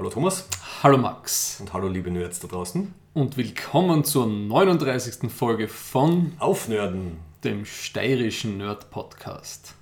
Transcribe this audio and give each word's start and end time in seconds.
Hallo 0.00 0.08
Thomas 0.08 0.48
Hallo 0.82 0.96
Max 0.96 1.60
und 1.60 1.74
hallo 1.74 1.86
liebe 1.86 2.10
Nerds 2.10 2.40
da 2.40 2.48
draußen. 2.48 2.94
und 3.12 3.36
willkommen 3.36 4.02
zur 4.02 4.26
39. 4.26 5.30
Folge 5.30 5.68
von 5.68 6.32
Aufnörden. 6.38 7.18
dem 7.44 7.66
steirischen 7.66 8.56
Nerd 8.56 8.88
Podcast. 8.90 9.74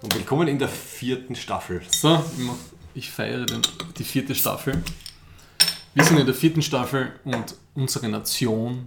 Und 0.00 0.14
willkommen 0.14 0.48
in 0.48 0.58
der 0.58 0.68
vierten 0.68 1.36
Staffel. 1.36 1.82
So, 1.90 2.24
ich 2.94 3.10
feiere 3.10 3.44
den, 3.44 3.60
die 3.98 4.04
vierte 4.04 4.34
Staffel. 4.34 4.82
Wir 5.96 6.04
sind 6.04 6.18
in 6.18 6.26
der 6.26 6.34
vierten 6.34 6.60
Staffel 6.60 7.12
und 7.24 7.54
unsere 7.74 8.06
Nation, 8.10 8.86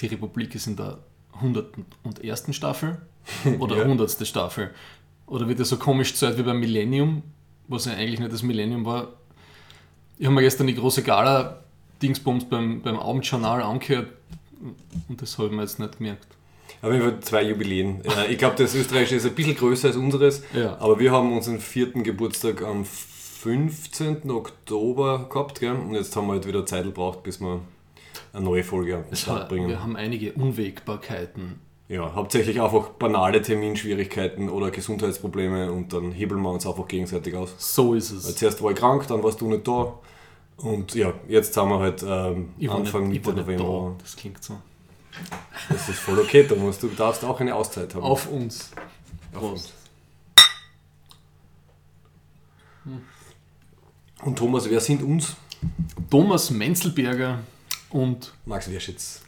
die 0.00 0.06
Republik, 0.06 0.56
ist 0.56 0.66
in 0.66 0.74
der 0.74 0.98
101. 1.34 2.46
Staffel 2.50 3.00
oder 3.60 3.76
Ja. 3.76 3.82
100. 3.84 4.26
Staffel. 4.26 4.72
Oder 5.28 5.46
wird 5.46 5.60
das 5.60 5.68
so 5.68 5.76
komisch 5.76 6.14
Zeit 6.16 6.36
wie 6.38 6.42
beim 6.42 6.58
Millennium, 6.58 7.22
was 7.68 7.84
ja 7.84 7.92
eigentlich 7.92 8.18
nicht 8.18 8.32
das 8.32 8.42
Millennium 8.42 8.84
war. 8.84 9.10
Ich 10.18 10.26
habe 10.26 10.34
mir 10.34 10.42
gestern 10.42 10.66
die 10.66 10.74
große 10.74 11.04
Gala-Dingsbums 11.04 12.46
beim, 12.48 12.82
beim 12.82 12.98
Abendjournal 12.98 13.62
angehört 13.62 14.08
und 15.08 15.22
das 15.22 15.38
habe 15.38 15.46
ich 15.48 15.54
mir 15.54 15.62
jetzt 15.62 15.78
nicht 15.78 15.98
gemerkt. 15.98 16.26
Auf 16.82 16.90
jeden 16.92 17.02
Fall 17.04 17.20
zwei 17.20 17.42
Jubiläen. 17.44 18.00
Äh, 18.18 18.32
Ich 18.32 18.38
glaube, 18.38 18.56
das 18.56 18.74
österreichische 18.74 19.14
ist 19.14 19.26
ein 19.26 19.34
bisschen 19.36 19.54
größer 19.54 19.86
als 19.88 19.96
unseres, 19.96 20.42
Ja. 20.52 20.76
aber 20.80 20.98
wir 20.98 21.12
haben 21.12 21.32
unseren 21.32 21.60
vierten 21.60 22.02
Geburtstag 22.02 22.62
am 22.62 22.84
15. 23.42 24.30
Oktober 24.30 25.26
gehabt, 25.28 25.58
gell? 25.58 25.72
und 25.72 25.94
jetzt 25.94 26.14
haben 26.14 26.28
wir 26.28 26.34
halt 26.34 26.46
wieder 26.46 26.64
Zeit 26.64 26.84
gebraucht, 26.84 27.24
bis 27.24 27.40
wir 27.40 27.60
eine 28.32 28.44
neue 28.44 28.62
Folge 28.62 28.98
an 28.98 29.04
den 29.10 29.16
Start 29.16 29.48
bringen. 29.48 29.68
wir 29.68 29.82
haben 29.82 29.96
einige 29.96 30.32
Unwägbarkeiten. 30.34 31.58
Ja, 31.88 32.14
hauptsächlich 32.14 32.60
einfach 32.60 32.90
banale 32.90 33.42
Terminschwierigkeiten 33.42 34.48
oder 34.48 34.70
Gesundheitsprobleme 34.70 35.72
und 35.72 35.92
dann 35.92 36.12
hebeln 36.12 36.40
wir 36.40 36.50
uns 36.50 36.68
einfach 36.68 36.86
gegenseitig 36.86 37.34
aus. 37.34 37.54
So 37.58 37.94
ist 37.94 38.12
es. 38.12 38.36
Zuerst 38.36 38.62
war 38.62 38.70
ich 38.70 38.78
krank, 38.78 39.08
dann 39.08 39.24
warst 39.24 39.40
du 39.40 39.48
nicht 39.48 39.66
da. 39.66 39.92
Und 40.58 40.94
ja, 40.94 41.12
jetzt 41.26 41.54
sind 41.54 41.68
wir 41.68 41.80
halt 41.80 42.04
ähm, 42.06 42.50
Anfang 42.70 43.08
nicht, 43.08 43.22
ich 43.22 43.26
Mitte 43.26 43.40
November. 43.40 43.94
da. 43.96 44.02
Das 44.04 44.14
klingt 44.14 44.42
so. 44.42 44.54
Das 45.68 45.88
ist 45.88 45.98
voll 45.98 46.20
okay, 46.20 46.44
Thomas. 46.44 46.78
Du 46.78 46.86
darfst 46.86 47.24
auch 47.24 47.40
eine 47.40 47.56
Auszeit 47.56 47.92
haben. 47.96 48.04
Auf 48.04 48.30
uns. 48.30 48.70
Prost. 49.32 49.72
Und 54.22 54.36
Thomas, 54.38 54.68
wer 54.70 54.80
sind 54.80 55.02
uns? 55.02 55.36
Thomas 56.10 56.50
Menzelberger 56.50 57.40
und 57.90 58.32
Max 58.46 58.70
Werschitz. 58.70 59.22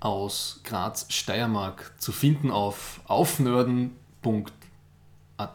aus 0.00 0.60
Graz, 0.64 1.06
Steiermark 1.08 1.92
zu 1.98 2.12
finden 2.12 2.50
auf 2.50 3.00
aufnörden.at. 3.06 3.90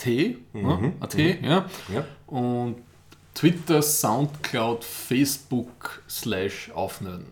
ne? 0.07 0.93
AT, 0.99 1.15
ja. 1.17 1.65
Ja. 1.93 2.05
Und 2.27 2.77
Twitter, 3.33 3.81
Soundcloud, 3.81 4.83
Facebook 4.83 6.01
slash 6.09 6.69
aufnörden. 6.73 7.25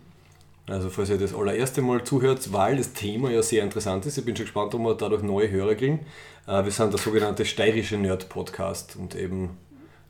Also 0.66 0.88
falls 0.88 1.10
ihr 1.10 1.18
das 1.18 1.34
allererste 1.34 1.82
Mal 1.82 2.04
zuhört, 2.04 2.52
weil 2.52 2.76
das 2.76 2.92
Thema 2.92 3.30
ja 3.30 3.42
sehr 3.42 3.64
interessant 3.64 4.06
ist, 4.06 4.16
ich 4.16 4.24
bin 4.24 4.36
schon 4.36 4.44
gespannt, 4.46 4.74
ob 4.74 4.80
wir 4.82 4.94
dadurch 4.94 5.22
neue 5.22 5.50
Hörer 5.50 5.74
kriegen. 5.74 6.00
Äh, 6.46 6.64
Wir 6.64 6.70
sind 6.70 6.92
der 6.92 7.00
sogenannte 7.00 7.44
steirische 7.44 7.96
Nerd-Podcast 7.96 8.96
und 8.96 9.14
eben 9.16 9.50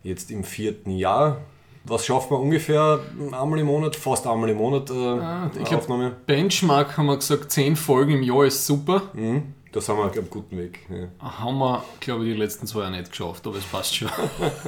jetzt 0.02 0.30
im 0.30 0.44
vierten 0.44 0.90
Jahr. 0.90 1.38
Was 1.84 2.04
schaffen 2.04 2.30
wir 2.32 2.38
ungefähr 2.40 3.00
einmal 3.32 3.58
im 3.58 3.66
Monat, 3.66 3.96
fast 3.96 4.26
einmal 4.26 4.50
im 4.50 4.58
Monat 4.58 4.90
äh, 4.90 4.94
Ah, 4.94 5.50
ich 5.58 5.64
glaub- 5.64 5.80
Aufnahme? 5.80 6.14
Benchmark 6.26 6.96
haben 6.98 7.06
wir 7.06 7.16
gesagt, 7.16 7.50
10 7.50 7.74
Folgen 7.76 8.12
im 8.12 8.22
Jahr 8.22 8.44
ist 8.44 8.66
super. 8.66 9.02
Mhm. 9.14 9.54
Da 9.72 9.80
sind 9.80 9.96
wir 9.96 10.04
auf 10.04 10.12
einem 10.12 10.28
guten 10.28 10.58
Weg. 10.58 10.80
Ja. 10.90 11.06
Haben 11.38 11.58
wir, 11.58 11.84
glaube 12.00 12.26
ich, 12.26 12.32
die 12.34 12.38
letzten 12.38 12.66
zwei 12.66 12.80
Jahre 12.80 12.90
nicht 12.98 13.10
geschafft, 13.10 13.46
aber 13.46 13.56
es 13.56 13.64
passt 13.64 13.94
schon. 13.96 14.08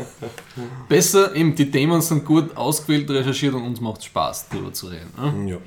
Besser, 0.89 1.35
eben 1.35 1.55
die 1.55 1.71
Themen 1.71 2.01
sind 2.01 2.25
gut 2.25 2.57
ausgewählt, 2.57 3.11
recherchiert 3.11 3.55
und 3.55 3.65
uns 3.65 3.81
macht 3.81 3.99
es 3.99 4.07
Spaß, 4.07 4.49
darüber 4.51 4.73
zu 4.73 4.87
reden. 4.89 5.11
Ne? 5.45 5.51
Ja. 5.53 5.59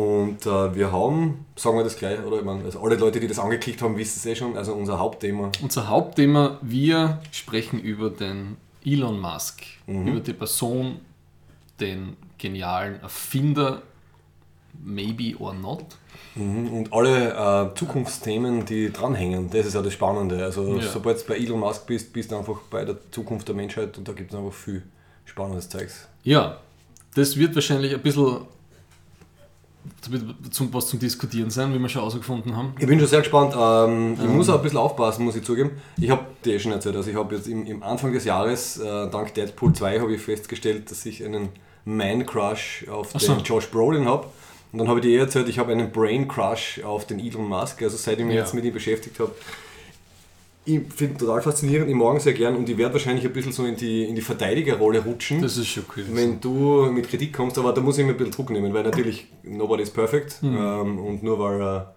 Und 0.00 0.46
äh, 0.46 0.74
wir 0.74 0.90
haben, 0.90 1.44
sagen 1.54 1.76
wir 1.76 1.84
das 1.84 1.96
gleich, 1.96 2.18
oder? 2.24 2.38
Ich 2.38 2.44
meine, 2.44 2.64
also 2.64 2.80
alle 2.82 2.96
Leute, 2.96 3.20
die 3.20 3.26
das 3.28 3.38
angeklickt 3.38 3.82
haben, 3.82 3.96
wissen 3.98 4.18
es 4.20 4.26
eh 4.26 4.34
schon. 4.34 4.56
Also 4.56 4.72
unser 4.72 4.98
Hauptthema. 4.98 5.52
Unser 5.60 5.88
Hauptthema, 5.88 6.58
wir 6.62 7.20
sprechen 7.30 7.78
über 7.78 8.08
den 8.08 8.56
Elon 8.84 9.20
Musk, 9.20 9.62
über 9.86 10.20
die 10.20 10.32
Person, 10.32 11.00
den 11.80 12.16
genialen 12.38 13.00
Erfinder, 13.02 13.82
maybe 14.82 15.36
or 15.38 15.54
not. 15.54 15.84
Mhm. 16.34 16.68
Und 16.72 16.92
alle 16.92 17.70
äh, 17.72 17.74
Zukunftsthemen, 17.74 18.64
die 18.64 18.92
dranhängen, 18.92 19.50
das 19.50 19.66
ist 19.66 19.74
ja 19.74 19.82
das 19.82 19.92
Spannende. 19.92 20.42
Also 20.44 20.76
Ja. 20.78 20.82
sobald 20.90 21.20
du 21.20 21.26
bei 21.28 21.36
Elon 21.36 21.60
Musk 21.60 21.86
bist, 21.86 22.12
bist 22.12 22.30
du 22.32 22.36
einfach 22.36 22.58
bei 22.70 22.84
der 22.84 22.96
Zukunft 23.10 23.48
der 23.48 23.54
Menschheit 23.54 23.96
und 23.98 24.08
da 24.08 24.12
gibt 24.12 24.32
es 24.32 24.38
einfach 24.38 24.52
viel 24.52 24.82
spannendes 25.24 25.68
Zeugs. 25.68 26.08
Ja, 26.24 26.58
das 27.14 27.36
wird 27.36 27.54
wahrscheinlich 27.54 27.94
ein 27.94 28.00
bisschen 28.02 28.38
zum, 30.50 30.72
was 30.74 30.88
zum 30.88 30.98
Diskutieren 30.98 31.50
sein, 31.50 31.72
wie 31.74 31.78
wir 31.78 31.88
schon 31.88 32.00
herausgefunden 32.02 32.56
haben. 32.56 32.74
Ich 32.78 32.86
bin 32.86 32.98
schon 32.98 33.08
sehr 33.08 33.20
gespannt. 33.20 33.54
Ähm, 33.58 34.14
ich 34.20 34.28
muss 34.28 34.48
auch 34.48 34.56
ein 34.56 34.62
bisschen 34.62 34.78
aufpassen, 34.78 35.24
muss 35.24 35.36
ich 35.36 35.44
zugeben. 35.44 35.70
Ich 35.98 36.10
habe 36.10 36.24
dir 36.44 36.54
eh 36.54 36.58
schon 36.58 36.72
erzählt, 36.72 36.96
also 36.96 37.10
ich 37.10 37.16
habe 37.16 37.34
jetzt 37.34 37.46
im, 37.48 37.66
im 37.66 37.82
Anfang 37.82 38.12
des 38.12 38.24
Jahres, 38.24 38.78
äh, 38.78 39.10
dank 39.10 39.34
Deadpool 39.34 39.72
2, 39.72 40.00
habe 40.00 40.14
ich 40.14 40.20
festgestellt, 40.20 40.90
dass 40.90 41.04
ich 41.06 41.24
einen 41.24 41.48
Man-Crush 41.84 42.86
auf 42.90 43.10
so. 43.16 43.34
den 43.34 43.42
Josh 43.44 43.66
Brolin 43.68 44.06
habe. 44.06 44.26
Und 44.72 44.78
dann 44.78 44.88
habe 44.88 45.00
ich 45.00 45.04
dir 45.04 45.10
eh 45.12 45.18
erzählt, 45.18 45.48
ich 45.48 45.58
habe 45.58 45.72
einen 45.72 45.92
Brain-Crush 45.92 46.80
auf 46.84 47.06
den 47.06 47.18
Elon 47.20 47.46
Musk. 47.46 47.82
Also 47.82 47.96
seit 47.96 48.18
ich 48.18 48.24
mich 48.24 48.34
Ja. 48.36 48.40
jetzt 48.42 48.54
mit 48.54 48.64
ihm 48.64 48.72
beschäftigt 48.72 49.18
habe, 49.20 49.32
ich 50.64 50.80
finde 50.94 51.18
total 51.18 51.42
faszinierend, 51.42 51.88
ich 51.88 51.94
mag 51.94 52.20
sehr 52.20 52.34
gern 52.34 52.54
und 52.56 52.68
ich 52.68 52.78
werde 52.78 52.94
wahrscheinlich 52.94 53.24
ein 53.24 53.32
bisschen 53.32 53.52
so 53.52 53.64
in 53.64 53.76
die, 53.76 54.04
in 54.04 54.14
die 54.14 54.20
Verteidigerrolle 54.20 55.00
rutschen. 55.00 55.42
Das 55.42 55.56
ist 55.56 55.66
schon 55.68 55.84
cool. 55.96 56.04
Wenn 56.12 56.40
du 56.40 56.90
mit 56.92 57.08
Kritik 57.08 57.32
kommst, 57.32 57.58
aber 57.58 57.72
da 57.72 57.80
muss 57.80 57.98
ich 57.98 58.04
mir 58.04 58.12
ein 58.12 58.16
bisschen 58.16 58.32
Druck 58.32 58.50
nehmen, 58.50 58.72
weil 58.72 58.84
natürlich 58.84 59.26
nobody 59.42 59.82
is 59.82 59.90
perfect 59.90 60.38
ähm, 60.42 60.98
und 60.98 61.22
nur 61.22 61.38
weil 61.38 61.60
er 61.60 61.94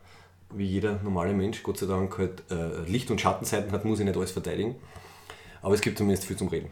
wie 0.51 0.65
jeder 0.65 0.99
normale 1.03 1.33
Mensch, 1.33 1.61
Gott 1.63 1.77
sei 1.77 1.85
Dank, 1.85 2.17
halt 2.17 2.43
äh, 2.49 2.89
Licht- 2.89 3.11
und 3.11 3.19
Schattenseiten 3.19 3.71
hat, 3.71 3.85
muss 3.85 3.99
ich 3.99 4.05
nicht 4.05 4.17
alles 4.17 4.31
verteidigen. 4.31 4.75
Aber 5.61 5.73
es 5.73 5.81
gibt 5.81 5.97
zumindest 5.97 6.25
viel 6.25 6.37
zum 6.37 6.47
Reden. 6.47 6.69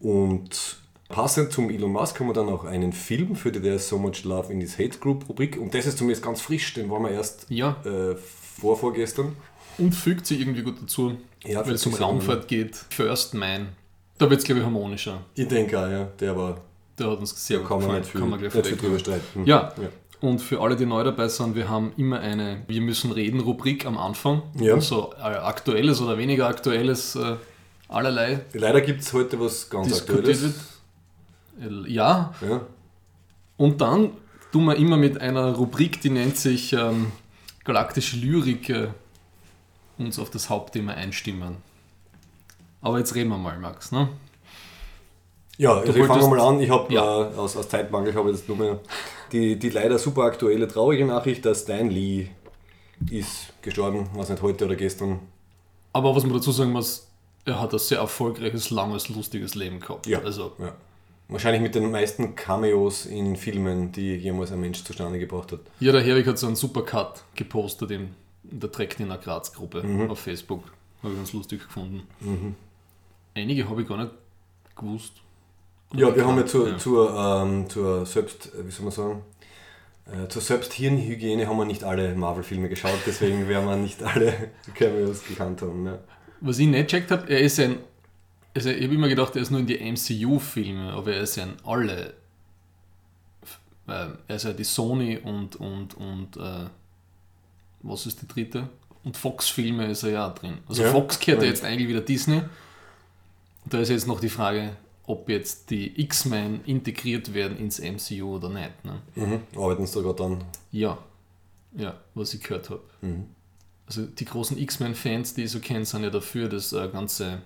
Und 0.00 0.78
passend 1.08 1.52
zum 1.52 1.70
Elon 1.70 1.92
Musk 1.92 2.20
haben 2.20 2.28
wir 2.28 2.34
dann 2.34 2.48
auch 2.48 2.64
einen 2.64 2.92
Film 2.92 3.34
für 3.36 3.50
die 3.50 3.60
There's 3.60 3.88
So 3.88 3.98
Much 3.98 4.24
Love 4.24 4.52
in 4.52 4.60
this 4.60 4.78
Hate 4.78 4.98
Group 4.98 5.28
Rubrik 5.28 5.58
und 5.58 5.74
das 5.74 5.86
ist 5.86 5.98
zumindest 5.98 6.22
ganz 6.22 6.40
frisch, 6.40 6.74
den 6.74 6.90
waren 6.90 7.02
wir 7.02 7.10
erst 7.10 7.46
Ja, 7.48 7.76
äh, 7.84 8.16
vor 8.16 8.76
vorgestern. 8.76 9.36
Und 9.78 9.92
fügt 9.94 10.26
sich 10.26 10.40
irgendwie 10.40 10.62
gut 10.62 10.76
dazu, 10.82 11.16
Ja, 11.44 11.58
weil 11.58 11.64
fügt 11.66 11.76
es 11.76 11.86
um. 11.86 11.94
Raumfahrt 11.94 12.48
geht. 12.48 12.76
First 12.90 13.34
Man. 13.34 13.68
Da 14.18 14.28
wird 14.30 14.40
es, 14.40 14.44
glaube 14.46 14.60
ich, 14.60 14.64
harmonischer. 14.64 15.20
Ich 15.34 15.46
denke 15.48 15.78
auch, 15.78 15.88
ja, 15.90 16.04
der 16.18 16.36
war, 16.36 16.60
Der 16.98 17.10
hat 17.10 17.18
uns 17.18 17.46
sehr 17.46 17.58
gut 17.58 17.68
gefallen. 17.80 18.02
viel, 18.04 18.20
Kann 18.20 18.30
man 18.30 18.38
gleich 18.40 18.52
viel 18.52 18.76
drüber 18.76 18.98
streiten. 18.98 19.44
Ja, 19.44 19.72
ja. 19.80 19.88
und 20.20 20.38
für 20.40 20.60
alle, 20.62 20.74
die 20.76 20.86
neu 20.86 21.04
dabei 21.04 21.28
sind, 21.28 21.54
wir 21.54 21.68
haben 21.68 21.92
immer 21.98 22.20
eine 22.20 22.62
Wir 22.68 22.80
müssen 22.80 23.12
reden 23.12 23.40
Rubrik 23.40 23.84
am 23.84 23.98
Anfang. 23.98 24.42
Ja. 24.58 24.80
So 24.80 25.12
äh, 25.18 25.20
aktuelles 25.20 26.00
oder 26.00 26.16
weniger 26.16 26.46
aktuelles, 26.48 27.14
äh, 27.16 27.36
allerlei 27.88 28.40
Leider 28.54 28.80
gibt 28.80 29.02
es 29.02 29.12
heute 29.12 29.38
was 29.38 29.68
ganz 29.68 30.00
Aktuelles. 30.00 30.42
wird. 30.42 30.54
Ja, 31.88 32.34
Ja. 32.46 32.60
und 33.56 33.80
dann 33.80 34.10
tun 34.52 34.64
wir 34.64 34.76
immer 34.76 34.96
mit 34.96 35.20
einer 35.20 35.52
Rubrik, 35.54 36.00
die 36.00 36.10
nennt 36.10 36.36
sich 36.36 36.72
ähm, 36.72 37.12
Galaktische 37.64 38.16
Lyrik, 38.16 38.68
äh, 38.70 38.88
uns 39.98 40.18
auf 40.18 40.30
das 40.30 40.48
Hauptthema 40.50 40.92
einstimmen. 40.92 41.56
Aber 42.82 42.98
jetzt 42.98 43.14
reden 43.14 43.30
wir 43.30 43.38
mal, 43.38 43.58
Max. 43.58 43.92
Ne? 43.92 44.08
Ja, 45.58 45.72
also 45.78 45.92
ich 45.94 46.06
fange 46.06 46.26
mal 46.28 46.40
an. 46.40 46.60
Ich 46.60 46.70
habe 46.70 46.92
Ja. 46.92 47.30
äh, 47.30 47.34
aus, 47.34 47.56
aus 47.56 47.68
Zeitmangel 47.68 48.14
habe 48.14 48.30
ich 48.30 48.36
jetzt 48.36 48.48
nur 48.48 48.58
mehr 48.58 48.78
die, 49.32 49.58
die 49.58 49.70
leider 49.70 49.98
super 49.98 50.22
aktuelle 50.24 50.68
traurige 50.68 51.06
Nachricht, 51.06 51.44
dass 51.44 51.62
Stan 51.62 51.88
Lee 51.88 52.28
ist 53.10 53.52
gestorben, 53.62 54.08
was 54.14 54.28
nicht 54.28 54.42
heute 54.42 54.66
oder 54.66 54.76
gestern. 54.76 55.20
Aber 55.92 56.14
was 56.14 56.24
man 56.24 56.34
dazu 56.34 56.52
sagen 56.52 56.72
muss, 56.72 57.08
er 57.44 57.60
hat 57.60 57.72
ein 57.72 57.78
sehr 57.78 57.98
erfolgreiches, 57.98 58.70
langes, 58.70 59.08
lustiges 59.08 59.54
Leben 59.54 59.80
gehabt. 59.80 60.06
Ja. 60.06 60.20
Also, 60.20 60.52
Ja. 60.58 60.74
Wahrscheinlich 61.28 61.60
mit 61.60 61.74
den 61.74 61.90
meisten 61.90 62.36
Cameos 62.36 63.04
in 63.04 63.34
Filmen, 63.34 63.90
die 63.90 64.14
jemals 64.14 64.52
ein 64.52 64.60
Mensch 64.60 64.84
zustande 64.84 65.18
gebracht 65.18 65.50
hat. 65.50 65.58
ja, 65.80 65.90
der 65.90 66.00
Herwig 66.02 66.24
hat 66.24 66.38
so 66.38 66.46
einen 66.46 66.54
Supercut 66.54 67.24
gepostet 67.34 67.90
in, 67.90 68.14
in 68.50 68.60
der 68.60 68.70
der 68.70 69.18
Graz-Gruppe 69.18 69.82
Mhm. 69.82 70.10
auf 70.10 70.18
Facebook. 70.20 70.64
Habe 71.02 71.12
ich 71.12 71.18
ganz 71.18 71.32
lustig 71.32 71.62
gefunden. 71.62 72.02
Einige 73.34 73.68
habe 73.68 73.82
ich 73.82 73.88
gar 73.88 73.98
nicht 73.98 74.12
gewusst. 74.74 75.12
Ja, 75.92 76.14
wir 76.14 76.26
haben 76.26 76.36
ja 76.36 76.46
zur, 76.46 76.68
Ja. 76.70 76.78
zur, 76.78 77.14
ähm, 77.14 77.68
zur 77.70 78.04
Selbst, 78.06 78.46
äh, 78.54 78.66
wie 78.66 78.70
soll 78.70 78.84
man 78.84 78.92
sagen, 78.92 79.22
äh, 80.06 80.28
zur 80.28 80.42
Selbsthirnhygiene 80.42 81.46
haben 81.46 81.58
wir 81.58 81.64
nicht 81.64 81.84
alle 81.84 82.14
Marvel-Filme 82.14 82.68
geschaut, 82.68 82.98
deswegen 83.06 83.46
werden 83.48 83.68
wir 83.68 83.76
nicht 83.76 84.02
alle 84.02 84.50
Cameos 84.74 85.24
gekannt 85.24 85.62
haben. 85.62 85.86
Ja. 85.86 85.98
Was 86.40 86.58
ich 86.58 86.66
nicht 86.66 86.88
checkt 86.88 87.10
habe, 87.10 87.28
er 87.30 87.40
ist 87.40 87.58
ein. 87.60 87.78
Also 88.54 88.70
ich 88.70 88.84
habe 88.84 88.94
immer 88.94 89.08
gedacht, 89.08 89.36
er 89.36 89.42
ist 89.42 89.50
nur 89.50 89.60
in 89.60 89.66
die 89.66 89.78
MCU-Filme, 89.78 90.92
aber 90.92 91.12
er 91.14 91.20
ist 91.22 91.36
ja 91.36 91.44
in 91.44 91.54
alle 91.64 92.14
er 93.86 94.16
ist 94.36 94.44
ja 94.44 94.52
die 94.52 94.64
Sony 94.64 95.16
und, 95.18 95.54
und, 95.56 95.94
und 95.94 96.36
äh, 96.36 96.66
was 97.88 98.06
ist 98.06 98.22
die 98.22 98.28
dritte? 98.28 98.68
Und 99.04 99.16
Fox-Filme 99.16 99.86
ist 99.86 100.02
er 100.02 100.10
ja 100.10 100.28
auch 100.30 100.34
drin. 100.34 100.58
Also 100.68 100.82
Ja. 100.82 100.90
Fox 100.90 101.18
kehrt 101.18 101.38
ja 101.38 101.44
Ja. 101.44 101.50
jetzt 101.50 101.64
eigentlich 101.64 101.88
wieder 101.88 102.00
Disney. 102.00 102.38
Und 103.64 103.74
da 103.74 103.78
ist 103.78 103.88
jetzt 103.88 104.06
noch 104.06 104.20
die 104.20 104.28
Frage, 104.28 104.76
ob 105.06 105.28
jetzt 105.28 105.70
die 105.70 106.00
X-Men 106.00 106.64
integriert 106.64 107.32
werden 107.32 107.56
ins 107.58 107.78
MCU 107.78 108.36
oder 108.36 108.48
nicht. 108.48 108.84
Ne? 108.84 109.00
Mhm. 109.14 109.40
Arbeiten 109.56 109.86
sie 109.86 109.94
da 109.94 110.00
gerade 110.02 110.24
an. 110.24 110.44
Ja, 110.72 110.98
ja, 111.76 111.94
was 112.14 112.34
ich 112.34 112.42
gehört 112.42 112.70
habe. 112.70 112.82
Mhm. 113.02 113.26
Also 113.86 114.04
die 114.06 114.24
großen 114.24 114.58
X-Men-Fans, 114.58 115.34
die 115.34 115.44
ich 115.44 115.50
so 115.52 115.60
kenne, 115.60 115.84
sind 115.84 116.02
ja 116.02 116.10
dafür, 116.10 116.48
das 116.48 116.72
äh, 116.72 116.88
ganze 116.88 117.42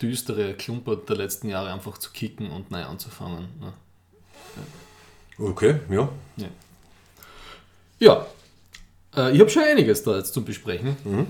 düstere 0.00 0.54
Klumper 0.54 0.94
der 0.96 1.16
letzten 1.16 1.48
Jahre 1.48 1.72
einfach 1.72 1.98
zu 1.98 2.10
kicken 2.12 2.50
und 2.50 2.70
neu 2.70 2.84
anzufangen. 2.84 3.48
Ne? 3.60 3.72
Okay, 5.38 5.80
ja. 5.90 6.08
Ja, 7.98 8.26
äh, 9.16 9.32
ich 9.32 9.40
habe 9.40 9.50
schon 9.50 9.62
einiges 9.62 10.02
da 10.02 10.16
jetzt 10.16 10.32
zum 10.34 10.44
Besprechen. 10.44 10.96
Mhm. 11.04 11.26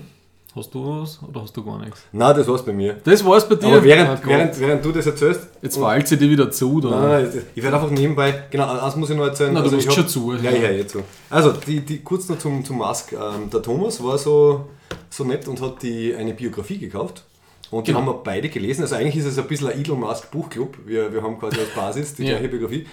Hast 0.54 0.74
du 0.74 1.00
was 1.00 1.18
oder 1.26 1.40
hast 1.42 1.56
du 1.56 1.64
gar 1.64 1.78
nichts? 1.82 2.02
Na, 2.12 2.34
das 2.34 2.46
war's 2.46 2.62
bei 2.62 2.74
mir. 2.74 2.98
Das 3.04 3.24
war's 3.24 3.48
bei 3.48 3.54
dir. 3.54 3.68
Aber 3.68 3.82
während, 3.84 4.10
Ah, 4.10 4.20
während, 4.22 4.60
während 4.60 4.84
du 4.84 4.92
das 4.92 5.06
erzählst. 5.06 5.48
Jetzt 5.62 5.80
walzt 5.80 6.08
sie 6.08 6.18
dir 6.18 6.28
wieder 6.28 6.50
zu, 6.50 6.78
da. 6.78 6.90
Nein, 6.90 7.22
nein, 7.32 7.42
ich 7.54 7.62
werde 7.62 7.76
einfach 7.78 7.90
nebenbei. 7.90 8.44
Genau, 8.50 8.68
eins 8.78 8.94
muss 8.96 9.08
ich 9.08 9.16
noch 9.16 9.24
erzählen. 9.24 9.54
Na, 9.54 9.60
du 9.60 9.64
Also 9.70 9.76
musst 9.76 9.90
schon 9.94 10.02
hab- 10.04 10.10
zu. 10.10 10.34
Ja, 10.34 10.50
ja, 10.50 10.70
jetzt 10.70 10.92
so. 10.92 11.02
Also, 11.30 11.52
die, 11.52 11.80
die, 11.80 12.00
kurz 12.00 12.28
noch 12.28 12.38
zum, 12.38 12.62
zum 12.66 12.76
Mask. 12.78 13.12
Ähm, 13.12 13.48
der 13.50 13.62
Thomas 13.62 14.02
war 14.04 14.18
so, 14.18 14.66
so 15.08 15.24
nett 15.24 15.48
und 15.48 15.58
hat 15.62 15.82
die, 15.82 16.14
eine 16.14 16.34
Biografie 16.34 16.76
gekauft. 16.78 17.24
Und 17.70 17.86
die 17.86 17.92
Genau. 17.92 18.00
haben 18.04 18.08
wir 18.08 18.20
beide 18.22 18.50
gelesen. 18.50 18.82
Also 18.82 18.96
eigentlich 18.96 19.16
ist 19.16 19.24
es 19.24 19.38
ein 19.38 19.46
bisschen 19.46 19.68
ein 19.68 19.82
Elon 19.82 20.00
Musk 20.00 20.30
Buchclub. 20.30 20.76
Wir, 20.84 21.10
wir 21.14 21.22
haben 21.22 21.38
quasi 21.38 21.60
als 21.60 21.70
Basis 21.70 22.14
die 22.14 22.24
Ja. 22.24 22.32
gleiche 22.36 22.48
Biografie. 22.50 22.86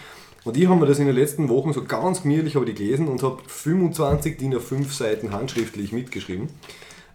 Und 0.45 0.57
ich 0.57 0.67
habe 0.67 0.79
mir 0.79 0.85
das 0.85 0.99
in 0.99 1.07
den 1.07 1.15
letzten 1.15 1.49
Wochen 1.49 1.73
so 1.73 1.83
ganz 1.83 2.21
gemütlich 2.21 2.55
habe 2.55 2.65
ich 2.65 2.75
die 2.75 2.83
gelesen 2.83 3.07
und 3.07 3.23
habe 3.23 3.41
25 3.45 4.37
DIN 4.37 4.55
A5 4.55 4.89
Seiten 4.91 5.31
handschriftlich 5.31 5.91
mitgeschrieben. 5.91 6.49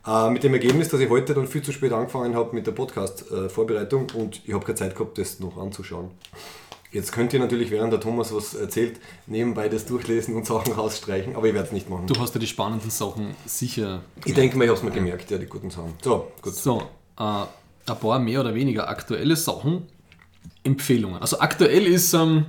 Äh, 0.06 0.30
mit 0.30 0.42
dem 0.44 0.52
Ergebnis, 0.52 0.88
dass 0.88 1.00
ich 1.00 1.08
heute 1.08 1.32
dann 1.34 1.46
viel 1.46 1.62
zu 1.62 1.72
spät 1.72 1.92
angefangen 1.92 2.34
habe 2.34 2.54
mit 2.54 2.66
der 2.66 2.72
Podcast-Vorbereitung 2.72 4.08
und 4.14 4.42
ich 4.44 4.52
habe 4.52 4.64
keine 4.64 4.76
Zeit 4.76 4.94
gehabt, 4.94 5.16
das 5.16 5.40
noch 5.40 5.56
anzuschauen. 5.56 6.10
Jetzt 6.92 7.10
könnt 7.10 7.32
ihr 7.32 7.40
natürlich, 7.40 7.70
während 7.70 7.92
der 7.92 7.98
Thomas 7.98 8.32
was 8.32 8.54
erzählt, 8.54 9.00
nebenbei 9.26 9.68
das 9.68 9.84
durchlesen 9.84 10.36
und 10.36 10.46
Sachen 10.46 10.74
rausstreichen, 10.74 11.34
aber 11.34 11.48
ich 11.48 11.54
werde 11.54 11.66
es 11.66 11.72
nicht 11.72 11.90
machen. 11.90 12.06
Du 12.06 12.20
hast 12.20 12.34
ja 12.34 12.40
die 12.40 12.46
spannenden 12.46 12.90
Sachen 12.90 13.34
sicher. 13.46 14.02
Ich 14.24 14.34
denke 14.34 14.56
mal, 14.56 14.64
ich 14.64 14.70
habe 14.70 14.78
es 14.78 14.84
mir 14.84 14.92
gemerkt, 14.92 15.30
ja, 15.30 15.38
die 15.38 15.46
guten 15.46 15.70
Sachen. 15.70 15.94
So, 16.02 16.30
gut. 16.40 16.54
So, 16.54 16.82
äh, 17.18 17.22
ein 17.22 17.98
paar 17.98 18.18
mehr 18.18 18.40
oder 18.40 18.54
weniger 18.54 18.88
aktuelle 18.88 19.34
Sachen. 19.34 19.86
Empfehlungen. 20.62 21.20
Also 21.20 21.40
aktuell 21.40 21.86
ist 21.86 22.14
ähm, 22.14 22.46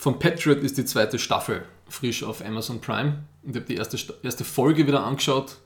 von 0.00 0.18
Patriot 0.18 0.60
ist 0.60 0.78
die 0.78 0.86
zweite 0.86 1.18
Staffel 1.18 1.66
frisch 1.86 2.22
auf 2.22 2.42
Amazon 2.42 2.80
Prime. 2.80 3.18
Und 3.42 3.50
ich 3.50 3.56
habe 3.56 3.66
die 3.66 3.76
erste, 3.76 3.98
erste 4.22 4.44
Folge 4.44 4.86
wieder 4.86 5.04
angeschaut. 5.04 5.58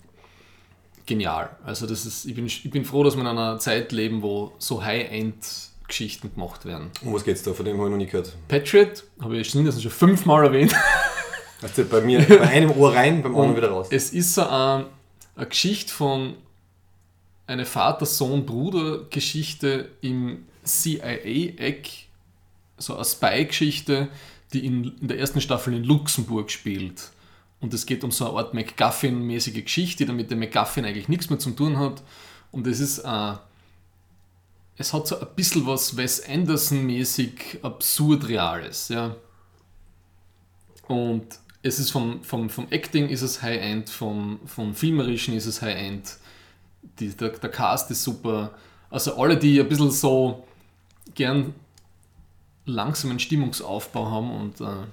Genial. 1.06 1.56
Also 1.64 1.86
das 1.86 2.04
ist, 2.04 2.24
ich 2.24 2.34
bin, 2.34 2.46
ich 2.46 2.68
bin 2.68 2.84
froh, 2.84 3.04
dass 3.04 3.14
wir 3.14 3.20
in 3.20 3.28
einer 3.28 3.60
Zeit 3.60 3.92
leben, 3.92 4.22
wo 4.22 4.52
so 4.58 4.82
High-End-Geschichten 4.82 6.34
gemacht 6.34 6.64
werden. 6.64 6.90
Um 7.04 7.12
was 7.12 7.22
geht's 7.22 7.44
da? 7.44 7.52
Von 7.52 7.64
dem 7.64 7.76
habe 7.76 7.86
ich 7.86 7.92
noch 7.92 7.98
nie 7.98 8.06
gehört. 8.06 8.34
Patriot, 8.48 9.04
habe 9.20 9.36
ich 9.36 9.54
mindestens 9.54 9.84
schon 9.84 9.92
fünfmal 9.92 10.46
erwähnt. 10.46 10.74
Also 11.62 11.84
bei 11.84 12.00
mir 12.02 12.20
bei 12.20 12.42
einem 12.42 12.72
Ohr 12.72 12.94
rein, 12.94 13.22
beim 13.22 13.34
anderen 13.34 13.56
wieder 13.56 13.70
raus. 13.70 13.86
Es 13.90 14.12
ist 14.12 14.34
so 14.34 14.46
ein, 14.46 14.84
eine 15.34 15.46
Geschichte 15.46 15.90
von 15.90 16.34
eine 17.46 17.64
Vater-Sohn-Bruder-Geschichte 17.64 19.88
im 20.02 20.44
CIA-Eck, 20.62 22.04
so 22.76 22.94
eine 22.94 23.04
Spy-Geschichte, 23.04 24.08
die 24.52 24.66
in, 24.66 24.96
in 25.00 25.08
der 25.08 25.18
ersten 25.18 25.40
Staffel 25.40 25.74
in 25.74 25.84
Luxemburg 25.84 26.50
spielt. 26.50 27.10
Und 27.60 27.72
es 27.72 27.86
geht 27.86 28.04
um 28.04 28.10
so 28.10 28.28
eine 28.28 28.38
Art 28.38 28.54
MacGuffin-mäßige 28.54 29.62
Geschichte, 29.62 30.06
die 30.06 30.12
mit 30.12 30.30
dem 30.30 30.40
MacGuffin 30.40 30.84
eigentlich 30.84 31.08
nichts 31.08 31.30
mehr 31.30 31.38
zu 31.38 31.50
tun 31.52 31.78
hat. 31.78 32.02
Und 32.50 32.66
es 32.66 32.80
ist 32.80 32.98
äh, 32.98 33.34
es 34.76 34.92
hat 34.92 35.06
so 35.06 35.20
ein 35.20 35.28
bisschen 35.36 35.66
was 35.66 35.96
Wes 35.96 36.26
Anderson-mäßig 36.26 37.62
absurd 37.62 38.28
Reales, 38.28 38.88
ja. 38.88 39.16
Und 40.88 41.26
es 41.62 41.78
ist 41.78 41.90
vom, 41.90 42.22
vom, 42.22 42.50
vom 42.50 42.66
Acting 42.70 43.08
ist 43.08 43.22
es 43.22 43.40
High-End, 43.40 43.88
vom, 43.88 44.40
vom 44.46 44.74
Filmerischen 44.74 45.34
ist 45.34 45.46
es 45.46 45.62
High-End, 45.62 46.18
der, 47.00 47.30
der 47.30 47.50
Cast 47.50 47.90
ist 47.90 48.02
super. 48.02 48.52
Also 48.90 49.16
alle, 49.16 49.36
die 49.38 49.60
ein 49.60 49.68
bisschen 49.68 49.90
so 49.90 50.46
gern 51.14 51.54
langsamen 52.66 53.18
Stimmungsaufbau 53.18 54.10
haben 54.10 54.30
und 54.30 54.60
äh, 54.60 54.86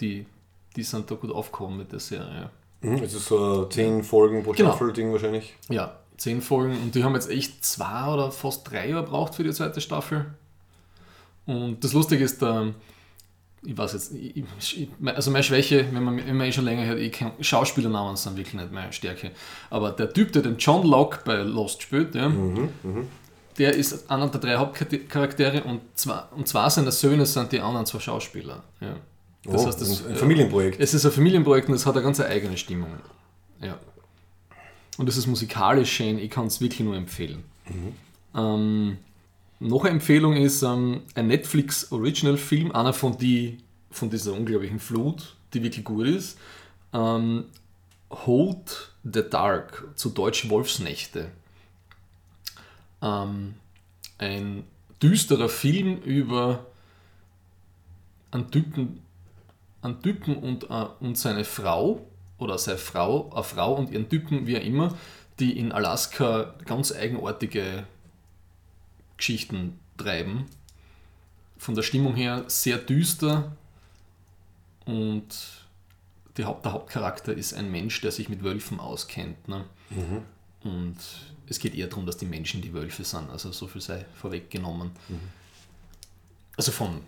die, 0.00 0.26
die 0.76 0.82
sind 0.82 1.10
da 1.10 1.14
gut 1.14 1.30
aufgekommen 1.32 1.78
mit 1.78 1.92
der 1.92 2.00
Serie. 2.00 2.50
Mhm, 2.82 2.94
Es 3.02 3.14
ist 3.14 3.26
so 3.26 3.64
10 3.66 4.02
Folgen 4.04 4.42
pro 4.42 4.52
Genau. 4.52 4.70
Staffel-Ding 4.70 5.12
wahrscheinlich. 5.12 5.54
Ja, 5.68 5.96
zehn 6.16 6.40
Folgen 6.40 6.76
und 6.82 6.94
die 6.94 7.04
haben 7.04 7.14
jetzt 7.14 7.30
echt 7.30 7.64
zwei 7.64 8.12
oder 8.12 8.30
fast 8.30 8.70
drei 8.70 8.88
Jahre 8.90 9.04
braucht 9.04 9.34
für 9.34 9.44
die 9.44 9.52
zweite 9.52 9.80
Staffel. 9.80 10.26
Und 11.46 11.82
das 11.84 11.92
Lustige 11.92 12.24
ist, 12.24 12.40
der, 12.42 12.74
ich 13.62 13.76
weiß 13.76 13.92
jetzt, 13.92 14.12
ich, 14.14 14.36
ich, 14.58 14.88
also 15.06 15.30
meine 15.30 15.42
Schwäche, 15.44 15.86
wenn 15.92 16.02
man, 16.02 16.16
wenn 16.16 16.36
man 16.36 16.46
eh 16.46 16.52
schon 16.52 16.64
länger 16.64 16.84
hört, 16.86 16.98
ich 16.98 17.12
kann, 17.12 17.32
Schauspielernamen 17.40 18.16
sind 18.16 18.36
wirklich 18.36 18.54
nicht 18.54 18.72
meine 18.72 18.92
Stärke. 18.92 19.30
Aber 19.70 19.92
der 19.92 20.12
Typ, 20.12 20.32
der 20.32 20.42
den 20.42 20.56
John 20.58 20.86
Locke 20.86 21.20
bei 21.24 21.36
Lost 21.36 21.82
spielt, 21.82 22.14
ja, 22.14 22.28
Mhm, 22.28 22.68
mhm. 22.82 23.08
Der 23.58 23.74
ist 23.74 24.10
einer 24.10 24.28
der 24.28 24.40
drei 24.40 24.56
Hauptcharaktere 24.56 25.64
und 25.64 25.80
zwar, 25.94 26.30
und 26.34 26.46
zwar 26.46 26.70
seine 26.70 26.92
Söhne 26.92 27.26
sind 27.26 27.52
die 27.52 27.60
anderen 27.60 27.86
zwei 27.86 28.00
Schauspieler. 28.00 28.62
Ja. 28.80 28.96
Das 29.44 29.62
oh, 29.62 29.66
heißt, 29.66 29.80
das, 29.80 30.04
ein, 30.04 30.12
ein 30.12 30.16
Familienprojekt. 30.16 30.80
es 30.80 30.92
ist 30.92 31.04
ein 31.04 31.12
Familienprojekt 31.12 31.68
und 31.68 31.74
es 31.74 31.86
hat 31.86 31.94
eine 31.94 32.04
ganz 32.04 32.20
eigene 32.20 32.56
Stimmung. 32.56 32.90
Ja. 33.60 33.78
Und 34.98 35.08
es 35.08 35.16
ist 35.16 35.26
musikalisch 35.26 35.92
schön, 35.92 36.18
ich 36.18 36.30
kann 36.30 36.46
es 36.46 36.60
wirklich 36.60 36.80
nur 36.80 36.96
empfehlen. 36.96 37.44
Ähm, 38.34 38.98
noch 39.60 39.84
eine 39.84 39.90
Empfehlung 39.94 40.36
ist 40.36 40.62
ähm, 40.62 41.02
ein 41.14 41.28
Netflix 41.28 41.90
Original 41.92 42.36
Film, 42.36 42.72
einer 42.72 42.92
von, 42.92 43.16
die, 43.16 43.58
von 43.90 44.10
dieser 44.10 44.32
unglaublichen 44.32 44.80
Flut, 44.80 45.36
die 45.54 45.62
wirklich 45.62 45.84
gut 45.84 46.06
ist. 46.06 46.38
Ähm, 46.92 47.44
Hold 48.10 48.92
the 49.02 49.22
Dark, 49.28 49.84
zu 49.96 50.10
Deutsch 50.10 50.48
Wolfsnächte. 50.48 51.30
Ähm, 53.06 53.54
ein 54.18 54.64
düsterer 55.02 55.48
Film 55.48 55.98
über 55.98 56.66
einen 58.30 58.50
Typen, 58.50 59.02
einen 59.82 60.02
Typen 60.02 60.36
und, 60.36 60.64
äh, 60.64 60.86
und 61.00 61.16
seine 61.18 61.44
Frau 61.44 62.06
oder 62.38 62.58
seine 62.58 62.78
Frau, 62.78 63.30
eine 63.32 63.44
Frau 63.44 63.74
und 63.74 63.90
ihren 63.90 64.08
Typen, 64.08 64.46
wie 64.46 64.56
auch 64.56 64.62
immer, 64.62 64.96
die 65.38 65.58
in 65.58 65.72
Alaska 65.72 66.54
ganz 66.64 66.92
eigenartige 66.92 67.86
Geschichten 69.16 69.78
treiben. 69.96 70.46
Von 71.58 71.74
der 71.74 71.82
Stimmung 71.82 72.14
her 72.14 72.44
sehr 72.48 72.78
düster 72.78 73.52
und 74.84 75.26
Haupt, 76.44 76.64
der 76.64 76.72
Hauptcharakter 76.72 77.32
ist 77.32 77.54
ein 77.54 77.70
Mensch, 77.70 78.00
der 78.02 78.12
sich 78.12 78.28
mit 78.28 78.42
Wölfen 78.42 78.78
auskennt. 78.78 79.48
Ne? 79.48 79.64
Und 80.62 80.96
es 81.48 81.58
geht 81.58 81.74
eher 81.74 81.86
darum, 81.86 82.06
dass 82.06 82.16
die 82.16 82.26
Menschen 82.26 82.60
die 82.62 82.72
Wölfe 82.72 83.04
sind, 83.04 83.30
also 83.30 83.52
so 83.52 83.66
viel 83.66 83.80
sei 83.80 84.04
vorweggenommen. 84.20 84.90
Also 86.56 86.72
vom 86.72 87.00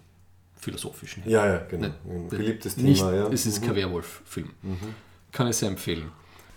philosophischen 0.57 1.23
her. 1.23 1.33
Ja, 1.33 1.47
ja, 1.47 1.59
genau. 1.69 1.87
Nicht- 1.89 1.95
Ein 2.09 2.29
beliebtes 2.29 2.77
Nicht, 2.77 2.99
Thema, 3.01 3.15
ja. 3.15 3.29
Es 3.29 3.47
ist 3.47 3.61
Mhm. 3.63 3.67
kein 3.67 3.77
Werwolf-Film. 3.77 4.51
Kann 5.33 5.49
ich 5.49 5.57
sehr 5.57 5.69
empfehlen. 5.69 6.11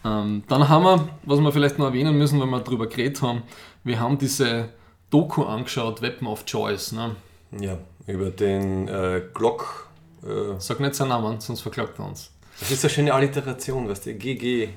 Ähm, 0.03 0.43
dann 0.47 0.67
haben 0.67 0.83
wir, 0.83 1.09
was 1.23 1.39
wir 1.39 1.51
vielleicht 1.51 1.77
noch 1.77 1.85
erwähnen 1.85 2.17
müssen, 2.17 2.39
wenn 2.41 2.49
wir 2.49 2.59
darüber 2.61 2.87
geredet 2.87 3.21
haben, 3.21 3.43
wir 3.83 3.99
haben 3.99 4.17
diese 4.17 4.69
Doku 5.11 5.43
angeschaut, 5.43 6.01
Weapon 6.01 6.27
of 6.27 6.45
Choice. 6.45 6.91
Ne? 6.93 7.15
Ja, 7.59 7.77
über 8.07 8.31
den 8.31 8.87
äh, 8.87 9.21
Glock. 9.33 9.89
Äh, 10.23 10.59
Sag 10.59 10.79
nicht 10.79 10.95
seinen 10.95 11.09
Namen, 11.09 11.39
sonst 11.39 11.61
verklagt 11.61 11.99
er 11.99 12.05
uns. 12.07 12.31
das 12.59 12.71
ist 12.71 12.83
eine 12.83 12.89
schöne 12.89 13.13
Alliteration, 13.13 13.87
weißt 13.87 14.07
du? 14.07 14.13
GG. 14.15 14.69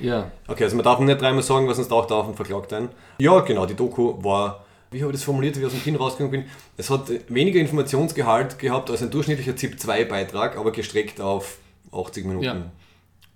Ja, 0.00 0.30
Okay, 0.46 0.64
also 0.64 0.76
man 0.76 0.84
darf 0.84 0.98
nicht 1.00 1.20
dreimal 1.20 1.42
sagen, 1.42 1.68
was 1.68 1.78
uns 1.78 1.88
taucht 1.88 2.12
auf 2.12 2.28
und 2.28 2.36
verklagt 2.36 2.72
einen. 2.72 2.88
Ja, 3.18 3.40
genau, 3.40 3.66
die 3.66 3.74
Doku 3.74 4.22
war, 4.22 4.64
wie 4.90 5.00
habe 5.02 5.10
ich 5.12 5.18
das 5.18 5.24
formuliert, 5.24 5.56
wie 5.56 5.60
ich 5.60 5.66
aus 5.66 5.72
dem 5.72 5.82
Kino 5.82 5.98
rausgegangen 5.98 6.30
bin? 6.30 6.44
Es 6.76 6.90
hat 6.90 7.10
weniger 7.28 7.60
Informationsgehalt 7.60 8.58
gehabt 8.58 8.90
als 8.90 9.02
ein 9.02 9.10
durchschnittlicher 9.10 9.56
ZIP-2-Beitrag, 9.56 10.56
aber 10.56 10.70
gestreckt 10.72 11.20
auf 11.20 11.58
80 11.92 12.24
Minuten. 12.26 12.44
Ja. 12.44 12.70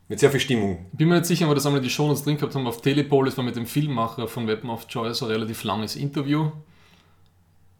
Mit 0.08 0.18
sehr 0.18 0.30
viel 0.30 0.40
Stimmung. 0.40 0.86
bin 0.92 1.08
mir 1.08 1.14
nicht 1.16 1.26
sicher, 1.26 1.46
wir 1.46 1.54
das 1.54 1.66
einmal 1.66 1.78
in 1.78 1.84
die 1.84 1.90
Shownotes 1.90 2.24
drin 2.24 2.36
gehabt 2.36 2.54
haben. 2.56 2.66
Auf 2.66 2.80
Telepolis 2.80 3.36
war 3.36 3.44
mit 3.44 3.54
dem 3.54 3.66
Filmmacher 3.66 4.26
von 4.26 4.48
Weapon 4.48 4.68
of 4.70 4.88
Choice 4.88 5.22
ein 5.22 5.28
relativ 5.28 5.62
langes 5.62 5.94
Interview. 5.94 6.50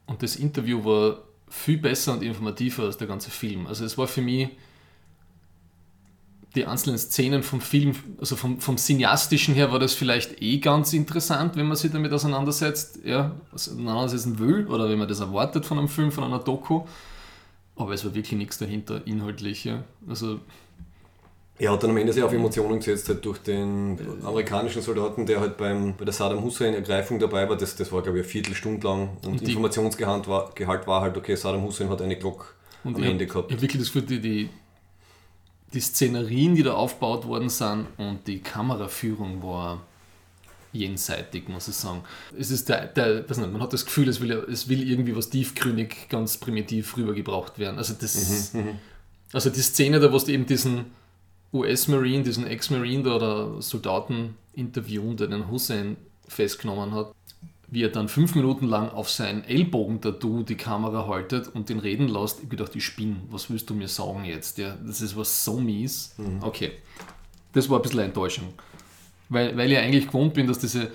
Und 0.06 0.22
das 0.22 0.36
Interview 0.36 0.84
war 0.84 1.18
viel 1.48 1.78
besser 1.78 2.12
und 2.12 2.22
informativer 2.22 2.84
als 2.84 2.96
der 2.96 3.08
ganze 3.08 3.30
Film. 3.30 3.66
Also 3.66 3.84
es 3.84 3.98
war 3.98 4.06
für 4.06 4.22
mich 4.22 4.48
die 6.54 6.66
einzelnen 6.66 6.98
Szenen 6.98 7.42
vom 7.42 7.60
Film, 7.60 7.94
also 8.18 8.34
vom, 8.34 8.60
vom 8.60 8.76
Cineastischen 8.76 9.54
her 9.54 9.70
war 9.70 9.78
das 9.78 9.94
vielleicht 9.94 10.42
eh 10.42 10.58
ganz 10.58 10.92
interessant, 10.92 11.56
wenn 11.56 11.66
man 11.66 11.76
sich 11.76 11.92
damit 11.92 12.12
auseinandersetzt, 12.12 13.00
ja, 13.04 13.36
auseinandersetzen 13.52 14.38
will 14.38 14.66
oder 14.66 14.88
wenn 14.88 14.98
man 14.98 15.06
das 15.06 15.20
erwartet 15.20 15.64
von 15.64 15.78
einem 15.78 15.88
Film, 15.88 16.10
von 16.10 16.24
einer 16.24 16.40
Doku. 16.40 16.82
Aber 17.76 17.92
es 17.94 18.04
war 18.04 18.14
wirklich 18.14 18.36
nichts 18.36 18.58
dahinter, 18.58 19.06
inhaltlich. 19.06 19.64
Ja. 19.64 19.84
Also, 20.08 20.40
er 21.56 21.72
hat 21.72 21.82
dann 21.82 21.90
am 21.90 21.96
Ende 21.98 22.12
sehr 22.12 22.24
auf 22.24 22.32
Emotionen 22.32 22.78
gesetzt, 22.78 23.08
halt 23.08 23.24
durch 23.24 23.38
den 23.38 23.98
amerikanischen 24.24 24.82
Soldaten, 24.82 25.26
der 25.26 25.40
halt 25.40 25.56
beim, 25.56 25.94
bei 25.96 26.04
der 26.04 26.12
Saddam 26.12 26.42
Hussein-Ergreifung 26.42 27.18
dabei 27.18 27.48
war. 27.48 27.56
Das, 27.56 27.76
das 27.76 27.92
war, 27.92 28.02
glaube 28.02 28.18
ich, 28.18 28.24
eine 28.24 28.30
Viertelstunde 28.30 28.86
lang. 28.86 29.10
Und, 29.24 29.40
und 29.40 29.42
Informationsgehalt 29.42 30.26
war, 30.26 30.50
Gehalt 30.54 30.86
war 30.86 31.02
halt, 31.02 31.16
okay, 31.16 31.36
Saddam 31.36 31.62
Hussein 31.62 31.88
hat 31.90 32.02
eine 32.02 32.16
Glock 32.16 32.54
am 32.82 32.96
Ende 33.02 33.26
gehabt. 33.26 33.50
Ich 33.50 33.56
habe 33.56 33.62
wirklich 33.62 33.82
das 33.82 33.92
Gefühl, 33.92 34.08
die, 34.08 34.20
die, 34.20 34.48
die 35.72 35.80
Szenerien, 35.80 36.54
die 36.54 36.62
da 36.62 36.74
aufgebaut 36.74 37.26
worden 37.26 37.48
sind 37.48 37.86
und 37.96 38.26
die 38.26 38.40
Kameraführung 38.40 39.42
war 39.42 39.82
jenseitig, 40.72 41.48
muss 41.48 41.68
ich 41.68 41.74
sagen. 41.74 42.02
Es 42.38 42.50
ist 42.50 42.68
der, 42.68 42.86
der 42.86 43.20
nicht, 43.20 43.38
man 43.38 43.60
hat 43.60 43.72
das 43.72 43.84
Gefühl, 43.84 44.08
es 44.08 44.20
will, 44.20 44.32
es 44.32 44.68
will 44.68 44.88
irgendwie 44.88 45.16
was 45.16 45.30
tiefgründig, 45.30 46.08
ganz 46.08 46.36
primitiv 46.38 46.96
rübergebracht 46.96 47.58
werden. 47.58 47.78
Also 47.78 47.94
das, 47.94 48.52
mhm, 48.52 48.60
mhm. 48.60 48.78
also 49.32 49.50
die 49.50 49.62
Szene 49.62 50.00
da, 50.00 50.12
wo 50.12 50.18
du 50.18 50.30
eben 50.30 50.46
diesen 50.46 50.86
US-Marine, 51.52 52.22
diesen 52.22 52.46
Ex-Marine 52.46 53.02
da 53.02 53.16
oder 53.16 53.62
Soldaten 53.62 54.36
interviewen, 54.52 55.16
der 55.16 55.26
den 55.26 55.48
Hussein 55.50 55.96
festgenommen 56.28 56.94
hat, 56.94 57.12
wie 57.70 57.84
er 57.84 57.88
dann 57.88 58.08
fünf 58.08 58.34
Minuten 58.34 58.66
lang 58.66 58.90
auf 58.90 59.08
sein 59.08 59.44
Ellbogen-Tattoo 59.44 60.42
die 60.42 60.56
Kamera 60.56 61.06
haltet 61.06 61.48
und 61.48 61.68
den 61.68 61.78
reden 61.78 62.08
lässt. 62.08 62.42
Ich 62.42 62.48
gedacht, 62.48 62.74
ich 62.74 62.84
spinne. 62.84 63.16
Was 63.30 63.48
willst 63.48 63.70
du 63.70 63.74
mir 63.74 63.88
sagen 63.88 64.24
jetzt? 64.24 64.58
Ja, 64.58 64.76
das 64.84 65.00
ist 65.00 65.16
was 65.16 65.44
so 65.44 65.60
mies. 65.60 66.14
Mhm. 66.18 66.42
Okay. 66.42 66.72
Das 67.52 67.68
war 67.70 67.78
ein 67.78 67.82
bisschen 67.82 68.00
Enttäuschung. 68.00 68.52
Weil, 69.28 69.56
weil 69.56 69.70
ich 69.70 69.78
eigentlich 69.78 70.06
gewohnt 70.06 70.34
bin, 70.34 70.48
dass 70.48 70.58
diese 70.58 70.90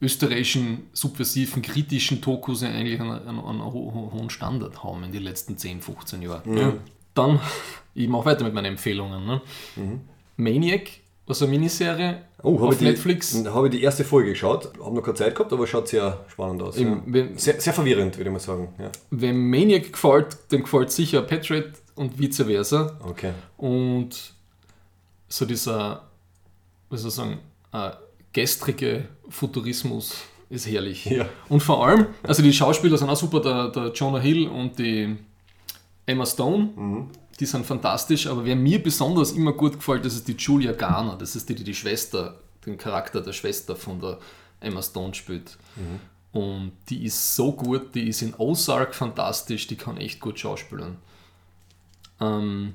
österreichischen, 0.00 0.88
subversiven, 0.92 1.62
kritischen 1.62 2.20
Tokus 2.20 2.60
ja 2.60 2.68
eigentlich 2.68 3.00
einen, 3.00 3.12
einen, 3.12 3.40
einen, 3.40 3.64
hohen 3.64 4.28
Standard 4.28 4.84
haben 4.84 5.04
in 5.04 5.12
den 5.12 5.22
letzten 5.22 5.56
10, 5.56 5.80
15 5.80 6.22
Jahren. 6.22 6.50
Mhm. 6.50 6.58
Ja. 6.58 6.72
Dann, 7.14 7.40
ich 7.94 8.08
mache 8.08 8.26
weiter 8.26 8.44
mit 8.44 8.52
meinen 8.52 8.66
Empfehlungen. 8.66 9.24
Ne? 9.24 9.40
Mhm. 9.76 10.00
Maniac, 10.36 10.90
was 11.26 11.42
eine 11.42 11.50
Miniserie 11.50 12.22
oh, 12.42 12.58
auf 12.60 12.80
Netflix. 12.80 13.42
Da 13.42 13.52
habe 13.52 13.66
ich 13.66 13.72
die 13.72 13.82
erste 13.82 14.04
Folge 14.04 14.30
geschaut, 14.30 14.72
habe 14.80 14.94
noch 14.94 15.02
keine 15.02 15.16
Zeit 15.16 15.34
gehabt, 15.34 15.52
aber 15.52 15.66
schaut 15.66 15.88
sehr 15.88 16.24
spannend 16.28 16.62
aus. 16.62 16.76
Im, 16.76 16.88
ja. 16.88 17.02
wenn, 17.06 17.38
sehr, 17.38 17.60
sehr, 17.60 17.72
verwirrend, 17.72 18.16
würde 18.16 18.30
ich 18.30 18.32
mal 18.32 18.38
sagen. 18.38 18.68
Ja. 18.78 18.90
Wem 19.10 19.50
Maniac 19.50 19.92
gefällt, 19.92 20.36
dem 20.52 20.62
gefällt 20.62 20.92
sicher 20.92 21.22
Patriot 21.22 21.72
und 21.96 22.18
vice 22.18 22.42
versa. 22.44 22.98
Okay. 23.04 23.32
Und 23.56 24.32
so 25.28 25.44
dieser, 25.44 26.04
was 26.90 27.02
soll 27.02 27.08
ich 27.08 27.14
sagen, 27.14 27.38
äh, 27.72 27.90
gestrige 28.32 29.08
Futurismus 29.28 30.14
ist 30.48 30.66
herrlich. 30.68 31.04
Ja. 31.06 31.26
Und 31.48 31.60
vor 31.62 31.86
allem, 31.86 32.06
also 32.22 32.42
die 32.42 32.52
Schauspieler 32.52 32.96
sind 32.96 33.08
auch 33.08 33.16
super, 33.16 33.40
der, 33.40 33.68
der 33.68 33.92
Jonah 33.92 34.20
Hill 34.20 34.46
und 34.46 34.78
die 34.78 35.16
Emma 36.04 36.24
Stone, 36.24 36.70
mhm. 36.76 37.08
Die 37.40 37.46
sind 37.46 37.66
fantastisch, 37.66 38.26
aber 38.26 38.44
wer 38.44 38.56
mir 38.56 38.82
besonders 38.82 39.32
immer 39.32 39.52
gut 39.52 39.74
gefällt, 39.74 40.04
das 40.04 40.14
ist 40.14 40.28
die 40.28 40.36
Julia 40.36 40.72
Garner, 40.72 41.16
das 41.16 41.36
ist 41.36 41.48
die, 41.48 41.54
die 41.54 41.64
die 41.64 41.74
Schwester, 41.74 42.40
den 42.64 42.78
Charakter 42.78 43.20
der 43.20 43.32
Schwester 43.32 43.76
von 43.76 44.00
der 44.00 44.18
Emma 44.60 44.82
Stone 44.82 45.14
spielt. 45.14 45.56
Mhm. 45.76 46.00
Und 46.38 46.72
die 46.88 47.04
ist 47.04 47.34
so 47.34 47.52
gut, 47.52 47.94
die 47.94 48.08
ist 48.08 48.22
in 48.22 48.34
Ozark 48.36 48.94
fantastisch, 48.94 49.66
die 49.66 49.76
kann 49.76 49.96
echt 49.96 50.20
gut 50.20 50.38
schauspielen. 50.38 50.96
Ähm, 52.20 52.74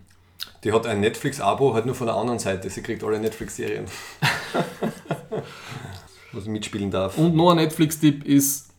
die 0.63 0.71
hat 0.71 0.85
ein 0.85 0.99
Netflix-Abo, 0.99 1.73
halt 1.73 1.85
nur 1.85 1.95
von 1.95 2.07
der 2.07 2.15
anderen 2.15 2.39
Seite, 2.39 2.69
sie 2.69 2.81
kriegt 2.81 3.03
alle 3.03 3.19
Netflix-Serien. 3.19 3.85
Was 6.31 6.45
mitspielen 6.45 6.91
darf. 6.91 7.17
Und 7.17 7.35
noch 7.35 7.51
ein 7.51 7.57
Netflix-Tipp 7.57 8.25
ist, 8.25 8.69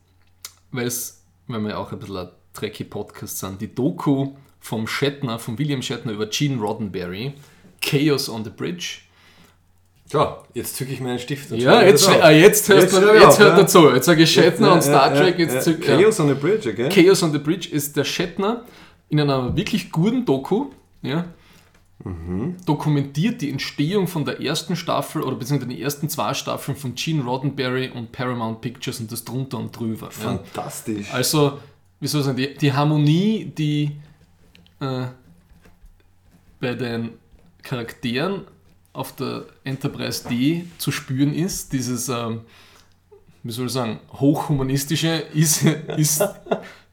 weil 0.70 0.86
es, 0.86 1.22
wenn 1.46 1.64
wir 1.64 1.78
auch 1.78 1.92
ein 1.92 1.98
bisschen 1.98 2.16
ein 2.16 2.28
Trekkie 2.52 2.84
Podcast 2.84 3.38
sind, 3.38 3.60
die 3.60 3.74
Doku 3.74 4.34
vom 4.62 4.86
Shatner, 4.86 5.38
von 5.38 5.58
William 5.58 5.82
Shatner 5.82 6.12
über 6.12 6.26
Gene 6.26 6.58
Roddenberry, 6.58 7.34
Chaos 7.82 8.28
on 8.28 8.44
the 8.44 8.50
Bridge. 8.50 9.00
Ja, 10.12 10.42
jetzt 10.54 10.76
zücke 10.76 10.92
ich 10.92 11.00
meinen 11.00 11.18
Stift. 11.18 11.50
Ja, 11.50 11.82
jetzt, 11.82 12.08
ah, 12.08 12.30
jetzt, 12.30 12.68
hörst 12.68 12.92
jetzt, 12.92 13.02
du, 13.02 13.14
jetzt 13.14 13.38
hört 13.38 13.50
ja. 13.50 13.56
dazu. 13.56 13.90
Jetzt 13.90 14.06
sage 14.06 14.22
ich 14.22 14.32
Shatner 14.32 14.68
ja, 14.68 14.72
und 14.74 14.82
Star 14.82 15.14
Trek. 15.14 15.38
Jetzt 15.38 15.66
ja, 15.66 15.72
Chaos 15.74 16.20
on 16.20 16.28
the 16.28 16.34
Bridge, 16.34 16.70
okay? 16.70 16.88
Chaos 16.88 17.22
on 17.22 17.32
the 17.32 17.38
Bridge 17.38 17.68
ist 17.70 17.96
der 17.96 18.04
Shatner 18.04 18.64
in 19.08 19.20
einer 19.20 19.56
wirklich 19.56 19.90
guten 19.90 20.24
Doku, 20.24 20.66
ja, 21.02 21.24
mhm. 22.04 22.56
dokumentiert 22.64 23.42
die 23.42 23.50
Entstehung 23.50 24.06
von 24.06 24.24
der 24.24 24.40
ersten 24.40 24.76
Staffel 24.76 25.22
oder 25.22 25.36
beziehungsweise 25.36 25.70
den 25.70 25.82
ersten 25.82 26.08
zwei 26.08 26.34
Staffeln 26.34 26.76
von 26.76 26.94
Gene 26.94 27.24
Roddenberry 27.24 27.90
und 27.90 28.12
Paramount 28.12 28.60
Pictures 28.60 29.00
und 29.00 29.10
das 29.10 29.24
drunter 29.24 29.58
und 29.58 29.76
drüber. 29.76 30.10
Fantastisch. 30.10 31.08
Ja. 31.08 31.14
Also, 31.14 31.58
wie 32.00 32.06
soll 32.06 32.20
ich 32.20 32.26
sagen, 32.26 32.36
die, 32.36 32.54
die 32.54 32.72
Harmonie, 32.72 33.52
die 33.56 33.92
äh, 34.82 35.06
bei 36.60 36.74
den 36.74 37.10
Charakteren 37.62 38.42
auf 38.92 39.14
der 39.16 39.44
Enterprise 39.64 40.28
D 40.28 40.64
zu 40.78 40.92
spüren 40.92 41.34
ist, 41.34 41.72
dieses, 41.72 42.08
ähm, 42.08 42.40
wie 43.42 43.52
soll 43.52 43.66
ich 43.66 43.72
sagen, 43.72 44.00
hochhumanistische, 44.12 45.24
ist, 45.32 45.64
ist 45.96 46.22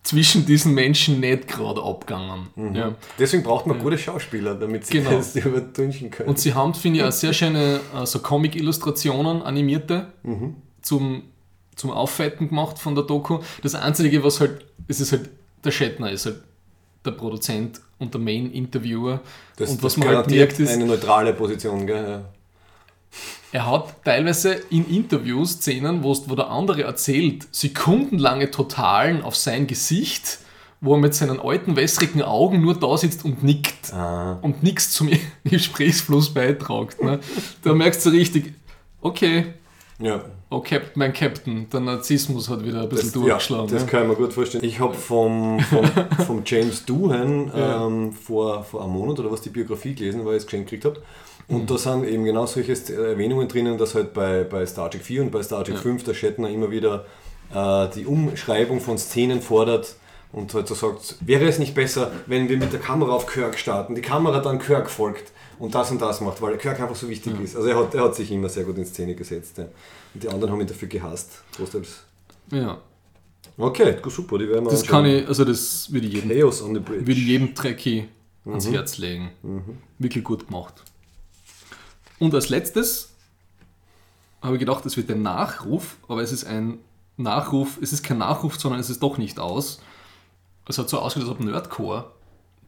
zwischen 0.03 0.45
diesen 0.45 0.73
Menschen 0.73 1.19
nicht 1.19 1.47
gerade 1.47 1.83
abgegangen. 1.83 2.47
Mhm. 2.55 2.75
Ja. 2.75 2.95
Deswegen 3.17 3.43
braucht 3.43 3.67
man 3.67 3.79
gute 3.79 3.97
Schauspieler, 3.97 4.55
damit 4.55 4.85
sie 4.85 4.99
genau. 4.99 5.11
das 5.11 5.35
übertünchen 5.35 6.09
können. 6.09 6.29
Und 6.29 6.39
sie 6.39 6.53
haben, 6.53 6.73
finde 6.73 6.99
ich, 6.99 7.05
auch 7.05 7.11
sehr 7.11 7.33
schöne 7.39 7.81
also 7.93 8.19
Comic-Illustrationen, 8.19 9.41
animierte, 9.41 10.07
mhm. 10.23 10.55
zum, 10.81 11.23
zum 11.75 11.91
Auffetten 11.91 12.49
gemacht 12.49 12.79
von 12.79 12.95
der 12.95 13.03
Doku. 13.03 13.39
Das 13.61 13.75
Einzige, 13.75 14.23
was 14.23 14.39
halt, 14.39 14.65
es 14.87 15.01
ist 15.01 15.11
halt, 15.11 15.29
der 15.65 15.71
Shatner 15.71 16.11
ist 16.11 16.25
halt 16.25 16.41
der 17.09 17.17
Produzent 17.17 17.81
und 17.97 18.13
der 18.13 18.21
Main-Interviewer. 18.21 19.21
Und 19.59 19.83
was 19.83 19.97
man 19.97 20.09
halt 20.09 20.29
merkt, 20.29 20.59
ist. 20.59 20.69
Eine 20.69 20.85
neutrale 20.85 21.33
Position, 21.33 21.85
gell? 21.85 22.09
Ja. 22.09 22.21
Er 23.51 23.65
hat 23.65 24.03
teilweise 24.05 24.53
in 24.69 24.87
Interviews 24.87 25.53
Szenen, 25.53 26.03
wo, 26.03 26.15
wo 26.27 26.35
der 26.35 26.49
andere 26.49 26.83
erzählt, 26.83 27.47
sekundenlange 27.51 28.51
Totalen 28.51 29.23
auf 29.23 29.35
sein 29.35 29.65
Gesicht, 29.65 30.39
wo 30.81 30.93
er 30.93 30.99
mit 30.99 31.15
seinen 31.15 31.39
alten 31.39 31.75
wässrigen 31.75 32.21
Augen 32.21 32.61
nur 32.61 32.79
da 32.79 32.95
sitzt 32.95 33.25
und 33.25 33.43
nickt 33.43 33.91
ah. 33.91 34.37
und 34.41 34.61
nichts 34.61 34.91
zum 34.91 35.09
Gesprächsfluss 35.43 36.31
beitragt. 36.33 37.01
Ne? 37.01 37.19
Da 37.63 37.73
merkst 37.73 38.05
du 38.05 38.11
richtig, 38.11 38.53
okay, 39.01 39.55
ja. 39.99 40.23
oh 40.49 40.61
Cap 40.61 40.91
mein 40.95 41.13
Captain, 41.13 41.69
der 41.69 41.79
Narzissmus 41.81 42.49
hat 42.49 42.63
wieder 42.63 42.81
ein 42.81 42.89
bisschen 42.89 43.11
das, 43.11 43.13
durchgeschlagen. 43.13 43.67
Ja, 43.67 43.73
das 43.73 43.83
ne? 43.83 43.89
kann 43.89 44.03
ich 44.03 44.07
mir 44.09 44.15
gut 44.15 44.33
vorstellen. 44.33 44.63
Ich 44.63 44.79
habe 44.79 44.93
vom, 44.93 45.59
vom, 45.59 45.85
vom, 46.25 46.41
James 46.45 46.85
Doohan 46.85 47.51
ja. 47.55 47.85
ähm, 47.85 48.13
vor, 48.13 48.63
vor 48.63 48.83
einem 48.83 48.93
Monat 48.93 49.19
oder 49.19 49.31
was 49.31 49.41
die 49.41 49.49
Biografie 49.49 49.93
gelesen, 49.93 50.25
weil 50.25 50.35
ich 50.35 50.39
es 50.39 50.45
geschenkt 50.45 50.69
gekriegt 50.69 50.85
habe. 50.85 51.05
Und 51.47 51.63
mhm. 51.63 51.67
da 51.67 51.77
sind 51.77 52.05
eben 52.05 52.23
genau 52.23 52.45
solche 52.45 52.73
Erwähnungen 52.93 53.47
drinnen, 53.47 53.77
dass 53.77 53.95
halt 53.95 54.13
bei, 54.13 54.43
bei 54.43 54.65
Star 54.65 54.89
Trek 54.89 55.01
4 55.01 55.23
und 55.23 55.31
bei 55.31 55.43
Star 55.43 55.63
Trek 55.63 55.75
ja. 55.75 55.81
5 55.81 56.03
der 56.03 56.13
Shatner 56.13 56.49
immer 56.49 56.71
wieder 56.71 57.05
äh, 57.53 57.87
die 57.95 58.05
Umschreibung 58.05 58.79
von 58.79 58.97
Szenen 58.97 59.41
fordert 59.41 59.95
und 60.31 60.53
halt 60.53 60.67
so 60.67 60.75
sagt, 60.75 61.15
wäre 61.21 61.47
es 61.47 61.57
nicht 61.57 61.73
besser, 61.73 62.11
wenn 62.27 62.49
wir 62.49 62.57
mit 62.57 62.71
der 62.71 62.79
Kamera 62.79 63.13
auf 63.13 63.25
Kirk 63.25 63.57
starten, 63.57 63.95
die 63.95 64.01
Kamera 64.01 64.39
dann 64.39 64.59
Kirk 64.59 64.89
folgt 64.89 65.31
und 65.59 65.75
das 65.75 65.91
und 65.91 66.01
das 66.01 66.21
macht, 66.21 66.41
weil 66.41 66.57
Kirk 66.57 66.79
einfach 66.79 66.95
so 66.95 67.07
wichtig 67.09 67.33
ja. 67.33 67.43
ist. 67.43 67.55
Also 67.55 67.67
er 67.67 67.77
hat, 67.77 67.93
er 67.93 68.03
hat 68.05 68.15
sich 68.15 68.31
immer 68.31 68.49
sehr 68.49 68.63
gut 68.63 68.77
in 68.77 68.85
Szene 68.85 69.13
gesetzt. 69.13 69.57
Ja. 69.57 69.65
Und 70.13 70.23
die 70.23 70.29
anderen 70.29 70.53
haben 70.53 70.61
ihn 70.61 70.67
dafür 70.67 70.87
gehasst. 70.87 71.43
Großteils. 71.55 72.03
Ja. 72.51 72.81
Okay, 73.57 73.97
super, 74.07 74.37
die 74.37 74.47
werden 74.47 74.65
wir 74.65 74.71
Das 74.71 74.83
kann 74.83 75.05
ich, 75.05 75.27
also 75.27 75.43
das 75.43 75.91
würde 75.91 76.07
ich 76.07 76.13
jedem, 76.13 76.29
Chaos 76.29 76.61
on 76.61 76.73
the 76.73 76.79
Bridge. 76.79 77.05
Würde 77.05 77.19
jedem 77.19 77.53
Trekkie 77.53 78.07
mhm. 78.45 78.51
ans 78.51 78.67
Herz 78.69 78.97
legen. 78.97 79.31
Mhm. 79.43 79.77
Wirklich 79.97 80.23
gut 80.23 80.47
gemacht. 80.47 80.81
Und 82.19 82.33
als 82.33 82.49
letztes 82.49 83.09
habe 84.41 84.55
ich 84.55 84.59
gedacht, 84.59 84.85
es 84.85 84.95
wird 84.95 85.11
ein 85.11 85.21
Nachruf, 85.21 85.97
aber 86.07 86.21
es 86.21 86.31
ist 86.31 86.45
ein 86.45 86.79
Nachruf, 87.17 87.77
es 87.81 87.91
ist 87.91 88.03
kein 88.03 88.19
Nachruf, 88.19 88.57
sondern 88.57 88.79
es 88.79 88.89
ist 88.89 89.03
doch 89.03 89.17
nicht 89.17 89.39
aus. 89.39 89.81
Es 90.67 90.77
hat 90.77 90.89
so 90.89 90.99
ausgesehen, 90.99 91.29
als 91.29 91.39
ob 91.39 91.45
Nerdcore, 91.45 92.11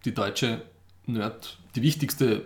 die 0.04 0.14
deutsche 0.14 0.62
Nerd, 1.06 1.58
die 1.76 1.82
wichtigste, 1.82 2.46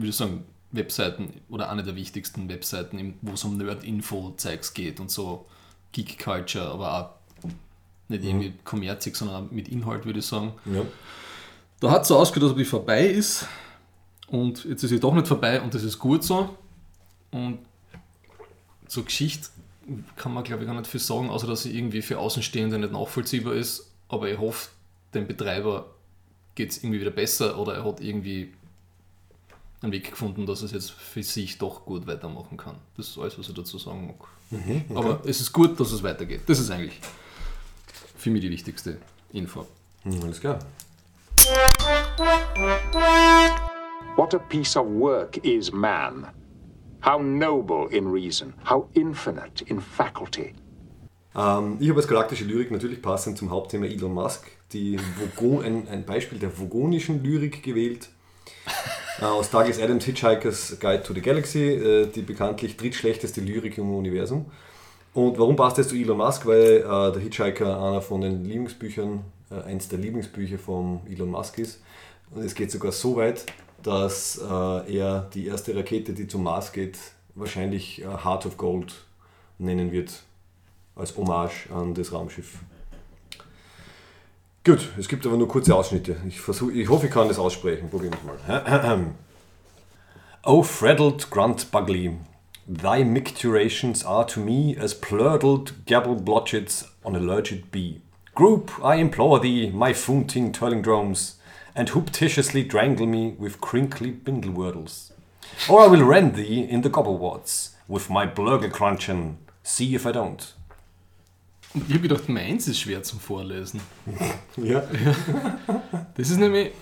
würde 0.00 0.10
ich 0.10 0.16
sagen, 0.16 0.44
Webseiten 0.72 1.40
oder 1.48 1.70
eine 1.70 1.82
der 1.82 1.96
wichtigsten 1.96 2.48
Webseiten, 2.48 3.18
wo 3.22 3.32
es 3.32 3.44
um 3.44 3.56
Nerd-Info-Zeugs 3.56 4.74
geht 4.74 5.00
und 5.00 5.10
so 5.10 5.46
Geek 5.92 6.18
Culture, 6.18 6.66
aber 6.66 6.94
auch 6.94 7.50
nicht 8.08 8.24
irgendwie 8.24 8.50
mhm. 8.50 8.64
kommerzig, 8.64 9.16
sondern 9.16 9.46
auch 9.46 9.50
mit 9.50 9.68
Inhalt, 9.68 10.04
würde 10.04 10.20
ich 10.20 10.26
sagen. 10.26 10.52
Ja. 10.66 10.82
Da 11.80 11.90
hat 11.90 12.02
es 12.02 12.08
so 12.08 12.18
ausgesehen, 12.18 12.44
als 12.44 12.52
ob 12.52 12.58
die 12.58 12.64
vorbei 12.64 13.06
ist. 13.06 13.46
Und 14.28 14.64
jetzt 14.64 14.84
ist 14.84 14.90
sie 14.90 15.00
doch 15.00 15.14
nicht 15.14 15.26
vorbei 15.26 15.60
und 15.60 15.74
das 15.74 15.82
ist 15.82 15.98
gut 15.98 16.22
so. 16.22 16.56
Und 17.32 17.58
zur 18.86 19.04
Geschichte 19.04 19.48
kann 20.16 20.32
man, 20.32 20.44
glaube 20.44 20.62
ich, 20.62 20.68
gar 20.68 20.76
nicht 20.76 20.86
viel 20.86 21.00
sagen, 21.00 21.30
außer 21.30 21.46
dass 21.46 21.62
sie 21.62 21.76
irgendwie 21.76 22.02
für 22.02 22.18
Außenstehende 22.18 22.78
nicht 22.78 22.92
nachvollziehbar 22.92 23.54
ist. 23.54 23.92
Aber 24.08 24.30
ich 24.30 24.38
hoffe, 24.38 24.68
dem 25.14 25.26
Betreiber 25.26 25.86
geht 26.54 26.70
es 26.70 26.82
irgendwie 26.82 27.00
wieder 27.00 27.10
besser 27.10 27.58
oder 27.58 27.74
er 27.74 27.84
hat 27.84 28.00
irgendwie 28.00 28.52
einen 29.82 29.92
Weg 29.92 30.10
gefunden, 30.10 30.46
dass 30.46 30.62
es 30.62 30.72
jetzt 30.72 30.90
für 30.90 31.22
sich 31.22 31.58
doch 31.58 31.84
gut 31.84 32.06
weitermachen 32.06 32.56
kann. 32.56 32.76
Das 32.96 33.08
ist 33.08 33.18
alles, 33.18 33.38
was 33.38 33.48
ich 33.48 33.54
dazu 33.54 33.78
sagen 33.78 34.08
mag. 34.08 34.28
Mhm, 34.50 34.84
okay. 34.88 34.98
Aber 34.98 35.20
es 35.24 35.40
ist 35.40 35.52
gut, 35.52 35.78
dass 35.80 35.92
es 35.92 36.02
weitergeht. 36.02 36.42
Das 36.46 36.58
ist 36.58 36.70
eigentlich 36.70 37.00
für 38.16 38.30
mich 38.30 38.42
die 38.42 38.50
wichtigste 38.50 38.98
Info. 39.32 39.66
Hm, 40.02 40.22
alles 40.22 40.40
klar. 40.40 40.58
What 44.16 44.34
a 44.34 44.38
piece 44.38 44.76
of 44.76 44.86
work 44.86 45.38
is 45.38 45.72
man. 45.72 46.26
How 47.02 47.18
noble 47.22 47.88
in 47.90 48.06
reason, 48.06 48.52
how 48.68 48.88
infinite 48.92 49.64
in 49.64 49.80
faculty. 49.80 50.54
Ähm, 51.34 51.78
ich 51.80 51.88
habe 51.88 52.00
als 52.00 52.08
galaktische 52.08 52.44
Lyrik 52.44 52.70
natürlich 52.70 53.00
passend 53.00 53.38
zum 53.38 53.50
Hauptthema 53.50 53.86
Elon 53.86 54.12
Musk 54.12 54.50
die 54.72 54.98
Vogon, 54.98 55.64
ein, 55.64 55.88
ein 55.88 56.04
Beispiel 56.04 56.38
der 56.38 56.58
vogonischen 56.58 57.24
Lyrik 57.24 57.62
gewählt. 57.62 58.10
Äh, 59.20 59.24
aus 59.24 59.50
Douglas 59.50 59.78
Adams 59.78 60.04
Hitchhiker's 60.04 60.78
Guide 60.80 61.02
to 61.02 61.12
the 61.12 61.20
Galaxy, 61.20 61.74
äh, 61.74 62.06
die 62.06 62.22
bekanntlich 62.22 62.76
drittschlechteste 62.76 63.40
Lyrik 63.40 63.76
im 63.76 63.94
Universum. 63.94 64.46
Und 65.12 65.38
warum 65.38 65.56
passt 65.56 65.78
das 65.78 65.88
zu 65.88 65.96
Elon 65.96 66.18
Musk? 66.18 66.46
Weil 66.46 66.78
äh, 66.78 67.12
der 67.12 67.20
Hitchhiker 67.20 67.82
einer 67.82 68.00
von 68.00 68.20
den 68.22 68.44
Lieblingsbüchern, 68.44 69.24
äh, 69.50 69.62
eins 69.62 69.88
der 69.88 69.98
Lieblingsbücher 69.98 70.58
von 70.58 71.00
Elon 71.10 71.30
Musk 71.30 71.58
ist. 71.58 71.82
Und 72.30 72.44
es 72.44 72.54
geht 72.54 72.70
sogar 72.70 72.92
so 72.92 73.16
weit, 73.16 73.44
dass 73.82 74.38
äh, 74.38 74.96
er 74.96 75.28
die 75.34 75.46
erste 75.46 75.74
Rakete, 75.74 76.12
die 76.12 76.28
zum 76.28 76.44
Mars 76.44 76.72
geht, 76.72 76.98
wahrscheinlich 77.34 78.02
äh, 78.02 78.04
Heart 78.04 78.46
of 78.46 78.56
Gold 78.56 78.94
nennen 79.58 79.92
wird. 79.92 80.22
Als 80.96 81.16
Hommage 81.16 81.68
an 81.72 81.94
das 81.94 82.12
Raumschiff. 82.12 82.58
Gut, 84.62 84.90
es 84.98 85.08
gibt 85.08 85.24
aber 85.24 85.38
nur 85.38 85.48
kurze 85.48 85.74
Ausschnitte. 85.74 86.16
Ich, 86.28 86.38
versuch, 86.38 86.70
ich 86.70 86.86
hoffe, 86.90 87.06
ich 87.06 87.12
kann 87.12 87.28
das 87.28 87.38
aussprechen. 87.38 87.88
Probieren 87.88 88.14
wir 88.22 88.54
mal. 88.54 89.14
O 90.44 90.62
fraddled 90.62 91.30
grunt 91.30 91.70
bugly, 91.70 92.18
thy 92.66 93.02
micturations 93.02 94.04
are 94.04 94.26
to 94.26 94.38
me 94.38 94.76
as 94.78 94.94
plurdled 94.94 95.86
gabble 95.86 96.14
blotchets 96.14 96.92
on 97.02 97.16
a 97.16 97.18
lurgid 97.18 97.70
bee. 97.70 98.02
Group, 98.34 98.70
I 98.84 98.96
implore 98.96 99.40
thee, 99.40 99.70
my 99.70 99.94
foonting 99.94 100.52
turlingdromes, 100.52 101.36
and 101.74 101.88
hooptitiously 101.88 102.68
drangle 102.68 103.06
me 103.06 103.36
with 103.38 103.62
crinkly 103.62 104.10
bindle 104.10 104.52
wordles. 104.52 105.12
Or 105.70 105.80
I 105.80 105.86
will 105.86 106.04
rend 106.04 106.34
thee 106.34 106.68
in 106.68 106.82
the 106.82 106.90
gobblewarts 106.90 107.70
with 107.88 108.10
my 108.10 108.26
blurgle 108.26 108.70
crunchen. 108.70 109.36
See 109.62 109.94
if 109.94 110.06
I 110.06 110.12
don't. 110.12 110.52
Und 111.74 111.84
ich 111.88 111.94
habe 111.94 112.08
gedacht, 112.08 112.28
meins 112.28 112.66
ist 112.68 112.80
schwer 112.80 113.02
zum 113.02 113.20
Vorlesen. 113.20 113.80
Ja. 114.56 114.82
Das 116.16 116.28
ist 116.28 116.38
nämlich 116.38 116.72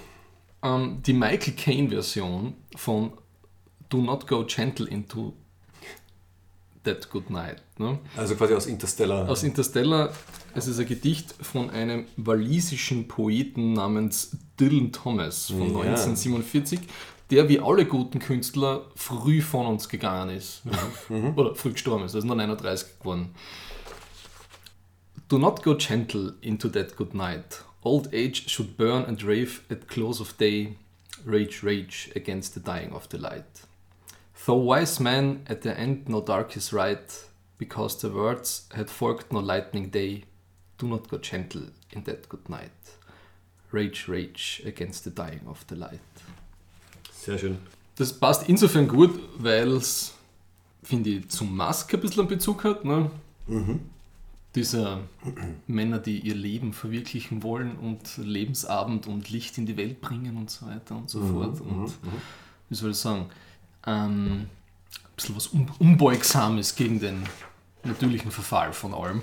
ähm, 0.62 1.00
die 1.06 1.12
Michael 1.12 1.54
Caine-Version 1.54 2.54
von 2.76 3.12
Do 3.88 3.98
Not 3.98 4.26
Go 4.26 4.44
Gentle 4.44 4.88
into 4.88 5.34
That 6.82 7.08
Good 7.10 7.30
Night. 7.30 7.62
Ne? 7.78 7.98
Also 8.16 8.34
quasi 8.34 8.54
aus 8.54 8.66
Interstellar. 8.66 9.28
Aus 9.28 9.42
Interstellar, 9.42 10.12
es 10.54 10.66
ist 10.66 10.80
ein 10.80 10.86
Gedicht 10.86 11.34
von 11.40 11.70
einem 11.70 12.06
walisischen 12.16 13.06
Poeten 13.06 13.74
namens 13.74 14.36
Dylan 14.58 14.90
Thomas 14.92 15.46
von 15.48 15.60
Ja. 15.72 15.80
1947, 15.90 16.80
der 17.30 17.48
wie 17.48 17.60
alle 17.60 17.84
guten 17.84 18.18
Künstler 18.18 18.86
früh 18.96 19.40
von 19.42 19.66
uns 19.66 19.88
gegangen 19.88 20.30
ist. 20.36 20.62
Oder 21.36 21.54
früh 21.54 21.72
gestorben 21.72 22.04
ist, 22.04 22.14
er 22.14 22.18
ist 22.18 22.24
nur 22.24 22.36
39 22.36 22.98
geworden. 23.00 23.34
Do 25.28 25.38
not 25.38 25.62
go 25.62 25.74
gentle 25.74 26.32
into 26.40 26.68
that 26.70 26.96
good 26.96 27.12
night. 27.14 27.60
Old 27.84 28.08
age 28.14 28.48
should 28.48 28.76
burn 28.76 29.04
and 29.04 29.22
rave 29.22 29.62
at 29.70 29.86
close 29.86 30.20
of 30.20 30.36
day. 30.38 30.76
Rage, 31.24 31.62
rage 31.62 32.10
against 32.16 32.54
the 32.54 32.60
dying 32.60 32.92
of 32.92 33.08
the 33.10 33.18
light. 33.18 33.62
Though 34.46 34.54
wise 34.54 35.00
men 35.00 35.42
at 35.46 35.62
the 35.62 35.78
end 35.78 36.08
no 36.08 36.22
dark 36.22 36.56
is 36.56 36.72
right, 36.72 37.28
because 37.58 38.00
the 38.00 38.08
words 38.08 38.68
had 38.74 38.88
forked 38.88 39.30
no 39.32 39.40
lightning 39.40 39.90
day, 39.90 40.24
do 40.78 40.86
not 40.86 41.08
go 41.08 41.18
gentle 41.18 41.62
in 41.90 42.04
that 42.04 42.28
good 42.28 42.48
night. 42.48 42.70
Rage, 43.70 44.08
rage 44.08 44.62
against 44.64 45.04
the 45.04 45.10
dying 45.10 45.46
of 45.46 45.66
the 45.66 45.76
light. 45.76 46.00
Sehr 47.12 47.36
schön. 47.36 47.58
Das 47.96 48.12
passt 48.12 48.48
insofern 48.48 48.88
gut, 48.88 49.10
weil 49.36 49.72
es, 49.72 50.14
finde 50.82 51.10
ich, 51.10 51.28
zum 51.28 51.54
Musk 51.54 51.92
ein 51.92 52.00
bisschen 52.00 52.20
einen 52.20 52.28
Bezug 52.28 52.64
hat. 52.64 52.84
Ne? 52.84 53.10
Dieser 54.58 55.02
Männer, 55.68 55.98
die 55.98 56.18
ihr 56.18 56.34
Leben 56.34 56.72
verwirklichen 56.72 57.44
wollen 57.44 57.76
und 57.76 58.16
Lebensabend 58.16 59.06
und 59.06 59.30
Licht 59.30 59.56
in 59.56 59.66
die 59.66 59.76
Welt 59.76 60.00
bringen 60.00 60.36
und 60.36 60.50
so 60.50 60.66
weiter 60.66 60.96
und 60.96 61.08
so 61.08 61.20
fort. 61.20 61.60
Und 61.60 61.94
wie 62.68 62.74
soll 62.74 62.90
ich 62.90 62.96
sagen, 62.96 63.26
ähm, 63.86 64.48
ein 65.04 65.14
bisschen 65.14 65.36
was 65.36 65.52
Un 65.54 65.70
Unbeugsames 65.78 66.74
gegen 66.74 66.98
den 66.98 67.22
natürlichen 67.84 68.32
Verfall 68.32 68.72
von 68.72 68.94
allem. 68.94 69.22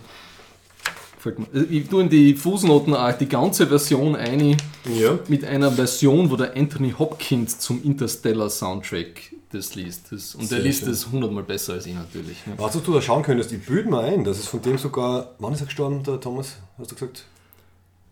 Gefällt 1.26 1.40
mir. 1.40 1.46
Also 1.54 1.68
Ich 1.72 1.88
tue 1.90 2.02
in 2.04 2.10
die 2.10 2.34
Fußnoten 2.36 2.94
auch 2.94 3.12
die 3.14 3.28
ganze 3.28 3.68
Version 3.68 4.16
ein 4.16 4.56
Ja. 4.86 5.18
mit 5.28 5.44
einer 5.44 5.72
Version, 5.72 6.30
wo 6.30 6.36
der 6.36 6.56
Anthony 6.56 6.92
Hopkins 6.98 7.60
zum 7.60 7.84
Interstellar 7.84 8.50
Soundtrack 8.50 9.32
das 9.52 9.76
liest. 9.76 10.12
Das, 10.12 10.36
und 10.36 10.42
der 10.44 10.48
Sehr 10.50 10.60
liest 10.60 10.80
schön. 10.82 10.90
das 10.90 11.10
hundertmal 11.12 11.44
besser 11.44 11.74
als 11.74 11.86
ich 11.86 11.94
natürlich. 11.96 12.46
Ne? 12.46 12.54
Was 12.58 12.74
du 12.82 12.92
da 12.92 13.02
schauen 13.02 13.24
könntest, 13.24 13.52
ich 13.52 13.66
bilde 13.66 13.90
mir 13.90 14.00
ein, 14.00 14.24
dass 14.24 14.38
es 14.40 14.48
von 14.48 14.62
dem 14.62 14.78
sogar, 14.78 15.32
wann 15.40 15.54
ist 15.54 15.62
er 15.62 15.66
gestorben, 15.68 16.04
der 16.04 16.20
Thomas, 16.20 16.58
hast 16.78 16.92
du 16.92 16.96
gesagt? 16.96 17.26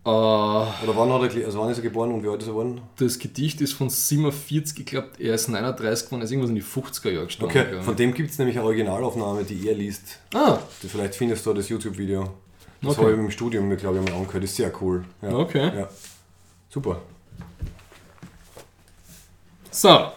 Äh, 0.06 0.08
Oder 0.10 0.72
wann, 0.96 1.10
hat 1.12 1.34
er, 1.34 1.46
also 1.46 1.60
wann 1.60 1.70
ist 1.70 1.78
er 1.78 1.82
geboren 1.82 2.12
und 2.12 2.22
wie 2.22 2.28
alt 2.28 2.40
ist 2.42 2.48
er 2.48 2.52
geworden? 2.52 2.82
das 2.98 3.18
Gedicht 3.18 3.60
ist 3.62 3.72
von 3.72 3.88
47, 3.88 4.80
ich 4.80 4.84
glaube, 4.86 5.08
er 5.18 5.34
ist 5.34 5.48
39 5.48 6.06
geworden, 6.06 6.20
er 6.20 6.24
ist 6.26 6.30
irgendwas 6.30 6.50
in 6.50 6.56
die 6.56 6.62
50er 6.62 7.10
Jahre 7.10 7.26
gestorben. 7.26 7.50
Okay, 7.58 7.80
von 7.82 7.96
dem 7.96 8.12
gibt 8.12 8.30
es 8.30 8.38
nämlich 8.38 8.56
eine 8.58 8.66
Originalaufnahme, 8.66 9.44
die 9.44 9.66
er 9.66 9.74
liest. 9.74 10.18
Ah, 10.34 10.58
Vielleicht 10.86 11.14
findest 11.14 11.46
du 11.46 11.52
das 11.54 11.68
YouTube-Video. 11.70 12.28
Das 12.84 12.92
Okay. 12.98 13.02
habe 13.02 13.12
ich 13.12 13.18
im 13.18 13.30
Studium, 13.30 13.68
mir, 13.68 13.76
glaube 13.76 13.98
ich, 13.98 14.04
mal 14.10 14.16
angehört. 14.16 14.42
Das 14.44 14.50
ist 14.50 14.56
sehr 14.56 14.72
cool. 14.82 15.04
Ja. 15.22 15.30
Okay. 15.36 15.78
Ja. 15.78 15.88
Super. 16.68 17.00
so. 19.70 20.12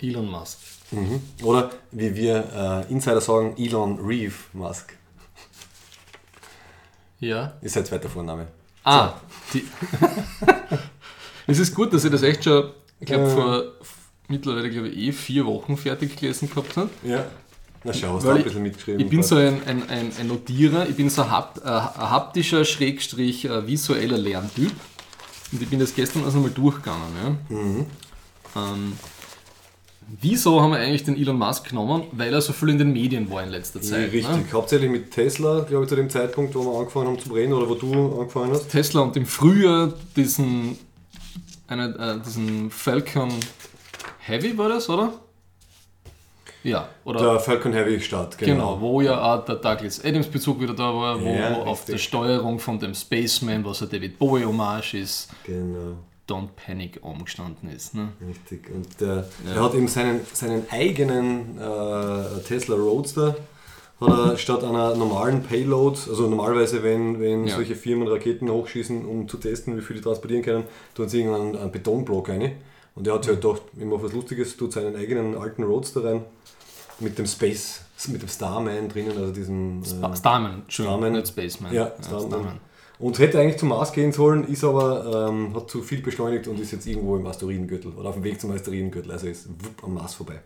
Elon 0.00 0.28
Musk. 0.30 0.58
Mhm. 0.90 1.22
Oder 1.42 1.70
wie 1.92 2.14
wir 2.14 2.84
äh, 2.88 2.92
Insider 2.92 3.20
sagen, 3.20 3.54
Elon 3.56 3.98
Reeve 4.04 4.34
Musk 4.52 4.96
Ja. 7.20 7.54
ist 7.62 7.74
sein 7.74 7.84
zweiter 7.86 8.08
Vorname. 8.08 8.48
Ah, 8.84 9.14
die. 9.54 9.64
es 11.46 11.58
ist 11.60 11.74
gut, 11.74 11.92
dass 11.94 12.04
ich 12.04 12.10
das 12.10 12.22
echt 12.22 12.44
schon, 12.44 12.72
ich 13.00 13.06
glaube, 13.06 13.24
Äh. 13.24 13.30
vor 13.30 13.62
mittlerweile, 14.28 14.70
glaube 14.70 14.88
ich, 14.88 14.96
eh 14.98 15.12
vier 15.12 15.46
Wochen 15.46 15.76
fertig 15.76 16.16
gelesen 16.16 16.48
gehabt 16.50 16.76
habe. 16.76 16.90
Ja. 17.04 17.24
Na 17.84 17.92
schau, 17.92 18.14
hast 18.14 18.24
du 18.24 18.30
ein 18.30 18.36
ich- 18.38 18.44
bisschen 18.44 18.62
mitgeschrieben. 18.62 19.00
Ich 19.00 19.08
bin 19.08 19.22
so 19.22 19.36
ein, 19.36 19.60
ein, 19.66 19.88
ein, 19.88 20.12
ein 20.18 20.28
Notierer, 20.28 20.88
ich 20.88 20.94
bin 20.96 21.10
so 21.10 21.22
ein, 21.22 21.30
hap, 21.30 21.58
äh, 21.64 21.68
haptischer, 21.68 22.64
schrägstrich 22.64 23.44
äh, 23.46 23.66
visueller 23.66 24.18
Lerntyp. 24.18 24.72
Und 25.50 25.60
ich 25.62 25.68
bin 25.68 25.80
das 25.80 25.94
gestern 25.94 26.24
also 26.24 26.38
mal 26.38 26.50
durchgegangen. 26.50 27.02
Ja? 27.50 27.56
Mhm. 27.56 27.86
Ähm, 28.56 28.92
wieso 30.20 30.60
haben 30.60 30.70
wir 30.72 30.78
eigentlich 30.78 31.04
den 31.04 31.16
Elon 31.16 31.36
Musk 31.38 31.68
genommen? 31.68 32.04
Weil 32.12 32.32
er 32.32 32.40
so 32.40 32.52
viel 32.52 32.68
in 32.70 32.78
den 32.78 32.92
Medien 32.92 33.30
war 33.30 33.42
in 33.42 33.50
letzter 33.50 33.80
Ja, 33.80 33.86
Zeit. 33.86 34.12
richtig. 34.12 34.28
Ne? 34.28 34.44
Hauptsächlich 34.52 34.90
mit 34.90 35.10
Tesla, 35.10 35.60
glaube 35.60 35.84
ich, 35.84 35.88
zu 35.88 35.96
dem 35.96 36.08
Zeitpunkt, 36.08 36.54
wo 36.54 36.64
wir 36.64 36.78
angefangen 36.78 37.08
haben 37.08 37.18
zu 37.18 37.32
reden 37.32 37.52
oder 37.52 37.68
wo 37.68 37.74
du 37.74 38.20
angefangen 38.20 38.52
hast. 38.52 38.68
Tesla 38.70 39.00
und 39.02 39.16
im 39.16 39.26
Frühjahr 39.26 39.92
diesen, 40.16 40.78
eine, 41.66 41.86
äh, 41.98 42.24
diesen 42.24 42.70
Falcon 42.70 43.30
Heavy 44.20 44.56
war 44.56 44.68
das, 44.68 44.88
oder? 44.88 45.12
Ja, 46.64 46.88
oder? 47.04 47.20
Der 47.20 47.40
Falcon 47.40 47.72
Heavy 47.72 48.00
Start, 48.00 48.38
Genau, 48.38 48.74
genau. 48.76 48.80
wo 48.80 49.00
ja 49.00 49.20
auch 49.20 49.44
der 49.44 49.56
Douglas 49.56 50.04
Adams 50.04 50.28
Bezug 50.28 50.60
wieder 50.60 50.74
da 50.74 50.94
war, 50.94 51.20
wo 51.20 51.26
Ja, 51.28 51.62
auf 51.62 51.84
der 51.84 51.98
Steuerung 51.98 52.58
von 52.58 52.78
dem 52.78 52.94
Spaceman, 52.94 53.64
was 53.64 53.82
ein 53.82 53.90
David 53.90 54.18
Bowie 54.18 54.44
Hommage 54.44 54.94
ist, 54.94 55.28
Genau. 55.44 55.96
Don't 56.28 56.48
Panic 56.54 57.00
umgestanden 57.02 57.68
ist. 57.70 57.94
Ne? 57.94 58.08
Richtig. 58.26 58.70
Und 58.72 59.00
der, 59.00 59.26
Ja. 59.46 59.54
er 59.56 59.62
hat 59.64 59.74
eben 59.74 59.88
seinen, 59.88 60.20
seinen 60.32 60.64
eigenen 60.70 61.58
äh, 61.58 62.40
Tesla 62.46 62.76
Roadster 62.76 63.34
hat 64.00 64.08
er 64.18 64.36
statt 64.36 64.64
einer 64.64 64.94
normalen 64.96 65.42
Payload, 65.44 65.96
also 66.08 66.26
normalerweise, 66.28 66.82
wenn, 66.82 67.20
wenn 67.20 67.46
Ja. 67.46 67.54
solche 67.56 67.76
Firmen 67.76 68.08
Raketen 68.08 68.50
hochschießen, 68.50 69.04
um 69.04 69.28
zu 69.28 69.36
testen, 69.36 69.76
wie 69.76 69.80
viel 69.80 69.96
die 69.96 70.02
transportieren 70.02 70.42
können, 70.42 70.64
tun 70.94 71.08
sie 71.08 71.20
irgendeinen 71.22 71.56
einen 71.56 71.70
Betonblock 71.72 72.28
rein. 72.28 72.52
Und 72.94 73.06
er 73.06 73.14
hat 73.14 73.24
sich 73.24 73.32
halt 73.32 73.42
gedacht, 73.42 73.62
ich 73.76 73.84
mache 73.84 74.02
was 74.02 74.12
Lustiges, 74.12 74.56
tut 74.56 74.72
seinen 74.72 74.96
eigenen 74.96 75.36
alten 75.36 75.62
Roadster 75.62 76.04
rein 76.04 76.24
mit 77.00 77.18
dem 77.18 77.26
Space, 77.26 77.80
mit 78.08 78.22
dem 78.22 78.28
Starman 78.28 78.88
drinnen, 78.88 79.16
also 79.16 79.32
diesem. 79.32 79.82
äh, 79.82 80.16
Starman, 80.16 80.62
Starman. 80.68 81.12
nicht 81.12 81.28
Spaceman. 81.28 81.72
Ja, 81.72 81.92
Starman. 82.04 82.60
Und 82.98 83.18
hätte 83.18 83.40
eigentlich 83.40 83.58
zum 83.58 83.70
Mars 83.70 83.92
gehen 83.92 84.12
sollen, 84.12 84.44
ist 84.44 84.62
aber, 84.62 85.28
ähm, 85.28 85.54
hat 85.56 85.68
zu 85.68 85.82
viel 85.82 86.02
beschleunigt 86.02 86.46
und 86.46 86.60
ist 86.60 86.70
jetzt 86.70 86.86
irgendwo 86.86 87.16
im 87.16 87.26
Asteroidengürtel 87.26 87.92
oder 87.92 88.10
auf 88.10 88.14
dem 88.14 88.22
Weg 88.22 88.40
zum 88.40 88.52
Asteroidengürtel, 88.52 89.10
also 89.10 89.26
ist 89.26 89.48
wupp 89.48 89.82
am 89.82 89.94
Mars 89.94 90.14
vorbei. 90.14 90.40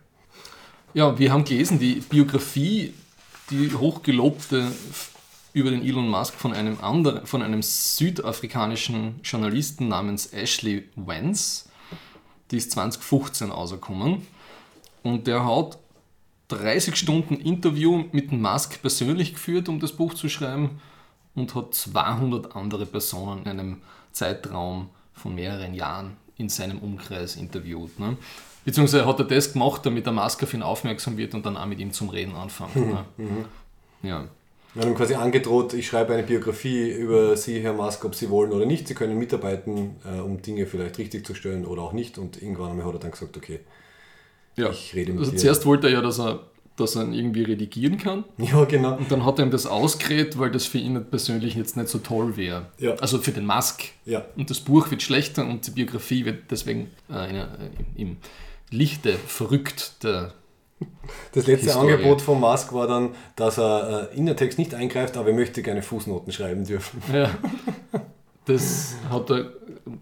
Ja, 0.95 1.19
wir 1.19 1.31
haben 1.31 1.45
gelesen, 1.45 1.79
die 1.79 1.97
Biografie, 1.97 2.95
die 3.51 3.75
hochgelobte 3.75 4.73
über 5.53 5.71
den 5.71 5.85
Elon 5.85 6.09
Musk 6.09 6.35
von 6.35 6.55
einem 6.55 6.79
anderen, 6.81 7.27
von 7.27 7.43
einem 7.43 7.63
südafrikanischen 7.63 9.21
Journalisten 9.23 9.89
namens 9.89 10.33
Ashley 10.33 10.85
Vance. 10.97 11.66
Die 12.51 12.57
ist 12.59 12.73
2015 12.73 13.51
rausgekommen. 13.51 14.27
Und 15.03 15.27
der 15.27 15.45
hat 15.45 15.79
30 16.49 16.97
Stunden 16.97 17.37
Interview 17.37 18.05
mit 18.13 18.31
dem 18.31 18.41
Musk 18.41 18.81
persönlich 18.81 19.35
geführt, 19.35 19.69
um 19.69 19.81
das 19.81 19.93
Buch 19.93 20.15
zu 20.15 20.29
schreiben 20.29 20.81
und 21.35 21.55
hat 21.55 21.75
200 21.75 22.55
andere 22.55 22.87
Personen 22.87 23.43
in 23.43 23.49
einem 23.49 23.83
Zeitraum 24.13 24.89
von 25.13 25.35
mehreren 25.35 25.75
Jahren 25.75 26.17
in 26.37 26.49
seinem 26.49 26.79
Umkreis 26.79 27.37
interviewt. 27.37 27.99
Ne? 27.99 28.17
Beziehungsweise 28.65 29.07
hat 29.07 29.19
er 29.19 29.25
das 29.25 29.53
gemacht, 29.53 29.85
damit 29.85 30.07
der 30.07 30.13
Musk 30.13 30.43
auf 30.43 30.55
ihn 30.55 30.63
aufmerksam 30.63 31.17
wird 31.17 31.35
und 31.35 31.47
dann 31.47 31.57
auch 31.57 31.67
mit 31.67 31.79
ihm 31.79 31.93
zum 31.93 32.09
Reden 32.09 32.35
anfängt. 32.35 32.77
Ne? 32.77 33.05
Ja. 34.03 34.25
Wir 34.77 34.83
haben 34.83 34.91
ihm 34.93 34.97
quasi 34.97 35.15
angedroht, 35.15 35.73
ich 35.73 35.87
schreibe 35.87 36.13
eine 36.13 36.23
Biografie 36.23 36.91
über 36.91 37.35
Sie, 37.37 37.61
Herr 37.61 37.73
Musk, 37.73 38.05
ob 38.05 38.15
Sie 38.15 38.29
wollen 38.29 38.53
oder 38.53 38.67
nicht. 38.67 38.87
Sie 38.87 38.95
können 38.95 39.19
mitarbeiten, 39.19 39.97
äh, 40.05 40.21
um 40.21 40.43
Dinge 40.43 40.67
vielleicht 40.67 40.99
richtig 40.99 41.25
zu 41.27 41.35
stellen 41.35 41.65
oder 41.65 41.81
auch 41.81 41.95
nicht. 41.95 42.19
Und 42.19 42.43
irgendwann 42.43 42.73
einmal 42.73 42.85
hat 42.87 42.93
er 42.95 42.99
dann 43.01 43.11
gesagt, 43.11 43.39
okay, 43.39 43.61
Ja. 44.55 44.69
ich 44.71 44.95
rede 44.95 45.13
mit 45.13 45.21
Also 45.21 45.31
dir. 45.33 45.39
zuerst 45.39 45.65
wollte 45.65 45.87
er 45.87 45.95
ja, 45.95 46.01
dass 46.03 46.21
er, 46.21 46.41
dass 46.77 46.95
er 46.95 47.05
ihn 47.05 47.15
irgendwie 47.15 47.45
redigieren 47.45 47.97
kann. 47.97 48.25
Ja, 48.37 48.65
genau. 48.67 48.99
Und 48.99 49.11
dann 49.11 49.25
hat 49.25 49.39
er 49.39 49.47
ihm 49.47 49.51
das 49.51 49.65
ausgeredet, 49.67 50.39
weil 50.39 50.51
das 50.51 50.67
für 50.67 50.77
ihn 50.77 51.03
persönlich 51.07 51.55
jetzt 51.55 51.79
nicht 51.79 51.89
so 51.89 51.97
toll 51.97 52.37
wäre. 52.37 52.67
Ja. 52.79 52.97
Also 52.97 53.17
für 53.17 53.33
den 53.33 53.47
Musk. 53.47 53.85
Ja. 54.05 54.27
Und 54.37 54.51
das 54.51 54.61
Buch 54.61 54.91
wird 54.91 55.01
schlechter 55.03 55.47
und 55.47 55.67
die 55.67 55.71
Biografie 55.71 56.27
wird 56.27 56.51
deswegen 56.51 56.91
äh, 57.11 57.31
in, 57.31 57.37
äh, 57.37 57.47
im 57.97 58.17
Lichte 58.71 59.15
verrückt. 59.15 60.03
Der, 60.03 60.35
Das 61.33 61.47
letzte 61.47 61.67
Historie. 61.67 61.93
Angebot 61.93 62.21
von 62.21 62.41
Musk 62.41 62.73
war 62.73 62.87
dann, 62.87 63.11
dass 63.37 63.59
er 63.59 64.11
äh, 64.13 64.17
in 64.17 64.27
den 64.27 64.37
Text 64.37 64.59
nicht 64.59 64.75
eingreift, 64.75 65.17
aber 65.17 65.29
er 65.29 65.35
möchte 65.35 65.63
gerne 65.63 65.83
Fußnoten 65.83 66.33
schreiben 66.33 66.65
dürfen. 66.65 67.03
ja. 67.13 67.31
Das 68.47 68.95
hat 69.11 69.31
er 69.31 69.53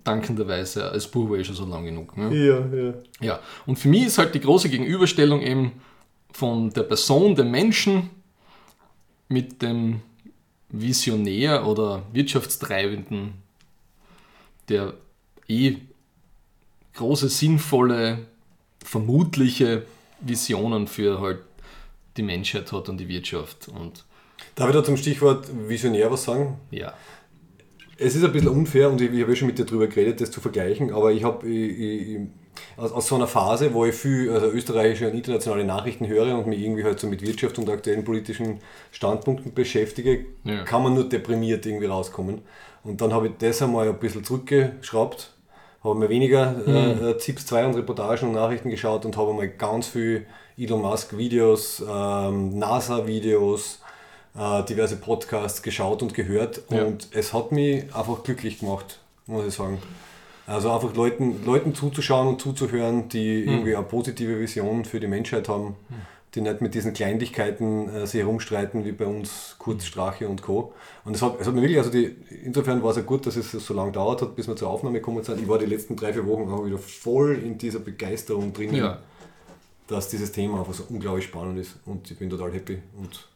dankenderweise 0.04 0.90
als 0.90 1.08
Buch 1.08 1.30
war 1.30 1.38
eh 1.38 1.44
schon 1.44 1.54
so 1.54 1.64
lang 1.64 1.84
genug. 1.84 2.16
Ne? 2.16 2.34
Ja, 2.34 2.66
ja. 2.76 2.94
Ja, 3.20 3.40
und 3.66 3.78
für 3.78 3.88
mich 3.88 4.06
ist 4.06 4.18
halt 4.18 4.34
die 4.34 4.40
große 4.40 4.68
Gegenüberstellung 4.68 5.40
eben 5.40 5.72
von 6.32 6.70
der 6.70 6.82
Person, 6.82 7.34
dem 7.34 7.50
Menschen 7.50 8.10
mit 9.28 9.62
dem 9.62 10.02
Visionär 10.68 11.66
oder 11.66 12.02
Wirtschaftstreibenden, 12.12 13.34
der 14.68 14.94
eh 15.48 15.76
große, 16.94 17.28
sinnvolle, 17.28 18.26
vermutliche 18.84 19.86
Visionen 20.26 20.86
für 20.86 21.20
halt 21.20 21.38
die 22.16 22.22
Menschheit 22.22 22.70
hat 22.72 22.88
und 22.88 22.98
die 22.98 23.08
Wirtschaft. 23.08 23.68
Und 23.68 24.04
Darf 24.54 24.68
ich 24.68 24.74
da 24.74 24.84
zum 24.84 24.96
Stichwort 24.96 25.46
Visionär 25.68 26.10
was 26.10 26.24
sagen? 26.24 26.58
ja, 26.70 26.92
Es 27.98 28.14
ist 28.14 28.24
ein 28.24 28.32
bisschen 28.32 28.48
unfair 28.48 28.90
und 28.90 29.00
ich, 29.00 29.12
ich 29.12 29.20
habe 29.22 29.32
ja 29.32 29.36
schon 29.36 29.46
mit 29.48 29.58
dir 29.58 29.64
darüber 29.64 29.86
geredet, 29.86 30.20
das 30.20 30.30
zu 30.30 30.40
vergleichen, 30.40 30.92
aber 30.92 31.12
ich 31.12 31.24
habe 31.24 31.46
aus, 32.76 32.92
aus 32.92 33.06
so 33.08 33.14
einer 33.16 33.26
Phase, 33.26 33.72
wo 33.74 33.84
ich 33.84 33.94
viel 33.94 34.30
also 34.30 34.46
österreichische 34.46 35.08
und 35.08 35.14
internationale 35.14 35.64
Nachrichten 35.64 36.06
höre 36.06 36.36
und 36.38 36.46
mich 36.46 36.60
irgendwie 36.60 36.84
halt 36.84 36.98
so 37.00 37.06
mit 37.06 37.22
Wirtschaft 37.22 37.58
und 37.58 37.68
aktuellen 37.68 38.04
politischen 38.04 38.58
Standpunkten 38.92 39.54
beschäftige, 39.54 40.24
Ja. 40.44 40.62
kann 40.64 40.82
man 40.82 40.94
nur 40.94 41.08
deprimiert 41.08 41.66
irgendwie 41.66 41.86
rauskommen. 41.86 42.42
Und 42.84 43.00
dann 43.00 43.12
habe 43.12 43.28
ich 43.28 43.32
das 43.38 43.62
einmal 43.62 43.88
ein 43.88 43.98
bisschen 43.98 44.24
zurückgeschraubt, 44.24 45.32
habe 45.84 45.98
mir 45.98 46.08
weniger 46.08 46.54
äh, 46.66 47.10
äh, 47.10 47.18
ZIPs 47.18 47.46
2 47.46 47.66
und 47.66 47.74
Reportagen 47.74 48.28
und 48.28 48.34
Nachrichten 48.34 48.70
geschaut 48.70 49.04
und 49.04 49.16
habe 49.16 49.32
mal 49.34 49.48
ganz 49.48 49.86
viel 49.86 50.26
Elon 50.56 50.80
Musk 50.80 51.16
Videos, 51.16 51.84
ähm, 51.86 52.58
NASA 52.58 53.06
Videos, 53.06 53.80
äh, 54.36 54.64
diverse 54.64 54.96
Podcasts 54.96 55.62
geschaut 55.62 56.02
und 56.02 56.14
gehört. 56.14 56.62
Ja. 56.70 56.84
und 56.84 57.08
es 57.12 57.32
hat 57.34 57.52
mich 57.52 57.84
einfach 57.94 58.22
glücklich 58.22 58.60
gemacht, 58.60 58.98
muss 59.26 59.46
ich 59.46 59.54
sagen. 59.54 59.78
Also 60.46 60.70
einfach 60.72 60.94
Leuten, 60.94 61.44
Leuten 61.44 61.74
zuzuschauen 61.74 62.28
und 62.28 62.40
zuzuhören, 62.40 63.08
die 63.08 63.44
irgendwie 63.44 63.74
eine 63.74 63.84
positive 63.84 64.38
Vision 64.38 64.84
für 64.84 65.00
die 65.00 65.06
Menschheit 65.06 65.48
haben, 65.48 65.76
die 66.34 66.40
nicht 66.40 66.60
mit 66.60 66.74
diesen 66.74 66.92
Kleinlichkeiten 66.92 67.88
äh, 67.88 68.06
sich 68.06 68.20
herumstreiten 68.20 68.84
wie 68.84 68.92
bei 68.92 69.06
uns 69.06 69.56
Kurz, 69.58 69.84
Strache 69.84 70.28
und 70.28 70.42
Co. 70.42 70.72
Und 71.04 71.14
es 71.14 71.22
hat, 71.22 71.40
es 71.40 71.46
hat 71.46 71.54
mir 71.54 71.60
wirklich, 71.62 71.78
also 71.78 71.90
die, 71.90 72.16
insofern 72.44 72.82
war 72.82 72.90
es 72.90 72.96
ja 72.96 73.02
gut, 73.02 73.26
dass 73.26 73.36
es 73.36 73.52
so 73.52 73.74
lange 73.74 73.92
dauert 73.92 74.22
hat, 74.22 74.34
bis 74.34 74.48
wir 74.48 74.56
zur 74.56 74.68
Aufnahme 74.68 74.98
gekommen 74.98 75.22
sind. 75.22 75.40
Ich 75.40 75.48
war 75.48 75.58
die 75.58 75.66
letzten 75.66 75.96
drei, 75.96 76.12
vier 76.12 76.26
Wochen 76.26 76.50
auch 76.50 76.64
wieder 76.66 76.78
voll 76.78 77.34
in 77.44 77.56
dieser 77.58 77.78
Begeisterung 77.78 78.52
drin, 78.52 78.74
ja. 78.74 78.98
dass 79.86 80.08
dieses 80.08 80.32
Thema 80.32 80.58
einfach 80.60 80.74
so 80.74 80.84
unglaublich 80.88 81.26
spannend 81.26 81.58
ist 81.58 81.76
und 81.86 82.10
ich 82.10 82.18
bin 82.18 82.28
total 82.30 82.52
happy 82.52 82.78
und 82.98 83.28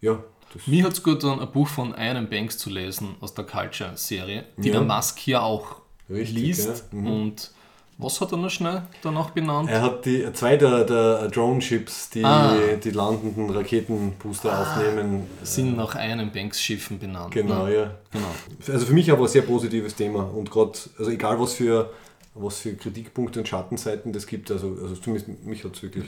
ja, 0.00 0.18
Mir 0.66 0.84
hat 0.84 0.92
es 0.94 1.02
gut 1.02 1.20
getan, 1.20 1.38
ein 1.40 1.50
Buch 1.52 1.68
von 1.68 1.94
Ian 1.96 2.28
Banks 2.28 2.58
zu 2.58 2.70
lesen 2.70 3.14
aus 3.20 3.34
der 3.34 3.44
Culture-Serie, 3.44 4.44
die 4.56 4.68
Ja. 4.68 4.80
der 4.80 4.82
Musk 4.82 5.18
hier 5.18 5.42
auch 5.42 5.76
Richtig, 6.10 6.36
liest. 6.36 6.84
ja. 6.92 6.98
Mhm. 6.98 7.06
Und 7.06 7.50
was 7.98 8.20
hat 8.20 8.32
er 8.32 8.38
noch 8.38 8.50
schnell 8.50 8.82
danach 9.02 9.30
benannt? 9.30 9.68
Er 9.70 9.82
hat 9.82 10.04
die 10.04 10.26
zwei 10.32 10.56
der, 10.56 10.84
der 10.84 11.28
Drone-Ships, 11.28 12.10
die 12.10 12.24
Ah. 12.24 12.56
die 12.82 12.90
landenden 12.90 13.50
Raketenbooster 13.50 14.58
aufnehmen. 14.60 15.26
sind 15.42 15.76
nach 15.76 15.94
einem 15.94 16.32
Banks-Schiffen 16.32 16.98
benannt. 16.98 17.32
Genau, 17.32 17.66
ne? 17.66 17.74
ja. 17.74 17.90
genau. 18.10 18.72
Also 18.72 18.86
für 18.86 18.92
mich 18.94 19.10
aber 19.10 19.22
ein 19.22 19.28
sehr 19.28 19.42
positives 19.42 19.94
Thema 19.94 20.24
und 20.24 20.50
gerade, 20.50 20.72
also 20.98 21.10
egal 21.10 21.38
was 21.38 21.54
für, 21.54 21.90
was 22.34 22.58
für 22.58 22.74
Kritikpunkte 22.74 23.38
und 23.40 23.46
Schattenseiten 23.48 24.12
das 24.12 24.26
gibt, 24.26 24.50
also, 24.50 24.76
also 24.82 24.96
zumindest 24.96 25.44
mich 25.44 25.62
hat 25.64 25.76
es 25.76 25.82
wirklich 25.82 26.06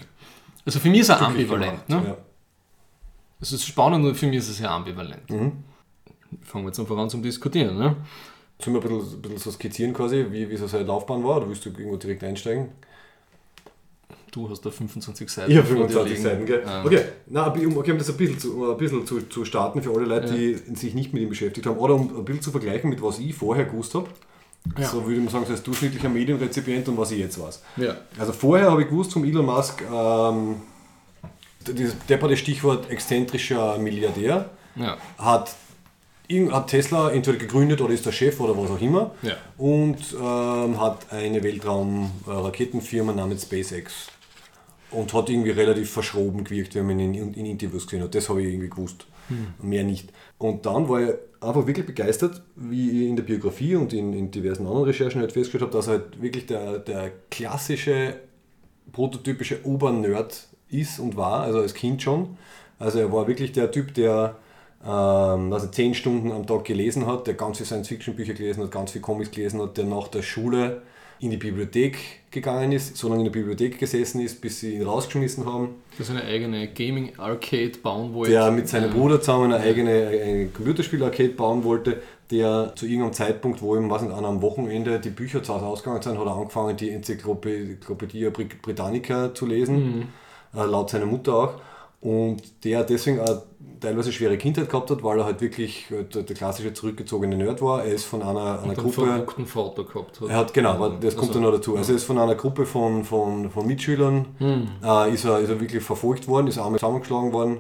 Also 0.65 0.81
für 0.81 0.89
mich 0.89 1.01
ist 1.01 1.11
er 1.11 1.21
ambivalent. 1.23 1.87
gemacht. 1.87 2.07
Ne? 2.07 2.17
Es 3.41 3.53
ist 3.53 3.65
spannend 3.67 4.05
und 4.07 4.15
für 4.15 4.27
mich 4.27 4.39
ist 4.39 4.49
er 4.49 4.55
sehr 4.55 4.71
ambivalent. 4.71 5.29
Mhm. 5.31 5.53
Fangen 6.43 6.65
wir 6.65 6.69
jetzt 6.71 6.81
einfach 6.81 6.97
an 6.97 7.11
zum 7.11 7.23
Diskutieren. 7.23 7.77
Ne? 7.79 7.95
Sollen 8.61 8.77
wir 8.77 8.83
ein 8.83 8.99
bisschen, 8.99 9.15
ein 9.19 9.23
bisschen 9.23 9.39
so 9.39 9.51
skizzieren 9.51 9.93
quasi, 9.93 10.27
wie, 10.31 10.49
wie 10.49 10.57
so 10.57 10.67
seine 10.67 10.85
Laufbahn 10.85 11.23
war 11.25 11.39
oder 11.39 11.49
willst 11.49 11.65
du 11.67 11.71
irgendwo 11.71 11.97
direkt 11.97 12.23
einsteigen? 12.25 12.69
Du 14.31 14.49
hast 14.51 14.65
da 14.67 14.71
25 14.71 15.29
Seiten. 15.29 15.51
Ich 15.53 15.59
habe 15.59 15.67
vor 15.67 15.77
dir 15.77 15.89
25 15.89 16.11
liegen. 16.11 16.23
Seiten, 16.23 16.47
gell? 16.47 16.65
Ähm, 16.67 16.87
Okay, 16.87 17.05
na, 17.27 17.47
um, 17.53 17.77
okay, 17.77 17.93
um 17.93 17.99
das 17.99 18.11
ein 18.11 18.17
bisschen, 18.17 18.39
zu, 18.39 18.55
um 18.57 18.71
ein 18.71 18.77
bisschen 18.77 19.07
zu, 19.07 19.21
zu 19.23 19.45
starten 19.45 19.81
für 19.83 19.95
alle 19.95 20.07
Leute, 20.07 20.35
die 20.35 20.55
sich 20.75 20.95
nicht 20.95 21.13
mit 21.13 21.23
ihm 21.23 21.29
beschäftigt 21.29 21.67
haben, 21.67 21.79
oder 21.79 21.95
um 21.95 22.17
ein 22.17 22.25
bisschen 22.25 22.43
zu 22.43 22.51
vergleichen 22.51 22.91
mit 22.91 23.01
was 23.03 23.19
ich 23.19 23.35
vorher 23.35 23.65
gewusst 23.65 23.95
habe. 23.95 24.09
Ja. 24.79 24.89
So 24.89 25.07
würde 25.07 25.21
man 25.21 25.29
sagen, 25.29 25.45
so 25.47 25.53
als 25.53 25.63
durchschnittlicher 25.63 26.09
Medienrezipient 26.09 26.89
und 26.89 26.97
was 26.97 27.11
ich 27.13 27.19
jetzt 27.19 27.41
weiß. 27.41 27.63
Ja. 27.77 27.97
Also 28.19 28.33
vorher 28.33 28.71
habe 28.71 28.83
ich 28.83 28.89
gewusst 28.89 29.13
vom 29.13 29.23
Elon 29.25 29.45
Musk, 29.47 29.83
ähm, 29.93 30.57
dieses 31.67 31.95
depperte 32.09 32.37
Stichwort 32.37 32.91
exzentrischer 32.91 33.79
Milliardär, 33.79 34.51
Ja. 34.75 34.97
hat, 35.19 35.55
hat 36.51 36.69
Tesla 36.69 37.11
entweder 37.11 37.39
gegründet 37.39 37.81
oder 37.81 37.93
ist 37.93 38.07
der 38.07 38.13
Chef 38.13 38.41
oder 38.41 38.57
was 38.57 38.71
auch 38.71 38.81
immer 38.81 39.11
Ja. 39.23 39.35
und 39.59 39.99
ähm, 40.19 40.81
hat 40.81 41.13
eine 41.13 41.43
Weltraum-Raketenfirma 41.43 43.13
namens 43.13 43.43
SpaceX 43.43 44.09
und 44.91 45.13
hat 45.13 45.29
irgendwie 45.29 45.51
relativ 45.51 45.91
verschroben 45.91 46.45
gewirkt, 46.45 46.75
wenn 46.75 46.87
man 46.87 46.99
ihn 47.01 47.15
in, 47.15 47.35
in 47.35 47.47
Interviews 47.47 47.87
gesehen 47.87 48.03
hat. 48.03 48.15
Das 48.15 48.29
habe 48.29 48.43
ich 48.43 48.49
irgendwie 48.49 48.71
gewusst, 48.71 49.07
mehr 49.61 49.85
nicht. 49.85 50.11
Und 50.39 50.67
dann 50.67 50.89
war 50.89 51.01
ich 51.03 51.11
einfach 51.41 51.67
wirklich 51.67 51.87
begeistert, 51.87 52.43
wie 52.57 53.03
ich 53.03 53.09
in 53.09 53.17
der 53.17 53.25
Biografie 53.25 53.77
und 53.77 53.93
in, 53.93 54.13
in 54.13 54.31
diversen 54.31 54.67
anderen 54.67 54.85
Recherchen 54.85 55.21
halt 55.21 55.33
festgestellt 55.33 55.63
habe, 55.63 55.73
dass 55.73 55.89
er 55.89 55.95
halt 55.95 56.23
wirklich 56.23 56.47
der, 56.47 56.79
der 56.79 57.11
klassische, 57.31 58.17
prototypische 58.93 59.65
Obernerd 59.65 60.47
ist 60.71 60.99
und 61.01 61.17
war, 61.17 61.41
also 61.43 61.59
als 61.59 61.75
Kind 61.75 62.03
schon. 62.03 62.37
Also 62.79 62.99
er 63.01 63.13
war 63.13 63.27
wirklich 63.27 63.53
der 63.53 63.71
Typ, 63.71 63.95
der 63.95 64.37
ähm, 64.87 65.53
also 65.53 65.67
zehn 65.69 65.95
Stunden 65.95 66.33
am 66.33 66.47
Tag 66.47 66.65
gelesen 66.65 67.07
hat, 67.07 67.27
der 67.27 67.35
ganz 67.35 67.59
viele 67.59 67.67
Science-Fiction-Bücher 67.67 68.35
gelesen 68.35 68.63
hat, 68.63 68.71
ganz 68.71 68.93
viele 68.93 69.03
Comics 69.03 69.31
gelesen 69.31 69.61
hat, 69.63 69.77
der 69.77 69.85
nach 69.85 70.09
der 70.09 70.23
Schule 70.23 70.83
in 71.21 71.31
die 71.31 71.37
Bibliothek 71.37 71.97
gegangen 72.31 72.73
ist, 72.73 72.97
so 72.97 73.09
lange 73.09 73.21
in 73.21 73.25
der 73.27 73.33
Bibliothek 73.33 73.79
gesessen 73.79 74.21
ist, 74.21 74.41
bis 74.41 74.61
sie 74.61 74.75
ihn 74.75 74.83
rausgeschmissen 74.83 75.47
haben. 75.47 75.69
Der 75.97 76.05
seine 76.05 76.25
eigene 76.25 76.69
Gaming-Arcade 76.69 77.79
bauen 77.83 78.13
wollte. 78.13 78.33
Der 78.33 78.51
mit 78.51 78.69
seinem 78.69 78.91
Bruder 78.91 79.21
zusammen 79.21 79.53
eine 79.53 79.63
eigene 79.63 80.49
Computerspiel-Arcade 80.53 81.31
bauen 81.31 81.63
wollte, 81.65 82.03
der 82.31 82.73
zu 82.75 82.87
irgendeinem 82.87 83.13
Zeitpunkt, 83.13 83.63
wo 83.63 83.77
ihm 83.77 83.89
was 83.91 84.03
nicht 84.03 84.13
an 84.13 84.25
am 84.25 84.43
Wochenende 84.43 84.99
die 84.99 85.11
Bücher 85.11 85.43
zu 85.43 85.55
Hause 85.55 85.67
ausgegangen 85.67 86.03
sind, 86.03 86.19
hat 86.19 86.27
er 86.27 86.37
angefangen, 86.37 86.77
die 86.77 86.91
Enzyklopädie 86.91 88.31
Brit- 88.31 88.61
Britannica 88.61 89.33
zu 89.35 89.47
lesen, 89.47 90.09
äh, 90.55 90.65
laut 90.65 90.91
seiner 90.91 91.07
Mutter 91.07 91.35
auch. 91.35 91.55
Und 92.05 92.43
der 92.65 92.85
deswegen 92.85 93.19
auch 93.21 93.43
teilweise 93.81 94.13
schwere 94.13 94.37
Kindheit 94.37 94.69
gehabt 94.69 94.91
hat, 94.91 95.03
weil 95.03 95.19
er 95.19 95.25
halt 95.25 95.41
wirklich 95.41 95.91
äh, 95.91 96.05
der, 96.05 96.23
der 96.23 96.37
klassische 96.37 96.75
zurückgezogene 96.75 97.35
Nerd 97.35 97.63
war. 97.63 97.83
Er 97.83 97.95
ist 97.95 98.05
von 98.05 98.23
einer, 98.23 98.63
einer 98.63 98.75
Gruppe. 98.75 99.07
verrückten 99.07 99.47
Vater 99.47 99.85
gehabt 99.85 100.21
hat. 100.21 100.29
Er 100.29 100.37
hat, 100.37 100.53
genau, 100.53 100.73
aber 100.73 100.91
das 101.01 101.17
kommt 101.17 101.31
Also, 101.31 101.41
dann 101.41 101.43
noch 101.51 101.57
dazu. 101.57 101.77
Also 101.77 101.93
er 101.93 101.97
ist 101.97 102.05
von 102.05 102.19
einer 102.19 102.35
Gruppe 102.35 102.67
von, 102.67 103.05
von, 103.05 103.51
von 103.51 103.67
Mitschülern, 103.67 104.27
äh, 104.85 105.15
ist, 105.15 105.25
er, 105.25 105.39
ist 105.39 105.49
er 105.49 105.59
wirklich 105.59 105.83
verfolgt 105.83 106.29
worden, 106.29 106.49
ist 106.49 106.59
einmal 106.59 106.79
zusammengeschlagen 106.79 107.33
worden 107.33 107.59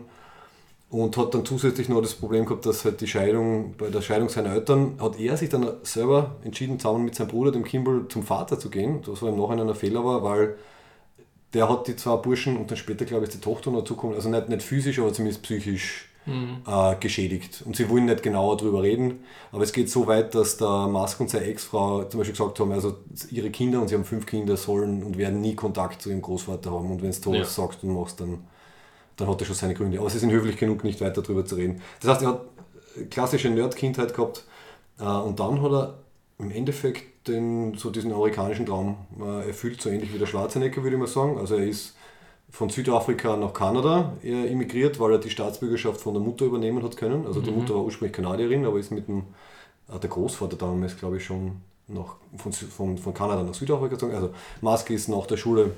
und 0.90 1.16
hat 1.16 1.32
dann 1.32 1.46
zusätzlich 1.46 1.88
noch 1.88 2.02
das 2.02 2.14
Problem 2.14 2.44
gehabt, 2.44 2.66
dass 2.66 2.84
halt 2.84 3.00
die 3.00 3.06
Scheidung, 3.06 3.74
bei 3.78 3.88
der 3.88 4.02
Scheidung 4.02 4.28
seiner 4.28 4.52
Eltern, 4.52 4.98
hat 5.00 5.18
er 5.18 5.38
sich 5.38 5.48
dann 5.48 5.68
selber 5.84 6.36
entschieden, 6.44 6.78
zusammen 6.78 7.06
mit 7.06 7.14
seinem 7.14 7.28
Bruder, 7.28 7.50
dem 7.50 7.64
Kimball, 7.64 8.06
zum 8.10 8.22
Vater 8.22 8.58
zu 8.58 8.68
gehen, 8.68 9.00
was 9.06 9.22
im 9.22 9.38
Nachhinein 9.38 9.70
ein 9.70 9.74
Fehler 9.74 10.04
war, 10.04 10.22
weil 10.22 10.56
der 11.54 11.68
hat 11.68 11.86
die 11.86 11.96
zwei 11.96 12.16
Burschen 12.16 12.56
und 12.56 12.70
dann 12.70 12.76
später, 12.76 13.04
glaube 13.04 13.24
ich, 13.24 13.30
die 13.30 13.40
Tochter 13.40 13.70
noch 13.70 13.84
zukommen, 13.84 14.14
also 14.14 14.28
nicht, 14.28 14.48
nicht 14.48 14.62
physisch, 14.62 14.98
aber 14.98 15.12
zumindest 15.12 15.42
psychisch 15.42 16.08
äh, 16.66 16.96
geschädigt. 17.00 17.62
Und 17.66 17.76
sie 17.76 17.88
wollen 17.90 18.06
nicht 18.06 18.22
genauer 18.22 18.56
darüber 18.56 18.82
reden, 18.82 19.20
aber 19.52 19.62
es 19.62 19.72
geht 19.72 19.90
so 19.90 20.06
weit, 20.06 20.34
dass 20.34 20.56
der 20.56 20.88
Musk 20.88 21.20
und 21.20 21.30
seine 21.30 21.44
Ex-Frau 21.44 22.04
zum 22.04 22.18
Beispiel 22.18 22.32
gesagt 22.32 22.58
haben, 22.60 22.72
also 22.72 22.96
ihre 23.30 23.50
Kinder, 23.50 23.80
und 23.80 23.88
sie 23.88 23.94
haben 23.94 24.04
fünf 24.04 24.24
Kinder, 24.26 24.56
sollen 24.56 25.02
und 25.02 25.18
werden 25.18 25.40
nie 25.40 25.54
Kontakt 25.54 26.00
zu 26.02 26.08
ihrem 26.08 26.22
Großvater 26.22 26.70
haben. 26.70 26.90
Und 26.90 27.02
wenn 27.02 27.12
du 27.12 27.34
Ja. 27.34 27.40
was 27.42 27.54
sagst 27.54 27.84
und 27.84 27.94
machst, 27.94 28.20
dann, 28.20 28.38
dann 29.16 29.28
hat 29.28 29.40
er 29.40 29.46
schon 29.46 29.54
seine 29.54 29.74
Gründe. 29.74 29.98
Aber 30.00 30.08
sie 30.10 30.18
sind 30.18 30.30
höflich 30.32 30.56
genug, 30.56 30.82
nicht 30.82 31.00
weiter 31.00 31.20
darüber 31.22 31.44
zu 31.44 31.56
reden. 31.56 31.82
Das 32.00 32.10
heißt, 32.12 32.22
er 32.22 32.28
hat 32.28 32.40
klassische 33.10 33.50
Nerd-Kindheit 33.50 34.14
gehabt 34.14 34.44
äh, 34.98 35.04
und 35.04 35.38
dann 35.38 35.60
hat 35.60 35.72
er 35.72 35.94
im 36.38 36.50
Endeffekt 36.50 37.28
den, 37.28 37.74
so 37.74 37.90
diesen 37.90 38.12
amerikanischen 38.12 38.66
Traum 38.66 38.96
äh, 39.20 39.48
erfüllt, 39.48 39.80
so 39.80 39.88
ähnlich 39.88 40.12
wie 40.12 40.18
der 40.18 40.26
Schwarzenegger, 40.26 40.82
würde 40.82 40.96
ich 40.96 41.00
mal 41.00 41.06
sagen. 41.08 41.38
Also 41.38 41.56
er 41.56 41.66
ist 41.66 41.94
von 42.50 42.70
Südafrika 42.70 43.36
nach 43.36 43.52
Kanada 43.52 44.12
emigriert, 44.22 45.00
weil 45.00 45.12
er 45.12 45.18
die 45.18 45.30
Staatsbürgerschaft 45.30 46.00
von 46.00 46.14
der 46.14 46.22
Mutter 46.22 46.44
übernehmen 46.44 46.82
hat 46.84 46.96
können. 46.96 47.26
Also 47.26 47.40
die 47.40 47.50
Mutter 47.50 47.74
war 47.74 47.82
ursprünglich 47.82 48.14
Kanadierin, 48.14 48.64
aber 48.64 48.78
ist 48.78 48.92
mit 48.92 49.08
dem, 49.08 49.24
äh, 49.92 49.98
der 49.98 50.10
Großvater 50.10 50.56
damals, 50.56 50.96
glaube 50.96 51.16
ich, 51.16 51.24
schon 51.24 51.60
nach, 51.88 52.16
von, 52.36 52.52
von, 52.52 52.98
von 52.98 53.14
Kanada 53.14 53.42
nach 53.42 53.54
Südafrika 53.54 53.94
gezogen. 53.94 54.14
Also 54.14 54.30
Musk 54.60 54.90
ist 54.90 55.08
nach 55.08 55.26
der 55.26 55.36
Schule 55.36 55.72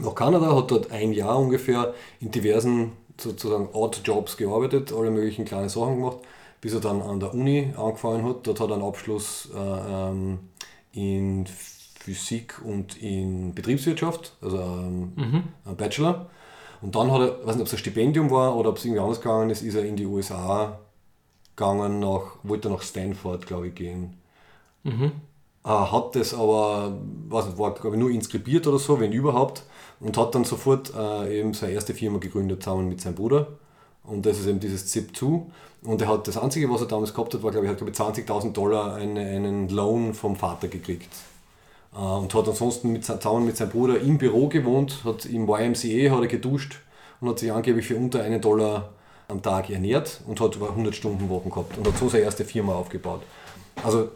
nach 0.00 0.14
Kanada, 0.14 0.54
hat 0.54 0.70
dort 0.70 0.90
ein 0.90 1.12
Jahr 1.12 1.38
ungefähr 1.38 1.94
in 2.20 2.30
diversen 2.30 2.92
sozusagen 3.18 3.68
Odd-Jobs 3.72 4.36
gearbeitet, 4.36 4.92
alle 4.92 5.10
möglichen 5.10 5.44
kleine 5.44 5.68
Sachen 5.68 5.96
gemacht, 5.96 6.18
bis 6.64 6.72
er 6.72 6.80
dann 6.80 7.02
an 7.02 7.20
der 7.20 7.34
Uni 7.34 7.74
angefangen 7.76 8.24
hat. 8.24 8.46
Dort 8.46 8.58
hat 8.58 8.70
er 8.70 8.76
einen 8.76 8.84
Abschluss 8.84 9.50
äh, 9.54 9.58
ähm, 9.58 10.38
in 10.92 11.44
Physik 11.46 12.58
und 12.64 12.96
in 13.02 13.54
Betriebswirtschaft, 13.54 14.34
also 14.40 14.56
ähm, 14.56 15.12
ein 15.66 15.76
Bachelor. 15.76 16.30
Und 16.80 16.94
dann 16.94 17.12
hat 17.12 17.20
er, 17.20 17.38
ich 17.38 17.46
weiß 17.46 17.56
nicht, 17.56 17.60
ob 17.60 17.66
es 17.66 17.74
ein 17.74 17.78
Stipendium 17.78 18.30
war 18.30 18.56
oder 18.56 18.70
ob 18.70 18.78
es 18.78 18.84
irgendwie 18.86 19.00
anders 19.02 19.20
gegangen 19.20 19.50
ist, 19.50 19.60
ist 19.60 19.74
er 19.74 19.84
in 19.84 19.96
die 19.96 20.06
USA 20.06 20.78
gegangen, 21.54 21.98
nach, 22.00 22.36
wollte 22.44 22.70
nach 22.70 22.80
Stanford, 22.80 23.46
glaube 23.46 23.68
ich, 23.68 23.74
gehen. 23.74 24.16
Äh, 25.64 25.68
hat 25.68 26.16
das 26.16 26.32
aber, 26.32 26.98
weiß 27.28 27.44
nicht, 27.44 27.58
war 27.58 27.74
glaube 27.74 27.96
ich 27.96 28.00
nur 28.00 28.10
inskribiert 28.10 28.66
oder 28.66 28.78
so, 28.78 28.98
wenn 29.00 29.12
überhaupt, 29.12 29.64
und 30.00 30.16
hat 30.16 30.34
dann 30.34 30.44
sofort 30.44 30.94
äh, 30.96 31.40
eben 31.40 31.52
seine 31.52 31.74
erste 31.74 31.92
Firma 31.92 32.16
gegründet 32.20 32.62
zusammen 32.62 32.88
mit 32.88 33.02
seinem 33.02 33.16
Bruder. 33.16 33.48
Und 34.04 34.26
das 34.26 34.38
ist 34.38 34.46
eben 34.46 34.60
dieses 34.60 34.94
Zip2. 34.94 35.42
Und 35.82 36.00
er 36.00 36.08
hat 36.08 36.26
das 36.28 36.38
Einzige, 36.38 36.70
was 36.70 36.80
er 36.80 36.86
damals 36.86 37.12
gehabt 37.12 37.34
hat, 37.34 37.42
war, 37.42 37.50
glaube 37.50 37.66
ich, 37.66 37.70
er 37.70 37.72
hat, 37.72 37.78
glaube 37.78 37.92
ich 37.92 38.26
20.000 38.26 38.52
Dollar 38.52 38.94
eine, 38.94 39.20
einen 39.20 39.68
Loan 39.68 40.14
vom 40.14 40.36
Vater 40.36 40.68
gekriegt. 40.68 41.10
Äh, 41.94 41.98
und 41.98 42.34
hat 42.34 42.48
ansonsten 42.48 42.92
mit, 42.92 43.04
zusammen 43.04 43.46
mit 43.46 43.56
seinem 43.56 43.70
Bruder 43.70 44.00
im 44.00 44.18
Büro 44.18 44.48
gewohnt, 44.48 45.04
hat 45.04 45.26
im 45.26 45.48
YMCA 45.48 46.14
hat 46.14 46.22
er 46.22 46.26
geduscht 46.26 46.80
und 47.20 47.28
hat 47.28 47.38
sich 47.38 47.52
angeblich 47.52 47.86
für 47.86 47.96
unter 47.96 48.22
einen 48.22 48.40
Dollar 48.40 48.90
am 49.28 49.42
Tag 49.42 49.70
ernährt 49.70 50.20
und 50.26 50.40
hat 50.40 50.56
über 50.56 50.70
100 50.70 50.94
Stunden 50.94 51.28
Wochen 51.28 51.50
gehabt 51.50 51.78
und 51.78 51.86
hat 51.86 51.96
so 51.96 52.08
seine 52.08 52.24
erste 52.24 52.44
Firma 52.44 52.74
aufgebaut. 52.74 53.22
Also 53.82 54.08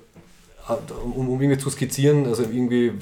um, 1.14 1.28
um 1.28 1.40
irgendwie 1.40 1.58
zu 1.58 1.70
skizzieren, 1.70 2.26
also 2.26 2.42
irgendwie 2.42 2.92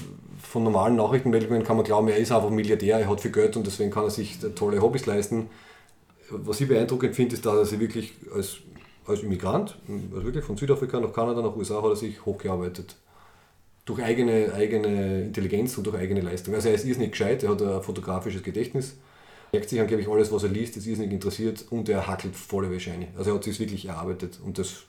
von 0.41 0.63
normalen 0.63 0.95
Nachrichtenmeldungen 0.95 1.63
kann 1.63 1.75
man 1.75 1.85
glauben, 1.85 2.07
er 2.07 2.17
ist 2.17 2.31
einfach 2.31 2.49
Milliardär, 2.49 2.99
er 2.99 3.09
hat 3.09 3.19
viel 3.19 3.31
Geld 3.31 3.57
und 3.57 3.67
deswegen 3.67 3.91
kann 3.91 4.03
er 4.03 4.09
sich 4.09 4.39
tolle 4.55 4.81
Hobbys 4.81 5.05
leisten. 5.05 5.49
Was 6.29 6.59
ich 6.61 6.67
beeindruckend 6.67 7.15
finde, 7.15 7.35
ist, 7.35 7.45
dass 7.45 7.55
er 7.55 7.65
sich 7.65 7.79
wirklich 7.79 8.13
als, 8.33 8.57
als 9.05 9.21
Immigrant, 9.21 9.77
also 10.11 10.25
wirklich 10.25 10.43
von 10.43 10.57
Südafrika 10.57 10.99
nach 10.99 11.13
Kanada, 11.13 11.41
nach 11.41 11.55
USA, 11.55 11.81
hat 11.81 11.91
er 11.91 11.95
sich 11.95 12.25
hochgearbeitet. 12.25 12.95
Durch 13.85 14.03
eigene, 14.03 14.53
eigene 14.53 15.23
Intelligenz 15.23 15.77
und 15.77 15.87
durch 15.87 15.95
eigene 15.95 16.19
Leistung. 16.21 16.53
Also 16.53 16.67
er 16.67 16.75
ist 16.75 16.85
irrsinnig 16.85 17.11
gescheit, 17.11 17.43
er 17.43 17.51
hat 17.51 17.61
ein 17.61 17.81
fotografisches 17.81 18.43
Gedächtnis, 18.43 18.97
merkt 19.53 19.69
sich 19.69 19.79
angeblich 19.79 20.09
alles, 20.09 20.31
was 20.31 20.43
er 20.43 20.49
liest, 20.49 20.75
ist 20.75 20.87
irrsinnig 20.87 21.13
interessiert 21.13 21.65
und 21.69 21.87
er 21.87 22.05
hackelt 22.05 22.35
volle 22.35 22.69
Wäsche 22.69 22.91
ein. 22.91 23.07
Also 23.17 23.31
er 23.31 23.35
hat 23.35 23.45
sich 23.45 23.59
wirklich 23.59 23.85
erarbeitet 23.85 24.39
und 24.43 24.57
das 24.57 24.83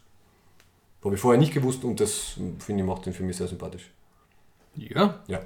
habe 1.05 1.15
ich 1.15 1.21
vorher 1.21 1.39
nicht 1.39 1.55
gewusst 1.55 1.85
und 1.85 2.01
das 2.01 2.35
finde 2.59 2.83
ich 2.83 2.87
macht 2.87 3.07
ihn 3.07 3.13
für 3.13 3.23
mich 3.23 3.37
sehr 3.37 3.47
sympathisch. 3.47 3.91
Ja. 4.75 5.21
Ja. 5.29 5.41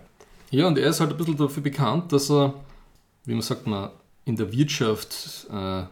Ja, 0.50 0.66
und 0.66 0.78
er 0.78 0.90
ist 0.90 1.00
halt 1.00 1.11
ein 1.11 1.16
bisschen 1.16 1.37
dafür 1.37 1.62
bekannt, 1.62 2.12
dass 2.12 2.31
er, 2.31 2.55
wie 3.24 3.33
man 3.33 3.42
sagt, 3.42 3.66
man 3.66 3.90
in 4.24 4.37
der 4.37 4.52
Wirtschaft 4.52 5.46
äh, 5.52 5.82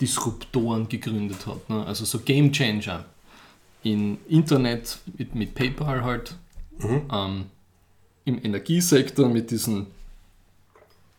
Disruptoren 0.00 0.88
gegründet 0.88 1.46
hat. 1.46 1.68
Ne? 1.68 1.84
Also 1.84 2.04
so 2.04 2.20
Game 2.20 2.52
Changer. 2.52 3.04
In 3.82 4.18
Internet 4.28 4.98
mit, 5.16 5.34
mit 5.34 5.54
PayPal 5.54 6.02
halt. 6.02 6.36
Ähm, 6.80 7.46
Im 8.24 8.44
Energiesektor 8.44 9.28
mit 9.28 9.50
diesem 9.50 9.86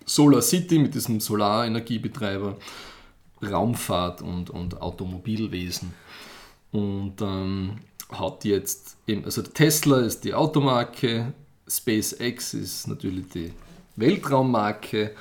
Solar 0.06 0.42
City, 0.42 0.78
mit 0.80 0.94
diesem 0.94 1.20
Solarenergiebetreiber. 1.20 2.58
Raumfahrt 3.42 4.22
und, 4.22 4.50
und 4.50 4.82
Automobilwesen. 4.82 5.94
Und 6.72 7.22
ähm, 7.22 7.78
hat 8.10 8.46
jetzt 8.46 8.98
eben, 9.08 9.26
also 9.26 9.42
Tesla 9.42 10.00
ist 10.00 10.24
die 10.24 10.34
Automarke, 10.34 11.34
SpaceX 11.68 12.54
ist 12.54 12.88
natürlich 12.88 13.28
die 13.30 13.54
Weltraummarke. 13.96 15.16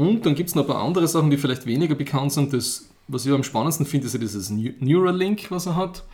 Und 0.00 0.24
dann 0.24 0.34
gibt 0.34 0.48
es 0.48 0.54
noch 0.54 0.64
ein 0.64 0.68
paar 0.68 0.82
andere 0.82 1.06
Sachen, 1.06 1.30
die 1.30 1.36
vielleicht 1.36 1.66
weniger 1.66 1.94
bekannt 1.94 2.32
sind. 2.32 2.54
Das, 2.54 2.88
was 3.06 3.26
ich 3.26 3.32
am 3.32 3.42
spannendsten 3.42 3.84
finde, 3.84 4.06
ist 4.06 4.14
ja 4.14 4.18
dieses 4.18 4.48
Neu- 4.48 4.72
Neuralink, 4.80 5.50
was 5.50 5.66
er 5.66 5.76
hat. 5.76 6.04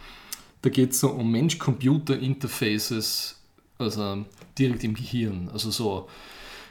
Da 0.62 0.70
geht 0.70 0.90
es 0.90 1.00
so 1.00 1.10
um 1.10 1.30
Mensch-Computer-Interfaces, 1.30 3.36
also 3.78 4.24
direkt 4.58 4.82
im 4.82 4.94
Gehirn. 4.94 5.48
Also 5.52 5.70
so 5.70 6.08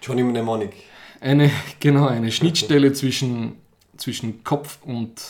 Johnny 0.01 0.23
Mnemonic. 0.23 0.73
eine, 1.21 1.49
genau, 1.79 2.07
eine 2.07 2.31
Schnittstelle 2.31 2.91
zwischen, 2.91 3.53
zwischen 3.95 4.43
Kopf 4.43 4.79
und 4.83 5.21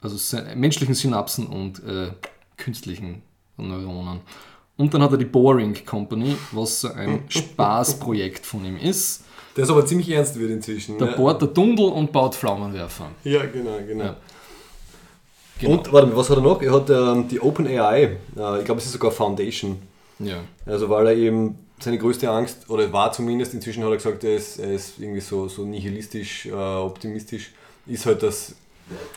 also 0.00 0.36
menschlichen 0.56 0.94
Synapsen 0.94 1.46
und 1.46 1.82
äh, 1.84 2.10
künstlichen 2.56 3.22
Neuronen. 3.56 4.20
Und 4.76 4.92
dann 4.92 5.02
hat 5.02 5.12
er 5.12 5.18
die 5.18 5.24
Boring 5.24 5.84
Company, 5.86 6.34
was 6.50 6.80
so 6.80 6.92
ein 6.92 7.22
Spaßprojekt 7.28 8.44
von 8.44 8.64
ihm 8.64 8.76
ist. 8.76 9.22
Der 9.56 9.64
ist 9.64 9.70
aber 9.70 9.86
ziemlich 9.86 10.10
ernst 10.10 10.38
wird 10.38 10.50
inzwischen. 10.50 10.98
Da 10.98 11.06
ne? 11.06 11.12
bohrt 11.16 11.40
der 11.40 11.48
Dundel 11.48 11.86
und 11.86 12.12
baut 12.12 12.34
Pflaumenwerfer. 12.34 13.10
Ja, 13.22 13.44
genau, 13.46 13.78
genau. 13.86 14.04
Ja. 14.04 14.16
Genau. 15.60 15.74
Und 15.74 15.92
warte 15.92 16.08
mal, 16.08 16.16
was 16.16 16.30
hat 16.30 16.38
er 16.38 16.42
noch? 16.42 16.60
Er 16.60 16.72
hat 16.72 16.90
ähm, 16.90 17.28
die 17.28 17.40
OpenAI, 17.40 18.02
äh, 18.36 18.58
ich 18.58 18.64
glaube, 18.64 18.80
es 18.80 18.86
ist 18.86 18.92
sogar 18.92 19.12
Foundation. 19.12 19.80
Ja. 20.18 20.40
Also, 20.66 20.88
weil 20.90 21.06
er 21.06 21.14
eben 21.14 21.58
seine 21.78 21.98
größte 21.98 22.28
Angst, 22.28 22.68
oder 22.68 22.92
war 22.92 23.12
zumindest, 23.12 23.54
inzwischen 23.54 23.82
hat 23.84 23.90
er 23.90 23.96
gesagt, 23.96 24.24
er 24.24 24.36
ist, 24.36 24.58
er 24.58 24.72
ist 24.72 24.98
irgendwie 24.98 25.20
so, 25.20 25.48
so 25.48 25.64
nihilistisch, 25.64 26.46
äh, 26.46 26.52
optimistisch, 26.52 27.52
ist 27.86 28.06
halt, 28.06 28.22
dass 28.22 28.54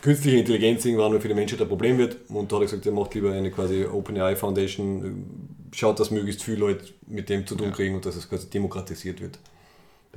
künstliche 0.01 0.37
Intelligenz 0.37 0.85
irgendwann 0.85 1.11
mal 1.11 1.21
für 1.21 1.27
die 1.27 1.33
Menschheit 1.33 1.61
ein 1.61 1.67
Problem 1.67 1.97
wird. 1.97 2.17
Und 2.29 2.51
da 2.51 2.57
hat 2.57 2.63
er 2.63 2.65
gesagt, 2.65 2.85
er 2.85 2.91
macht 2.91 3.13
lieber 3.15 3.31
eine 3.31 3.51
quasi 3.51 3.85
OpenAI 3.85 4.35
Foundation, 4.35 5.05
äh, 5.05 5.75
schaut, 5.75 5.99
dass 5.99 6.11
möglichst 6.11 6.43
viele 6.43 6.57
Leute 6.57 6.85
mit 7.07 7.29
dem 7.29 7.45
zu 7.47 7.55
tun 7.55 7.71
kriegen 7.71 7.95
und 7.95 8.05
dass 8.05 8.15
es 8.15 8.29
quasi 8.29 8.49
demokratisiert 8.49 9.21
wird. 9.21 9.39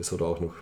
Das 0.01 0.11
hat 0.13 0.21
er 0.21 0.27
auch 0.27 0.41
noch. 0.41 0.55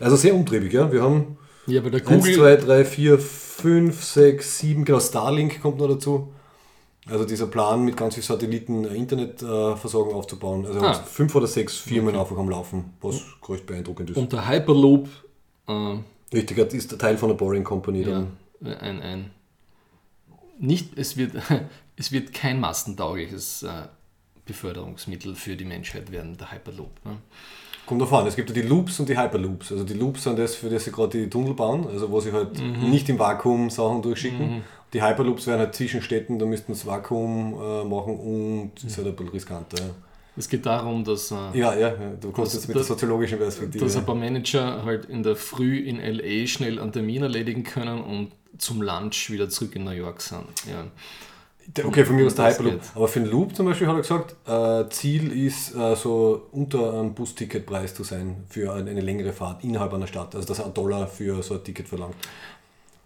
Also 0.00 0.16
sehr 0.16 0.34
umtriebig, 0.34 0.72
ja. 0.72 0.90
Wir 0.92 1.02
haben 1.02 1.38
ja, 1.66 1.82
weil 1.84 1.92
der 1.92 2.00
1, 2.06 2.08
Google, 2.24 2.34
2, 2.34 2.56
3, 2.56 2.84
4, 2.84 3.18
5, 3.18 4.02
6, 4.04 4.58
7, 4.58 4.84
genau, 4.84 4.98
Starlink 5.00 5.62
kommt 5.62 5.78
noch 5.78 5.88
dazu. 5.88 6.32
Also 7.06 7.24
dieser 7.24 7.46
Plan 7.46 7.84
mit 7.84 7.96
ganz 7.96 8.14
vielen 8.14 8.24
Satelliten 8.26 8.84
Internetversorgung 8.84 10.14
aufzubauen. 10.14 10.66
Also 10.66 10.80
Ah. 10.80 10.94
fünf 10.94 11.34
oder 11.34 11.46
sechs 11.48 11.76
Firmen 11.76 12.14
einfach 12.16 12.36
am 12.36 12.48
Laufen, 12.48 12.94
was 13.00 13.20
größt 13.40 13.66
beeindruckend 13.66 14.10
ist. 14.10 14.16
und 14.16 14.32
der 14.32 14.48
Hyperloop, 14.48 15.08
äh, 15.68 15.96
Richtig, 16.32 16.56
das 16.56 16.74
ist 16.74 16.90
der 16.92 16.98
Teil 16.98 17.18
von 17.18 17.28
der 17.28 17.36
Boring 17.36 17.64
Company 17.64 18.02
ja, 18.02 18.08
dann. 18.08 18.76
ein, 18.80 19.02
ein 19.02 19.30
nicht, 20.58 20.96
es 20.96 21.16
wird, 21.16 21.32
es 21.96 22.12
wird 22.12 22.32
kein 22.32 22.60
massentaugliches 22.60 23.64
äh, 23.64 23.68
Beförderungsmittel 24.46 25.34
für 25.34 25.56
die 25.56 25.64
Menschheit 25.64 26.10
werden, 26.12 26.36
der 26.36 26.52
Hyperloop. 26.52 27.04
Ne? 27.04 27.18
Kommt 27.92 28.02
davon 28.02 28.20
an, 28.20 28.26
es 28.26 28.36
gibt 28.36 28.48
ja 28.48 28.54
die 28.54 28.62
Loops 28.62 28.98
und 29.00 29.08
die 29.08 29.18
Hyperloops. 29.18 29.72
Also 29.72 29.84
die 29.84 29.94
Loops 29.94 30.24
sind 30.24 30.38
das, 30.38 30.54
für 30.54 30.68
das 30.70 30.84
sie 30.84 30.92
gerade 30.92 31.18
die 31.18 31.28
Tunnel 31.28 31.54
bauen, 31.54 31.86
also 31.92 32.10
wo 32.10 32.20
sie 32.20 32.32
halt 32.32 32.58
Mhm. 32.58 32.90
nicht 32.90 33.08
im 33.08 33.18
Vakuum 33.18 33.68
Sachen 33.70 34.00
durchschicken. 34.02 34.62
Die 34.92 35.02
Hyperloops 35.02 35.46
wären 35.46 35.58
halt 35.60 35.74
zwischen 35.74 36.02
Städten, 36.02 36.38
da 36.38 36.46
müssten 36.46 36.74
sie 36.74 36.86
Vakuum 36.86 37.54
äh, 37.54 37.84
machen 37.84 38.18
und 38.18 38.72
ist 38.86 38.96
halt 38.96 39.06
ein 39.08 39.14
bisschen 39.16 39.32
riskanter. 39.32 39.82
Es 40.36 40.48
geht 40.48 40.64
darum, 40.64 41.04
dass, 41.04 41.30
äh, 41.30 41.34
Ja, 41.52 41.74
ja, 41.74 41.92
du 42.18 42.30
kommst 42.30 42.54
jetzt 42.54 42.66
mit 42.66 42.76
der 42.76 42.84
soziologischen 42.84 43.38
Perspektive. 43.38 43.84
dass 43.84 43.96
ein 43.96 44.06
paar 44.06 44.14
Manager 44.14 44.82
halt 44.84 45.04
in 45.06 45.22
der 45.22 45.36
Früh 45.36 45.78
in 45.80 45.98
LA 46.00 46.46
schnell 46.46 46.78
einen 46.80 46.92
Termin 46.92 47.22
erledigen 47.22 47.62
können 47.64 48.02
und 48.02 48.32
zum 48.58 48.80
Lunch 48.80 49.30
wieder 49.30 49.48
zurück 49.50 49.76
in 49.76 49.84
New 49.84 49.90
York 49.90 50.20
sind. 50.22 50.44
Ja. 50.70 50.84
Okay, 51.84 52.04
von 52.04 52.16
mir 52.16 52.26
aus 52.26 52.34
der 52.34 52.50
Hyperloop. 52.50 52.80
Aber 52.94 53.08
für 53.08 53.20
den 53.20 53.30
Loop 53.30 53.54
zum 53.54 53.66
Beispiel 53.66 53.86
hat 53.86 53.94
er 53.96 54.00
gesagt, 54.02 54.36
äh, 54.46 54.88
Ziel 54.90 55.32
ist 55.46 55.74
äh, 55.74 55.94
so 55.96 56.48
unter 56.52 56.92
einem 56.92 57.14
Busticketpreis 57.14 57.94
zu 57.94 58.02
sein 58.04 58.44
für 58.48 58.72
eine, 58.74 58.90
eine 58.90 59.00
längere 59.00 59.32
Fahrt 59.32 59.62
innerhalb 59.64 59.92
einer 59.94 60.06
Stadt. 60.06 60.34
Also 60.34 60.46
dass 60.48 60.58
er 60.58 60.66
einen 60.66 60.74
Dollar 60.74 61.06
für 61.06 61.42
so 61.42 61.54
ein 61.54 61.64
Ticket 61.64 61.88
verlangt. 61.88 62.14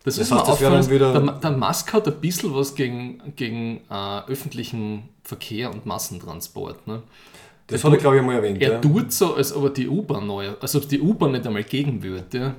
Das, 0.05 0.17
Das 0.17 0.27
ist 0.29 0.33
heißt, 0.33 0.49
das 0.49 0.61
wäre 0.61 0.71
dann 0.73 0.81
aufgefallen, 0.81 1.15
wieder- 1.15 1.33
der, 1.41 1.51
der 1.51 1.59
Musk 1.59 1.93
hat 1.93 2.07
ein 2.09 2.21
bisschen 2.21 2.55
was 2.55 2.75
gegen, 2.75 3.21
gegen 3.37 3.81
äh, 3.91 4.21
öffentlichen 4.29 5.09
Verkehr 5.25 5.71
und 5.71 5.85
Massentransport. 5.85 6.87
Ne? 6.87 7.03
Das 7.67 7.83
Er 7.83 7.91
hat 7.91 7.97
er, 7.97 8.01
glaube 8.01 8.17
ich, 8.17 8.21
einmal 8.21 8.37
erwähnt. 8.37 8.63
Er 8.63 8.73
ja. 8.75 8.79
tut 8.81 9.13
so, 9.13 9.35
als 9.35 9.53
ob 9.55 9.65
er 9.65 9.71
die 9.71 9.89
U-Bahn 9.89 10.27
neu, 10.27 10.51
als 10.61 10.77
ob 10.77 10.89
die 10.89 11.01
U-Bahn 11.01 11.33
nicht 11.33 11.47
einmal 11.47 11.65
gegen 11.65 12.03
würde. 12.03 12.39
Ja? 12.39 12.55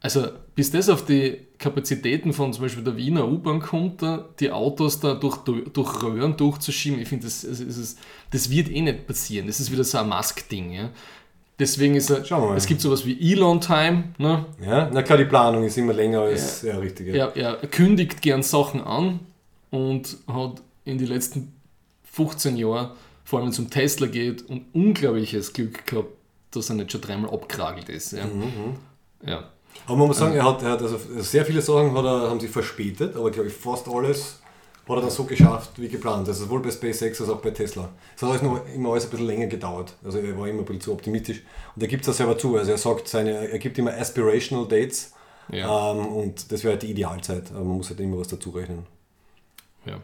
Also 0.00 0.26
bis 0.54 0.70
das 0.70 0.88
auf 0.88 1.04
die 1.04 1.38
Kapazitäten 1.64 2.34
von 2.34 2.52
zum 2.52 2.64
Beispiel 2.64 2.84
der 2.84 2.98
Wiener 2.98 3.26
U-Bahn 3.26 3.58
kommt, 3.58 4.02
da, 4.02 4.28
die 4.38 4.50
Autos 4.50 5.00
da 5.00 5.14
durch, 5.14 5.38
durch 5.38 6.02
Röhren 6.02 6.36
durchzuschieben, 6.36 7.00
ich 7.00 7.08
finde, 7.08 7.24
das, 7.24 7.40
das, 7.40 7.96
das 8.30 8.50
wird 8.50 8.70
eh 8.70 8.82
nicht 8.82 9.06
passieren. 9.06 9.46
Das 9.46 9.60
ist 9.60 9.72
wieder 9.72 9.82
so 9.82 9.96
ein 9.96 10.10
Mask-Ding. 10.10 10.72
Ja. 10.72 10.90
Deswegen 11.58 11.94
ist 11.94 12.10
er, 12.10 12.22
es 12.54 12.66
gibt 12.66 12.82
sowas 12.82 13.06
wie 13.06 13.32
Elon-Time. 13.32 14.12
Ne? 14.18 14.44
Ja, 14.62 14.90
na 14.92 15.02
klar, 15.02 15.16
die 15.16 15.24
Planung 15.24 15.64
ist 15.64 15.78
immer 15.78 15.94
länger 15.94 16.20
als 16.20 16.60
ja, 16.60 16.74
ja 16.74 16.78
richtig. 16.80 17.14
Ja. 17.14 17.28
Er, 17.28 17.62
er 17.62 17.68
kündigt 17.68 18.20
gern 18.20 18.42
Sachen 18.42 18.82
an 18.82 19.20
und 19.70 20.18
hat 20.26 20.60
in 20.84 20.98
den 20.98 21.06
letzten 21.06 21.54
15 22.12 22.58
Jahren, 22.58 22.90
vor 23.24 23.38
allem 23.38 23.46
wenn 23.46 23.52
es 23.52 23.58
um 23.58 23.70
Tesla 23.70 24.06
geht, 24.06 24.50
ein 24.50 24.66
unglaubliches 24.74 25.54
Glück 25.54 25.86
gehabt, 25.86 26.10
dass 26.50 26.68
er 26.68 26.76
nicht 26.76 26.92
schon 26.92 27.00
dreimal 27.00 27.30
abgeragelt 27.30 27.88
ist. 27.88 28.12
Ja. 28.12 28.26
Mhm. 28.26 28.40
mhm. 28.40 28.74
ja. 29.26 29.48
Aber 29.86 29.96
man 29.96 30.08
muss 30.08 30.18
sagen, 30.18 30.34
er 30.34 30.44
hat, 30.44 30.62
er 30.62 30.70
hat 30.70 30.82
also 30.82 30.98
sehr 31.18 31.44
viele 31.44 31.60
Sachen 31.60 31.96
hat 31.96 32.04
er, 32.04 32.30
haben 32.30 32.40
sich 32.40 32.50
verspätet, 32.50 33.16
aber 33.16 33.30
glaube 33.30 33.48
ich 33.48 33.54
fast 33.54 33.88
alles 33.88 34.38
hat 34.88 34.96
er 34.96 35.00
dann 35.00 35.10
so 35.10 35.24
geschafft 35.24 35.70
wie 35.76 35.88
geplant. 35.88 36.28
Also 36.28 36.44
sowohl 36.44 36.60
bei 36.60 36.70
SpaceX 36.70 37.20
als 37.20 37.30
auch 37.30 37.40
bei 37.40 37.50
Tesla. 37.50 37.88
Es 38.14 38.22
hat 38.22 38.30
alles 38.30 38.42
noch 38.42 38.60
immer 38.74 38.90
alles 38.90 39.04
ein 39.04 39.10
bisschen 39.10 39.26
länger 39.26 39.46
gedauert. 39.46 39.94
Also 40.04 40.18
er 40.18 40.38
war 40.38 40.46
immer 40.46 40.60
ein 40.60 40.64
bisschen 40.64 40.82
zu 40.82 40.92
optimistisch. 40.92 41.42
Und 41.74 41.82
er 41.82 41.88
gibt 41.88 42.02
es 42.02 42.08
ja 42.08 42.12
selber 42.12 42.36
zu. 42.36 42.56
Also 42.56 42.72
er 42.72 42.78
sagt, 42.78 43.08
seine, 43.08 43.48
er 43.50 43.58
gibt 43.58 43.78
immer 43.78 43.92
aspirational 43.94 44.68
Dates. 44.68 45.12
Ja. 45.50 45.92
Ähm, 45.92 46.06
und 46.06 46.52
das 46.52 46.64
wäre 46.64 46.72
halt 46.72 46.82
die 46.82 46.90
Idealzeit. 46.90 47.50
Aber 47.52 47.64
man 47.64 47.78
muss 47.78 47.88
halt 47.88 48.00
immer 48.00 48.18
was 48.18 48.28
dazu 48.28 48.50
rechnen. 48.50 48.86
Ja. 49.86 50.00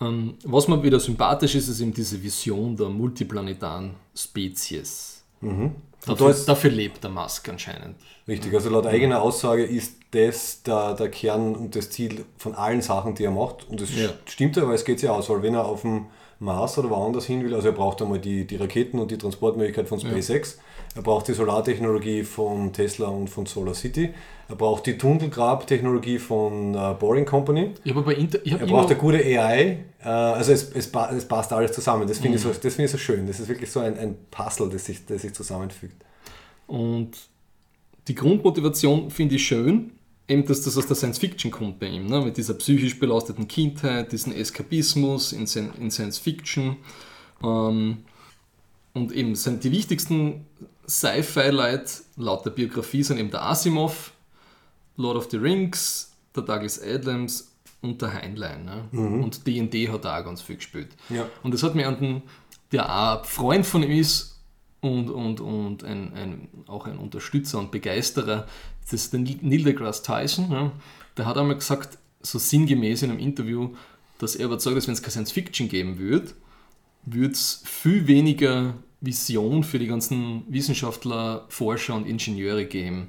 Ähm, 0.00 0.34
was 0.44 0.66
mir 0.66 0.82
wieder 0.82 0.98
sympathisch 0.98 1.54
ist, 1.54 1.68
ist 1.68 1.80
eben 1.80 1.94
diese 1.94 2.20
Vision 2.20 2.76
der 2.76 2.88
multiplanetaren 2.88 3.94
Spezies. 4.16 5.22
Mhm. 5.40 5.76
Dafür, 6.06 6.34
dafür, 6.46 6.70
lebt 6.70 7.04
der 7.04 7.10
Musk 7.10 7.48
anscheinend. 7.48 7.96
Richtig, 8.26 8.54
also 8.54 8.70
laut 8.70 8.86
eigener 8.86 9.20
Aussage 9.20 9.64
ist 9.64 9.96
das 10.12 10.62
der, 10.62 10.94
der 10.94 11.10
Kern 11.10 11.54
und 11.54 11.76
das 11.76 11.90
Ziel 11.90 12.24
von 12.38 12.54
allen 12.54 12.80
Sachen, 12.80 13.14
die 13.14 13.24
er 13.24 13.30
macht. 13.30 13.68
Und 13.68 13.80
das 13.80 13.94
ja. 13.94 14.08
stimmt 14.24 14.56
ja, 14.56 14.66
weil 14.66 14.74
es 14.74 14.84
geht 14.84 15.02
ja 15.02 15.12
aus, 15.12 15.28
weil 15.28 15.42
wenn 15.42 15.54
er 15.54 15.66
auf 15.66 15.82
dem 15.82 16.06
Mars 16.38 16.78
oder 16.78 16.90
woanders 16.90 17.26
hin 17.26 17.44
will, 17.44 17.54
also 17.54 17.68
er 17.68 17.74
braucht 17.74 18.00
einmal 18.00 18.18
die, 18.18 18.46
die 18.46 18.56
Raketen 18.56 18.98
und 18.98 19.10
die 19.10 19.18
Transportmöglichkeit 19.18 19.88
von 19.88 20.00
SpaceX, 20.00 20.56
ja. 20.56 20.62
Er 20.94 21.02
braucht 21.02 21.28
die 21.28 21.34
Solartechnologie 21.34 22.24
von 22.24 22.72
Tesla 22.72 23.08
und 23.08 23.28
von 23.28 23.46
Solar 23.46 23.74
City, 23.74 24.12
er 24.48 24.56
braucht 24.56 24.86
die 24.86 24.98
Tunnelgrab-Technologie 24.98 26.18
von 26.18 26.74
uh, 26.74 26.94
Boring 26.94 27.24
Company, 27.24 27.72
aber 27.88 28.02
bei 28.02 28.14
Inter 28.14 28.44
er 28.44 28.58
braucht 28.66 28.90
eine 28.90 28.98
gute 28.98 29.18
AI, 29.18 29.84
äh, 30.02 30.08
also 30.08 30.52
es, 30.52 30.72
es, 30.72 30.90
es, 30.92 31.28
passt 31.28 31.52
alles 31.52 31.72
zusammen, 31.72 32.08
das 32.08 32.18
finde 32.18 32.30
mhm. 32.30 32.34
ich, 32.36 32.42
so, 32.42 32.52
find 32.52 32.78
ich 32.80 32.90
so 32.90 32.98
schön, 32.98 33.26
das 33.26 33.38
ist 33.38 33.48
wirklich 33.48 33.70
so 33.70 33.80
ein, 33.80 33.96
ein 33.96 34.16
Puzzle, 34.30 34.68
das 34.68 34.86
sich, 34.86 35.06
das 35.06 35.22
sich 35.22 35.32
zusammenfügt. 35.32 36.04
Und 36.66 37.12
die 38.08 38.14
Grundmotivation 38.14 39.10
finde 39.10 39.36
ich 39.36 39.46
schön, 39.46 39.92
eben, 40.26 40.44
dass 40.46 40.62
das 40.62 40.76
aus 40.76 40.86
der 40.86 40.96
Science 40.96 41.18
Fiction 41.18 41.50
kommt 41.50 41.78
bei 41.78 41.86
ihm, 41.86 42.06
ne? 42.06 42.20
mit 42.20 42.36
dieser 42.36 42.54
psychisch 42.54 42.98
belasteten 42.98 43.46
Kindheit, 43.46 44.12
diesen 44.12 44.32
Eskapismus 44.32 45.32
in, 45.32 45.46
in 45.78 45.90
Science 45.90 46.18
Fiction. 46.18 46.76
Ähm, 47.42 47.98
und 48.92 49.12
eben 49.12 49.34
sind 49.36 49.62
die 49.64 49.70
wichtigsten 49.70 50.46
Sci-Fi-Leute 50.90 51.90
laut 52.16 52.44
der 52.44 52.50
Biografie 52.50 53.02
sind 53.02 53.18
eben 53.18 53.30
der 53.30 53.42
Asimov, 53.42 54.12
Lord 54.96 55.16
of 55.16 55.30
the 55.30 55.36
Rings, 55.36 56.12
der 56.34 56.42
Douglas 56.42 56.80
Adams 56.82 57.52
und 57.80 58.02
der 58.02 58.12
Heinlein. 58.12 58.64
Ne? 58.64 58.88
Mhm. 58.90 59.24
Und 59.24 59.46
D&D 59.46 59.88
hat 59.88 60.04
er 60.04 60.18
auch 60.18 60.24
ganz 60.24 60.42
viel 60.42 60.56
gespielt. 60.56 60.88
Ja. 61.08 61.26
Und 61.42 61.54
das 61.54 61.62
hat 61.62 61.74
mir 61.74 61.88
an 61.88 61.98
den, 61.98 62.22
der 62.72 62.90
auch 62.90 63.24
Freund 63.24 63.64
von 63.64 63.82
ihm 63.82 63.92
ist 63.92 64.40
und, 64.80 65.10
und, 65.10 65.40
und 65.40 65.84
ein, 65.84 66.12
ein, 66.14 66.48
auch 66.66 66.86
ein 66.86 66.98
Unterstützer 66.98 67.58
und 67.58 67.70
Begeisterer 67.70 68.46
das 68.90 69.04
ist 69.04 69.12
der 69.12 69.20
Neil 69.20 69.62
deGrasse 69.62 70.02
Tyson, 70.02 70.50
ja, 70.50 70.72
der 71.16 71.26
hat 71.26 71.36
einmal 71.36 71.56
gesagt, 71.56 71.98
so 72.22 72.38
sinngemäß 72.38 73.02
in 73.02 73.10
einem 73.10 73.20
Interview, 73.20 73.74
dass 74.18 74.36
er 74.36 74.46
überzeugt 74.46 74.76
ist, 74.76 74.86
wenn 74.86 74.94
es 74.94 75.02
keine 75.02 75.12
Science 75.12 75.32
Fiction 75.32 75.68
geben 75.68 75.98
würde, 75.98 76.32
würde 77.04 77.32
es 77.32 77.62
viel 77.64 78.06
weniger 78.06 78.74
Vision 79.00 79.64
für 79.64 79.78
die 79.78 79.86
ganzen 79.86 80.44
Wissenschaftler, 80.48 81.46
Forscher 81.48 81.94
und 81.94 82.06
Ingenieure 82.06 82.66
geben. 82.66 83.08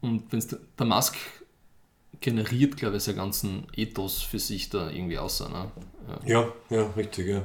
Und 0.00 0.30
wenn 0.30 0.38
es 0.38 0.48
der 0.48 0.86
Musk 0.86 1.16
generiert, 2.20 2.76
glaube 2.76 2.96
ich, 2.96 3.02
seinen 3.02 3.16
ganzen 3.16 3.66
Ethos 3.76 4.22
für 4.22 4.38
sich 4.38 4.70
da 4.70 4.90
irgendwie 4.90 5.18
außer. 5.18 5.48
Ne? 5.48 5.70
Ja. 6.26 6.42
ja, 6.70 6.78
ja, 6.78 6.90
richtig. 6.96 7.28
Ja. 7.28 7.42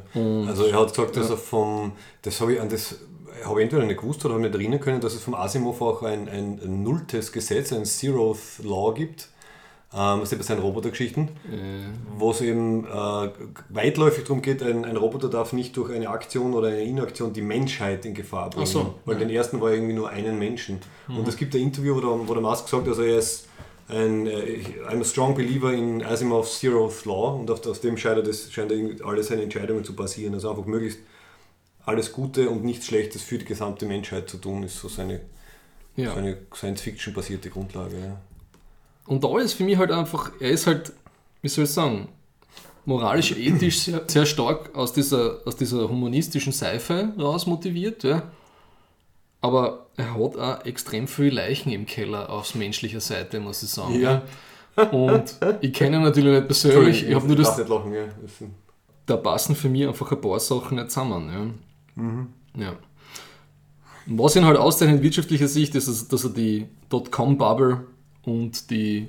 also 0.47 0.65
er 0.65 0.79
hat 0.79 0.89
gesagt, 0.89 1.17
dass 1.17 1.27
ja. 1.27 1.33
er 1.33 1.37
vom, 1.37 1.93
das 2.21 2.39
habe 2.39 2.53
ich 2.53 2.61
an 2.61 2.69
das 2.69 2.95
habe 3.43 3.61
entweder 3.61 3.85
nicht 3.85 3.99
gewusst 3.99 4.23
oder 4.25 4.33
habe 4.33 4.43
nicht 4.43 4.55
erinnern 4.55 4.79
können, 4.79 5.01
dass 5.01 5.13
es 5.13 5.23
vom 5.23 5.33
Asimov 5.33 5.81
auch 5.81 6.03
ein, 6.03 6.27
ein, 6.27 6.59
ein 6.61 6.83
nulltes 6.83 7.31
Gesetz, 7.31 7.71
ein 7.71 7.85
Zeroth 7.85 8.59
Law 8.63 8.93
gibt. 8.93 9.29
Ähm, 9.91 10.23
seinen 10.23 10.59
Robotergeschichten, 10.59 11.29
äh. 11.29 11.29
wo 12.15 12.29
es 12.29 12.41
eben 12.41 12.85
äh, 12.85 13.29
weitläufig 13.69 14.23
darum 14.23 14.43
geht, 14.43 14.61
ein, 14.61 14.85
ein, 14.85 14.95
Roboter 14.95 15.29
darf 15.29 15.51
nicht 15.51 15.75
durch 15.77 15.91
eine 15.91 16.09
Aktion 16.09 16.53
oder 16.53 16.67
eine 16.67 16.83
Inaktion 16.83 17.33
die 17.33 17.41
Menschheit 17.41 18.05
in 18.05 18.13
Gefahr 18.13 18.51
bringen. 18.51 18.67
So. 18.67 18.95
Weil 19.05 19.15
ja. 19.15 19.21
den 19.21 19.31
ersten 19.31 19.59
war 19.61 19.71
irgendwie 19.71 19.93
nur 19.93 20.11
einen 20.11 20.37
Menschen. 20.37 20.79
Mhm. 21.07 21.17
Und 21.17 21.27
es 21.27 21.35
gibt 21.35 21.55
ein 21.55 21.61
Interview, 21.61 21.95
wo 21.95 22.01
der, 22.01 22.27
wo 22.27 22.33
der 22.33 22.43
Musk 22.43 22.67
sagt, 22.67 22.87
also 22.87 23.01
er 23.01 23.17
ist 23.17 23.47
ein 23.87 24.27
äh, 24.27 24.61
I'm 24.87 25.01
a 25.01 25.03
strong 25.03 25.33
believer 25.33 25.73
in 25.73 26.03
Asimov's 26.03 26.59
Zeroth 26.59 27.05
Law 27.05 27.39
und 27.39 27.49
auf, 27.49 27.65
auf 27.65 27.79
dem 27.81 27.97
scheint, 27.97 28.27
das, 28.27 28.51
scheint 28.51 28.71
alle 29.03 29.23
seine 29.23 29.41
Entscheidungen 29.41 29.83
zu 29.83 29.95
basieren. 29.95 30.35
Also 30.35 30.51
einfach 30.51 30.65
möglichst 30.65 30.99
alles 31.83 32.11
Gute 32.11 32.47
und 32.51 32.63
nichts 32.63 32.85
Schlechtes 32.85 33.23
für 33.23 33.39
die 33.39 33.45
gesamte 33.45 33.87
Menschheit 33.87 34.29
zu 34.29 34.37
tun, 34.37 34.61
ist 34.61 34.79
so 34.79 34.87
seine, 34.87 35.21
ja. 35.95 36.13
seine 36.13 36.37
Science-Fiction-basierte 36.53 37.49
Grundlage. 37.49 37.95
Ja. 37.97 38.21
Und 39.09 39.23
da 39.23 39.39
ist 39.39 39.53
für 39.53 39.63
mich 39.63 39.75
halt 39.79 39.91
einfach, 39.91 40.31
er 40.39 40.51
ist 40.51 40.67
halt, 40.67 40.93
wie 41.41 41.47
soll 41.47 41.63
ich 41.63 41.71
sagen, 41.71 42.09
moralisch, 42.85 43.31
ethisch 43.31 43.79
sehr, 43.79 44.03
sehr 44.05 44.27
stark 44.27 44.75
aus 44.75 44.93
dieser, 44.93 45.39
aus 45.45 45.55
dieser 45.55 45.89
humanistischen 45.89 46.53
Seife 46.53 47.11
raus 47.17 47.47
motiviert. 47.47 48.03
Ja. 48.03 48.21
Aber 49.41 49.87
er 49.97 50.13
hat 50.13 50.37
auch 50.37 50.63
extrem 50.63 51.07
viele 51.07 51.31
Leichen 51.31 51.71
im 51.71 51.87
Keller 51.87 52.29
auf 52.29 52.53
menschlicher 52.53 53.01
Seite, 53.01 53.39
muss 53.39 53.63
ich 53.63 53.69
sagen. 53.69 53.99
Ja. 53.99 54.21
Und 54.91 55.39
ich 55.61 55.73
kenne 55.73 55.97
ihn 55.97 56.03
natürlich 56.03 56.31
nicht 56.31 56.45
persönlich. 56.45 57.07
Ich 57.07 57.15
habe 57.15 57.25
nur 57.25 57.35
das. 57.35 57.57
Nicht 57.57 57.67
lachen, 57.67 57.91
ja. 57.91 58.03
Da 59.07 59.17
passen 59.17 59.55
für 59.55 59.69
mich 59.69 59.87
einfach 59.87 60.11
ein 60.11 60.21
paar 60.21 60.39
Sachen 60.39 60.77
nicht 60.77 60.91
zusammen. 60.91 61.55
Ja. 61.95 62.03
Mhm. 62.03 62.27
Ja. 62.55 62.75
Was 64.05 64.35
ihn 64.35 64.45
halt 64.45 64.57
auszeichnet 64.57 65.01
wirtschaftlicher 65.01 65.47
Sicht 65.47 65.73
ist, 65.73 66.13
dass 66.13 66.23
er 66.23 66.29
die 66.29 66.67
Dotcom-Bubble 66.89 67.87
und 68.29 68.69
die 68.69 69.07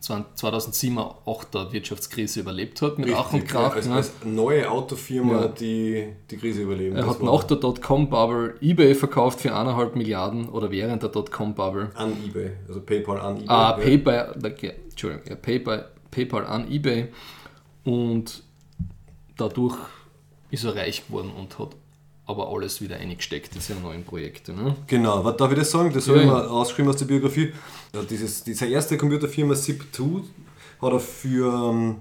2007 0.00 0.98
auch 0.98 1.44
der 1.44 1.72
Wirtschaftskrise 1.72 2.40
überlebt 2.40 2.80
hat 2.80 2.98
mit 2.98 3.08
Richtig, 3.08 3.24
Ach 3.26 3.32
und 3.32 3.46
Krach. 3.46 3.74
Als, 3.74 3.86
ne? 3.88 3.94
als, 3.94 4.12
neue 4.24 4.70
Autofirma 4.70 5.42
ja. 5.42 5.48
die, 5.48 6.12
die 6.30 6.36
Krise 6.36 6.62
überlebt. 6.62 6.96
Er 6.96 7.06
hat 7.06 7.22
nach 7.22 7.44
der 7.44 7.56
Dotcom-Bubble 7.56 8.54
eBay 8.60 8.94
verkauft 8.94 9.40
für 9.40 9.54
1,5 9.54 9.96
Milliarden 9.96 10.48
oder 10.48 10.70
während 10.70 11.02
der 11.02 11.10
Dotcom-Bubble. 11.10 11.90
An 11.94 12.12
eBay, 12.24 12.52
also 12.68 12.80
PayPal 12.80 13.20
an 13.20 13.36
eBay. 13.36 13.48
Ah, 13.48 13.76
ja. 13.78 13.84
PayPal, 13.84 14.34
Entschuldigung, 14.90 15.26
ja, 15.28 15.34
PayPal, 15.34 15.88
PayPal 16.10 16.46
an 16.46 16.70
eBay 16.70 17.08
und 17.84 18.42
dadurch 19.36 19.76
ist 20.50 20.64
er 20.64 20.76
reich 20.76 21.06
geworden 21.06 21.32
und 21.36 21.58
hat 21.58 21.70
aber 22.26 22.48
alles 22.48 22.80
wieder 22.80 22.96
eingesteckt 22.96 23.54
in 23.54 23.60
seine 23.60 23.80
neuen 23.80 24.04
Projekte. 24.04 24.52
Ne? 24.52 24.76
Genau, 24.88 25.24
was 25.24 25.36
darf 25.36 25.52
ich 25.52 25.58
das 25.58 25.70
sagen? 25.70 25.92
Das 25.92 26.08
habe 26.08 26.20
ich 26.20 26.26
mal 26.26 26.40
rausgeschrieben 26.40 26.90
aus 26.90 26.98
der 26.98 27.06
Biografie. 27.06 27.52
Ja, 27.94 28.02
dieses, 28.02 28.42
diese 28.42 28.66
erste 28.66 28.98
Computerfirma 28.98 29.54
Zip2 29.54 30.22
hat 30.82 30.92
er 30.92 31.00
für 31.00 31.96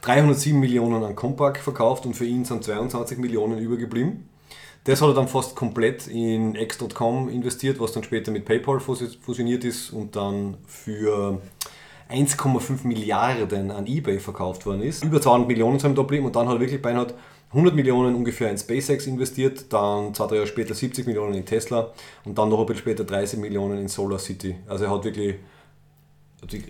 307 0.00 0.54
ähm, 0.54 0.60
Millionen 0.60 1.04
an 1.04 1.14
Compaq 1.14 1.58
verkauft 1.58 2.06
und 2.06 2.14
für 2.14 2.24
ihn 2.24 2.44
sind 2.46 2.64
22 2.64 3.18
Millionen 3.18 3.58
übergeblieben. 3.58 4.28
Das 4.84 5.02
hat 5.02 5.08
er 5.08 5.14
dann 5.14 5.28
fast 5.28 5.56
komplett 5.56 6.06
in 6.06 6.54
X.com 6.54 7.28
investiert, 7.28 7.78
was 7.80 7.92
dann 7.92 8.04
später 8.04 8.30
mit 8.30 8.44
PayPal 8.44 8.80
fusioniert 8.80 9.64
ist 9.64 9.90
und 9.90 10.16
dann 10.16 10.58
für 10.66 11.40
1,5 12.08 12.86
Milliarden 12.86 13.72
an 13.72 13.86
eBay 13.86 14.20
verkauft 14.20 14.64
worden 14.64 14.82
ist. 14.82 15.04
Über 15.04 15.20
200 15.20 15.48
Millionen 15.48 15.80
sind 15.80 15.98
da 15.98 16.02
geblieben 16.02 16.26
und 16.26 16.36
dann 16.36 16.46
hat 16.48 16.54
er 16.54 16.60
wirklich 16.60 16.80
beinahe 16.80 17.08
100 17.56 17.74
Millionen 17.74 18.14
ungefähr 18.14 18.50
in 18.50 18.58
SpaceX 18.58 19.06
investiert, 19.06 19.72
dann 19.72 20.12
zwei, 20.14 20.26
drei 20.26 20.34
Jahre 20.36 20.46
später 20.46 20.74
70 20.74 21.06
Millionen 21.06 21.32
in 21.32 21.46
Tesla 21.46 21.90
und 22.26 22.36
dann 22.36 22.50
noch 22.50 22.60
ein 22.60 22.66
bisschen 22.66 22.82
später 22.82 23.04
30 23.04 23.38
Millionen 23.38 23.78
in 23.78 23.88
Solar 23.88 24.18
City. 24.18 24.56
Also 24.68 24.84
er 24.84 24.90
hat 24.90 25.04
wirklich, 25.04 25.36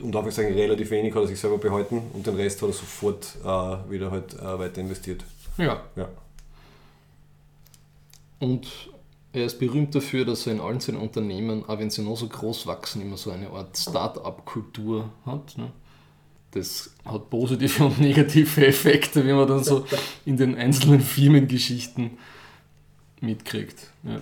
um 0.00 0.12
darf 0.12 0.28
ich 0.28 0.34
sagen, 0.34 0.54
relativ 0.54 0.90
wenig 0.92 1.12
hat 1.12 1.22
er 1.22 1.26
sich 1.26 1.40
selber 1.40 1.58
behalten 1.58 2.02
und 2.12 2.24
den 2.24 2.36
Rest 2.36 2.62
hat 2.62 2.68
er 2.68 2.72
sofort 2.72 3.36
äh, 3.42 3.90
wieder 3.90 4.12
halt 4.12 4.34
äh, 4.34 4.58
weiter 4.58 4.80
investiert. 4.80 5.24
Ja. 5.58 5.82
ja. 5.96 6.08
Und 8.38 8.68
er 9.32 9.46
ist 9.46 9.58
berühmt 9.58 9.92
dafür, 9.92 10.24
dass 10.24 10.46
er 10.46 10.52
in 10.52 10.60
allen 10.60 10.78
seinen 10.78 10.98
Unternehmen, 10.98 11.64
auch 11.66 11.80
wenn 11.80 11.90
sie 11.90 12.02
noch 12.02 12.16
so 12.16 12.28
groß 12.28 12.68
wachsen, 12.68 13.02
immer 13.02 13.16
so 13.16 13.32
eine 13.32 13.50
Art 13.50 13.76
Start-up-Kultur 13.76 15.10
hat. 15.24 15.58
Ne? 15.58 15.72
Das 16.56 16.90
hat 17.04 17.30
positive 17.30 17.84
und 17.84 18.00
negative 18.00 18.66
Effekte, 18.66 19.26
wie 19.26 19.32
man 19.32 19.46
dann 19.46 19.62
so 19.62 19.86
in 20.24 20.36
den 20.36 20.56
einzelnen 20.56 21.00
Firmengeschichten 21.00 22.18
mitkriegt. 23.20 23.90
Ja. 24.02 24.20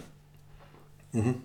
Mhm. 1.13 1.37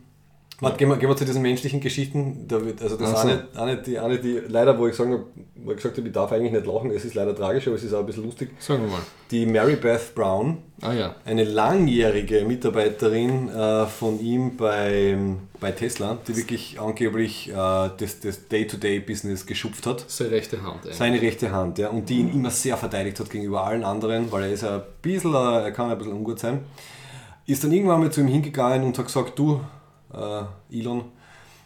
Warte, 0.62 0.78
gehen 0.78 0.89
wir, 0.89 0.97
gehen 0.97 1.07
wir 1.10 1.16
zu 1.16 1.26
diesen 1.26 1.41
menschlichen 1.41 1.80
Geschichten. 1.80 2.45
Da 2.47 2.64
wird, 2.66 2.82
also 2.82 2.97
das 2.97 3.10
Ach 3.10 3.16
ist 3.16 3.22
so. 3.22 3.28
eine, 3.62 3.72
eine, 3.72 3.82
die, 3.82 3.97
eine, 3.97 4.18
die 4.20 4.41
leider, 4.47 4.78
wo 4.78 4.88
ich, 4.88 4.95
sagen, 4.95 5.24
wo 5.55 5.72
ich 5.72 5.78
gesagt 5.78 5.97
habe, 5.97 6.07
ich 6.07 6.14
darf 6.14 6.32
eigentlich 6.32 6.51
nicht 6.51 6.66
lachen, 6.66 6.91
es 6.91 7.05
ist 7.05 7.16
leider 7.16 7.36
tragisch, 7.36 7.68
aber 7.68 7.78
es 7.78 7.84
ist 7.84 7.93
auch 7.93 7.99
ein 7.99 8.05
bisschen 8.05 8.26
lustig. 8.26 8.49
Sagen 8.60 8.84
wir 8.84 8.89
mal. 8.89 8.99
Die 9.32 9.45
Mary 9.45 9.76
Beth 9.78 10.14
Brown, 10.16 10.57
Ah 10.82 10.93
ja. 10.93 11.16
eine 11.24 11.43
langjährige 11.45 12.43
Mitarbeiterin 12.45 13.49
äh, 13.49 13.86
von 13.86 14.20
ihm 14.20 14.57
bei, 14.57 15.18
bei 15.60 15.72
Tesla, 15.72 16.18
die 16.28 16.36
wirklich 16.36 16.80
angeblich 16.80 17.49
äh, 17.49 17.53
das, 17.53 18.20
das 18.22 18.47
Day-to-Day-Business 18.47 19.45
geschupft 19.45 19.86
hat. 19.86 20.03
Seine 20.07 20.32
rechte 20.32 20.62
Hand 20.62 20.82
eigentlich. 20.84 20.95
Seine 20.95 21.22
rechte 21.22 21.51
Hand, 21.51 21.78
ja, 21.78 21.89
und 21.89 22.10
die 22.10 22.20
ihn 22.20 22.34
immer 22.34 22.49
sehr 22.49 22.76
verteidigt 22.76 23.20
hat 23.20 23.30
gegenüber 23.30 23.64
allen 23.64 23.84
anderen, 23.84 24.32
weil 24.32 24.43
er 24.43 24.51
ist 24.51 24.64
ein 24.64 24.82
bisschen, 25.01 25.34
äh, 25.34 25.64
er 25.64 25.72
kann 25.72 25.89
ein 25.89 25.97
bisschen 25.97 26.14
ungut 26.14 26.39
sein. 26.39 26.62
Ist 27.45 27.64
dann 27.64 27.72
irgendwann 27.72 27.99
mal 28.01 28.12
zu 28.12 28.22
ihm 28.22 28.28
hingegangen 28.28 28.84
und 28.84 28.97
hat 28.97 29.05
gesagt, 29.05 29.38
du, 29.39 29.62
äh, 30.14 30.78
Elon, 30.78 31.05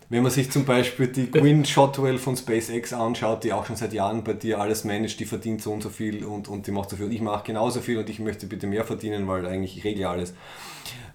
wenn 0.09 0.21
man 0.21 0.31
sich 0.31 0.51
zum 0.51 0.65
Beispiel 0.65 1.07
die 1.07 1.31
Gwyn 1.31 1.65
Shotwell 1.65 2.17
von 2.17 2.37
SpaceX 2.37 2.93
anschaut, 2.93 3.43
die 3.43 3.53
auch 3.53 3.65
schon 3.65 3.75
seit 3.75 3.93
Jahren 3.93 4.23
bei 4.23 4.33
dir 4.33 4.59
alles 4.59 4.83
managt, 4.83 5.19
die 5.19 5.25
verdient 5.25 5.61
so 5.61 5.71
und 5.71 5.81
so 5.81 5.89
viel 5.89 6.23
und, 6.23 6.47
und 6.47 6.67
die 6.67 6.71
macht 6.71 6.89
so 6.89 6.97
viel 6.97 7.05
und 7.05 7.11
ich 7.11 7.21
mache 7.21 7.45
genauso 7.45 7.81
viel 7.81 7.97
und 7.97 8.09
ich 8.09 8.19
möchte 8.19 8.45
bitte 8.45 8.67
mehr 8.67 8.85
verdienen, 8.85 9.27
weil 9.27 9.45
eigentlich 9.45 9.77
ich 9.77 9.83
regle 9.83 10.07
alles. 10.07 10.33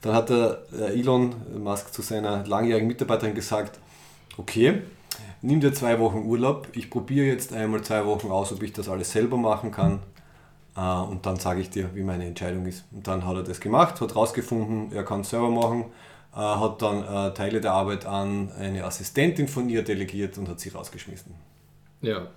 Dann 0.01 0.15
hat 0.15 0.31
der 0.31 0.63
äh, 0.73 0.99
Elon 0.99 1.35
Musk 1.59 1.93
zu 1.93 2.03
seiner 2.03 2.45
langjährigen 2.47 2.89
Mitarbeiterin 2.89 3.35
gesagt, 3.35 3.79
okay, 4.37 4.83
nimm 5.43 5.61
dir 5.61 5.73
zwei 5.73 5.99
Wochen 6.01 6.25
Urlaub, 6.25 6.69
ich 6.73 6.91
probiere 6.91 7.27
jetzt 7.27 7.53
einmal 7.53 7.83
zwei 7.83 8.05
Wochen 8.05 8.31
aus, 8.31 8.53
ob 8.53 8.63
ich 8.63 8.73
das 8.73 8.89
alles 8.89 9.13
selber 9.13 9.37
machen 9.37 9.71
kann 9.71 10.01
äh, 10.77 10.81
und 10.81 11.27
dann 11.27 11.37
sage 11.37 11.61
ich 11.61 11.71
dir, 11.71 11.91
wie 11.95 12.03
meine 12.03 12.27
Entscheidung 12.27 12.67
ist. 12.67 12.85
Und 12.93 13.07
dann 13.07 13.27
hat 13.27 13.37
er 13.37 13.43
das 13.43 13.61
gemacht, 13.61 14.01
hat 14.01 14.17
rausgefunden, 14.17 14.93
er 14.93 15.05
kann 15.05 15.21
es 15.21 15.31
selber 15.31 15.51
machen, 15.51 15.87
hat 16.33 16.83
dann 16.83 17.03
äh, 17.03 17.35
Teile 17.35 17.61
der 17.61 17.73
Arbeit 17.73 18.07
an 18.07 18.53
eine 18.53 18.85
Assistentin 18.85 19.49
von 19.49 19.69
ihr 19.69 19.83
delegiert 19.83 20.39
und 20.39 20.49
hat 20.49 20.61
sie 20.61 20.69
rausgeschmissen. 20.71 21.35
Ja. 22.03 22.29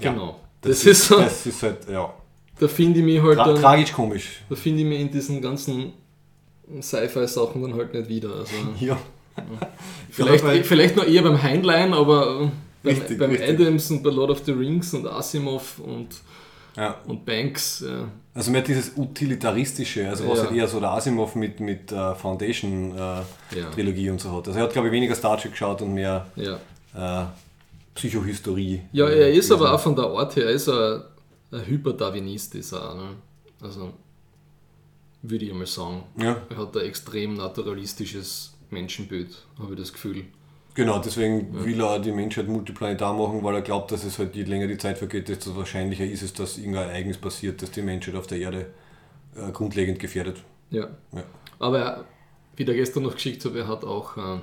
Ja, 0.00 0.12
Genau. 0.12 0.38
Das, 0.60 0.84
ist 0.84 1.06
so, 1.08 1.18
Das 1.18 1.44
ist 1.46 1.62
halt, 1.62 1.88
ja, 1.88 2.12
da 2.58 2.68
finde 2.68 3.00
ich 3.00 3.04
mich 3.04 3.20
halt 3.20 3.36
tra 3.36 3.44
dann, 3.46 3.56
tragisch 3.56 3.92
komisch. 3.92 4.42
da 4.48 4.54
finde 4.54 4.82
ich 4.82 4.86
mich 4.88 5.00
in 5.00 5.10
diesen 5.10 5.40
ganzen 5.42 5.92
Sci-Fi-Sachen 6.80 7.60
dann 7.62 7.74
halt 7.74 7.92
nicht 7.94 8.08
wieder. 8.08 8.30
Also 8.36 8.54
Ja. 8.80 8.96
vielleicht, 10.10 10.44
bei- 10.44 10.62
vielleicht 10.62 10.96
noch 10.96 11.04
eher 11.06 11.22
beim 11.22 11.42
Heinlein, 11.42 11.92
aber 11.94 12.50
beim, 12.82 12.94
Richtig, 12.94 13.18
beim 13.18 13.30
richtig. 13.30 13.48
Adams 13.48 13.90
und 13.90 14.02
bei 14.02 14.10
Lord 14.10 14.30
of 14.30 14.42
the 14.44 14.52
Rings 14.52 14.92
und 14.94 15.06
Asimov 15.06 15.78
und, 15.78 16.08
ja. 16.76 16.96
und 17.06 17.24
Banks. 17.24 17.80
Ja. 17.86 18.08
Also 18.34 18.50
mehr 18.50 18.62
dieses 18.62 18.92
Utilitaristische, 18.96 20.08
also 20.08 20.26
was 20.28 20.38
Ja. 20.38 20.44
halt 20.46 20.56
eher 20.56 20.66
so 20.68 20.80
der 20.80 20.90
Asimov 20.92 21.34
mit, 21.34 21.60
mit 21.60 21.92
äh, 21.92 22.14
Foundation-Trilogie 22.14 24.06
Ja. 24.06 24.12
und 24.12 24.20
so 24.20 24.32
hat. 24.36 24.48
Also 24.48 24.58
er 24.58 24.64
hat, 24.64 24.72
glaube 24.72 24.88
ich, 24.88 24.92
weniger 24.92 25.14
Star 25.14 25.36
Trek 25.38 25.52
geschaut 25.52 25.82
und 25.82 25.92
mehr 25.94 26.26
äh, 26.36 27.24
Psychohistorie. 27.94 28.82
ja, 28.92 29.08
er 29.08 29.30
ist 29.32 29.52
aber 29.52 29.72
auch 29.74 29.80
von 29.80 29.94
der 29.94 30.06
Art 30.06 30.34
her, 30.36 30.46
er 30.46 30.50
ist 30.52 30.68
ein, 30.68 31.02
ein 31.50 31.66
Hyperdarwinist, 31.66 32.54
ist 32.54 32.72
er. 32.72 32.94
Ne? 32.94 33.08
Also 33.60 33.92
würde 35.22 35.44
ich 35.44 35.52
mal 35.52 35.66
sagen. 35.66 36.02
Er 36.18 36.36
hat 36.56 36.76
ein 36.76 36.84
extrem 36.86 37.34
naturalistisches 37.34 38.54
Menschenbild, 38.70 39.36
habe 39.58 39.74
ich 39.74 39.78
das 39.78 39.92
Gefühl. 39.92 40.24
Genau, 40.74 40.98
deswegen 40.98 41.64
will 41.64 41.80
er 41.80 41.98
die 41.98 42.12
Menschheit 42.12 42.48
multiplanetar 42.48 43.14
machen, 43.14 43.42
weil 43.42 43.54
er 43.56 43.62
glaubt, 43.62 43.92
dass 43.92 44.04
es 44.04 44.18
halt 44.18 44.34
je 44.34 44.44
länger 44.44 44.66
die 44.66 44.78
Zeit 44.78 44.98
vergeht, 44.98 45.28
desto 45.28 45.56
wahrscheinlicher 45.56 46.04
ist 46.04 46.22
es, 46.22 46.32
dass 46.32 46.58
irgendein 46.58 46.88
Ereignis 46.88 47.18
passiert, 47.18 47.62
das 47.62 47.70
die 47.70 47.82
Menschheit 47.82 48.14
auf 48.14 48.26
der 48.26 48.38
Erde 48.38 48.66
äh, 49.36 49.50
grundlegend 49.52 49.98
gefährdet. 49.98 50.42
Ja. 50.70 50.88
Ja. 51.12 51.24
Aber 51.58 51.78
er, 51.78 52.04
wie 52.56 52.64
der 52.64 52.74
gestern 52.74 53.04
noch 53.04 53.14
geschickt 53.14 53.44
habe, 53.44 53.60
er 53.60 53.68
hat 53.68 53.84
auch 53.84 54.16
äh, 54.16 54.40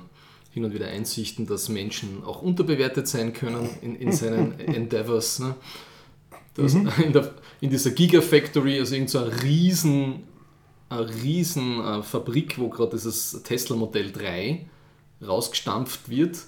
hin 0.52 0.64
und 0.64 0.74
wieder 0.74 0.88
Einsichten, 0.88 1.46
dass 1.46 1.68
Menschen 1.68 2.24
auch 2.24 2.42
unterbewertet 2.42 3.06
sein 3.06 3.32
können 3.32 3.68
in, 3.82 3.96
in 3.96 4.12
seinen 4.12 4.58
Endeavors. 4.60 5.38
Ne? 5.38 5.54
Das, 6.54 6.74
in, 6.74 7.12
der, 7.12 7.34
in 7.60 7.70
dieser 7.70 7.92
Gigafactory, 7.92 8.78
also 8.78 8.94
irgend 8.94 9.10
so 9.10 9.20
ein 9.20 9.28
riesen, 9.28 10.24
riesen 10.90 11.80
äh, 11.80 12.02
Fabrik, 12.02 12.58
wo 12.58 12.68
gerade 12.68 12.92
dieses 12.92 13.42
Tesla 13.44 13.76
Modell 13.76 14.10
3 14.10 14.66
rausgestampft 15.26 16.08
wird. 16.08 16.38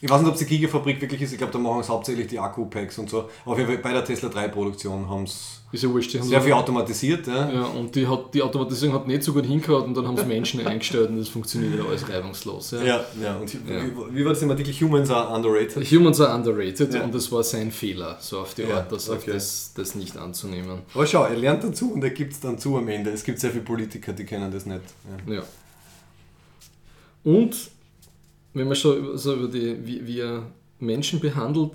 Ich 0.00 0.08
weiß 0.08 0.20
nicht, 0.20 0.28
ob 0.28 0.34
es 0.34 0.40
die 0.40 0.46
Gigafabrik 0.46 1.00
wirklich 1.00 1.22
ist, 1.22 1.32
ich 1.32 1.38
glaube, 1.38 1.52
da 1.52 1.58
machen 1.58 1.80
es 1.80 1.88
hauptsächlich 1.88 2.28
die 2.28 2.38
Akku-Packs 2.38 2.98
und 2.98 3.10
so. 3.10 3.28
Aber 3.44 3.56
bei 3.56 3.92
der 3.92 4.04
Tesla 4.04 4.28
3-Produktion 4.28 5.08
haben 5.08 5.24
es 5.24 5.58
ja. 5.70 5.88
Die 5.88 6.28
sehr 6.28 6.40
viel 6.40 6.52
automatisiert. 6.52 7.26
Ja. 7.26 7.52
Ja, 7.52 7.64
und 7.64 7.94
die, 7.94 8.06
hat, 8.06 8.32
die 8.32 8.40
Automatisierung 8.40 8.94
hat 8.94 9.06
nicht 9.06 9.22
so 9.22 9.34
gut 9.34 9.44
hingehauen 9.44 9.84
und 9.84 9.96
dann 9.96 10.06
haben 10.06 10.16
sie 10.16 10.24
Menschen 10.24 10.66
eingestellt 10.66 11.10
und 11.10 11.18
das 11.18 11.28
funktioniert 11.28 11.74
wieder 11.74 11.84
alles 11.86 12.08
reibungslos. 12.08 12.70
Ja. 12.70 12.82
Ja, 12.82 13.04
ja. 13.22 13.36
Und 13.36 13.52
Wie, 13.52 14.16
wie 14.16 14.24
war 14.24 14.32
das 14.32 14.42
im 14.42 14.50
Artikel 14.50 14.72
Humans 14.72 15.10
are 15.10 15.34
underrated? 15.34 15.84
Humans 15.90 16.20
are 16.20 16.34
underrated 16.34 16.94
und 16.94 17.14
das 17.14 17.30
war 17.30 17.42
sein 17.42 17.70
Fehler, 17.70 18.16
so 18.20 18.40
auf 18.40 18.54
die 18.54 18.64
Art, 18.64 18.90
das, 18.90 19.10
okay. 19.10 19.32
das, 19.32 19.72
das 19.74 19.94
nicht 19.94 20.16
anzunehmen. 20.16 20.82
Aber 20.94 21.06
schau, 21.06 21.24
er 21.24 21.36
lernt 21.36 21.64
dazu 21.64 21.92
und 21.92 22.02
er 22.02 22.10
gibt 22.10 22.32
es 22.32 22.40
dann 22.40 22.58
zu 22.58 22.76
am 22.78 22.88
Ende. 22.88 23.10
Es 23.10 23.22
gibt 23.22 23.38
sehr 23.38 23.50
viele 23.50 23.64
Politiker, 23.64 24.12
die 24.12 24.24
kennen 24.24 24.50
das 24.50 24.64
nicht. 24.64 24.80
Ja. 25.26 25.42
Und 27.28 27.70
wenn 28.54 28.66
man 28.68 28.76
schon 28.76 28.96
über, 28.98 29.18
so 29.18 29.34
über 29.34 29.48
die, 29.48 29.86
wie, 29.86 30.06
wie 30.06 30.20
er 30.20 30.42
Menschen 30.78 31.20
behandelt, 31.20 31.72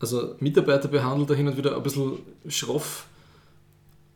also 0.00 0.34
Mitarbeiter 0.40 0.88
behandelt 0.88 1.28
er 1.30 1.36
hin 1.36 1.48
und 1.48 1.56
wieder 1.58 1.76
ein 1.76 1.82
bisschen 1.82 2.12
schroff. 2.48 3.06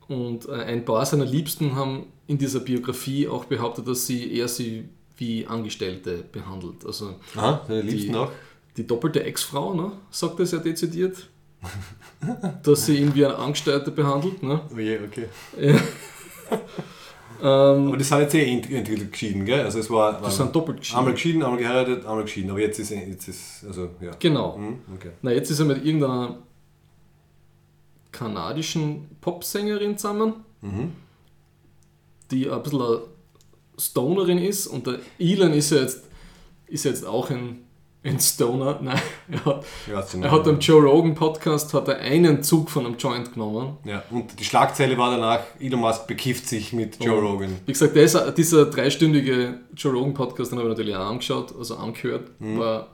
Und 0.07 0.47
äh, 0.49 0.53
ein 0.53 0.83
paar 0.83 1.05
seiner 1.05 1.25
Liebsten 1.25 1.75
haben 1.75 2.07
in 2.27 2.37
dieser 2.37 2.59
Biografie 2.61 3.27
auch 3.27 3.45
behauptet, 3.45 3.87
dass 3.87 4.07
sie 4.07 4.33
eher 4.35 4.47
sie 4.47 4.85
wie 5.17 5.45
Angestellte 5.45 6.23
behandelt. 6.31 6.85
Also 6.85 7.15
Aha, 7.35 7.61
seine 7.67 7.81
Liebsten 7.81 8.11
Die- 8.13 8.17
auch? 8.17 8.31
die 8.75 8.87
doppelte 8.87 9.23
Ex-Frau, 9.23 9.75
ne, 9.75 9.91
sagt 10.09 10.39
er 10.39 10.45
sehr 10.47 10.59
dezidiert, 10.59 11.29
dass 12.63 12.87
sie 12.87 12.97
ihn 12.97 13.13
wie 13.13 13.25
eine 13.25 13.37
Angestellte 13.37 13.91
behandelt. 13.91 14.41
Ne? 14.41 14.61
Oh 14.73 14.79
je, 14.79 14.97
okay. 15.05 15.27
Ähm, 17.45 17.87
Aber 17.89 17.97
die 17.97 18.03
sind 18.05 18.19
jetzt 18.21 18.33
eh 18.35 18.49
ent- 18.53 18.71
entwickelt 18.71 19.11
geschieden, 19.11 19.43
gell? 19.43 19.59
Also 19.65 19.77
es 19.79 19.89
war, 19.89 20.21
die 20.21 20.31
sind 20.31 20.55
doppelt 20.55 20.79
geschieden. 20.79 20.99
einmal 20.99 21.13
geschieden, 21.13 21.43
einmal 21.43 21.59
geheiratet, 21.59 22.05
einmal 22.05 22.23
geschieden. 22.23 22.49
Aber 22.51 22.59
jetzt 22.61 22.79
ist, 22.79 22.91
jetzt 22.91 23.27
ist 23.27 23.65
also 23.67 23.89
ja. 23.99 24.11
Genau. 24.17 24.55
Hm, 24.55 24.79
okay. 24.95 25.09
Na, 25.21 25.31
jetzt 25.31 25.51
ist 25.51 25.59
er 25.59 25.65
mit 25.65 25.83
irgendeiner 25.83 26.37
kanadischen 28.11 29.09
Popsängerin 29.21 29.97
zusammen, 29.97 30.35
Mhm. 30.61 30.91
die 32.31 32.49
ein 32.49 32.63
bisschen 32.63 32.81
eine 32.81 33.01
Stonerin 33.77 34.37
ist. 34.37 34.67
Und 34.67 34.87
der 34.87 34.99
Elon 35.19 35.51
ist 35.53 35.71
ja 35.71 35.79
jetzt, 35.79 36.03
ist 36.67 36.85
jetzt 36.85 37.05
auch 37.05 37.29
ein, 37.29 37.62
ein 38.05 38.19
Stoner. 38.19 38.79
Nein, 38.81 38.99
er 39.31 39.45
hat, 39.45 39.65
er 40.21 40.31
hat 40.31 40.47
am 40.47 40.59
Joe 40.59 40.81
Rogan 40.83 41.15
Podcast 41.15 41.73
hat 41.73 41.87
er 41.87 41.99
einen 41.99 42.43
Zug 42.43 42.69
von 42.69 42.85
einem 42.85 42.97
Joint 42.97 43.33
genommen. 43.33 43.77
ja, 43.85 44.03
und 44.11 44.37
die 44.39 44.43
Schlagzeile 44.43 44.97
war 44.97 45.11
danach, 45.11 45.39
Elon 45.59 45.79
Musk 45.79 46.05
bekifft 46.07 46.47
sich 46.47 46.73
mit 46.73 47.03
Joe 47.03 47.17
Oh. 47.17 47.27
Rogan. 47.31 47.59
Wie 47.65 47.71
gesagt, 47.71 47.95
ist, 47.95 48.17
dieser 48.37 48.65
dreistündige 48.65 49.59
Joe 49.75 49.93
Rogan 49.93 50.13
Podcast, 50.13 50.51
den 50.51 50.59
habe 50.59 50.69
ich 50.69 50.75
natürlich 50.77 50.95
auch 50.95 51.07
angeschaut, 51.09 51.53
also 51.57 51.77
angehört, 51.77 52.29
war, 52.39 52.87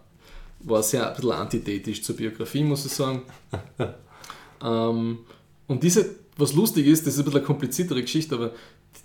war 0.61 0.83
sehr 0.83 1.07
ein 1.09 1.15
bisschen 1.15 1.31
antithetisch 1.31 2.03
zur 2.03 2.15
Biografie, 2.15 2.63
muss 2.63 2.85
ich 2.85 2.91
sagen. 2.91 3.23
ähm, 4.63 5.19
und 5.67 5.83
diese, 5.83 6.15
was 6.37 6.53
lustig 6.53 6.85
ist, 6.87 7.05
das 7.05 7.13
ist 7.15 7.19
ein 7.19 7.25
bisschen 7.25 7.39
eine 7.39 7.45
kompliziertere 7.47 8.01
Geschichte, 8.01 8.35
aber 8.35 8.51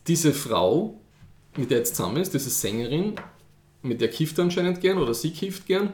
diese 0.06 0.32
Frau, 0.32 1.00
mit 1.56 1.70
der 1.70 1.78
jetzt 1.78 1.96
zusammen 1.96 2.16
ist, 2.18 2.34
diese 2.34 2.50
Sängerin, 2.50 3.14
mit 3.84 4.00
der 4.00 4.08
kifft 4.08 4.38
er 4.38 4.44
anscheinend 4.44 4.80
gern 4.80 4.98
oder 4.98 5.14
sie 5.14 5.30
kifft 5.30 5.66
gern. 5.66 5.92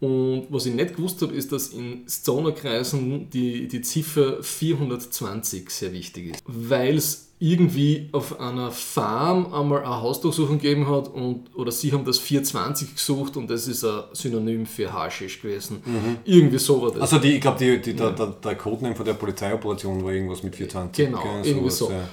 Und 0.00 0.46
was 0.50 0.66
ich 0.66 0.74
nicht 0.74 0.96
gewusst 0.96 1.22
habe, 1.22 1.32
ist, 1.32 1.52
dass 1.52 1.68
in 1.68 2.02
Stoner-Kreisen 2.08 3.30
die, 3.30 3.68
die 3.68 3.82
Ziffer 3.82 4.42
420 4.42 5.70
sehr 5.70 5.92
wichtig 5.92 6.34
ist. 6.34 6.42
Weil 6.44 6.96
es 6.96 7.28
irgendwie 7.38 8.08
auf 8.12 8.38
einer 8.38 8.70
Farm 8.70 9.52
einmal 9.52 9.84
eine 9.84 10.00
Hausdurchsuchung 10.00 10.58
gegeben 10.58 10.88
hat 10.88 11.08
und, 11.08 11.54
oder 11.56 11.72
sie 11.72 11.92
haben 11.92 12.04
das 12.04 12.18
420 12.18 12.94
gesucht 12.94 13.36
und 13.36 13.50
das 13.50 13.66
ist 13.66 13.84
ein 13.84 14.02
Synonym 14.12 14.64
für 14.64 14.92
Haschisch 14.92 15.40
gewesen. 15.42 15.82
Irgendwie 16.24 16.58
so 16.58 16.82
war 16.82 16.92
das. 16.92 17.00
Also 17.02 17.18
die, 17.18 17.34
ich 17.34 17.40
glaube, 17.40 17.58
die, 17.58 17.80
die, 17.80 17.94
der, 17.94 18.10
der, 18.10 18.26
der 18.26 18.54
Codename 18.54 18.94
von 18.94 19.04
der 19.04 19.14
Polizeioperation 19.14 20.04
war 20.04 20.12
irgendwas 20.12 20.44
mit 20.44 20.54
420. 20.54 21.06
Genau, 21.06 21.40
irgendwie 21.42 21.70
so. 21.70 21.90
ja. 21.90 22.08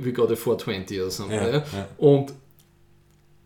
Wie 0.00 0.12
gerade 0.12 0.36
420 0.36 1.00
oder 1.00 1.10
so. 1.10 1.24
Ja, 1.28 1.48
Ja, 1.48 1.56
ja. 1.58 1.88
Und 1.98 2.32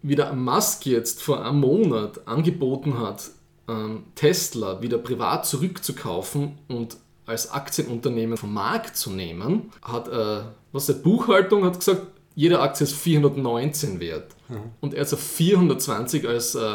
wie 0.08 0.14
der 0.14 0.32
Musk 0.32 0.86
jetzt 0.86 1.22
vor 1.22 1.44
einem 1.44 1.60
Monat 1.60 2.26
angeboten 2.28 2.98
hat, 3.00 3.30
ähm, 3.68 4.04
Tesla 4.14 4.80
wieder 4.80 4.98
privat 4.98 5.46
zurückzukaufen 5.46 6.58
und 6.68 6.96
als 7.26 7.50
Aktienunternehmen 7.50 8.36
vom 8.36 8.54
Markt 8.54 8.96
zu 8.96 9.10
nehmen, 9.10 9.72
hat 9.82 10.06
äh, 10.08 10.42
was 10.72 10.86
der 10.86 10.94
Buchhaltung 10.94 11.64
hat 11.64 11.78
gesagt, 11.78 12.02
jede 12.36 12.60
Aktie 12.60 12.84
ist 12.84 12.94
419 12.94 13.98
wert. 13.98 14.30
Mhm. 14.48 14.56
Und 14.80 14.94
er 14.94 15.04
hat 15.04 15.12
auf 15.12 15.20
420 15.20 16.28
als 16.28 16.54
äh, 16.54 16.74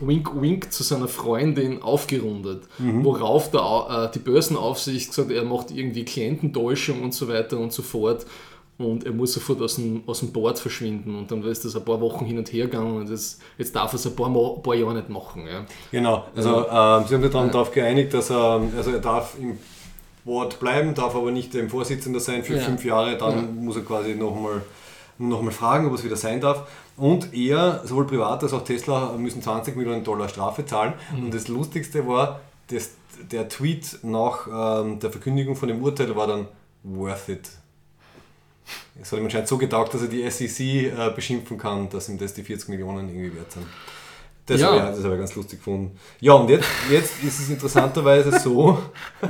Wink 0.00 0.30
Wink 0.40 0.72
zu 0.72 0.82
seiner 0.82 1.08
Freundin 1.08 1.82
aufgerundet, 1.82 2.64
Mhm. 2.78 3.04
worauf 3.04 3.50
der, 3.50 4.08
äh, 4.08 4.12
die 4.12 4.18
Börsenaufsicht 4.18 5.08
gesagt 5.08 5.30
hat, 5.30 5.36
er 5.36 5.44
macht 5.44 5.70
irgendwie 5.70 6.04
Kliententäuschung 6.04 7.02
und 7.02 7.14
so 7.14 7.28
weiter 7.28 7.58
und 7.58 7.72
so 7.72 7.82
fort. 7.82 8.26
Und 8.78 9.04
er 9.04 9.12
muss 9.12 9.32
sofort 9.32 9.60
aus 9.60 9.74
dem, 9.76 10.02
aus 10.06 10.20
dem 10.20 10.32
Board 10.32 10.58
verschwinden 10.58 11.16
und 11.16 11.30
dann 11.30 11.42
ist 11.44 11.64
das 11.64 11.74
ein 11.76 11.84
paar 11.84 12.00
Wochen 12.00 12.24
hin 12.24 12.38
und 12.38 12.52
her 12.52 12.66
gegangen 12.66 12.96
und 12.96 13.10
das, 13.10 13.38
jetzt 13.58 13.74
darf 13.74 13.92
er 13.92 13.96
es 13.96 14.06
ein 14.06 14.14
paar, 14.14 14.28
Mo- 14.28 14.56
paar 14.62 14.74
Jahre 14.74 14.94
nicht 14.94 15.08
machen. 15.08 15.46
Ja. 15.46 15.64
Genau, 15.90 16.24
also 16.36 16.60
ähm, 16.68 17.04
sie 17.08 17.14
haben 17.14 17.22
sich 17.22 17.32
dann 17.32 17.50
darauf 17.50 17.72
geeinigt, 17.72 18.14
dass 18.14 18.30
er, 18.30 18.60
also 18.76 18.90
er 18.92 19.00
darf 19.00 19.36
im 19.40 19.58
Board 20.24 20.60
bleiben, 20.60 20.94
darf 20.94 21.14
aber 21.16 21.30
nicht 21.30 21.54
dem 21.54 21.68
Vorsitzender 21.70 22.20
sein 22.20 22.44
für 22.44 22.54
Ja. 22.56 22.60
fünf 22.62 22.84
Jahre, 22.84 23.16
dann 23.16 23.34
Ja. 23.36 23.42
muss 23.62 23.76
er 23.76 23.82
quasi 23.82 24.14
nochmal 24.14 24.62
noch 25.20 25.42
mal 25.42 25.50
fragen, 25.50 25.88
ob 25.88 25.94
es 25.94 26.04
wieder 26.04 26.14
sein 26.14 26.40
darf. 26.40 26.68
Und 26.96 27.34
er, 27.34 27.80
sowohl 27.84 28.06
privat 28.06 28.40
als 28.44 28.52
auch 28.52 28.62
Tesla, 28.62 29.14
müssen 29.18 29.42
20 29.42 29.74
Millionen 29.74 30.04
Dollar 30.04 30.28
Strafe 30.28 30.64
zahlen. 30.64 30.92
Mhm. 31.16 31.24
Und 31.24 31.34
das 31.34 31.48
Lustigste 31.48 32.06
war, 32.06 32.38
das, 32.70 32.90
der 33.32 33.48
Tweet 33.48 33.98
nach 34.04 34.46
ähm, 34.84 35.00
der 35.00 35.10
Verkündigung 35.10 35.56
von 35.56 35.68
dem 35.68 35.82
Urteil 35.82 36.14
war 36.14 36.28
dann 36.28 36.46
worth 36.84 37.28
it. 37.30 37.50
Es 39.00 39.12
hat 39.12 39.18
ihm 39.18 39.24
anscheinend 39.24 39.48
so 39.48 39.58
getaugt, 39.58 39.94
dass 39.94 40.02
er 40.02 40.08
die 40.08 40.28
SEC 40.30 40.60
äh, 40.60 41.10
beschimpfen 41.14 41.56
kann, 41.58 41.88
dass 41.90 42.08
ihm 42.08 42.18
das 42.18 42.34
die 42.34 42.42
40 42.42 42.68
Millionen 42.68 43.08
irgendwie 43.08 43.36
wert 43.36 43.52
sind. 43.52 43.66
Das 44.46 44.60
Ja. 44.60 44.68
habe 44.68 44.96
ich, 44.98 45.04
habe 45.04 45.14
ich 45.14 45.20
ganz 45.20 45.34
lustig 45.36 45.58
gefunden. 45.58 45.98
Ja, 46.20 46.32
und 46.32 46.48
jetzt, 46.50 46.68
jetzt 46.90 47.22
ist 47.22 47.38
es 47.38 47.50
interessanterweise 47.50 48.38
so, 48.40 48.78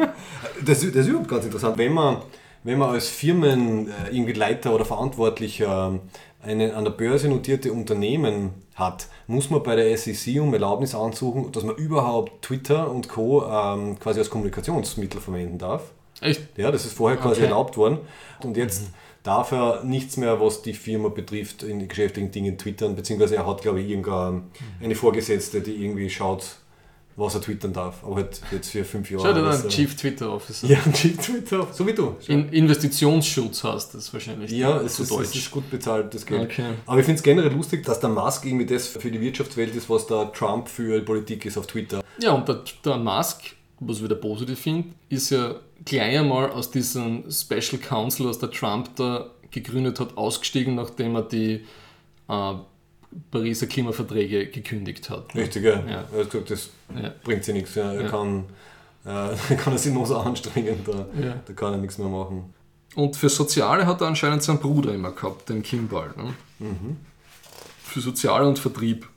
das, 0.65 0.81
das 0.81 0.81
ist 0.81 1.07
überhaupt 1.09 1.29
ganz 1.29 1.45
interessant, 1.45 1.77
wenn 1.77 1.93
man, 1.93 2.19
wenn 2.65 2.79
man 2.79 2.91
als 2.91 3.09
Firmen 3.09 3.89
äh, 3.89 3.93
irgendwie 4.11 4.33
Leiter 4.33 4.75
oder 4.75 4.85
Verantwortlicher 4.85 5.99
eine 6.41 6.75
an 6.75 6.85
der 6.85 6.93
Börse 6.93 7.29
notierte 7.29 7.73
Unternehmen 7.73 8.51
hat, 8.77 9.09
muss 9.27 9.51
man 9.51 9.63
bei 9.65 9.75
der 9.75 9.97
SEC 9.99 10.41
um 10.41 10.53
Erlaubnis 10.55 10.95
ansuchen, 10.95 11.51
dass 11.51 11.65
man 11.65 11.75
überhaupt 11.75 12.43
Twitter 12.43 12.89
und 12.91 13.09
Co. 13.09 13.45
Ähm, 13.45 13.99
quasi 13.99 14.21
als 14.21 14.31
Kommunikationsmittel 14.31 15.21
verwenden 15.21 15.59
darf. 15.59 15.83
Echt? 16.21 16.43
Ja, 16.57 16.71
das 16.71 16.85
ist 16.85 16.93
vorher 16.95 17.19
quasi 17.19 17.41
Okay. 17.41 17.45
erlaubt 17.51 17.77
worden. 17.77 17.99
Und 18.45 18.57
jetzt 18.57 18.85
darf 19.29 19.53
er 19.53 19.85
nichts 19.85 20.17
mehr, 20.17 20.41
was 20.41 20.63
die 20.63 20.73
Firma 20.73 21.11
betrifft, 21.11 21.63
in 21.63 21.87
geschäftlichen 21.87 22.31
Dingen 22.31 22.57
twittern, 22.57 22.97
beziehungsweise 22.97 23.37
er 23.37 23.47
hat, 23.47 23.61
glaube 23.61 23.83
ich, 23.83 23.91
irgendeine 23.91 24.45
eine 24.83 24.95
Vorgesetzte, 24.95 25.61
die 25.61 25.85
irgendwie 25.85 26.09
schaut, 26.09 26.57
was 27.15 27.35
er 27.35 27.43
twittern 27.43 27.75
darf. 27.75 28.03
Aber 28.05 28.17
halt 28.17 28.41
jetzt 28.51 28.71
für 28.71 28.87
fünf 28.87 29.11
Jahre. 29.11 29.27
Schau 29.27 29.35
dir 29.35 29.43
dann. 29.43 29.69
Chief 29.69 29.95
Twitter 29.95 30.33
Officer. 30.33 30.67
Ja, 30.67 30.79
Chief 30.95 31.19
Twitter, 31.19 31.69
so 31.71 31.87
wie 31.87 31.93
du. 31.93 32.17
In 32.27 32.49
Investitionsschutz 32.49 33.65
heißt 33.65 33.97
das 33.97 34.11
wahrscheinlich 34.15 34.51
Ja, 34.51 34.81
es 34.81 34.99
ist, 34.99 35.11
Deutsch. 35.11 35.25
es 35.27 35.35
ist 35.35 35.51
gut 35.51 35.69
bezahlt, 35.71 36.15
das 36.15 36.25
Geld. 36.25 36.51
Okay. 36.51 36.71
Aber 36.87 36.99
ich 36.99 37.05
finde 37.05 37.19
es 37.19 37.23
generell 37.23 37.53
lustig, 37.53 37.85
dass 37.85 38.01
der 38.01 38.09
Musk 38.09 38.47
irgendwie 38.47 38.65
das 38.65 38.87
für 38.87 39.11
die 39.11 39.21
Wirtschaftswelt 39.21 39.75
ist, 39.75 39.91
was 39.91 40.07
der 40.07 40.33
Trump 40.33 40.69
für 40.69 41.03
Politik 41.03 41.45
ist 41.45 41.59
auf 41.59 41.67
Twitter. 41.67 42.03
Ja, 42.19 42.33
und 42.33 42.49
der, 42.49 42.63
der 42.83 42.97
Musk, 42.97 43.43
was 43.81 43.99
ich 43.99 44.05
wieder 44.05 44.17
positiv 44.17 44.59
finde, 44.59 44.89
ist 45.11 45.29
ja 45.29 45.57
gleich 45.85 46.19
einmal 46.19 46.51
aus 46.51 46.71
diesem 46.71 47.31
Special 47.31 47.81
Council, 47.81 48.27
was 48.27 48.39
der 48.39 48.51
Trump 48.51 48.95
da 48.97 49.31
gegründet 49.51 50.01
hat, 50.01 50.17
ausgestiegen, 50.17 50.75
nachdem 50.75 51.15
er 51.17 51.23
die 51.23 51.65
äh, 52.29 52.55
Pariser 53.31 53.67
Klimaverträge 53.67 54.49
gekündigt 54.49 55.09
hat. 55.09 55.35
Richtig, 55.35 55.65
ja. 55.65 55.83
Ja. 55.87 56.03
Gesagt, 56.25 56.51
das 56.51 56.71
Ja. 56.95 57.13
bringt 57.25 57.45
sich 57.45 57.55
nichts. 57.55 57.75
Ja. 57.75 57.93
Er 57.93 58.03
Ja. 58.03 58.09
kann, 58.09 58.45
äh, 59.05 59.55
kann 59.57 59.73
er 59.73 59.79
sich 59.79 59.93
noch 59.95 60.07
so 60.07 60.19
anstrengen, 60.19 60.79
da, 60.85 61.07
da 61.47 61.53
kann 61.55 61.73
er 61.75 61.79
nichts 61.79 61.97
mehr 61.99 62.09
machen. 62.09 62.53
Und 62.95 63.17
für 63.17 63.29
Soziale 63.29 63.87
hat 63.87 64.01
er 64.01 64.09
anscheinend 64.09 64.43
seinen 64.43 64.59
Bruder 64.59 64.93
immer 64.95 65.13
gehabt, 65.13 65.49
den 65.49 65.63
Kimball. 65.63 66.13
Ne? 66.17 66.35
Mhm. 66.59 66.97
Für 67.83 68.01
Soziale 68.01 68.47
und 68.47 68.59
Vertrieb. 68.59 69.09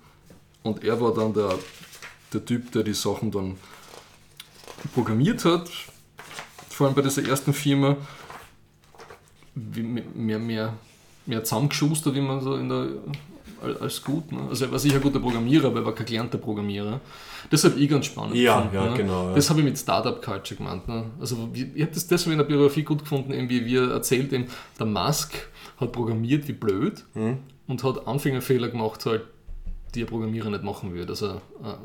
Und 0.64 0.84
er 0.84 1.01
war 1.01 1.14
dann 1.14 1.34
der, 1.34 1.55
der 2.32 2.45
Typ, 2.45 2.72
der 2.72 2.84
die 2.84 2.93
Sachen 2.93 3.32
dann 3.32 3.57
programmiert 4.93 5.43
hat. 5.45 5.70
Vor 6.82 6.88
allem 6.88 6.95
bei 6.95 7.03
dieser 7.03 7.23
ersten 7.29 7.53
Firma. 7.53 7.95
Wie, 9.53 9.84
mehr, 9.84 10.39
mehr, 10.39 10.73
mehr 11.27 11.43
zusammengeschustert, 11.43 12.15
wie 12.15 12.21
man 12.21 12.41
so 12.41 12.55
in 12.55 12.69
der 12.69 12.88
als 13.79 14.03
gut. 14.03 14.32
Ne? 14.32 14.39
Also 14.49 14.65
er 14.65 14.71
war 14.71 14.79
sicher 14.79 14.95
ein 14.95 15.01
guter 15.03 15.19
Programmierer, 15.19 15.67
aber 15.67 15.82
er 15.82 15.86
war 15.86 15.93
kein 15.93 16.07
gelernter 16.07 16.39
Programmierer. 16.39 16.99
Das 17.51 17.63
habe 17.65 17.79
ich 17.79 17.88
ganz 17.88 18.07
spannend 18.07 18.36
Ja, 18.36 18.55
gefunden. 18.61 18.75
ja, 18.75 18.89
ne? 18.89 18.97
genau, 18.97 19.27
ja. 19.29 19.36
Das 19.36 19.47
habe 19.51 19.59
ich 19.59 19.65
mit 19.65 19.77
Startup 19.77 20.19
Culture 20.19 20.55
gemeint. 20.57 20.88
Ne? 20.88 21.03
Also 21.19 21.49
wie- 21.53 21.71
ich 21.75 21.84
habe 21.84 21.91
das 21.93 22.07
deswegen 22.07 22.32
in 22.32 22.38
der 22.39 22.45
Biografie 22.45 22.82
gut 22.82 23.01
gefunden, 23.01 23.32
eben 23.32 23.47
wie 23.47 23.63
wir 23.63 23.91
erzählt, 23.91 24.34
eben, 24.34 24.47
der 24.79 24.88
Musk 24.88 25.34
hat 25.77 25.91
programmiert 25.91 26.47
wie 26.47 26.53
blöd 26.53 27.03
Mhm. 27.13 27.38
und 27.67 27.84
hat 27.84 28.07
Anfängerfehler 28.07 28.69
gemacht, 28.69 29.05
halt, 29.05 29.21
die 29.93 30.01
ein 30.01 30.07
Programmierer 30.07 30.49
nicht 30.49 30.63
machen 30.63 30.95
würde. 30.95 31.09
Also 31.11 31.27
äh, 31.27 31.75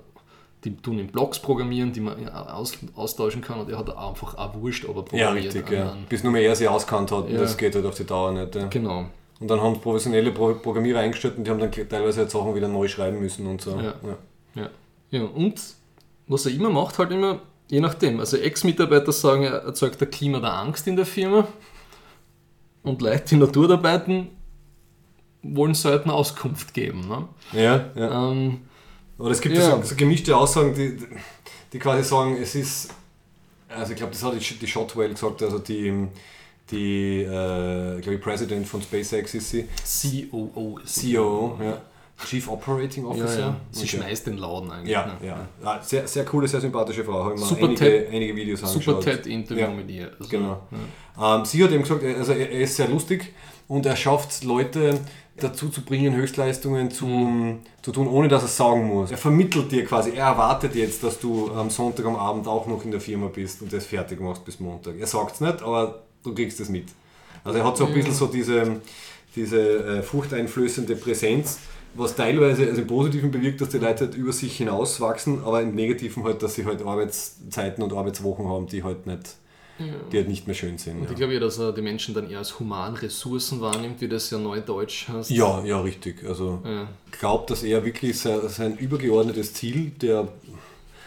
die 0.66 0.76
tun 0.76 0.98
in 0.98 1.06
Blogs 1.06 1.38
programmieren, 1.38 1.92
die 1.92 2.00
man 2.00 2.20
ja 2.22 2.48
aus, 2.52 2.72
austauschen 2.94 3.40
kann 3.40 3.60
und 3.60 3.70
er 3.70 3.78
hat 3.78 3.88
einfach 3.96 4.36
auch 4.36 4.54
wurscht, 4.60 4.84
ob 4.88 4.96
er 5.12 5.18
Ja, 5.18 5.26
programmiert. 5.28 5.54
richtig, 5.54 5.70
ja. 5.70 5.96
Bis 6.08 6.22
nur 6.22 6.32
mehr 6.32 6.42
er 6.42 6.56
sich 6.56 6.68
auskannt 6.68 7.12
hat, 7.12 7.30
Ja. 7.30 7.38
das 7.40 7.56
geht 7.56 7.74
halt 7.74 7.86
auf 7.86 7.94
die 7.94 8.04
Dauer 8.04 8.32
nicht. 8.32 8.54
Ja. 8.54 8.66
Genau. 8.66 9.06
Und 9.38 9.48
dann 9.50 9.60
haben 9.60 9.80
professionelle 9.80 10.30
Pro 10.32 10.54
Programmierer 10.54 11.00
eingestellt 11.00 11.36
und 11.36 11.44
die 11.46 11.50
haben 11.50 11.58
dann 11.60 11.70
teilweise 11.70 12.20
halt 12.20 12.30
Sachen 12.30 12.54
wieder 12.54 12.68
neu 12.68 12.88
schreiben 12.88 13.20
müssen 13.20 13.46
und 13.46 13.60
so. 13.60 13.78
Ja. 13.78 13.94
Ja. 14.54 14.68
ja, 15.10 15.24
und 15.24 15.60
was 16.26 16.46
er 16.46 16.52
immer 16.52 16.70
macht, 16.70 16.98
halt 16.98 17.10
immer, 17.12 17.40
je 17.68 17.80
nachdem. 17.80 18.18
Also 18.20 18.36
Ex-Mitarbeiter 18.38 19.12
sagen, 19.12 19.44
er 19.44 19.62
erzeugt 19.64 20.00
ein 20.02 20.10
Klima 20.10 20.40
der 20.40 20.54
Angst 20.54 20.86
in 20.88 20.96
der 20.96 21.06
Firma 21.06 21.46
und 22.82 23.02
Leute, 23.02 23.24
die 23.30 23.36
Naturarbeiten, 23.36 24.28
wollen 25.42 25.74
selten 25.74 26.10
Auskunft 26.10 26.74
geben. 26.74 27.06
Ne? 27.08 27.28
ja, 27.52 27.84
ja. 27.94 28.30
Ähm, 28.32 28.62
Oder 29.18 29.30
es 29.30 29.40
gibt 29.40 29.56
Ja. 29.56 29.76
so, 29.76 29.82
so 29.82 29.94
gemischte 29.96 30.36
Aussagen, 30.36 30.74
die, 30.74 30.98
die 31.72 31.78
quasi 31.78 32.02
sagen, 32.08 32.36
es 32.40 32.54
ist, 32.54 32.90
also 33.68 33.92
ich 33.92 33.98
glaube, 33.98 34.12
das 34.12 34.22
hat 34.22 34.34
die, 34.34 34.54
die 34.58 34.66
Shotwell 34.66 35.10
gesagt, 35.10 35.42
also 35.42 35.58
die, 35.58 36.06
die 36.70 37.22
äh, 37.22 38.00
glaube 38.00 38.14
ich, 38.16 38.20
President 38.20 38.66
von 38.66 38.82
SpaceX 38.82 39.34
ist 39.34 39.50
sie, 39.50 40.28
COO 40.30 40.78
CEO, 40.84 41.58
ja. 41.62 41.80
Chief 42.24 42.48
Operating 42.48 43.04
Ja, 43.04 43.10
Officer. 43.10 43.40
ja. 43.40 43.56
Sie 43.70 43.80
Okay. 43.84 43.96
schmeißt 43.98 44.26
den 44.26 44.38
Laden 44.38 44.70
eigentlich. 44.70 44.90
Ja, 44.92 45.06
ne? 45.06 45.26
ja. 45.26 45.46
ja. 45.62 45.82
Sehr, 45.82 46.06
sehr 46.08 46.24
coole, 46.24 46.48
sehr 46.48 46.60
sympathische 46.62 47.04
Frau. 47.04 47.24
Habe 47.24 47.34
ich 47.34 47.40
mir 47.40 47.46
Super 47.46 47.64
einige, 47.66 47.78
Ted- 47.78 48.08
einige 48.10 48.34
Videos 48.36 48.60
Super 48.60 48.72
angeschaut. 48.72 49.04
TED-Interview 49.04 49.62
Ja. 49.64 49.70
mit 49.70 49.90
ihr. 49.90 50.10
Also, 50.18 50.30
Genau. 50.30 50.62
Ja. 51.18 51.36
Ähm, 51.36 51.44
sie 51.44 51.62
hat 51.62 51.72
eben 51.72 51.82
gesagt, 51.82 52.02
also 52.02 52.32
er, 52.32 52.50
er 52.50 52.60
ist 52.60 52.74
sehr 52.76 52.88
lustig 52.88 53.34
und 53.68 53.84
er 53.84 53.96
schafft 53.96 54.44
Leute 54.44 54.98
dazu 55.38 55.68
zu 55.68 55.82
bringen, 55.82 56.14
Höchstleistungen 56.14 56.90
zu, 56.90 57.06
Mhm. 57.06 57.58
zu 57.82 57.92
tun, 57.92 58.08
ohne 58.08 58.28
dass 58.28 58.42
er 58.42 58.46
es 58.46 58.56
sagen 58.56 58.86
muss. 58.86 59.10
Er 59.10 59.18
vermittelt 59.18 59.70
dir 59.70 59.84
quasi, 59.84 60.10
er 60.10 60.26
erwartet 60.28 60.74
jetzt, 60.74 61.02
dass 61.02 61.18
du 61.20 61.50
am 61.52 61.70
Sonntag 61.70 62.06
am 62.06 62.16
Abend 62.16 62.46
auch 62.48 62.66
noch 62.66 62.84
in 62.84 62.90
der 62.90 63.00
Firma 63.00 63.28
bist 63.28 63.62
und 63.62 63.72
das 63.72 63.86
fertig 63.86 64.20
machst 64.20 64.44
bis 64.44 64.60
Montag. 64.60 64.98
Er 64.98 65.06
sagt 65.06 65.34
es 65.34 65.40
nicht, 65.40 65.62
aber 65.62 66.02
du 66.22 66.34
kriegst 66.34 66.58
es 66.60 66.68
mit. 66.68 66.86
Also 67.44 67.58
er 67.58 67.64
hat 67.64 67.76
so 67.76 67.86
ein 67.86 67.92
bisschen 67.94 68.14
so 68.14 68.26
diese, 68.26 68.80
diese 69.36 69.60
äh, 69.98 70.02
furchteinflößende 70.02 70.96
Präsenz, 70.96 71.58
was 71.94 72.14
teilweise 72.16 72.66
also 72.66 72.80
im 72.82 72.86
Positiven 72.86 73.30
bewirkt, 73.30 73.60
dass 73.60 73.68
die 73.70 73.78
Leute 73.78 74.06
halt 74.06 74.14
über 74.16 74.32
sich 74.32 74.56
hinauswachsen, 74.56 75.42
aber 75.44 75.62
im 75.62 75.74
Negativen 75.74 76.24
halt, 76.24 76.42
dass 76.42 76.54
sie 76.54 76.64
halt 76.66 76.82
Arbeitszeiten 76.84 77.82
und 77.84 77.92
Arbeitswochen 77.92 78.48
haben, 78.48 78.66
die 78.66 78.82
halt 78.82 79.06
nicht, 79.06 79.36
die 80.10 80.16
halt 80.16 80.28
nicht 80.28 80.46
mehr 80.46 80.54
schön 80.54 80.78
sind. 80.78 80.96
Und 80.98 81.04
ja. 81.04 81.10
ich 81.10 81.16
glaube 81.16 81.34
ja, 81.34 81.40
dass 81.40 81.58
er 81.58 81.72
die 81.72 81.82
Menschen 81.82 82.14
dann 82.14 82.30
eher 82.30 82.38
als 82.38 82.58
Humanressourcen 82.58 83.60
wahrnimmt, 83.60 84.00
wie 84.00 84.08
das 84.08 84.30
ja 84.30 84.38
neudeutsch 84.38 85.08
heißt. 85.08 85.30
Ja, 85.30 85.62
ja, 85.64 85.80
richtig. 85.80 86.24
Also 86.26 86.60
Ja. 86.64 86.88
glaubt, 87.10 87.50
dass 87.50 87.62
er 87.62 87.84
wirklich 87.84 88.18
sein, 88.18 88.40
sein 88.48 88.76
übergeordnetes 88.78 89.52
Ziel 89.54 89.90
der 89.90 90.28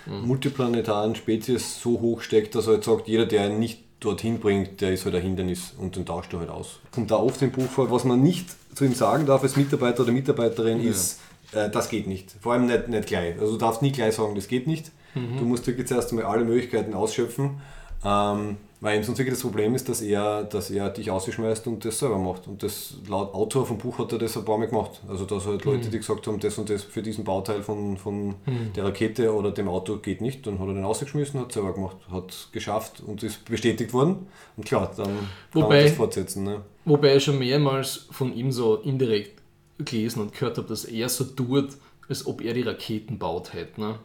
multiplanetaren 0.08 1.16
Spezies 1.16 1.80
so 1.82 2.00
hoch 2.00 2.22
steckt, 2.22 2.56
dass 2.56 2.68
er 2.68 2.74
halt 2.74 2.84
sagt, 2.84 3.08
jeder, 3.08 3.26
der 3.26 3.48
ihn 3.50 3.60
nicht 3.60 3.84
dorthin 4.00 4.40
bringt, 4.40 4.82
der 4.82 4.94
ist 4.94 5.06
halt 5.06 5.16
ein 5.16 5.22
Hindernis 5.22 5.74
und 5.78 5.96
den 5.96 6.06
tauscht 6.06 6.34
er 6.34 6.40
halt 6.40 6.50
aus. 6.50 6.80
Kommt 6.92 7.12
da 7.12 7.18
oft 7.18 7.42
im 7.42 7.52
Buch 7.52 7.70
vor, 7.70 7.92
was 7.92 8.06
man 8.06 8.22
nicht 8.22 8.48
zu 8.76 8.86
ihm 8.86 8.94
sagen 8.94 9.26
darf 9.26 9.44
als 9.44 9.56
Mitarbeiter 9.58 10.04
oder 10.04 10.12
Mitarbeiterin 10.12 10.82
Ja. 10.82 10.90
ist, 10.92 11.20
äh, 11.52 11.70
das 11.70 11.90
geht 11.90 12.08
nicht. 12.08 12.34
Vor 12.42 12.54
allem 12.54 12.66
nicht, 12.68 12.88
nicht 12.88 13.08
gleich. 13.08 13.38
Also 13.40 13.54
du 13.54 13.58
darfst 13.58 13.82
nie 13.82 13.92
gleich 13.92 14.16
sagen, 14.16 14.36
das 14.36 14.48
geht 14.48 14.68
nicht. 14.68 14.92
Du 15.16 15.44
musst 15.44 15.66
wirklich 15.66 15.88
zuerst 15.88 16.12
einmal 16.12 16.26
alle 16.26 16.46
Möglichkeiten 16.46 16.94
ausschöpfen. 16.94 17.60
Ähm, 18.04 18.58
weil 18.82 18.98
ihm 18.98 19.04
sonst 19.04 19.18
wirklich 19.18 19.34
das 19.34 19.42
Problem 19.42 19.76
ist, 19.76 19.90
dass 19.90 20.02
er, 20.02 20.46
dass 20.46 20.72
er 20.72 20.90
dich 20.90 21.12
ausschmeißt 21.12 21.68
und 21.68 21.84
das 21.84 22.00
selber 22.00 22.18
macht. 22.18 22.48
Und 22.48 22.64
das 22.64 22.94
laut 23.10 23.34
Autor 23.34 23.66
vom 23.66 23.78
Buch 23.78 23.98
hat 24.00 24.14
er 24.14 24.20
das 24.20 24.38
ein 24.38 24.46
paar 24.46 24.58
Mal 24.58 24.68
gemacht. 24.70 25.02
Also 25.10 25.26
dass 25.26 25.46
halt 25.46 25.66
Leute, 25.66 25.90
die 25.90 25.98
gesagt 25.98 26.26
haben, 26.28 26.40
das 26.40 26.58
und 26.58 26.70
das 26.70 26.84
für 26.84 27.02
diesen 27.02 27.26
Bauteil 27.26 27.62
von, 27.62 27.98
von 27.98 28.36
der 28.76 28.86
Rakete 28.86 29.34
oder 29.34 29.52
dem 29.52 29.68
Auto 29.68 29.98
geht 29.98 30.22
nicht, 30.22 30.48
dann 30.48 30.60
hat 30.60 30.68
er 30.70 30.76
den 30.76 30.86
ausgeschmissen, 30.86 31.42
hat 31.42 31.52
selber 31.52 31.74
gemacht, 31.74 31.98
hat 32.10 32.48
geschafft 32.54 33.04
und 33.06 33.22
ist 33.22 33.44
bestätigt 33.44 33.92
worden. 33.92 34.28
Und 34.56 34.66
klar, 34.66 34.90
dann 34.96 35.08
kann 35.08 35.64
Wobei- 35.64 35.76
man 35.76 35.84
das 35.84 35.92
fortsetzen. 35.98 36.44
Ne? 36.46 36.62
Wobei 36.86 37.18
ich 37.18 37.24
schon 37.26 37.38
mehrmals 37.38 38.08
von 38.12 38.34
ihm 38.34 38.54
so 38.54 38.78
indirekt 38.78 39.42
gelesen 39.78 40.22
und 40.22 40.32
gehört 40.32 40.58
habe, 40.58 40.68
dass 40.70 40.86
er 40.86 41.10
so 41.10 41.26
tut, 41.26 41.72
als 42.08 42.26
ob 42.26 42.42
er 42.42 42.54
die 42.54 42.62
Raketen 42.62 43.20
baut 43.20 43.52
hätte. 43.54 43.82
Ne? 43.82 43.96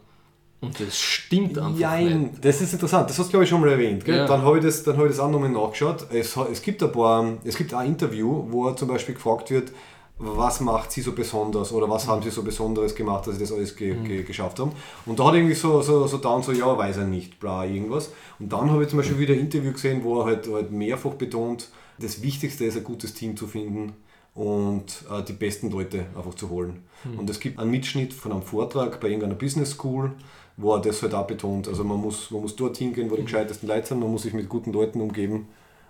Und 0.65 0.79
das 0.79 0.99
stimmt 0.99 1.57
einfach 1.57 1.71
nicht. 1.71 1.79
Jein, 1.79 2.37
das 2.41 2.61
ist 2.61 2.73
interessant, 2.73 3.09
das 3.09 3.17
hast 3.19 3.27
du 3.27 3.31
glaube 3.31 3.43
ich 3.43 3.49
schon 3.49 3.61
mal 3.61 3.69
erwähnt. 3.69 4.07
Ja. 4.07 4.25
Dann 4.25 4.41
habe 4.41 4.57
ich, 4.57 4.63
das, 4.63 4.83
dann 4.83 4.97
hab 4.97 5.05
ich 5.05 5.11
das 5.11 5.19
auch 5.19 5.29
nochmal 5.29 5.49
nachgeschaut. 5.49 6.07
Es, 6.11 6.35
es 6.35 6.61
gibt 6.61 6.81
ein 6.83 6.91
paar, 6.91 7.37
es 7.43 7.55
gibt 7.55 7.73
ein 7.73 7.87
Interview, 7.87 8.45
wo 8.49 8.67
er 8.67 8.75
zum 8.75 8.87
Beispiel 8.87 9.15
gefragt 9.15 9.51
wird, 9.51 9.71
was 10.17 10.61
macht 10.61 10.91
sie 10.91 11.01
so 11.01 11.11
besonders 11.11 11.73
oder 11.73 11.89
was 11.89 12.07
haben 12.07 12.21
sie 12.21 12.29
so 12.29 12.41
Besonderes 12.41 12.95
gemacht, 12.95 13.27
dass 13.27 13.35
sie 13.35 13.41
das 13.41 13.51
alles 13.51 13.75
ge 13.75 13.95
ge 13.95 14.23
geschafft 14.23 14.59
haben. 14.59 14.71
Und 15.05 15.19
da 15.19 15.25
hat 15.25 15.33
er 15.33 15.39
irgendwie 15.39 15.55
so, 15.55 15.81
so, 15.81 16.07
so 16.07 16.17
down, 16.17 16.41
so 16.41 16.53
ja, 16.53 16.77
weiß 16.77 16.97
er 16.97 17.05
nicht, 17.05 17.39
bla, 17.39 17.65
irgendwas. 17.65 18.11
Und 18.39 18.51
dann 18.51 18.71
habe 18.71 18.83
ich 18.83 18.89
zum 18.89 18.97
Beispiel 18.97 19.19
wieder 19.19 19.33
ein 19.33 19.41
Interview 19.41 19.73
gesehen, 19.73 20.03
wo 20.03 20.21
er 20.21 20.25
halt, 20.27 20.47
halt 20.47 20.71
mehrfach 20.71 21.13
betont, 21.15 21.69
das 21.99 22.21
Wichtigste 22.21 22.63
ist, 22.63 22.77
ein 22.77 22.83
gutes 22.83 23.13
Team 23.13 23.35
zu 23.35 23.45
finden 23.45 23.93
und 24.33 25.03
äh, 25.11 25.21
die 25.23 25.33
besten 25.33 25.69
Leute 25.69 26.05
einfach 26.15 26.33
zu 26.35 26.49
holen. 26.49 26.83
Und 27.17 27.29
es 27.29 27.39
gibt 27.39 27.59
einen 27.59 27.71
Mitschnitt 27.71 28.13
von 28.13 28.31
einem 28.31 28.41
Vortrag 28.41 28.99
bei 28.99 29.07
irgendeiner 29.09 29.35
Business 29.35 29.71
School, 29.71 30.11
wo 30.57 30.73
er 30.73 30.81
das 30.81 31.01
halt 31.01 31.13
auch 31.13 31.27
betont. 31.27 31.67
Also 31.67 31.83
man 31.83 31.99
muss, 31.99 32.31
man 32.31 32.41
muss 32.41 32.55
dorthin 32.55 32.93
gehen, 32.93 33.09
wo 33.11 33.15
die 33.15 33.23
gescheitesten 33.23 33.67
Leute 33.67 33.87
sind, 33.87 33.99
man 33.99 34.11
muss 34.11 34.23
sich 34.23 34.33
mit 34.33 34.47
guten 34.49 34.71
Leuten 34.73 35.01
umgeben 35.01 35.47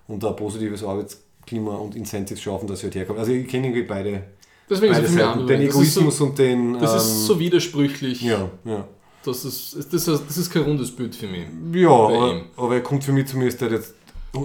und 0.08 0.24
ein 0.26 0.36
positives 0.36 0.84
Arbeitsklima 0.84 1.76
und 1.76 1.96
Incentives 1.96 2.42
schaffen, 2.42 2.68
dass 2.68 2.80
sie 2.80 2.86
halt 2.88 2.96
herkommen. 2.96 3.20
Also 3.20 3.32
ich 3.32 3.48
kenne 3.48 3.68
irgendwie 3.68 3.84
beide, 3.88 4.24
Deswegen 4.70 4.94
ist 4.94 5.02
beide 5.02 5.12
mich 5.14 5.24
Seiten. 5.24 5.48
Den 5.48 5.62
ist 5.62 5.74
so- 5.74 5.80
Egoismus 5.80 6.22
und 6.22 6.40
den... 6.40 6.74
Das 6.80 6.92
ähm, 6.92 6.98
ist 6.98 7.26
so 7.26 7.40
widersprüchlich. 7.40 8.22
ja, 8.22 8.50
ja. 8.66 8.88
Das 9.24 9.44
ist, 9.44 9.76
das, 9.76 10.08
ist, 10.08 10.24
das 10.28 10.38
ist 10.38 10.52
kein 10.52 10.62
rundes 10.62 10.92
Bild 10.96 11.16
für 11.16 11.26
mich. 11.26 11.48
Ja, 11.74 11.90
aber, 11.90 12.42
aber 12.58 12.76
er 12.76 12.82
kommt 12.84 13.04
für 13.04 13.12
mich 13.12 13.26
zumindest 13.26 13.60
halt 13.60 13.72
jetzt 13.72 13.96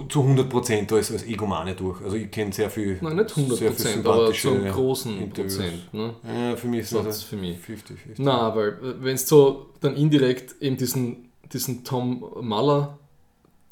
zu 0.09 0.21
100% 0.23 0.95
als, 0.95 1.11
als 1.13 1.25
Egomane 1.25 1.75
durch. 1.75 2.01
Also 2.03 2.17
ich 2.17 2.31
kenne 2.31 2.53
sehr 2.53 2.71
viel 2.71 2.99
Nein, 3.01 3.17
nicht 3.17 3.31
100 3.37 3.59
sehr 3.59 3.73
viel 3.73 3.77
Prozent, 3.77 4.07
aber 4.07 4.15
sympathische 4.17 4.49
zu 4.49 4.55
einem 4.55 4.73
großen 4.73 5.19
Interviews. 5.21 5.57
Prozent. 5.57 5.95
Ne? 5.95 6.15
Ja, 6.25 6.57
für 6.57 6.69
mich 6.69 6.81
ist 6.81 6.95
Das 6.95 7.05
das 7.05 7.23
für 7.23 7.37
mich. 7.37 7.59
50, 7.59 7.99
50. 7.99 8.25
Na, 8.25 8.55
weil 8.55 8.79
wenn 9.01 9.15
es 9.15 9.29
so 9.29 9.67
dann 9.81 9.97
indirekt 9.97 10.55
eben 10.61 10.77
diesen, 10.77 11.31
diesen 11.53 11.85
Tom 11.85 12.25
Maller, 12.41 12.99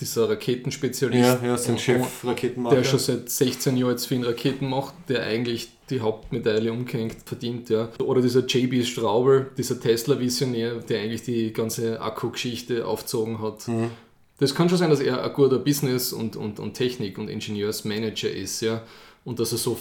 dieser 0.01 0.29
Raketenspezialist, 0.31 1.43
Ja, 1.43 1.45
ja, 1.45 1.57
sein 1.57 1.77
Chef 1.77 2.25
Raketenmacher. 2.25 2.77
der 2.77 2.85
schon 2.85 3.01
seit 3.01 3.29
16 3.29 3.77
Jahren 3.77 3.91
jetzt 3.91 4.07
für 4.07 4.15
ihn 4.15 4.23
Raketen 4.25 4.69
macht, 4.69 4.95
der 5.09 5.25
eigentlich 5.25 5.71
die 5.91 6.01
Hauptmedaille 6.01 6.71
umgehängt 6.71 7.17
verdient, 7.25 7.69
ja. 7.69 7.89
Oder 8.05 8.21
dieser 8.23 8.47
JB 8.47 8.85
Straubel, 8.85 9.51
dieser 9.57 9.81
Tesla-Visionär, 9.81 10.75
der 10.89 11.01
eigentlich 11.01 11.23
die 11.23 11.53
ganze 11.53 12.01
Akku-Geschichte 12.01 12.87
aufgezogen 12.87 13.41
hat. 13.43 13.67
Mhm. 13.67 13.91
Das 14.39 14.55
kann 14.55 14.69
schon 14.69 14.79
sein, 14.79 14.91
dass 14.91 15.01
er 15.01 15.23
ein 15.25 15.33
guter 15.33 15.59
Business- 15.59 16.13
und, 16.13 16.37
und, 16.37 16.61
und 16.61 16.75
Technik- 16.75 17.19
und 17.19 17.29
Ingenieursmanager 17.29 18.31
ist, 18.31 18.61
ja. 18.61 18.83
Und 19.25 19.41
dass 19.41 19.53
er 19.53 19.59
so 19.59 19.79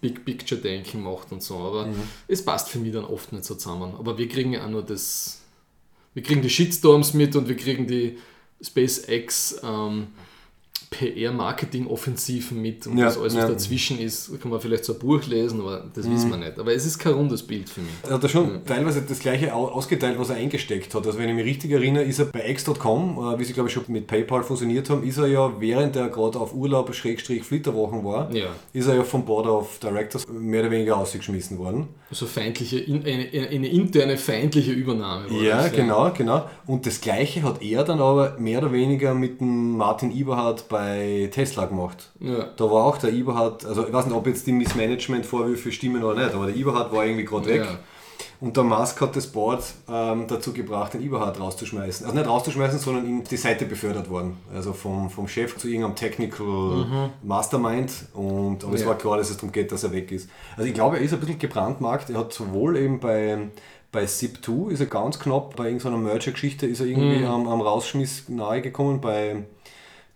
Big 0.00 0.24
Picture 0.24 0.60
Denken 0.60 1.02
macht 1.02 1.30
und 1.32 1.42
so. 1.42 1.56
Aber 1.58 1.86
Mhm. 1.86 1.94
es 2.28 2.42
passt 2.44 2.70
für 2.70 2.78
mich 2.78 2.92
dann 2.92 3.04
oft 3.04 3.30
nicht 3.32 3.44
so 3.44 3.54
zusammen. 3.54 3.94
Aber 3.98 4.16
wir 4.16 4.26
kriegen 4.28 4.52
ja 4.54 4.64
auch 4.64 4.70
nur 4.70 4.82
das. 4.82 5.42
Wir 6.14 6.22
kriegen 6.22 6.42
die 6.42 6.50
Shitstorms 6.50 7.14
mit 7.14 7.36
und 7.36 7.48
wir 7.48 7.56
kriegen 7.56 7.86
die 7.86 8.18
SpaceX 8.62 9.60
ähm, 9.62 10.08
PR-Marketing-Offensiven 10.92 12.60
mit 12.60 12.86
und 12.86 12.98
Ja, 12.98 13.06
das 13.06 13.18
alles, 13.18 13.34
was 13.34 13.42
ja. 13.42 13.48
dazwischen 13.48 13.98
ist, 13.98 14.40
kann 14.40 14.50
man 14.50 14.60
vielleicht 14.60 14.84
so 14.84 14.92
ein 14.94 14.98
Buch 14.98 15.24
lesen, 15.26 15.60
aber 15.60 15.84
das 15.94 16.08
wissen 16.10 16.30
wir 16.30 16.36
nicht. 16.36 16.58
Aber 16.58 16.72
es 16.72 16.86
ist 16.86 16.98
kein 16.98 17.14
rundes 17.14 17.42
Bild 17.42 17.68
für 17.68 17.80
mich. 17.80 17.90
Er 18.04 18.14
hat 18.14 18.24
da 18.24 18.28
schon 18.28 18.64
teilweise 18.64 19.02
das 19.02 19.18
gleiche 19.18 19.54
au- 19.54 19.68
ausgeteilt, 19.68 20.18
was 20.18 20.30
er 20.30 20.36
eingesteckt 20.36 20.94
hat. 20.94 21.06
Also 21.06 21.18
wenn 21.18 21.28
ich 21.28 21.34
mich 21.34 21.44
richtig 21.44 21.70
erinnere, 21.72 22.04
ist 22.04 22.18
er 22.18 22.26
bei 22.26 22.48
X.com, 22.50 23.18
äh, 23.34 23.38
wie 23.38 23.44
sie 23.44 23.52
glaube 23.52 23.68
ich 23.68 23.74
schon 23.74 23.84
mit 23.88 24.06
PayPal 24.06 24.42
fusioniert 24.42 24.88
haben, 24.90 25.02
ist 25.02 25.18
er 25.18 25.26
ja, 25.26 25.52
während 25.60 25.96
er 25.96 26.08
gerade 26.08 26.38
auf 26.38 26.54
Urlaub, 26.54 26.94
Schrägstrich, 26.94 27.42
Flitterwochen 27.42 28.04
war, 28.04 28.30
Ja. 28.34 28.46
ist 28.72 28.86
er 28.86 28.94
ja 28.96 29.02
vom 29.04 29.24
Board 29.24 29.46
of 29.46 29.78
Directors 29.78 30.26
mehr 30.28 30.60
oder 30.62 30.70
weniger 30.70 30.96
ausgeschmissen 30.96 31.58
worden. 31.58 31.88
Also 32.10 32.26
feindliche, 32.26 32.78
in, 32.78 33.04
eine, 33.06 33.48
eine 33.48 33.68
interne 33.68 34.16
feindliche 34.18 34.72
Übernahme. 34.72 35.26
Ja, 35.42 35.62
das, 35.62 35.72
genau, 35.72 36.10
genau. 36.16 36.44
Und 36.66 36.84
das 36.86 37.00
gleiche 37.00 37.42
hat 37.42 37.62
er 37.62 37.84
dann 37.84 38.00
aber 38.00 38.36
mehr 38.38 38.58
oder 38.58 38.72
weniger 38.72 39.14
mit 39.14 39.40
dem 39.40 39.76
Martin 39.76 40.14
Eberhard 40.14 40.68
bei 40.68 40.81
Tesla 41.30 41.66
gemacht. 41.66 42.10
Ja. 42.20 42.48
Da 42.56 42.64
war 42.64 42.84
auch 42.84 42.98
der 42.98 43.12
Eberhard, 43.12 43.64
also 43.66 43.86
ich 43.86 43.92
weiß 43.92 44.06
nicht, 44.06 44.14
ob 44.14 44.26
jetzt 44.26 44.46
die 44.46 44.52
Missmanagement-Vorwürfe 44.52 45.72
stimmen 45.72 46.02
oder 46.04 46.22
nicht, 46.24 46.34
aber 46.34 46.46
der 46.46 46.56
Eberhard 46.56 46.92
war 46.92 47.04
irgendwie 47.04 47.24
gerade 47.24 47.46
weg. 47.46 47.64
Ja. 47.64 47.78
Und 48.40 48.56
der 48.56 48.64
Musk 48.64 49.00
hat 49.00 49.14
das 49.14 49.28
Board 49.28 49.62
ähm, 49.88 50.26
dazu 50.26 50.52
gebracht, 50.52 50.94
den 50.94 51.02
Eberhard 51.02 51.38
rauszuschmeißen. 51.38 52.04
Also 52.06 52.18
nicht 52.18 52.28
rauszuschmeißen, 52.28 52.78
sondern 52.80 53.06
in 53.06 53.22
die 53.22 53.36
Seite 53.36 53.66
befördert 53.66 54.10
worden. 54.10 54.36
Also 54.52 54.72
vom, 54.72 55.10
vom 55.10 55.28
Chef 55.28 55.56
zu 55.56 55.68
irgendeinem 55.68 55.94
Technical 55.94 57.10
Mastermind. 57.22 57.92
Und, 58.14 58.64
aber 58.64 58.74
es 58.74 58.82
Ja. 58.82 58.88
war 58.88 58.98
klar, 58.98 59.16
dass 59.18 59.30
es 59.30 59.36
darum 59.36 59.52
geht, 59.52 59.70
dass 59.70 59.84
er 59.84 59.92
weg 59.92 60.10
ist. 60.10 60.28
Also 60.56 60.68
ich 60.68 60.74
glaube, 60.74 60.96
er 60.96 61.02
ist 61.02 61.14
ein 61.14 61.20
bisschen 61.20 61.38
gebrandmarkt. 61.38 62.10
Er 62.10 62.18
hat 62.18 62.32
sowohl 62.32 62.76
eben 62.76 62.98
bei, 62.98 63.38
bei 63.92 64.04
SIP2 64.04 64.70
ist 64.70 64.80
er 64.80 64.86
ganz 64.86 65.20
knapp, 65.20 65.54
bei 65.54 65.66
irgendeiner 65.66 65.98
Merger-Geschichte 65.98 66.66
ist 66.66 66.80
er 66.80 66.86
irgendwie 66.86 67.24
am, 67.24 67.46
am 67.46 67.60
Rausschmiss 67.60 68.28
nahe 68.28 68.60
gekommen. 68.60 69.00
Bei 69.00 69.44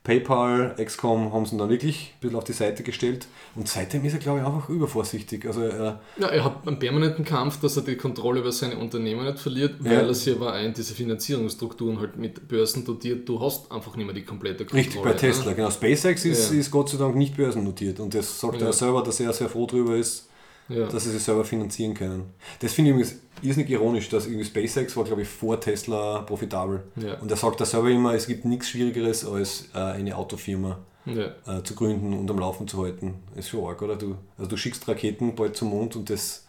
PayPal, 0.07 0.77
XCOM 0.83 1.33
haben 1.33 1.47
sie 1.47 1.57
dann 1.57 1.69
wirklich 1.69 2.13
ein 2.15 2.21
bisschen 2.21 2.37
auf 2.37 2.45
die 2.45 2.53
Seite 2.53 2.83
gestellt. 2.85 3.27
Und 3.57 3.69
seitdem 3.69 4.05
ist 4.05 4.13
er, 4.13 4.21
glaube 4.21 4.39
ich, 4.39 4.47
einfach 4.47 4.69
übervorsichtig. 4.69 5.45
Also 5.47 5.63
er, 5.63 6.01
Ja, 6.17 6.29
er 6.29 6.45
hat 6.45 6.67
einen 6.67 6.79
permanenten 6.79 7.25
Kampf, 7.25 7.59
dass 7.61 7.77
er 7.77 7.83
die 7.83 7.97
Kontrolle 7.97 8.41
über 8.41 8.53
seine 8.53 8.77
Unternehmen 8.79 9.25
nicht 9.25 9.39
verliert, 9.41 9.75
weil 9.81 9.93
Ja. 9.93 10.01
er 10.01 10.15
sich 10.15 10.35
aber 10.37 10.55
auch 10.55 10.63
in 10.63 10.73
diese 10.73 10.95
Finanzierungsstrukturen 10.95 11.99
halt 12.01 12.17
mit 12.17 12.47
Börsen 12.49 12.85
dotiert. 12.85 13.29
Du 13.29 13.41
hast 13.41 13.71
einfach 13.73 13.97
nicht 13.97 14.07
mehr 14.07 14.15
die 14.15 14.25
komplette 14.25 14.65
Kontrolle. 14.65 14.85
Richtig, 14.87 15.03
bei 15.03 15.13
Tesla, 15.13 15.51
Ne? 15.51 15.57
genau. 15.57 15.71
SpaceX 15.71 16.25
ist, 16.25 16.53
Ja. 16.53 16.59
ist 16.61 16.71
Gott 16.71 16.89
sei 16.91 16.99
Dank 16.99 17.17
nicht 17.17 17.37
börsennotiert 17.37 17.99
und 18.01 18.15
das 18.15 18.41
sagt 18.41 18.61
Ja. 18.61 18.69
er 18.69 18.73
selber, 18.73 19.03
dass 19.03 19.19
er 19.21 19.33
sehr 19.33 19.49
froh 19.49 19.67
darüber 19.67 19.97
ist, 19.97 20.29
Ja. 20.69 20.87
dass 20.89 21.05
sie 21.05 21.11
sich 21.13 21.23
selber 21.23 21.45
finanzieren 21.45 21.95
können. 21.95 22.33
Das 22.61 22.73
finde 22.73 22.91
ich 22.91 22.97
übrigens 22.97 23.21
irrsinnig 23.43 23.71
ironisch, 23.71 24.09
dass 24.09 24.27
irgendwie 24.27 24.45
SpaceX 24.45 24.97
war, 24.97 25.05
glaube 25.05 25.23
ich, 25.23 25.29
vor 25.29 25.61
Tesla 25.61 26.23
profitabel. 26.23 26.83
Ja. 26.97 27.15
Und 27.21 27.31
er 27.31 27.37
sagt 27.37 27.61
da 27.61 27.65
selber 27.65 27.89
immer, 27.91 28.15
es 28.15 28.27
gibt 28.27 28.45
nichts 28.45 28.71
Schwierigeres 28.71 29.25
als 29.25 29.69
äh, 29.75 29.79
eine 29.79 30.17
Autofirma 30.17 30.79
ja. 31.05 31.27
äh, 31.47 31.63
zu 31.63 31.75
gründen 31.77 32.13
und 32.13 32.29
am 32.31 32.39
Laufen 32.39 32.67
zu 32.67 32.83
halten. 32.83 33.15
Ist 33.37 33.49
schon 33.51 33.65
arg, 33.65 33.81
oder? 33.83 33.97
Du, 33.97 34.17
also 34.37 34.49
du 34.51 34.57
schickst 34.57 34.87
Raketen 34.89 35.35
bald 35.37 35.57
zum 35.57 35.69
Mond 35.71 35.95
und 35.95 36.11
das, 36.11 36.47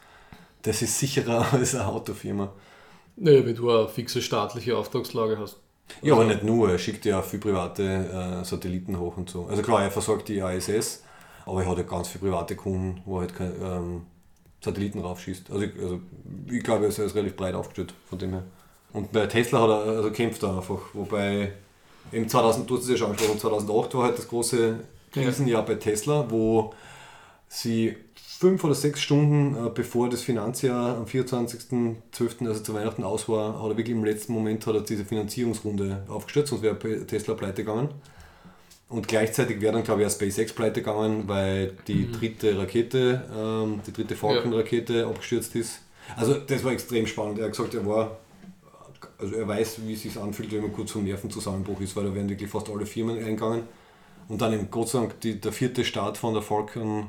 das 0.63 0.82
ist 0.82 0.97
sicherer 0.97 1.45
als 1.53 1.76
eine 1.76 1.86
Autofirma. 1.88 2.51
Naja, 3.18 3.45
wenn 3.45 3.55
du 3.55 3.70
eine 3.70 3.88
fixe 3.88 4.22
staatliche 4.22 4.78
Auftragslage 4.78 5.38
hast. 5.38 5.57
Ja, 6.01 6.13
Also- 6.13 6.24
aber 6.24 6.34
nicht 6.34 6.43
nur, 6.43 6.70
er 6.72 6.78
schickt 6.80 7.05
ja 7.05 7.20
auch 7.20 7.24
viele 7.24 7.41
private 7.41 7.84
äh, 8.41 8.43
Satelliten 8.45 8.99
hoch 8.99 9.18
und 9.18 9.30
so. 9.30 9.45
Also 9.45 9.61
klar, 9.61 9.84
er 9.84 9.91
versorgt 9.91 10.28
die 10.28 10.39
ISS, 10.39 11.03
aber 11.48 11.64
er 11.64 11.70
hat 11.70 11.78
ja 11.78 11.84
ganz 11.84 12.10
viele 12.10 12.30
private 12.30 12.56
Kunden, 12.56 13.02
wo 13.06 13.18
er 13.18 13.22
halt 13.22 13.36
kein, 13.36 13.54
ähm, 13.62 14.02
Satelliten 14.64 15.00
raufschießt. 15.00 15.52
Also 15.52 15.64
ich, 15.64 15.72
also 15.80 16.00
ich 16.50 16.64
glaube, 16.64 16.84
er 16.84 16.89
ist, 16.89 17.00
er 17.00 17.06
ist 17.06 17.16
relativ 17.16 17.36
breit 17.36 17.56
aufgestellt 17.56 17.93
von 18.10 18.20
dem 18.20 18.32
her. 18.32 18.43
Und 18.93 19.12
bei 19.12 19.28
Tesla 19.28 19.62
hat 19.62 19.70
er, 19.70 19.80
also 19.98 20.12
kämpft 20.12 20.43
er 20.43 20.58
einfach, 20.58 20.80
wobei 20.93 21.54
im 22.12 22.28
2000, 22.28 22.70
du 22.70 22.76
hast 22.76 22.84
es 22.84 22.89
ja 22.89 22.98
schon 22.98 23.12
angesprochen, 23.12 23.39
2008 23.39 23.95
war 23.95 24.04
halt 24.04 24.18
das 24.18 24.28
große 24.28 24.80
Krisenjahr 25.12 25.64
bei 25.64 25.76
Tesla, 25.76 26.26
wo 26.30 26.74
sie 27.48 27.95
fünf 28.16 28.64
oder 28.64 28.76
sechs 28.76 29.02
Stunden 29.02 29.56
äh, 29.56 29.70
bevor 29.70 30.10
das 30.10 30.22
Finanzjahr 30.22 30.98
am 30.98 31.06
24.12., 31.06 32.48
also 32.48 32.62
zu 32.62 32.74
Weihnachten 32.74 33.04
aus 33.04 33.28
war, 33.30 33.62
hat 33.62 33.70
er 33.72 33.78
wirklich 33.78 33.95
im 33.95 34.04
letzten 34.04 34.34
Moment 34.34 34.66
hat 34.68 34.76
er 34.76 34.82
diese 34.82 35.06
Finanzierungsrunde 35.06 36.04
aufgestellt, 36.08 36.48
sonst 36.48 36.62
wäre 36.62 36.78
Tesla 37.08 37.34
pleite 37.34 37.64
gegangen. 37.64 37.89
Und 38.89 39.07
gleichzeitig 39.07 39.59
wäre 39.59 39.73
dann, 39.73 39.83
glaube 39.83 40.01
ich, 40.01 40.07
auch 40.07 40.11
SpaceX 40.11 40.53
pleite 40.53 40.81
gegangen, 40.81 41.27
weil 41.27 41.73
die 41.88 42.09
dritte 42.09 42.57
Rakete, 42.57 43.25
ähm, 43.38 43.81
die 43.85 43.91
dritte 43.91 44.15
Falcon-Rakete 44.15 45.05
abgestürzt 45.05 45.55
ist. 45.55 45.81
Also 46.15 46.35
das 46.35 46.63
war 46.63 46.71
extrem 46.71 47.05
spannend. 47.05 47.39
Er 47.39 47.45
hat 47.45 47.51
gesagt, 47.51 47.73
er 47.73 47.85
war, 47.85 48.17
also 49.17 49.35
er 49.35 49.45
weiß, 49.45 49.81
wie 49.85 49.93
es 49.93 50.03
sich 50.03 50.17
anfühlt, 50.17 50.53
wenn 50.53 50.61
man 50.61 50.71
kurz 50.71 50.91
vom 50.91 51.03
Nervenzusammenbruch 51.03 51.81
ist, 51.81 51.97
weil 51.97 52.05
da 52.05 52.15
wären 52.15 52.29
wirklich 52.29 52.49
fast 52.49 52.69
alle 52.69 52.85
Firmen 52.85 53.17
eingegangen. 53.17 53.63
Und 54.29 54.41
dann 54.41 54.71
Gott 54.71 54.89
sei 54.89 54.99
Dank 54.99 55.19
die, 55.19 55.39
der 55.39 55.51
vierte 55.51 55.83
Start 55.83 56.17
von 56.17 56.33
der 56.33 56.43
Falcon 56.43 57.07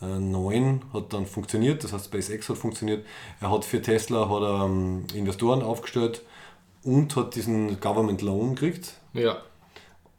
äh, 0.00 0.06
9 0.06 0.82
hat 0.94 1.12
dann 1.12 1.26
funktioniert, 1.26 1.84
das 1.84 1.92
heißt 1.92 2.06
SpaceX 2.06 2.48
hat 2.48 2.56
funktioniert. 2.56 3.04
Er 3.40 3.50
hat 3.50 3.64
für 3.64 3.82
Tesla 3.82 4.28
hat 4.28 4.42
er, 4.42 4.64
ähm, 4.64 5.04
Investoren 5.14 5.62
aufgestellt 5.62 6.22
und 6.82 7.14
hat 7.16 7.34
diesen 7.34 7.80
Government 7.80 8.22
Loan 8.22 8.54
gekriegt. 8.54 8.94
Ja. 9.12 9.42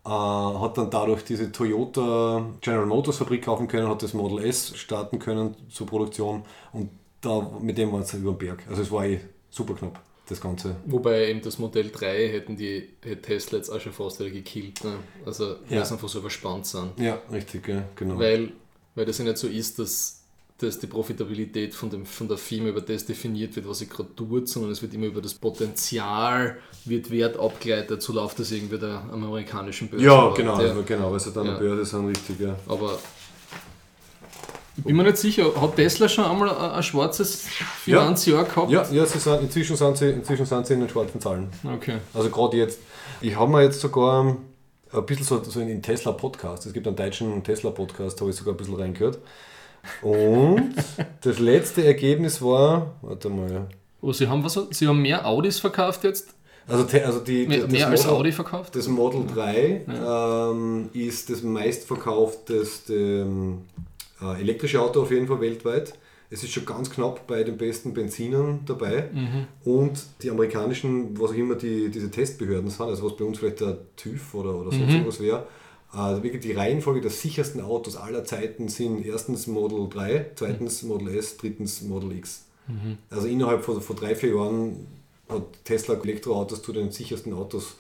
Äh, 0.10 0.60
hat 0.60 0.76
dann 0.78 0.89
dadurch 0.89 1.24
diese 1.24 1.51
Toyota 1.51 2.43
General 2.62 2.88
Motors 2.88 3.18
Fabrik 3.18 3.43
kaufen 3.45 3.68
können, 3.68 3.88
hat 3.88 4.01
das 4.01 4.16
Model 4.16 4.43
S 4.43 4.76
starten 4.76 5.20
können 5.20 5.55
zur 5.70 5.86
Produktion 5.86 6.41
und 6.74 6.89
da, 7.22 7.47
mit 7.62 7.78
dem 7.78 7.91
waren 7.91 8.03
sie 8.03 8.18
über 8.18 8.32
den 8.32 8.38
Berg. 8.39 8.64
Also 8.68 8.82
es 8.82 8.91
war 8.91 9.05
eh 9.05 9.20
super 9.51 9.76
knapp, 9.76 9.99
das 10.28 10.41
Ganze. 10.41 10.78
Wobei 10.86 11.28
eben 11.30 11.41
das 11.41 11.60
Modell 11.60 11.91
3 11.91 12.30
hätten 12.30 12.55
die 12.55 12.89
hätte 13.03 13.22
Tesla 13.22 13.57
jetzt 13.60 13.70
auch 13.70 13.80
schon 13.80 13.91
fast 13.93 14.20
wieder 14.20 14.32
gekillt. 14.32 14.84
Ne? 14.84 14.95
Also, 15.26 15.57
weil 15.68 15.78
Ja. 15.78 15.86
sie 15.86 15.93
einfach 15.93 16.10
so 16.10 16.20
überspannt 16.20 16.66
sind. 16.66 16.97
Ja, 16.97 17.20
richtig, 17.32 17.68
ja, 17.68 17.84
genau. 17.95 18.18
Weil, 18.18 18.53
weil 18.95 19.05
das 19.05 19.18
ja 19.20 19.26
nicht 19.26 19.38
so 19.38 19.47
ist, 19.47 19.78
dass, 19.78 20.18
dass 20.62 20.78
die 20.80 20.88
Profitabilität 20.88 21.74
von, 21.74 21.89
dem, 21.89 22.05
von 22.05 22.28
der 22.28 22.38
Firma 22.38 22.70
über 22.70 22.82
das 22.82 23.05
definiert 23.05 23.55
wird, 23.55 23.68
was 23.68 23.80
sie 23.80 23.88
gerade 23.88 24.14
tut, 24.16 24.47
sondern 24.49 24.72
es 24.72 24.82
wird 24.82 24.93
immer 24.93 25.05
über 25.07 25.22
das 25.22 25.34
Potenzial, 25.34 26.57
wird 26.86 27.10
Wert 27.12 27.39
abgeleitet, 27.39 28.01
so 28.01 28.14
läuft 28.14 28.39
das 28.39 28.51
irgendwie 28.51 28.78
der 28.78 29.03
amerikanischen 29.12 29.88
Börse. 29.89 30.05
ja, 30.05 30.34
genau, 30.36 30.60
Ja. 30.62 30.68
also 30.70 30.84
genau, 30.84 31.12
weil 31.12 31.20
sie 31.20 31.32
dann 31.32 31.45
Ja. 31.45 31.51
der 31.53 31.60
Börse 31.60 31.86
sind, 31.86 32.07
richtig, 32.07 32.39
ja. 32.41 32.55
Aber 32.68 32.99
ich 34.78 34.84
bin 34.86 34.95
mir 34.95 35.03
nicht 35.03 35.18
sicher, 35.18 35.60
hat 35.60 35.76
Tesla 35.76 36.07
schon 36.07 36.24
einmal 36.26 36.49
ein, 36.49 36.84
schwarzes 36.84 37.47
Finanzjahr 37.84 38.45
gehabt? 38.45 38.72
Ja, 38.72 38.86
ja 38.91 39.05
sie 39.05 39.20
sind, 39.20 39.41
inzwischen, 39.41 39.76
sind 39.76 39.97
sie, 39.97 40.10
inzwischen 40.12 40.45
sind 40.45 40.68
sie 40.68 40.74
in 40.76 40.80
den 40.82 40.89
schwarzen 40.89 41.20
Zahlen. 41.20 41.49
Okay. 41.66 41.97
Also 42.14 42.30
gerade 42.30 42.55
jetzt, 42.57 42.80
ich 43.20 43.36
habe 43.38 43.51
mir 43.51 43.64
jetzt 43.64 43.82
sogar 43.82 44.38
ein 44.93 45.05
bisschen 45.05 45.26
so, 45.26 45.43
so 45.43 45.60
in 45.60 45.68
den 45.68 45.82
Tesla-Podcast, 45.82 46.66
es 46.66 46.74
gibt 46.74 46.88
einen 46.88 46.95
deutschen 46.95 47.43
Tesla-Podcast, 47.43 48.18
da 48.18 48.22
habe 48.22 48.32
ich 48.32 48.38
sogar 48.38 48.53
ein 48.53 48.57
bisschen 48.57 48.76
reingehört. 48.76 49.20
Und 50.02 50.74
das 51.22 51.40
letzte 51.40 51.86
Ergebnis 51.86 52.42
war, 52.42 52.96
warte 53.02 53.30
mal, 53.30 53.68
Oh, 54.02 54.14
sie 54.14 54.28
haben 54.28 54.44
was? 54.46 54.58
Sie 54.72 54.88
haben 54.88 55.02
mehr 55.02 55.26
Audis 55.28 55.60
verkauft 55.60 56.04
jetzt? 56.06 56.34
also, 56.68 56.86
also 57.04 57.20
die, 57.20 57.48
Mehr, 57.48 57.60
das 57.62 57.72
mehr 57.72 57.88
als 57.88 58.06
Model- 58.06 58.18
Audi 58.18 58.32
verkauft? 58.32 58.76
Das 58.76 58.88
Model 58.88 59.26
3 59.34 59.82
ähm, 59.90 60.90
ist 60.94 61.30
das 61.30 61.42
meistverkaufteste 61.44 62.94
ähm, 62.94 63.62
äh, 64.22 64.40
elektrische 64.42 64.82
Auto 64.82 65.02
auf 65.02 65.12
jeden 65.12 65.28
Fall 65.28 65.42
weltweit. 65.42 65.94
Es 66.30 66.44
ist 66.44 66.52
schon 66.54 66.66
ganz 66.66 66.90
knapp 66.92 67.26
bei 67.26 67.44
den 67.44 67.58
besten 67.58 67.92
Benzinern 67.94 68.60
dabei. 68.68 69.10
Und 69.66 70.00
die 70.22 70.30
amerikanischen, 70.30 71.20
was 71.20 71.32
auch 71.32 71.36
immer 71.36 71.56
die, 71.56 71.90
diese 71.90 72.12
Testbehörden 72.12 72.70
sind, 72.70 72.86
also 72.86 73.04
was 73.06 73.18
bei 73.18 73.26
uns 73.26 73.40
vielleicht 73.40 73.62
der 73.62 73.78
TÜV 73.96 74.36
oder, 74.36 74.54
oder 74.54 74.72
sonst 74.72 74.92
irgendwas 74.92 75.20
wäre, 75.20 75.48
wirklich 75.94 76.42
die 76.42 76.54
Reihenfolge 76.54 77.02
der 77.02 77.12
sichersten 77.12 77.62
Autos 77.62 77.96
aller 77.98 78.24
Zeiten 78.24 78.68
sind 78.68 79.06
erstens 79.06 79.48
Model 79.48 79.88
3, 79.90 80.32
zweitens 80.36 80.84
Model 80.84 81.16
S, 81.16 81.38
drittens 81.38 81.82
Model 81.82 82.12
X. 82.14 82.46
Also 83.10 83.28
innerhalb 83.28 83.64
von, 83.64 83.82
von 83.82 83.96
drei, 83.96 84.14
vier 84.16 84.36
Jahren 84.36 84.86
hat 85.28 85.42
Tesla 85.64 85.96
Elektroautos 85.96 86.62
zu 86.62 86.72
den 86.72 86.92
sichersten 86.92 87.34
Autos 87.34 87.78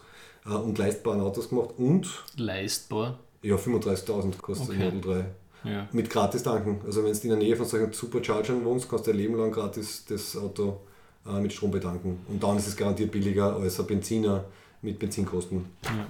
äh, 0.47 0.49
und 0.49 0.79
leistbaren 0.79 1.21
Autos 1.21 1.49
gemacht 1.49 1.69
und 1.77 2.07
Leistbar. 2.37 3.19
ja, 3.43 3.55
35.000 3.55 4.37
kostet 4.41 4.69
Okay. 4.69 4.81
ein 4.87 4.95
Model 4.95 5.25
3. 5.63 5.69
Ja. 5.69 5.87
Mit 5.91 6.09
gratis 6.09 6.41
tanken. 6.41 6.81
Also 6.87 7.03
wenn 7.03 7.13
du 7.13 7.19
in 7.21 7.29
der 7.29 7.37
Nähe 7.37 7.55
von 7.55 7.67
solchen 7.67 7.93
Superchargern 7.93 8.65
wohnst, 8.65 8.89
kannst 8.89 9.05
du 9.05 9.11
dein 9.11 9.19
Leben 9.19 9.35
lang 9.35 9.51
gratis 9.51 10.05
das 10.09 10.35
Auto 10.35 10.79
äh, 11.27 11.39
mit 11.39 11.53
Strom 11.53 11.69
betanken. 11.69 12.21
Und 12.27 12.41
dann 12.41 12.57
ist 12.57 12.65
es 12.67 12.75
garantiert 12.75 13.11
billiger 13.11 13.55
als 13.57 13.79
ein 13.79 13.85
Benziner 13.85 14.45
mit 14.81 14.97
Benzinkosten. 14.97 15.65
Ja. 15.83 16.07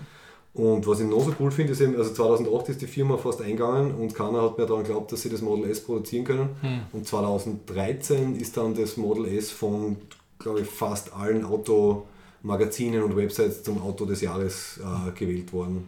Und 0.53 0.87
was 0.87 0.99
ich 0.99 1.07
noch 1.07 1.23
so 1.23 1.33
cool 1.39 1.51
finde, 1.51 1.73
ist 1.73 1.81
eben, 1.81 1.95
also 1.95 2.11
2008 2.11 2.69
ist 2.69 2.81
die 2.81 2.87
Firma 2.87 3.17
fast 3.17 3.41
eingegangen 3.41 3.93
und 3.93 4.15
keiner 4.15 4.41
hat 4.41 4.57
mehr 4.57 4.65
daran 4.65 4.83
geglaubt, 4.83 5.11
dass 5.11 5.21
sie 5.21 5.29
das 5.29 5.41
Model 5.41 5.69
S 5.69 5.83
produzieren 5.83 6.25
können. 6.25 6.49
Hm. 6.61 6.79
Und 6.91 7.07
2013 7.07 8.35
ist 8.35 8.57
dann 8.57 8.73
das 8.73 8.97
Model 8.97 9.25
S 9.25 9.51
von, 9.51 9.97
glaube 10.39 10.61
ich, 10.61 10.67
fast 10.67 11.13
allen 11.13 11.45
Automagazinen 11.45 13.03
und 13.03 13.15
Websites 13.15 13.63
zum 13.63 13.81
Auto 13.81 14.05
des 14.05 14.21
Jahres 14.21 14.79
äh, 14.79 15.11
gewählt 15.11 15.53
worden. 15.53 15.87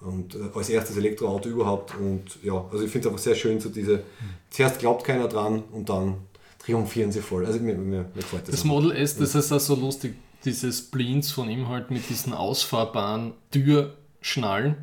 Und 0.00 0.36
äh, 0.36 0.38
als 0.54 0.68
erstes 0.68 0.96
Elektroauto 0.96 1.48
überhaupt. 1.48 1.92
Und 1.98 2.38
ja, 2.44 2.64
also 2.70 2.84
ich 2.84 2.90
finde 2.90 3.08
es 3.08 3.12
einfach 3.12 3.24
sehr 3.24 3.34
schön, 3.34 3.58
so 3.58 3.68
diese, 3.68 4.04
zuerst 4.48 4.78
glaubt 4.78 5.02
keiner 5.02 5.26
dran 5.26 5.64
und 5.72 5.88
dann 5.88 6.18
triumphieren 6.60 7.10
sie 7.10 7.20
voll. 7.20 7.44
Also 7.44 7.58
mir, 7.58 7.74
mir, 7.74 8.02
mir 8.02 8.06
gefällt 8.14 8.42
das. 8.46 8.54
Das. 8.54 8.64
Model 8.64 8.92
S, 8.92 9.16
das 9.16 9.34
ist 9.34 9.50
auch 9.50 9.58
so 9.58 9.74
lustig, 9.74 10.14
diese 10.44 10.72
Spleens 10.72 11.30
von 11.30 11.50
ihm 11.50 11.68
halt 11.68 11.90
mit 11.90 12.08
diesen 12.08 12.32
ausfahrbaren 12.32 13.32
Türschnallen. 13.50 14.76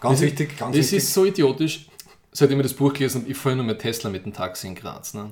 ganz 0.00 0.18
Das- 0.18 0.20
wichtig, 0.22 0.56
ganz 0.56 0.76
Das 0.76 0.84
wichtig. 0.86 0.98
ist 0.98 1.12
so 1.14 1.24
idiotisch. 1.24 1.86
Seitdem 2.32 2.58
ich 2.60 2.64
das 2.64 2.74
Buch 2.74 2.92
gelesen 2.92 3.22
habe, 3.22 3.30
ich 3.30 3.36
fahre 3.36 3.56
nur 3.56 3.64
mit 3.64 3.78
Tesla 3.78 4.10
mit 4.10 4.26
dem 4.26 4.32
Taxi 4.34 4.66
in 4.66 4.74
Graz. 4.74 5.14
Ne? 5.14 5.30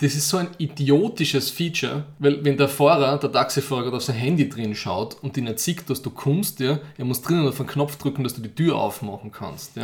Das 0.00 0.14
ist 0.14 0.28
so 0.28 0.38
ein 0.38 0.48
idiotisches 0.58 1.50
Feature, 1.50 2.04
weil 2.18 2.42
wenn 2.44 2.56
der 2.56 2.68
Fahrer, 2.68 3.18
der 3.18 3.30
Taxifahrer 3.32 3.82
gerade 3.82 3.96
auf 3.96 4.02
sein 4.04 4.16
Handy 4.16 4.48
drin 4.48 4.74
schaut 4.74 5.16
und 5.22 5.36
ihn 5.36 5.44
nicht 5.44 5.58
sieht, 5.58 5.88
dass 5.90 6.00
du 6.02 6.10
kommst, 6.10 6.60
ja, 6.60 6.78
er 6.96 7.04
muss 7.04 7.20
drinnen 7.22 7.46
auf 7.46 7.60
einen 7.60 7.68
Knopf 7.68 7.96
drücken, 7.96 8.22
dass 8.24 8.34
du 8.34 8.40
die 8.40 8.54
Tür 8.54 8.76
aufmachen 8.76 9.32
kannst. 9.32 9.76
Ja. 9.76 9.82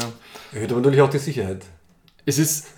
Erhöht 0.53 0.71
aber 0.71 0.81
natürlich 0.81 1.03
auch 1.03 1.11
die 1.11 1.19
Sicherheit. 1.19 1.65
Es 2.25 2.39
ist. 2.39 2.69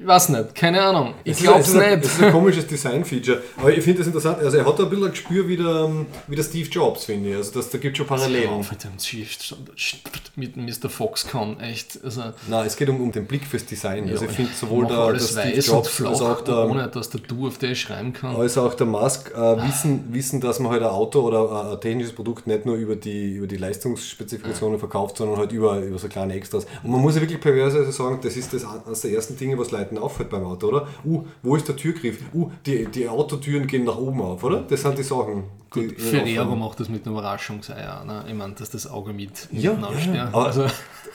Ich 0.00 0.06
weiß 0.06 0.30
nicht, 0.30 0.54
keine 0.54 0.80
Ahnung. 0.80 1.12
Ich 1.24 1.36
glaube 1.36 1.60
es 1.60 1.74
nicht. 1.74 1.84
Es 1.84 2.14
ist 2.14 2.22
ein 2.22 2.32
komisches 2.38 2.66
Design-Feature. 2.66 3.42
Aber 3.58 3.70
ich 3.70 3.84
finde 3.84 3.98
das 3.98 4.06
interessant. 4.06 4.38
Also 4.38 4.56
er 4.56 4.64
hat 4.64 4.80
ein 4.80 4.88
bisschen 4.88 5.04
ein 5.04 5.10
Gespür 5.10 5.46
wie 5.46 5.58
der, 5.58 5.66
ähm, 5.66 6.06
wie 6.26 6.36
der 6.36 6.42
Steve 6.42 6.70
Jobs, 6.70 7.04
finde 7.04 7.28
ich. 7.28 7.36
Also 7.36 7.52
das, 7.52 7.68
da 7.68 7.76
gibt 7.76 7.92
es 7.92 7.98
schon 7.98 8.06
Parallelen. 8.06 8.60
Mit 8.60 8.82
dem 8.82 8.98
Shift, 8.98 9.54
mit 10.36 10.56
Mr. 10.56 10.88
Foxconn, 10.88 11.60
echt. 11.60 12.02
Also, 12.02 12.22
Nein, 12.48 12.66
es 12.66 12.76
geht 12.76 12.88
um, 12.88 12.98
um 12.98 13.12
den 13.12 13.26
Blick 13.26 13.44
fürs 13.44 13.66
Design. 13.66 14.08
also 14.08 14.24
ich 14.24 14.30
finde 14.30 14.52
sowohl 14.58 14.86
der, 14.86 15.12
der 15.12 15.20
Steve 15.20 15.60
Jobs 15.60 16.00
als 16.00 16.22
auch 16.22 16.40
der, 16.40 16.66
ohne 16.66 16.88
dass 16.88 17.10
der 17.10 17.20
Du 17.20 17.46
auf 17.46 17.58
der 17.58 17.74
schreiben 17.74 18.14
kann. 18.14 18.34
als 18.36 18.56
auch 18.56 18.72
der 18.72 18.86
Musk 18.86 19.32
äh, 19.34 19.38
wissen, 19.68 20.04
wissen, 20.14 20.40
dass 20.40 20.60
man 20.60 20.72
halt 20.72 20.82
ein 20.82 20.88
Auto 20.88 21.20
oder 21.20 21.72
ein, 21.72 21.80
technisches 21.82 22.14
Produkt 22.14 22.46
nicht 22.46 22.64
nur 22.64 22.76
über 22.76 22.96
die, 22.96 23.34
über 23.34 23.46
die 23.46 23.58
Leistungsspezifikationen 23.58 24.78
verkauft, 24.78 25.18
sondern 25.18 25.36
halt 25.36 25.52
über, 25.52 25.78
über 25.80 25.98
so 25.98 26.08
kleine 26.08 26.32
Extras. 26.32 26.66
Und 26.82 26.90
man 26.90 27.02
muss 27.02 27.16
ja 27.16 27.20
wirklich 27.20 27.40
perverse 27.40 27.92
sagen, 27.92 28.18
das 28.22 28.36
ist 28.38 28.54
das 28.54 28.64
eines 28.64 29.02
der 29.02 29.10
ersten 29.12 29.36
Dinge, 29.36 29.58
was 29.58 29.70
Leuten 29.90 29.98
auffällt 30.02 30.30
beim 30.30 30.44
Auto, 30.44 30.68
oder? 30.68 30.86
Uh, 31.04 31.24
wo 31.42 31.56
ist 31.56 31.68
der 31.68 31.76
Türgriff? 31.76 32.18
Uh, 32.34 32.50
die, 32.66 32.86
die 32.86 33.08
Autotüren 33.08 33.66
gehen 33.66 33.84
nach 33.84 33.96
oben 33.96 34.20
auf, 34.22 34.42
oder? 34.44 34.62
Das 34.62 34.82
sind 34.82 34.96
die 34.98 35.02
Sachen. 35.02 35.44
Die 35.74 35.88
Ferrero 35.90 36.56
macht 36.56 36.80
das 36.80 36.88
mit 36.88 37.06
einem 37.06 37.14
Überraschungseier. 37.16 38.04
Ne? 38.04 38.24
Ich 38.28 38.34
meine, 38.34 38.54
dass 38.54 38.70
das 38.70 38.88
Auge 38.88 39.12
mit 39.12 39.48
Ja, 39.52 39.72
ja, 40.06 40.14
ja. 40.14 40.24
aber- 40.32 40.46
Also, 40.46 40.66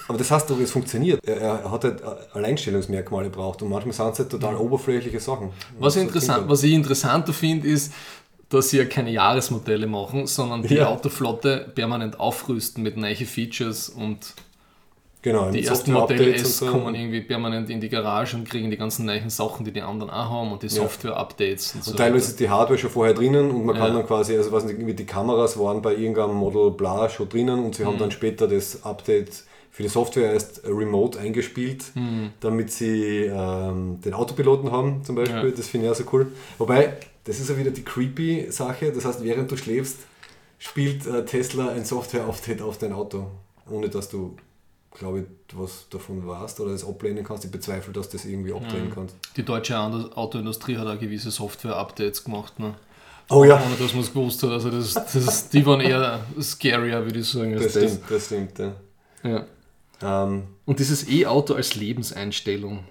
Aber 0.08 0.18
das 0.20 0.30
heißt 0.32 0.50
doch, 0.50 0.60
es 0.60 0.72
funktioniert. 0.72 1.20
Er, 1.28 1.38
er 1.42 1.72
hat 1.72 1.84
halt 1.84 2.02
Alleinstellungsmerkmale 2.34 3.30
braucht 3.30 3.62
und 3.64 3.70
manchmal 3.70 3.94
sind 3.94 4.14
es 4.14 4.20
halt 4.20 4.30
total 4.30 4.56
oberflächliche 4.56 5.20
Sachen. 5.20 5.50
was, 5.80 5.96
So 5.96 6.00
interessant, 6.00 6.48
was 6.48 6.64
ich 6.64 6.74
interessanter 6.74 7.34
finde, 7.34 7.68
ist, 7.68 7.92
dass 8.50 8.70
sie 8.70 8.78
ja 8.78 8.86
keine 8.86 9.12
Jahresmodelle 9.12 9.88
machen, 9.88 10.28
sondern 10.28 10.62
die 10.62 10.76
Ja. 10.76 10.88
Autoflotte 10.90 11.72
permanent 11.74 12.20
aufrüsten 12.20 12.84
mit 12.84 12.96
neuen 12.98 13.16
Features 13.26 13.90
und 13.90 14.36
Genau, 15.26 15.50
die 15.50 15.66
ersten 15.66 15.92
Modelle 15.92 16.36
S 16.36 16.60
so. 16.60 16.68
kommen 16.68 16.94
irgendwie 16.94 17.22
permanent 17.22 17.68
in 17.72 17.82
die 17.82 17.90
Garage 17.90 18.38
und 18.38 18.48
kriegen 18.48 18.70
die 18.70 18.78
ganzen 18.78 19.06
neuen 19.08 19.30
Sachen, 19.32 19.66
die 19.66 19.72
die 19.72 19.82
anderen 19.82 20.12
auch 20.12 20.30
haben 20.30 20.52
und 20.52 20.62
die 20.62 20.70
Software-Updates 20.70 21.74
und 21.74 21.84
so. 21.84 21.92
Und 21.92 21.98
teilweise 21.98 22.26
weiter. 22.26 22.30
ist 22.32 22.40
die 22.40 22.50
Hardware 22.50 22.78
schon 22.78 22.92
vorher 22.92 23.16
drinnen 23.16 23.50
und 23.50 23.66
man 23.66 23.76
kann 23.76 23.88
Ja. 23.88 23.94
dann 23.96 24.06
quasi, 24.06 24.38
also 24.38 24.52
was 24.52 24.66
nicht, 24.66 24.76
irgendwie 24.78 24.94
die 24.94 25.06
Kameras 25.08 25.58
waren 25.60 25.82
bei 25.82 25.96
irgendeinem 25.96 26.36
Model 26.36 26.70
bla 26.72 27.10
schon 27.10 27.28
drinnen 27.28 27.66
und 27.66 27.74
sie 27.76 27.82
Mhm. 27.84 27.88
haben 27.88 27.98
dann 27.98 28.12
später 28.12 28.48
das 28.48 28.86
Update 28.86 29.44
für 29.72 29.82
die 29.84 29.90
Software 29.90 30.32
erst 30.32 30.62
remote 30.66 31.20
eingespielt, 31.20 31.86
Mhm. 31.96 32.30
damit 32.40 32.72
sie 32.72 33.24
ähm, 33.26 34.00
den 34.06 34.14
Autopiloten 34.14 34.72
haben 34.72 35.04
zum 35.04 35.16
Beispiel. 35.16 35.50
Ja. 35.50 35.56
Das 35.56 35.68
finde 35.70 35.88
ich 35.88 35.92
auch 35.92 35.96
so 35.96 36.04
cool. 36.14 36.28
Wobei, 36.60 36.94
das 37.24 37.40
ist 37.40 37.50
ja 37.50 37.58
wieder 37.58 37.72
die 37.72 37.84
creepy 37.84 38.46
Sache, 38.52 38.92
das 38.92 39.04
heißt, 39.06 39.24
während 39.24 39.52
du 39.52 39.58
schläfst, 39.58 39.98
spielt 40.60 41.06
äh, 41.08 41.26
Tesla 41.26 41.70
ein 41.70 41.84
Software-Update 41.84 42.62
auf 42.62 42.78
dein 42.78 42.94
Auto, 42.94 43.26
ohne 43.70 43.90
dass 43.90 44.08
du, 44.10 44.36
glaube 44.98 45.20
ich, 45.20 45.26
was 45.58 45.86
davon 45.90 46.26
weißt 46.26 46.60
oder 46.62 46.72
es 46.72 46.86
ablehnen 46.86 47.24
kannst. 47.24 47.46
Ich 47.46 47.52
bezweifle, 47.52 47.94
dass 47.94 48.10
du 48.10 48.18
das 48.18 48.26
irgendwie 48.26 48.54
abdrehen 48.54 48.92
kannst. 48.94 49.16
Die 49.38 49.44
deutsche 49.44 49.78
Auto- 49.78 50.10
Autoindustrie 50.16 50.78
hat 50.78 50.88
auch 50.88 51.00
gewisse 51.00 51.32
Software-Updates 51.32 52.24
gemacht. 52.24 52.58
Ne? 52.60 52.74
Oh 53.30 53.44
ja, 53.44 53.56
Ohne 53.56 53.76
dass 53.80 53.94
man 53.94 54.04
es 54.04 54.14
gewusst 54.14 54.42
hat. 54.44 54.52
Also 54.52 54.70
das, 54.72 54.94
das, 54.94 55.50
die 55.50 55.66
waren 55.66 55.82
eher 55.82 56.20
scarier, 56.42 57.04
würde 57.04 57.20
ich 57.20 57.28
sagen. 57.30 57.54
als 57.56 57.74
das 57.74 57.84
stimmt, 57.92 58.02
das 58.10 58.26
stimmt. 58.26 58.60
Ja. 58.60 58.74
Ja. 60.02 60.24
Ähm, 60.24 60.44
Und 60.66 60.80
dieses 60.80 61.08
E-Auto 61.10 61.54
als 61.56 61.76
Lebenseinstellung. 61.76 62.84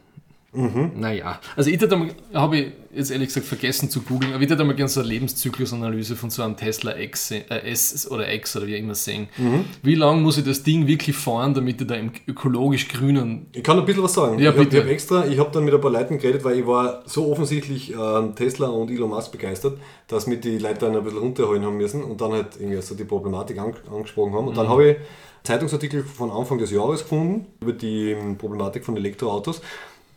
Mhm. 0.55 0.93
Naja, 0.97 1.41
also 1.57 1.69
ich 1.71 1.81
hätte 1.81 2.09
habe 2.33 2.57
ich 2.57 2.73
jetzt 2.95 3.11
ehrlich 3.11 3.29
gesagt 3.29 3.47
vergessen 3.47 3.91
zu 3.91 4.03
googeln, 4.03 4.33
aber 4.33 4.43
ich 4.43 4.49
hätte 4.49 4.65
mal 4.65 4.75
gerne 4.75 4.89
so 4.89 5.01
eine 5.01 5.09
Lebenszyklusanalyse 5.09 6.15
von 6.15 6.31
so 6.31 6.43
einem 6.43 6.57
Tesla 6.57 6.97
X, 6.97 7.33
äh, 7.33 7.45
S 7.49 8.09
oder 8.11 8.33
X 8.33 8.57
oder 8.57 8.67
wie 8.67 8.77
immer 8.77 8.95
sehen. 8.95 9.29
Mhm. 9.37 9.65
Wie 9.83 9.97
lange 9.97 10.21
muss 10.21 10.39
ich 10.39 10.45
das 10.45 10.63
Ding 10.63 10.87
wirklich 10.87 11.17
fahren, 11.17 11.55
damit 11.55 11.81
ich 11.81 11.87
da 11.87 11.97
im 11.97 12.13
ökologisch 12.29 12.89
grünen 12.89 13.47
Ich 13.53 13.65
kann 13.65 13.79
ein 13.79 13.85
bisschen 13.85 14.05
was 14.05 14.15
sagen. 14.15 14.39
Ja, 14.39 14.53
ich 14.53 14.59
habe 14.59 14.79
hab 14.79 14.87
extra, 14.87 15.27
ich 15.27 15.39
habe 15.39 15.51
dann 15.53 15.65
mit 15.65 15.75
ein 15.75 15.81
paar 15.81 15.91
Leuten 15.91 16.19
geredet, 16.19 16.45
weil 16.45 16.61
ich 16.61 16.67
war 16.67 17.03
so 17.07 17.31
offensichtlich 17.31 17.93
ähm, 17.93 18.35
Tesla 18.37 18.69
und 18.69 18.91
Elon 18.91 19.11
Musk 19.11 19.33
begeistert, 19.33 19.79
dass 20.07 20.27
mir 20.27 20.37
die 20.37 20.59
Leute 20.59 20.81
dann 20.81 20.97
ein 20.97 21.03
bisschen 21.03 21.19
runterholen 21.19 21.65
haben 21.65 21.77
müssen 21.77 22.05
und 22.05 22.21
dann 22.21 22.33
halt 22.33 22.57
irgendwie 22.59 22.81
so 22.81 22.95
die 22.95 23.05
Problematik 23.05 23.59
ang 23.59 23.75
angesprochen 23.93 24.33
haben. 24.35 24.49
Und 24.49 24.57
dann 24.57 24.69
habe 24.69 24.91
ich 24.91 24.97
Zeitungsartikel 25.45 26.05
von 26.05 26.31
Anfang 26.31 26.59
des 26.59 26.71
Jahres 26.71 27.03
gefunden 27.03 27.47
über 27.61 27.73
die 27.73 28.13
ähm, 28.13 28.39
Problematik 28.39 28.85
von 28.85 28.97
Elektroautos. 28.97 29.61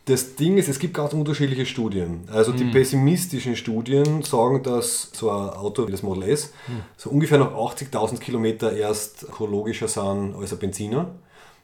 Das 0.08 0.36
Ding 0.36 0.56
ist, 0.56 0.68
es 0.70 0.78
gibt 0.78 0.94
ganz 0.94 1.12
unterschiedliche 1.12 1.66
Studien. 1.66 2.20
Also 2.32 2.52
die 2.52 2.64
pessimistischen 2.64 3.56
Studien 3.56 4.22
sagen, 4.22 4.62
dass 4.62 5.10
so 5.12 5.30
ein 5.30 5.50
Auto 5.50 5.86
wie 5.86 5.92
das 5.92 6.02
Model 6.02 6.22
S 6.22 6.54
so 6.96 7.10
ungefähr 7.10 7.36
nach 7.36 7.52
80.000 7.52 8.18
Kilometer 8.18 8.74
erst 8.74 9.24
ökologischer 9.24 9.86
sind 9.86 10.34
als 10.34 10.54
ein 10.54 10.58
Benziner. 10.58 11.10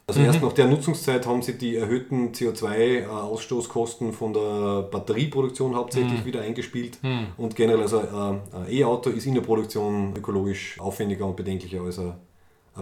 Also 0.07 0.21
erst 0.21 0.43
nach 0.43 0.53
der 0.53 0.67
Nutzungszeit 0.67 1.27
haben 1.27 1.41
sie 1.41 1.57
die 1.57 1.77
erhöhten 1.77 2.33
CO2-Ausstoßkosten 2.33 4.13
von 4.13 4.35
der 4.35 4.83
Batterieproduktion 4.91 5.75
hauptsächlich 5.75 6.21
wieder 6.27 6.43
eingespielt. 6.43 6.99
Und 7.39 7.57
generell, 7.57 7.81
also 7.81 8.01
äh, 8.01 8.57
ein 8.57 8.71
E-Auto 8.71 9.09
ist 9.09 9.25
in 9.25 9.35
der 9.35 9.41
Produktion 9.41 10.13
ökologisch 10.15 10.79
aufwendiger 10.79 11.25
und 11.25 11.37
bedenklicher 11.37 11.81
als 11.81 11.99
ein, 11.99 12.13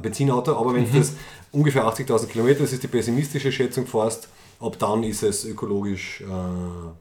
Benzinauto. 0.02 0.56
Aber 0.56 0.74
wenn 0.74 0.90
du 0.90 0.98
das 0.98 1.14
ungefähr 1.52 1.84
80.000 1.84 2.26
Kilometer, 2.26 2.60
das 2.60 2.72
ist 2.72 2.82
die 2.82 2.88
pessimistische 2.88 3.52
Schätzung 3.52 3.86
fährst, 3.86 4.28
ab 4.62 4.78
dann 4.78 5.02
ist 5.02 5.22
es 5.22 5.44
ökologisch 5.44 6.22
äh, 6.22 6.24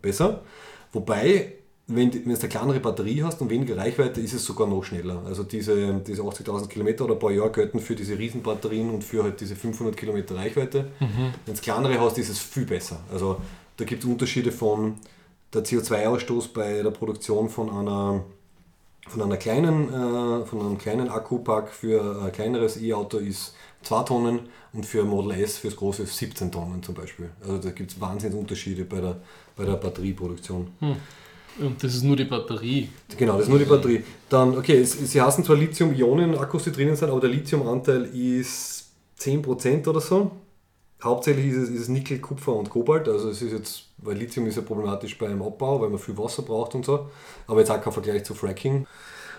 besser. 0.02 0.42
Wobei, 0.92 1.54
wenn 1.88 2.12
du 2.12 2.20
wenn 2.20 2.34
du 2.34 2.40
eine 2.40 2.50
kleinere 2.50 2.80
Batterie 2.80 3.24
hast 3.24 3.42
und 3.42 3.50
weniger 3.50 3.78
Reichweite, 3.78 4.22
ist 4.22 4.34
es 4.34 4.46
sogar 4.46 4.68
noch 4.68 4.84
schneller. 4.84 5.22
Also 5.26 5.44
diese, 5.44 6.02
diese 6.06 6.22
80.000 6.22 6.68
Kilometer 6.68 7.06
oder 7.06 7.14
ein 7.14 7.20
paar 7.20 7.32
Jahre 7.32 7.52
gelten 7.52 7.80
für 7.80 7.96
diese 7.96 8.18
Riesenbatterien 8.18 8.90
und 8.90 9.04
für 9.04 9.24
halt 9.24 9.40
diese 9.42 9.56
500 9.56 9.96
Kilometer 9.96 10.36
Reichweite. 10.36 10.92
Wenn 11.46 11.56
du 11.56 11.62
kleinere 11.62 12.00
hast, 12.00 12.18
ist 12.18 12.30
es 12.30 12.40
viel 12.40 12.66
besser. 12.66 13.00
Also 13.12 13.38
da 13.78 13.86
gibt 13.86 14.04
es 14.04 14.10
Unterschiede 14.10 14.52
von 14.52 14.96
der 15.54 15.64
CO2-Ausstoß 15.64 16.54
bei 16.54 16.82
der 16.82 16.92
Produktion 16.92 17.50
von 17.50 17.70
einer 17.70 18.24
von 19.08 19.22
einer 19.22 19.38
kleinen, 19.38 19.90
äh, 19.90 20.46
von 20.46 20.60
einem 20.60 20.78
kleinen 20.78 21.10
Akkupack 21.10 21.70
für 21.70 22.22
ein 22.24 22.32
kleineres 22.32 22.82
E-Auto 22.82 23.18
ist 23.18 23.56
2 23.84 24.04
Tonnen 24.04 24.40
und 24.74 24.86
für 24.86 25.04
Model 25.04 25.32
S 25.42 25.58
fürs 25.58 25.76
große 25.76 26.06
17 26.06 26.52
Tonnen 26.52 26.82
zum 26.84 26.96
Beispiel. 26.96 27.30
Also 27.42 27.58
da 27.58 27.72
gibt 27.72 27.92
es 27.92 28.00
Wahnsinnsunterschiede 28.00 28.86
bei 28.86 29.02
der, 29.02 29.18
bei 29.56 29.66
der 29.66 29.74
Batterieproduktion. 29.74 30.68
Und 31.60 31.84
das 31.84 31.96
ist 31.96 32.04
nur 32.04 32.16
die 32.16 32.24
Batterie. 32.26 32.90
Genau, 33.18 33.34
das 33.34 33.44
ist 33.44 33.50
nur 33.50 33.60
die 33.60 33.66
Batterie. 33.66 34.04
Dann, 34.30 34.58
okay, 34.58 34.84
sie 34.84 35.22
heißen 35.22 35.44
zwar 35.44 35.58
Lithium-Ionen-Akkus, 35.58 36.66
die 36.66 36.72
drinnen 36.72 36.96
sind, 36.96 37.10
aber 37.10 37.20
der 37.20 37.30
Lithiumanteil 37.30 38.06
ist 38.06 38.86
10% 39.20 39.88
oder 39.88 40.00
so. 40.00 40.32
Hauptsächlich 41.04 41.48
ist 41.48 41.58
es, 41.58 41.70
ist 41.70 41.82
es 41.82 41.88
Nickel, 41.90 42.20
Kupfer 42.20 42.54
und 42.54 42.70
Kobalt. 42.70 43.08
Also 43.10 43.30
es 43.30 43.42
ist 43.42 43.52
jetzt, 43.52 43.84
weil 43.98 44.18
Lithium 44.18 44.48
ist 44.48 44.56
ja 44.56 44.62
problematisch 44.62 45.18
beim 45.18 45.42
Abbau, 45.42 45.82
weil 45.82 45.90
man 45.90 46.00
viel 46.00 46.18
Wasser 46.18 46.44
braucht 46.44 46.76
und 46.76 46.86
so. 46.86 47.10
Aber 47.48 47.60
jetzt 47.60 47.72
auch 47.72 47.82
kein 47.82 47.92
Vergleich 47.92 48.24
zu 48.24 48.34
Fracking. 48.34 48.86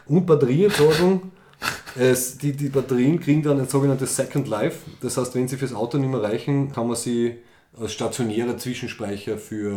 Und 0.06 0.26
Batterieentsorgung. 0.26 1.30
Es, 1.96 2.38
die, 2.38 2.52
die 2.52 2.68
Batterien 2.68 3.20
kriegen 3.20 3.42
dann 3.42 3.60
ein 3.60 3.68
sogenanntes 3.68 4.16
Second 4.16 4.48
Life. 4.48 4.80
Das 5.00 5.16
heißt, 5.16 5.34
wenn 5.34 5.48
sie 5.48 5.56
fürs 5.56 5.74
Auto 5.74 5.98
nicht 5.98 6.10
mehr 6.10 6.22
reichen, 6.22 6.72
kann 6.72 6.86
man 6.86 6.96
sie 6.96 7.36
als 7.78 7.92
stationärer 7.92 8.56
Zwischenspeicher 8.58 9.38
für 9.38 9.72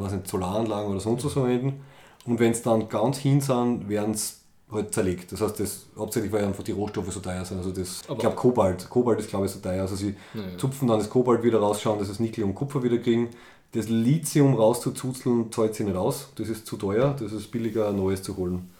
was 0.00 0.12
nicht, 0.12 0.26
Solaranlagen 0.28 0.90
oder 0.90 1.00
sonst 1.00 1.24
was 1.24 1.32
verwenden. 1.32 1.80
Und 2.24 2.40
wenn 2.40 2.50
es 2.52 2.62
dann 2.62 2.88
ganz 2.88 3.18
hin 3.18 3.40
sind, 3.40 3.88
werden 3.88 4.12
es 4.14 4.40
halt 4.70 4.92
zerlegt. 4.92 5.30
Das 5.30 5.40
heißt, 5.40 5.60
das, 5.60 5.86
hauptsächlich 5.96 6.32
weil 6.32 6.44
einfach 6.44 6.64
die 6.64 6.72
Rohstoffe 6.72 7.12
so 7.12 7.20
teuer 7.20 7.44
sind. 7.44 7.58
Also 7.58 7.70
das, 7.70 8.02
ich 8.08 8.18
glaube 8.18 8.34
Kobalt. 8.34 8.88
Kobalt 8.90 9.20
ist 9.20 9.28
glaube 9.28 9.46
ich 9.46 9.52
so 9.52 9.60
teuer. 9.60 9.82
Also 9.82 9.94
sie 9.94 10.16
Naja. 10.34 10.58
zupfen 10.58 10.88
dann 10.88 10.98
das 10.98 11.08
Kobalt 11.08 11.42
wieder 11.44 11.60
rausschauen, 11.60 11.98
dass 11.98 12.08
sie 12.08 12.14
das 12.14 12.20
Nickel 12.20 12.42
und 12.44 12.54
Kupfer 12.54 12.82
wieder 12.82 12.98
kriegen. 12.98 13.28
Das 13.72 13.88
Lithium 13.88 14.54
rauszuzuzeln, 14.54 15.52
zahlt 15.52 15.74
sie 15.76 15.84
nicht 15.84 15.96
aus. 15.96 16.30
Das 16.36 16.48
ist 16.48 16.66
zu 16.66 16.76
teuer. 16.76 17.14
Das 17.18 17.32
ist 17.32 17.50
billiger, 17.52 17.92
neues 17.92 18.22
zu 18.22 18.36
holen. 18.36 18.70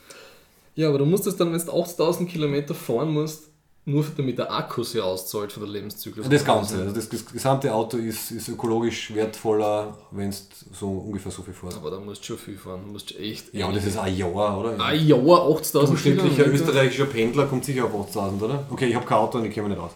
Ja, 0.77 0.89
aber 0.89 0.99
du 0.99 1.05
musst 1.05 1.25
das 1.25 1.35
dann, 1.35 1.51
wenn 1.51 1.59
du 1.59 1.71
8000 1.73 2.29
Kilometer 2.29 2.75
fahren 2.75 3.11
musst, 3.11 3.49
nur 3.85 4.05
damit 4.15 4.37
der 4.37 4.53
Akku 4.53 4.83
sich 4.83 5.01
auszahlt 5.01 5.51
von 5.51 5.63
der 5.63 5.71
Lebenszyklus. 5.71 6.29
Das 6.29 6.45
Ganze, 6.45 6.77
also 6.77 6.93
das, 6.93 7.09
das 7.09 7.25
gesamte 7.25 7.73
Auto 7.73 7.97
ist, 7.97 8.29
ist 8.29 8.47
ökologisch 8.47 9.15
wertvoller, 9.15 9.97
wenn 10.11 10.29
es 10.29 10.47
so 10.71 10.87
ungefähr 10.89 11.31
so 11.31 11.41
viel 11.41 11.55
fährst. 11.55 11.77
Aber 11.77 11.89
da 11.89 11.99
musst 11.99 12.21
du 12.21 12.25
schon 12.25 12.37
viel 12.37 12.57
fahren. 12.57 12.81
Du 12.85 12.91
musst 12.91 13.17
echt. 13.17 13.51
Ja, 13.55 13.65
und 13.65 13.75
das 13.75 13.85
ist 13.85 13.97
ein 13.97 14.15
Jahr, 14.15 14.59
oder? 14.59 14.79
Ein 14.79 15.07
Jahr, 15.07 15.19
8000 15.19 15.73
Durchschnittlicher 15.73 16.43
Kilometer. 16.43 16.53
österreichischer 16.53 17.05
Pendler 17.05 17.47
kommt 17.47 17.65
sicher 17.65 17.85
auf 17.85 17.95
8000, 18.09 18.43
oder? 18.43 18.63
Okay, 18.69 18.85
ich 18.85 18.95
habe 18.95 19.05
kein 19.05 19.17
Auto 19.17 19.39
und 19.39 19.45
ich 19.45 19.55
mich 19.55 19.67
nicht 19.67 19.79
aus. 19.79 19.91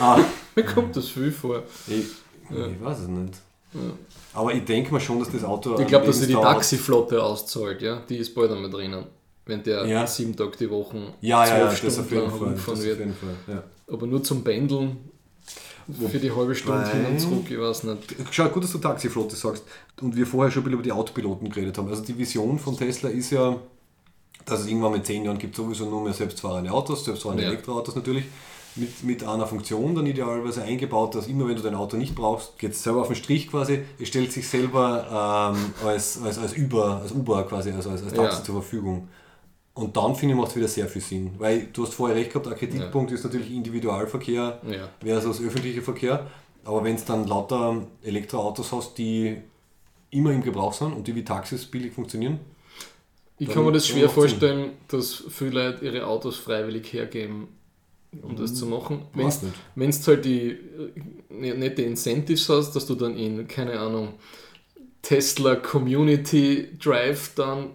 Ah, 0.00 0.18
Mir 0.54 0.64
kommt 0.64 0.94
das 0.94 1.08
viel 1.08 1.32
vor. 1.32 1.62
ich, 1.86 2.04
ich 2.50 2.84
weiß 2.84 2.98
es 2.98 3.08
nicht. 3.08 3.34
Aber 4.34 4.52
ich 4.52 4.64
denke 4.64 4.92
mir 4.92 5.00
schon, 5.00 5.18
dass 5.20 5.30
das 5.30 5.44
Auto. 5.44 5.78
Ich 5.78 5.86
glaube, 5.86 6.06
dass 6.06 6.20
sie 6.20 6.26
die. 6.26 6.34
Taxiflotte 6.34 7.22
auszahlt, 7.22 7.80
ja. 7.80 8.02
Die 8.08 8.16
ist 8.18 8.34
bald 8.34 8.50
einmal 8.50 8.70
drinnen. 8.70 9.06
Wenn 9.46 9.62
der 9.62 9.86
Ja. 9.86 10.06
sieben 10.06 10.34
Tage 10.34 10.56
die 10.58 10.70
Woche 10.70 10.96
Ja, 11.20 11.46
ja, 11.46 11.58
ja, 11.58 11.68
zwölf 11.68 11.80
das 11.82 11.98
auf 11.98 12.06
Stunden 12.06 12.24
jeden 12.24 12.38
lang 12.40 12.48
rumgefahren 12.48 12.82
wird. 12.82 12.98
Fall 12.98 13.54
ja. 13.54 13.62
Aber 13.92 14.06
nur 14.06 14.22
zum 14.22 14.42
Pendeln 14.42 14.96
für 16.10 16.18
die 16.18 16.32
halbe 16.34 16.54
Stunde 16.54 16.88
hin 16.90 17.04
und 17.04 17.18
zurück, 17.20 17.44
ich 17.50 17.58
weiß 17.60 17.84
nicht. 17.84 18.16
Schau, 18.30 18.48
gut, 18.48 18.64
dass 18.64 18.72
du 18.72 18.78
Taxiflotte 18.78 19.36
sagst. 19.36 19.64
Und 20.00 20.16
wir 20.16 20.26
vorher 20.26 20.50
schon 20.50 20.62
ein 20.62 20.64
bisschen 20.64 20.74
über 20.74 20.82
die 20.82 20.92
Autopiloten 20.92 21.50
geredet 21.50 21.76
haben. 21.76 21.88
Also 21.88 22.02
die 22.02 22.16
Vision 22.16 22.58
von 22.58 22.74
Tesla 22.76 23.10
ist 23.10 23.30
ja, 23.30 23.54
dass 24.46 24.60
es 24.60 24.66
irgendwann 24.66 24.92
mit 24.92 25.04
zehn 25.04 25.24
Jahren 25.26 25.36
gibt 25.38 25.54
sowieso 25.54 25.84
nur 25.90 26.02
mehr 26.02 26.14
selbstfahrende 26.14 26.70
Autos, 26.70 27.04
selbstfahrende 27.04 27.42
Ja. 27.42 27.50
Elektroautos 27.50 27.94
natürlich, 27.94 28.24
mit, 28.76 29.04
mit 29.04 29.22
einer 29.24 29.46
Funktion 29.46 29.94
dann 29.94 30.06
idealerweise 30.06 30.62
eingebaut, 30.62 31.14
dass 31.14 31.26
immer 31.28 31.46
wenn 31.46 31.56
du 31.56 31.62
dein 31.62 31.74
Auto 31.74 31.96
nicht 31.98 32.14
brauchst, 32.14 32.58
geht 32.58 32.72
es 32.72 32.82
selber 32.82 33.02
auf 33.02 33.06
den 33.08 33.16
Strich 33.16 33.48
quasi, 33.50 33.80
es 34.00 34.08
stellt 34.08 34.32
sich 34.32 34.48
selber 34.48 35.52
ähm, 35.54 35.74
als, 35.86 36.20
als, 36.22 36.38
als 36.38 36.56
Uber, 36.56 37.00
als 37.02 37.12
Uber 37.12 37.42
quasi, 37.44 37.70
also 37.70 37.90
als, 37.90 38.02
als 38.02 38.14
Taxi 38.14 38.38
Ja. 38.38 38.44
zur 38.44 38.54
Verfügung. 38.56 39.08
Und 39.74 39.96
dann 39.96 40.14
finde 40.14 40.34
ich, 40.34 40.40
macht 40.40 40.50
es 40.50 40.56
wieder 40.56 40.68
sehr 40.68 40.86
viel 40.86 41.02
Sinn. 41.02 41.32
Weil 41.38 41.68
du 41.72 41.82
hast 41.84 41.94
vorher 41.94 42.16
recht 42.16 42.32
gehabt, 42.32 42.46
ein 42.46 42.54
Kritikpunkt 42.54 43.10
ist 43.10 43.24
natürlich 43.24 43.50
Individualverkehr 43.50 44.60
Ja. 44.68 44.88
versus 45.00 45.40
öffentlicher 45.40 45.82
Verkehr. 45.82 46.30
Aber 46.64 46.84
wenn 46.84 46.94
es 46.94 47.04
dann 47.04 47.26
lauter 47.26 47.84
Elektroautos 48.02 48.72
hast, 48.72 48.96
die 48.96 49.36
immer 50.10 50.30
im 50.30 50.42
Gebrauch 50.42 50.72
sind 50.72 50.92
und 50.92 51.06
die 51.06 51.14
wie 51.14 51.24
Taxis 51.24 51.66
billig 51.66 51.92
funktionieren, 51.92 52.38
Ich 53.36 53.48
kann 53.48 53.64
mir 53.64 53.72
das 53.72 53.88
schwer 53.88 54.08
vorstellen, 54.08 54.74
dass 54.86 55.24
viele 55.28 55.50
Leute 55.50 55.84
ihre 55.84 56.06
Autos 56.06 56.36
freiwillig 56.36 56.92
hergeben, 56.92 57.48
um 58.22 58.36
das 58.36 58.54
zu 58.54 58.66
machen. 58.66 59.02
Wenn 59.12 59.90
du 59.90 60.06
halt 60.06 60.24
die 60.24 60.50
äh, 60.50 61.70
die 61.70 61.82
Incentives 61.82 62.48
hast, 62.48 62.76
dass 62.76 62.86
du 62.86 62.94
dann 62.94 63.16
in, 63.16 63.48
keine 63.48 63.80
Ahnung, 63.80 64.14
Tesla 65.02 65.56
Community 65.56 66.68
Drive 66.78 67.34
dann 67.34 67.72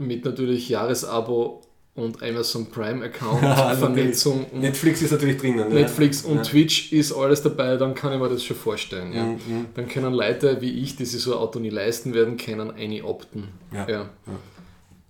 mit 0.00 0.24
natürlich 0.24 0.68
Jahresabo 0.68 1.62
und 1.94 2.22
Amazon 2.22 2.66
Prime 2.70 3.04
Account, 3.04 3.40
Vernetzung 3.78 4.46
und 4.52 4.60
Netflix 4.60 5.02
ist 5.02 5.10
natürlich 5.10 5.36
drinnen. 5.38 5.58
ja. 5.58 5.66
Netflix 5.68 6.22
und 6.24 6.36
Ja. 6.36 6.42
Twitch 6.42 6.92
ist 6.92 7.12
alles 7.12 7.42
dabei, 7.42 7.76
dann 7.76 7.94
kann 7.94 8.12
ich 8.12 8.18
mir 8.18 8.28
das 8.28 8.42
schon 8.44 8.56
vorstellen. 8.56 9.12
Ja. 9.12 9.24
Mhm. 9.24 9.66
Dann 9.74 9.88
können 9.88 10.14
Leute 10.14 10.60
wie 10.60 10.70
ich, 10.82 10.96
die 10.96 11.04
sich 11.04 11.20
so 11.20 11.32
ein 11.34 11.38
Auto 11.38 11.58
nie 11.58 11.68
leisten 11.70 12.14
werden, 12.14 12.36
können 12.36 12.70
eine 12.70 13.04
opten. 13.04 13.48
Ja. 13.72 14.08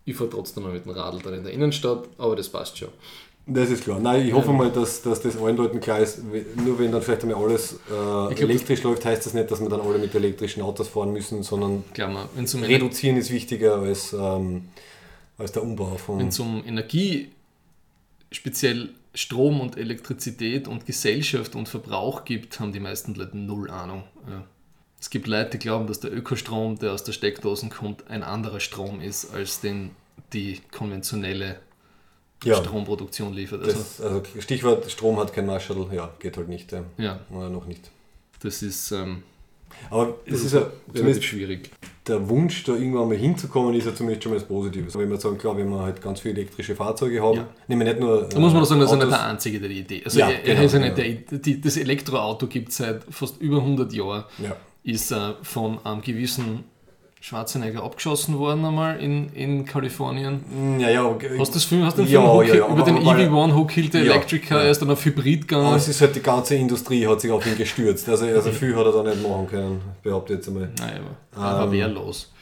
Ich 0.04 0.16
fahre 0.16 0.30
trotzdem 0.30 0.64
noch 0.64 0.72
mit 0.72 0.84
dem 0.84 0.92
Radl 0.92 1.20
dann 1.22 1.34
in 1.34 1.44
der 1.44 1.52
Innenstadt, 1.52 2.04
aber 2.18 2.34
das 2.34 2.48
passt 2.48 2.78
schon. 2.78 2.88
Das 3.52 3.68
ist 3.68 3.82
klar. 3.82 3.98
Nein, 3.98 4.26
ich 4.28 4.32
hoffe 4.32 4.52
mal, 4.52 4.70
dass, 4.70 5.02
dass 5.02 5.20
das 5.20 5.36
allen 5.36 5.56
Leuten 5.56 5.80
klar 5.80 5.98
ist. 5.98 6.22
Nur 6.64 6.78
wenn 6.78 6.92
dann 6.92 7.02
vielleicht 7.02 7.22
einmal 7.22 7.42
alles 7.42 7.72
äh, 7.72 7.78
glaub, 7.88 8.38
elektrisch 8.38 8.82
läuft, 8.84 9.04
heißt 9.04 9.26
das 9.26 9.34
nicht, 9.34 9.50
dass 9.50 9.60
wir 9.60 9.68
dann 9.68 9.80
alle 9.80 9.98
mit 9.98 10.14
elektrischen 10.14 10.62
Autos 10.62 10.88
fahren 10.88 11.12
müssen, 11.12 11.42
sondern 11.42 11.82
wenn 11.94 12.44
es 12.44 12.54
Ener 12.54 12.68
reduzieren 12.68 13.16
ist 13.16 13.30
wichtiger 13.32 13.76
als, 13.76 14.12
ähm, 14.12 14.68
als 15.36 15.50
der 15.52 15.64
Umbau 15.64 15.96
von. 15.96 16.20
wenn's 16.20 16.38
um 16.38 16.62
Energie, 16.64 17.32
speziell 18.30 18.90
Strom 19.14 19.60
und 19.60 19.76
Elektrizität 19.76 20.68
und 20.68 20.86
Gesellschaft 20.86 21.56
und 21.56 21.68
Verbrauch 21.68 22.24
gibt, 22.24 22.60
haben 22.60 22.72
die 22.72 22.78
meisten 22.78 23.14
Leute 23.16 23.36
null 23.36 23.68
Ahnung. 23.68 24.04
Ja. 24.28 24.44
Es 25.00 25.10
gibt 25.10 25.26
Leute, 25.26 25.50
die 25.50 25.58
glauben, 25.58 25.88
dass 25.88 25.98
der 25.98 26.12
Ökostrom, 26.12 26.78
der 26.78 26.92
aus 26.92 27.02
der 27.02 27.12
Steckdosen 27.12 27.70
kommt, 27.70 28.08
ein 28.08 28.22
anderer 28.22 28.60
Strom 28.60 29.00
ist, 29.00 29.34
als 29.34 29.60
den 29.60 29.90
die 30.32 30.60
konventionelle 30.70 31.58
Ja. 32.44 32.56
Stromproduktion 32.56 33.34
liefert. 33.34 33.62
Also, 33.62 33.72
Das, 33.76 34.00
also 34.00 34.22
Stichwort 34.38 34.90
Strom 34.90 35.18
hat 35.18 35.32
kein 35.32 35.46
Marshall, 35.46 35.86
ja, 35.92 36.10
geht 36.18 36.36
halt 36.36 36.48
nicht. 36.48 36.72
Ja. 36.72 36.84
ja, 36.98 37.20
Oder 37.30 37.50
noch 37.50 37.66
nicht. 37.66 37.90
das 38.42 38.62
ist 38.62 38.92
ähm, 38.92 39.22
Aber 39.90 40.14
es 40.26 40.42
ist 40.44 40.54
ja 40.54 40.66
zumindest 40.94 41.24
schwierig. 41.24 41.70
der 42.06 42.28
Wunsch, 42.28 42.64
da 42.64 42.72
irgendwann 42.72 43.08
mal 43.08 43.16
hinzukommen, 43.16 43.74
ist 43.74 43.84
ja 43.86 43.94
zumindest 43.94 44.22
schon 44.24 44.32
mal 44.32 44.38
das 44.38 44.48
Positive. 44.48 44.92
Wenn 44.94 45.10
wir 45.10 45.20
sagen, 45.20 45.36
klar, 45.38 45.56
wenn 45.56 45.68
wir 45.68 45.80
halt 45.80 46.00
ganz 46.00 46.20
viele 46.20 46.34
elektrische 46.40 46.74
Fahrzeuge 46.74 47.22
haben, 47.22 47.36
Ja. 47.36 47.48
nehmen 47.68 47.82
wir 47.86 47.92
nicht 47.92 48.00
nur. 48.00 48.22
Da 48.28 48.38
muss 48.38 48.52
man 48.52 48.62
doch 48.62 48.68
sagen, 48.68 48.80
das 48.80 48.90
ist 48.92 48.98
nicht 48.98 49.10
der 49.12 49.26
Einzige, 49.26 49.60
der 49.60 49.68
die 49.68 49.78
Idee. 49.80 50.02
Also 50.04 50.18
Ja, 50.18 50.30
er, 50.30 50.38
er 50.42 50.54
genau, 50.54 50.62
ist 50.66 50.72
ja 50.72 50.78
nicht 50.78 50.96
genau. 50.96 51.18
der, 51.30 51.38
die, 51.38 51.60
das 51.60 51.76
Elektroauto 51.76 52.46
gibt 52.46 52.70
es 52.70 52.78
seit 52.78 53.04
fast 53.10 53.40
über 53.40 53.58
100 53.58 53.92
Jahren. 53.92 54.24
Ja. 54.42 54.56
Ist 54.82 55.12
äh, 55.12 55.34
von 55.42 55.78
einem 55.84 56.00
gewissen 56.00 56.64
Schwarzenegger 57.22 57.82
abgeschossen 57.84 58.38
worden 58.38 58.64
einmal 58.64 58.98
in, 58.98 59.28
in 59.34 59.66
Kalifornien. 59.66 60.78
Ja, 60.78 60.88
ja, 60.88 61.04
okay. 61.04 61.38
Hast 61.38 61.50
du 61.50 61.54
das 61.54 61.64
Film, 61.64 61.84
hast 61.84 61.98
du 61.98 62.02
den 62.02 62.10
Ja, 62.12 62.20
Film 62.20 62.32
Who 62.32 62.42
ja, 62.42 62.48
Kill- 62.48 62.58
ja, 62.60 62.64
über 62.66 62.72
aber- 62.74 62.82
den 62.84 62.96
aber- 62.96 63.18
EV1 63.18 63.54
Who 63.54 63.64
Killed 63.66 63.92
the 63.92 63.98
Ja, 63.98 64.04
Electric 64.04 64.46
Car? 64.46 64.58
ja. 64.58 64.64
Er 64.64 64.70
ist 64.70 64.80
dann 64.80 64.90
auf 64.90 65.04
Hybrid 65.04 65.40
Aber 65.42 65.46
gegangen. 65.60 65.76
es 65.76 65.88
ist 65.88 66.00
halt 66.00 66.16
die 66.16 66.20
ganze 66.22 66.54
Industrie 66.54 67.06
hat 67.06 67.20
sich 67.20 67.30
auf 67.30 67.46
ihn 67.46 67.58
gestürzt. 67.58 68.08
Also, 68.08 68.24
also 68.24 68.50
viel 68.52 68.74
hat 68.74 68.86
er 68.86 68.92
da 68.92 69.02
nicht 69.02 69.22
machen 69.22 69.46
können, 69.48 69.80
behaupte 70.02 70.32
ich 70.32 70.38
jetzt 70.38 70.48
einmal. 70.48 70.70
Nein, 70.78 71.00
aber, 71.36 71.46
aber 71.46 71.64
Ähm, 71.64 71.72
wehrlos. 71.72 72.32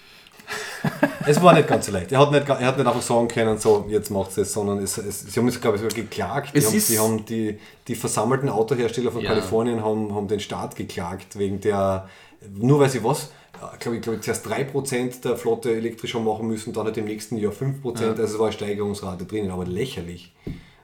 Es 1.26 1.42
war 1.42 1.52
nicht 1.52 1.68
ganz 1.68 1.86
so 1.86 1.92
leicht. 1.92 2.12
Er 2.12 2.20
hat 2.20 2.30
nicht, 2.32 2.48
er 2.48 2.66
hat 2.66 2.78
nicht 2.78 2.86
einfach 2.86 3.02
sagen 3.02 3.28
können, 3.28 3.58
so, 3.58 3.84
jetzt 3.90 4.10
macht 4.10 4.38
es, 4.38 4.52
sondern 4.52 4.78
es, 4.78 4.96
es, 4.96 5.20
sie 5.32 5.38
haben 5.40 5.48
es, 5.48 5.60
glaube 5.60 5.76
ich, 5.76 5.82
sogar 5.82 5.94
geklagt. 5.94 6.54
Die 6.56 6.64
haben, 6.64 6.72
die, 6.88 6.98
haben 6.98 7.24
die, 7.26 7.58
die 7.86 7.94
versammelten 7.94 8.48
Autohersteller 8.48 9.10
von 9.10 9.20
Ja. 9.20 9.30
Kalifornien 9.30 9.84
haben, 9.84 10.14
haben 10.14 10.28
den 10.28 10.40
Staat 10.40 10.76
geklagt, 10.76 11.36
wegen 11.38 11.60
der, 11.60 12.08
nur 12.54 12.80
weil 12.80 12.88
sie 12.88 13.02
was, 13.04 13.30
glaube 13.78 13.96
ich, 13.96 14.02
glaube 14.02 14.16
ich, 14.16 14.22
zuerst 14.22 14.46
3% 14.46 15.22
der 15.22 15.36
Flotte 15.36 15.74
elektrisch 15.74 16.14
haben 16.14 16.24
machen 16.24 16.46
müssen, 16.46 16.72
dann 16.72 16.84
halt 16.84 16.96
im 16.96 17.04
nächsten 17.04 17.36
Jahr 17.36 17.52
5%, 17.52 18.00
also 18.00 18.22
es 18.22 18.38
war 18.38 18.46
eine 18.46 18.52
Steigerungsrate 18.52 19.24
drinnen, 19.24 19.50
aber 19.50 19.66
lächerlich. 19.66 20.32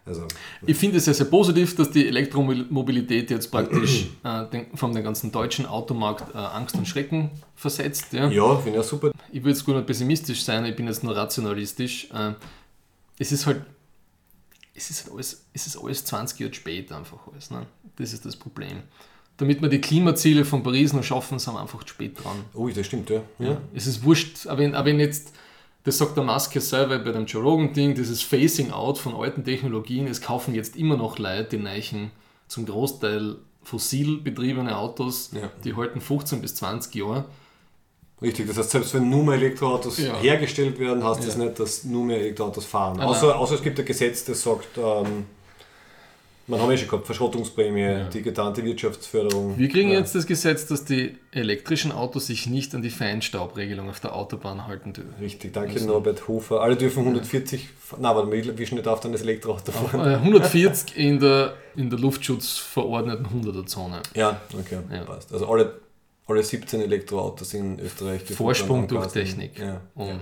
Also, 0.07 0.27
Ich 0.67 0.77
finde 0.77 0.99
es 0.99 1.07
sehr, 1.07 1.15
sehr 1.15 1.27
positiv, 1.27 1.75
dass 1.77 1.91
die 1.91 2.07
Elektromobilität 2.07 3.31
jetzt 3.31 3.51
praktisch 3.51 4.09
äh, 4.25 4.45
den, 4.51 4.77
von 4.77 4.93
dem 4.93 5.03
ganzen 5.03 5.33
deutschen 5.33 5.65
Automarkt 5.65 6.35
äh, 6.35 6.39
Angst 6.39 6.75
und 6.77 6.87
Schrecken 6.87 7.31
versetzt. 7.57 8.13
Ja. 8.13 8.29
ja, 8.29 8.57
finde 8.57 8.79
ich 8.79 8.85
auch 8.85 8.89
super. 8.89 9.13
ich 9.33 9.41
würde 9.43 9.51
jetzt 9.51 9.65
gar 9.65 9.75
nicht 9.77 9.87
pessimistisch 9.87 10.45
sein, 10.45 10.67
ich 10.67 10.77
bin 10.77 10.87
jetzt 10.87 11.03
nur 11.05 11.17
rationalistisch. 11.17 12.09
Äh, 12.13 12.33
Es 13.19 13.33
ist 13.33 13.47
halt, 13.47 13.63
es 14.75 14.91
ist 14.91 15.05
halt 15.05 15.15
alles, 15.15 15.47
es 15.55 15.67
ist 15.69 15.77
alles 15.79 16.05
20 16.05 16.39
Jahre 16.39 16.53
spät 16.53 16.93
einfach 16.93 17.27
alles. 17.33 17.51
Ne? 17.51 17.65
Das 17.97 18.13
ist 18.13 18.27
das 18.27 18.37
Problem. 18.37 18.83
Damit 19.37 19.61
wir 19.63 19.69
die 19.69 19.81
Klimaziele 19.81 20.45
von 20.45 20.63
Paris 20.63 20.93
noch 20.93 21.03
schaffen, 21.03 21.39
sind 21.41 21.55
wir 21.55 21.61
einfach 21.61 21.83
zu 21.83 21.89
spät 21.89 22.23
dran. 22.23 22.37
Oh, 22.55 22.69
das 22.69 22.87
stimmt, 22.87 23.11
ja. 23.11 23.21
ja. 23.41 23.57
Es 23.75 23.87
ist 23.89 24.05
wurscht, 24.05 24.47
aber 24.47 24.61
wenn, 24.61 24.75
aber 24.77 24.87
wenn 24.87 25.01
jetzt, 25.01 25.33
das 25.83 25.99
sagt 25.99 26.17
der 26.17 26.23
Musk 26.23 26.55
ja 26.55 26.61
selber 26.61 26.99
bei 27.01 27.11
dem 27.11 27.27
Joe 27.27 27.43
Rogan-Ding, 27.43 27.95
dieses 27.97 28.23
Phasing 28.23 28.71
out 28.71 28.97
von 28.99 29.15
alten 29.15 29.43
Technologien, 29.45 30.07
es 30.07 30.21
kaufen 30.21 30.55
jetzt 30.55 30.77
immer 30.77 30.97
noch 30.97 31.19
Leute 31.19 31.57
die 31.57 31.63
Neichen 31.65 32.13
zum 32.47 32.65
Großteil 32.65 33.37
fossil 33.65 34.19
betriebene 34.19 34.77
Autos, 34.79 35.31
Ja. 35.33 35.51
die 35.65 35.75
halten 35.75 36.01
15 36.01 36.41
bis 36.41 36.55
20 36.55 36.95
Jahre. 36.95 37.25
Richtig, 38.23 38.47
das 38.47 38.57
heißt, 38.59 38.71
selbst 38.71 38.95
wenn 38.95 39.11
nur 39.11 39.25
mehr 39.25 39.35
Elektroautos 39.35 39.99
Ja. 39.99 40.17
hergestellt 40.17 40.79
werden, 40.79 41.03
heißt 41.03 41.27
das 41.27 41.37
Ja. 41.37 41.45
nicht, 41.45 41.59
dass 41.59 41.83
nur 41.85 42.05
mehr 42.05 42.21
Elektroautos 42.21 42.65
fahren. 42.65 43.01
Außer, 43.01 43.37
außer 43.37 43.57
es 43.57 43.63
gibt 43.63 43.81
ein 43.81 43.85
Gesetz, 43.85 44.25
das 44.25 44.43
sagt, 44.43 44.69
ähm, 44.79 45.27
man 46.47 46.61
haben 46.61 46.71
ja 46.71 46.77
schon 46.77 46.89
gehabt, 46.89 47.07
Verschrottungsprämie, 47.07 47.81
Ja. 47.81 48.05
die 48.09 48.23
getarnte 48.23 48.65
Wirtschaftsförderung. 48.65 49.57
Wir 49.59 49.69
kriegen 49.69 49.91
ja. 49.91 49.99
jetzt 49.99 50.15
das 50.15 50.27
Gesetz, 50.27 50.67
dass 50.67 50.85
die 50.85 51.17
elektrischen 51.33 51.91
Autos 51.93 52.27
sich 52.27 52.47
nicht 52.47 52.75
an 52.75 52.83
die 52.83 52.91
Feinstaubregelung 52.91 53.89
auf 53.89 54.01
der 54.01 54.15
Autobahn 54.15 54.67
halten 54.67 54.93
dürfen. 54.93 55.15
Richtig, 55.21 55.53
danke 55.53 55.75
Also- 55.75 55.87
Norbert 55.87 56.29
Hofer. 56.29 56.61
Alle 56.61 56.77
dürfen 56.77 57.05
140, 57.05 57.69
na, 57.99 58.15
warte 58.15 58.29
mal, 58.29 58.59
wie 58.59 58.67
schnell 58.67 58.83
darf 58.83 59.01
dann 59.01 59.13
das 59.13 59.23
Elektroauto 59.23 59.73
fahren? 59.73 60.01
Äh, 60.07 60.17
140 60.17 60.97
in 60.97 61.19
der, 61.21 61.55
in 61.77 61.89
der 61.91 61.99
Luftschutzverordneten 61.99 63.27
100er-Zone. 63.27 64.03
Ja, 64.15 64.41
okay, 64.59 64.79
Ja. 64.93 65.05
passt. 65.05 65.33
Also 65.33 65.49
alle, 65.49 65.81
alle 66.27 66.43
17 66.43 66.81
Elektroautos 66.83 67.55
in 67.55 67.79
Österreich. 67.81 68.23
Vorsprung 68.25 68.87
durch. 68.89 69.07
Technik. 69.13 69.59
Ja. 69.59 69.81
Und 69.95 70.21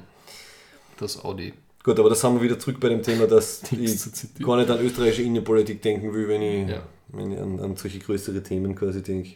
das 0.98 1.24
Audi. 1.24 1.52
Gut, 1.84 1.98
aber 1.98 2.08
da 2.10 2.14
sind 2.14 2.34
wir 2.34 2.42
wieder 2.42 2.58
zurück 2.58 2.78
bei 2.80 2.88
dem 2.88 3.02
Thema, 3.02 3.26
dass 3.26 3.62
ich 3.72 4.44
gar 4.44 4.56
nicht 4.56 4.70
an 4.70 4.78
österreichische 4.80 5.22
Innenpolitik 5.22 5.82
denken 5.82 6.12
will, 6.14 6.28
wenn 6.28 6.42
ich, 6.42 6.68
Ja. 6.68 6.82
wenn 7.08 7.32
ich 7.32 7.38
an, 7.40 7.58
an 7.60 7.76
solche 7.76 7.98
größere 7.98 8.42
Themen 8.42 8.74
quasi 8.74 9.02
denke. 9.02 9.30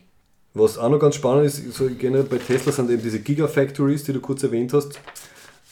Was 0.55 0.79
auch 0.79 0.89
noch 0.89 0.99
ganz 0.99 1.17
spannend 1.17 1.47
ist, 1.47 1.73
so 1.75 1.89
generell 1.99 2.25
bei 2.25 2.39
Tesla 2.39 2.73
sind 2.73 2.91
eben 2.91 3.03
diese 3.03 3.21
Gigafactories, 3.21 4.05
die 4.05 4.13
du 4.13 4.21
kurz 4.21 4.43
erwähnt 4.43 4.73
hast. 4.73 4.99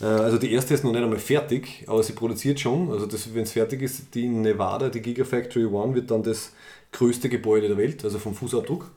Äh, 0.01 0.05
Also 0.05 0.37
die 0.37 0.53
erste 0.53 0.75
ist 0.75 0.85
noch 0.85 0.93
nicht 0.93 1.03
einmal 1.03 1.19
fertig, 1.19 1.85
aber 1.87 2.03
sie 2.03 2.13
produziert 2.13 2.61
schon. 2.61 2.91
Also 2.91 3.07
wenn 3.35 3.45
es 3.45 3.53
fertig 3.53 3.81
ist, 3.81 4.15
die 4.15 4.25
in 4.27 4.43
Nevada, 4.43 4.89
die 4.91 5.01
Gigafactory 5.01 5.65
One, 5.67 5.95
wird 5.95 6.11
dann 6.11 6.23
das 6.23 6.53
größte 6.93 7.29
Gebäude 7.29 7.69
der 7.69 7.77
Welt, 7.79 8.05
also 8.05 8.19
vom 8.19 8.35
Fußabdruck. 8.35 8.91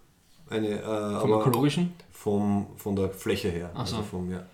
Eine, 0.50 0.68
äh, 0.80 0.82
Vom 0.82 1.32
aber 1.34 1.42
ökologischen? 1.42 1.94
vom, 2.12 2.68
von 2.78 2.96
der 2.96 3.10
Fläche 3.10 3.50
her. 3.50 3.70
Ach 3.74 3.86
so. 3.88 3.98
Also 3.98 4.08
vom, 4.10 4.32
ja. 4.32 4.46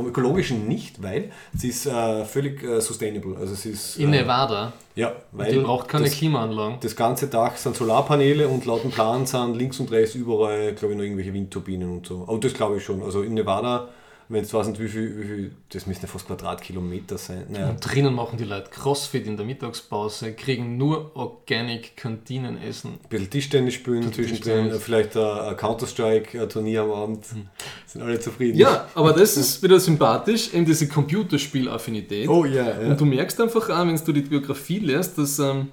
Vom 0.00 0.08
ökologischen 0.08 0.66
nicht, 0.66 1.02
weil 1.02 1.30
sie 1.54 1.68
ist 1.68 1.86
äh, 1.86 2.24
völlig 2.24 2.62
äh, 2.62 2.80
sustainable. 2.80 3.36
Also 3.36 3.54
sie 3.54 3.70
ist, 3.70 3.96
In 3.98 4.12
äh, 4.12 4.22
Nevada. 4.22 4.72
Ja, 4.96 5.12
weil 5.32 5.52
Die 5.52 5.58
braucht 5.58 5.88
keine 5.88 6.04
das, 6.04 6.14
Klimaanlagen. 6.14 6.78
das 6.80 6.96
ganze 6.96 7.28
Dach 7.28 7.56
sind 7.56 7.76
Solarpaneele 7.76 8.48
und 8.48 8.66
laut 8.66 8.82
dem 8.82 8.90
Plan 8.90 9.26
sind 9.26 9.56
links 9.56 9.78
und 9.80 9.90
rechts 9.90 10.14
überall, 10.14 10.74
glaube 10.74 10.92
ich, 10.94 10.98
noch 10.98 11.04
irgendwelche 11.04 11.32
Windturbinen 11.32 11.90
und 11.90 12.06
so. 12.06 12.24
Aber 12.26 12.38
das 12.38 12.54
glaube 12.54 12.78
ich 12.78 12.84
schon. 12.84 13.02
Also 13.02 13.22
in 13.22 13.34
Nevada, 13.34 13.88
wenn 14.30 14.44
es 14.44 14.54
weiß 14.54 14.68
nicht, 14.68 14.80
wie 14.80 14.88
viel, 14.88 15.18
wie 15.18 15.24
viel, 15.24 15.52
das 15.70 15.88
müssen 15.88 16.02
ja 16.02 16.08
fast 16.08 16.28
Quadratkilometer 16.28 17.18
sein. 17.18 17.46
Naja, 17.48 17.70
Und 17.70 17.80
drinnen 17.80 18.14
machen 18.14 18.38
die 18.38 18.44
Leute 18.44 18.70
Crossfit 18.70 19.26
in 19.26 19.36
der 19.36 19.44
Mittagspause, 19.44 20.34
kriegen 20.34 20.76
nur 20.76 21.16
Organic 21.16 21.96
Kantinenessen. 21.96 22.92
ein 22.92 23.08
bisschen 23.08 23.28
Tischtennis 23.28 23.74
spielen 23.74 24.12
zwischendrin, 24.12 24.70
vielleicht 24.78 25.16
ein, 25.16 25.56
Counter-Strike-Turnier 25.56 26.82
am 26.82 26.92
Abend. 26.92 27.26
Sind 27.86 28.02
alle 28.02 28.20
zufrieden. 28.20 28.56
Ja, 28.56 28.86
aber 28.94 29.12
das 29.12 29.36
ist 29.36 29.64
wieder 29.64 29.80
sympathisch, 29.80 30.54
eben 30.54 30.64
diese 30.64 30.86
Computerspielaffinität. 30.86 32.28
Oh 32.28 32.44
ja, 32.44 32.80
ja. 32.80 32.88
Und 32.88 33.00
du 33.00 33.04
merkst 33.04 33.40
einfach 33.40 33.68
auch, 33.68 33.86
wenn 33.86 33.96
du 33.96 34.12
die 34.12 34.20
Biografie 34.20 34.78
liest, 34.78 35.18
dass 35.18 35.40
ähm, 35.40 35.68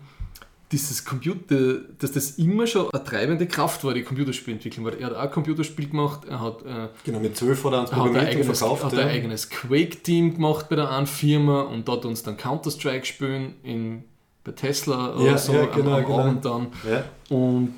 dieses 0.72 1.06
Computer, 1.06 1.76
dass 2.00 2.12
das 2.12 2.32
immer 2.32 2.68
schon 2.68 2.90
eine 2.92 3.04
treibende 3.04 3.48
Kraft 3.48 3.84
war, 3.86 3.94
die 3.94 4.04
Computerspielentwicklung. 4.04 4.86
Weil 4.86 4.96
er 4.96 5.08
hat 5.08 5.16
auch 5.16 5.22
ein 5.22 5.32
Computerspiel 5.32 5.88
gemacht, 5.90 6.26
er 6.28 6.42
hat, 6.42 6.62
äh, 6.64 6.90
Genau, 7.06 7.20
mit 7.20 7.38
12 7.38 7.64
hat 7.64 7.72
er 7.74 7.80
uns 7.82 7.90
er 7.92 7.96
hat 7.96 8.02
ein 8.04 8.06
programmiert 8.08 8.36
eigenes, 8.36 8.60
verkauft. 8.60 8.84
hat 8.84 8.94
ja. 8.94 9.00
ein 9.00 9.08
eigenes 9.10 9.50
Quake-Team 9.50 10.34
gemacht 10.36 10.68
bei 10.70 10.76
der 10.76 10.90
einen 10.92 11.08
Firma 11.08 11.62
und 11.62 11.88
dort 11.88 12.04
uns 12.06 12.22
dann 12.24 12.36
Counter-Strike 12.36 13.06
spielen 13.06 13.54
in, 13.64 14.04
bei 14.44 14.52
Tesla 14.52 15.16
oder 15.16 15.26
Ja, 15.26 15.38
so 15.38 15.54
ja, 15.54 15.64
am- 15.64 15.72
genau, 15.74 15.94
am, 15.96 16.04
genau. 16.04 16.20
Abend 16.20 16.46
dann. 16.46 16.68
Ja. 16.90 17.04
Und 17.36 17.74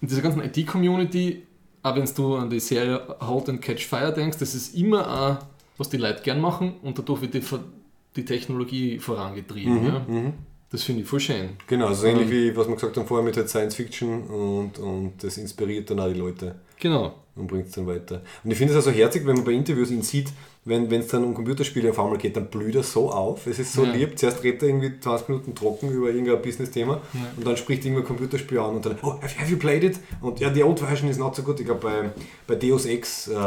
in 0.00 0.08
dieser 0.08 0.22
ganzen 0.22 0.42
IT-Community, 0.42 1.42
auch 1.84 1.94
wenn 1.94 2.08
du 2.16 2.34
an 2.36 2.50
die 2.50 2.60
Serie 2.60 3.00
Halt 3.20 3.48
and 3.48 3.62
Catch 3.62 3.86
Fire 3.86 4.12
denkst, 4.12 4.38
das 4.38 4.54
ist 4.56 4.74
immer 4.74 5.08
auch, 5.08 5.46
was 5.76 5.88
die 5.88 5.96
Leute 5.98 6.22
gern 6.24 6.40
machen 6.40 6.74
und 6.82 6.98
dadurch 6.98 7.20
wird 7.22 7.34
die, 7.34 7.42
die 8.16 8.24
Technologie 8.24 8.98
vorangetrieben. 8.98 9.84
ja. 9.84 9.98
Mhm. 10.08 10.32
Das 10.70 10.82
finde 10.82 11.02
ich 11.02 11.08
voll 11.08 11.20
schön. 11.20 11.50
Genau, 11.66 11.86
also 11.86 12.06
ähnlich 12.06 12.26
Ähm. 12.26 12.30
wie 12.30 12.56
was 12.56 12.68
wir 12.68 12.74
gesagt 12.74 12.96
haben 12.96 13.06
vorher 13.06 13.24
mit 13.24 13.36
halt 13.36 13.48
Science 13.48 13.74
Fiction 13.74 14.24
und, 14.24 14.78
und 14.78 15.12
das 15.22 15.38
inspiriert 15.38 15.88
dann 15.90 16.00
auch 16.00 16.08
die 16.08 16.18
Leute 16.18 16.56
Genau. 16.78 17.14
und 17.36 17.46
bringt 17.46 17.66
es 17.68 17.72
dann 17.72 17.86
weiter. 17.86 18.22
Und 18.44 18.50
ich 18.50 18.58
finde 18.58 18.72
es 18.74 18.76
also 18.76 18.90
herzig, 18.90 19.24
wenn 19.26 19.36
man 19.36 19.44
bei 19.44 19.52
Interviews 19.52 19.90
ihn 19.90 20.02
sieht, 20.02 20.28
wenn 20.68 20.92
es 21.00 21.08
dann 21.08 21.24
um 21.24 21.34
Computerspiele 21.34 21.90
auf 21.90 21.98
einmal 21.98 22.18
geht, 22.18 22.36
dann 22.36 22.46
blüht 22.46 22.74
er 22.74 22.82
so 22.82 23.10
auf. 23.10 23.46
Es 23.46 23.58
ist 23.58 23.72
so 23.72 23.84
Ja. 23.84 23.92
lieb. 23.92 24.18
Zuerst 24.18 24.42
redet 24.44 24.62
er 24.62 24.68
irgendwie 24.68 25.00
20 25.00 25.28
Minuten 25.28 25.54
trocken 25.54 25.90
über 25.90 26.10
irgendein 26.10 26.42
Business-Thema 26.42 27.00
Ja. 27.14 27.20
und 27.36 27.46
dann 27.46 27.56
spricht 27.56 27.84
irgendein 27.84 28.06
Computerspiel 28.06 28.58
an 28.58 28.76
und 28.76 28.86
dann, 28.86 28.96
oh, 29.02 29.14
have, 29.20 29.50
you 29.50 29.56
played 29.56 29.84
it? 29.84 29.98
Und 30.20 30.40
ja, 30.40 30.50
die 30.50 30.62
old 30.62 30.78
version 30.80 31.08
is 31.10 31.18
not 31.18 31.34
so 31.36 31.42
good. 31.42 31.58
Ich 31.60 31.66
glaube, 31.66 31.80
bei, 31.80 32.10
bei 32.46 32.54
Deus 32.56 32.86
Ex 32.86 33.28
äh, 33.28 33.30
Mhm. 33.32 33.36
äh, 33.36 33.42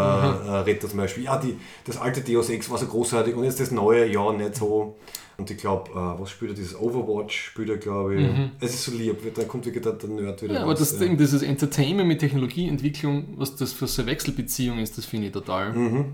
redet 0.66 0.84
er 0.84 0.90
zum 0.90 0.98
Beispiel, 1.00 1.24
ja, 1.24 1.38
die, 1.38 1.56
das 1.86 1.98
alte 1.98 2.22
Deus 2.22 2.50
Ex 2.50 2.70
war 2.70 2.78
so 2.78 2.86
großartig 2.88 3.36
und 3.36 3.44
jetzt 3.44 3.60
das 3.60 3.72
neue, 3.72 4.06
ja, 4.12 4.32
nicht 4.34 4.56
so. 4.56 4.96
Und 5.38 5.50
ich 5.50 5.58
glaube, 5.58 5.90
äh, 5.92 6.22
was 6.22 6.30
spielt 6.30 6.52
er? 6.52 6.56
Dieses 6.56 6.80
Overwatch 6.80 7.36
spielt 7.48 7.70
er, 7.70 7.78
glaube 7.78 8.16
ich. 8.16 8.28
Es 8.60 8.76
ist 8.76 8.84
so 8.86 8.92
lieb, 8.92 9.18
da 9.34 9.44
kommt 9.46 9.66
wirklich 9.66 9.84
der, 9.84 9.94
Nerd 10.08 10.42
wieder 10.44 10.52
Mhm. 10.54 10.58
Ja, 10.58 10.64
aber 10.64 10.76
das. 10.76 10.98
Ding, 11.00 11.18
dieses 11.18 11.42
Entertainment 11.42 12.08
mit 12.08 12.20
Technologieentwicklung, 12.20 13.34
was 13.38 13.56
das 13.56 13.74
für 13.74 13.88
so 13.88 14.02
eine 14.04 14.12
Wechselbeziehung 14.12 14.78
ist, 14.80 14.98
das 14.98 15.06
finde 15.06 15.28
ich 15.28 15.34
total, 15.34 15.74
Mhm. 15.74 16.06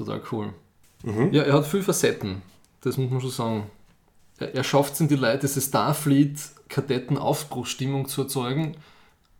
Total 0.00 0.22
cool. 0.32 0.52
Ja, 1.32 1.42
er 1.42 1.54
hat 1.54 1.66
viel 1.66 1.82
Facetten, 1.82 2.42
das 2.82 2.98
muss 2.98 3.10
man 3.10 3.20
schon 3.20 3.30
sagen. 3.30 3.66
Er, 4.38 4.54
er 4.54 4.62
schafft 4.64 4.94
es 4.94 5.00
in 5.00 5.08
die 5.08 5.16
Leute, 5.16 5.46
diese 5.46 5.60
Starfleet-Kadetten-Aufbruchsstimmung 5.60 8.08
zu 8.08 8.22
erzeugen, 8.22 8.76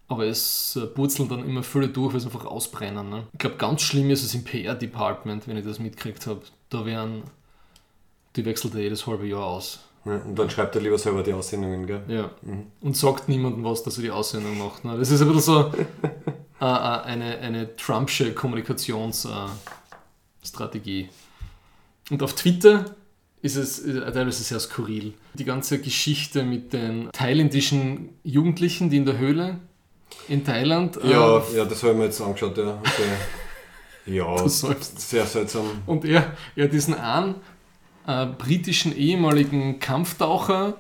aber 0.08 0.26
es 0.26 0.76
äh, 0.76 0.86
purzeln 0.86 1.28
dann 1.28 1.46
immer 1.46 1.62
viele 1.62 1.88
durch, 1.88 2.14
weil 2.14 2.20
sie 2.20 2.26
einfach 2.26 2.44
ausbrennen. 2.44 3.08
Ne? 3.10 3.26
Ich 3.32 3.38
glaube, 3.38 3.56
ganz 3.56 3.82
schlimm 3.82 4.10
ist 4.10 4.24
es 4.24 4.34
im 4.34 4.42
PR-Department, 4.44 5.46
wenn 5.48 5.56
ich 5.56 5.64
das 5.64 5.78
mitgekriegt 5.78 6.26
habe. 6.26 6.40
Da 6.68 6.84
werden, 6.86 7.22
die 8.36 8.44
wechselt 8.44 8.74
er 8.74 8.80
jedes 8.80 9.06
halbe 9.06 9.26
Jahr 9.26 9.44
aus. 9.44 9.80
Ja, 10.04 10.16
und 10.16 10.38
dann 10.38 10.48
schreibt 10.48 10.74
er 10.74 10.80
lieber 10.80 10.96
selber 10.98 11.22
die 11.22 11.34
Aussendungen, 11.34 11.86
gell? 11.86 12.02
Ja. 12.08 12.30
Und 12.80 12.96
sagt 12.96 13.28
niemandem 13.28 13.64
was, 13.64 13.82
dass 13.82 13.98
er 13.98 14.02
die 14.02 14.10
Aussendung 14.10 14.56
macht. 14.58 14.82
Ne? 14.84 14.96
Das 14.98 15.10
ist 15.10 15.20
ein 15.20 15.28
bisschen 15.28 15.42
so 15.42 15.60
äh, 16.60 16.64
äh, 16.64 16.64
eine, 16.64 17.38
eine 17.38 17.76
Trumpsche 17.76 18.32
Kommunikationsstrategie. 20.40 21.08
Und 22.10 22.22
auf 22.22 22.34
Twitter 22.34 22.96
ist 23.42 23.56
es 23.56 23.80
äh, 23.80 24.00
teilweise 24.12 24.42
sehr 24.42 24.60
skurril. 24.60 25.14
Die 25.34 25.44
ganze 25.44 25.80
Geschichte 25.80 26.42
mit 26.42 26.72
den 26.72 27.10
thailändischen 27.12 28.10
Jugendlichen, 28.24 28.90
die 28.90 28.98
in 28.98 29.06
der 29.06 29.18
Höhle 29.18 29.60
in 30.28 30.44
Thailand. 30.44 30.96
äh, 31.02 31.10
Ja, 31.10 31.42
ja, 31.54 31.64
das 31.64 31.82
habe 31.82 31.92
ich 31.92 31.98
mir 31.98 32.04
jetzt 32.04 32.20
angeschaut, 32.20 32.56
ja. 32.58 32.78
Okay. 32.80 32.90
Ja, 34.06 34.48
sehr 34.48 35.26
seltsam. 35.26 35.66
Und 35.86 36.04
er, 36.04 36.34
er 36.56 36.68
diesen 36.68 36.94
einen 36.94 37.34
äh, 38.06 38.26
britischen 38.26 38.96
ehemaligen 38.96 39.78
Kampftaucher 39.78 40.78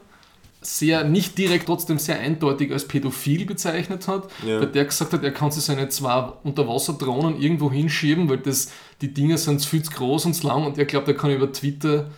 sehr, 0.62 1.04
nicht 1.04 1.38
direkt, 1.38 1.66
trotzdem 1.66 1.98
sehr 1.98 2.18
eindeutig 2.20 2.70
als 2.72 2.86
pädophil 2.86 3.46
bezeichnet 3.46 4.06
hat, 4.08 4.28
Ja. 4.46 4.60
weil 4.60 4.66
der 4.66 4.84
gesagt 4.84 5.12
hat, 5.12 5.24
er 5.24 5.30
kann 5.32 5.50
sich 5.50 5.64
seine 5.64 5.88
zwei 5.88 6.32
Unterwasserdrohnen 6.44 7.40
irgendwo 7.40 7.70
hinschieben, 7.72 8.28
weil 8.28 8.38
das, 8.38 8.70
die 9.00 9.12
Dinger 9.14 9.38
sind 9.38 9.64
viel 9.64 9.82
zu 9.82 9.90
groß 9.92 10.26
und 10.26 10.34
zu 10.34 10.46
lang 10.46 10.66
und 10.66 10.76
er 10.76 10.84
glaubt, 10.84 11.08
er 11.08 11.14
kann 11.14 11.30
über 11.30 11.50
Twitter 11.50 12.10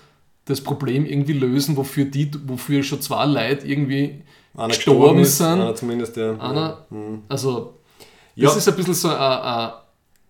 das 0.46 0.60
Problem 0.60 1.06
irgendwie 1.06 1.34
lösen, 1.34 1.76
wofür, 1.76 2.04
die, 2.04 2.30
wofür 2.46 2.82
schon 2.82 3.00
zwei 3.00 3.24
Leute 3.26 3.64
irgendwie 3.66 4.22
Einer 4.56 4.68
gestorben 4.68 5.20
ist, 5.20 5.38
sind. 5.38 5.46
Einer 5.60 5.74
zumindest, 5.76 6.16
ja. 6.16 6.32
Einer, 6.38 6.84
Mhm. 6.90 7.22
also, 7.28 7.74
Ja. 8.34 8.48
das 8.48 8.56
ist 8.56 8.68
ein 8.68 8.74
bisschen 8.74 8.94
so 8.94 9.08
eine, 9.08 9.74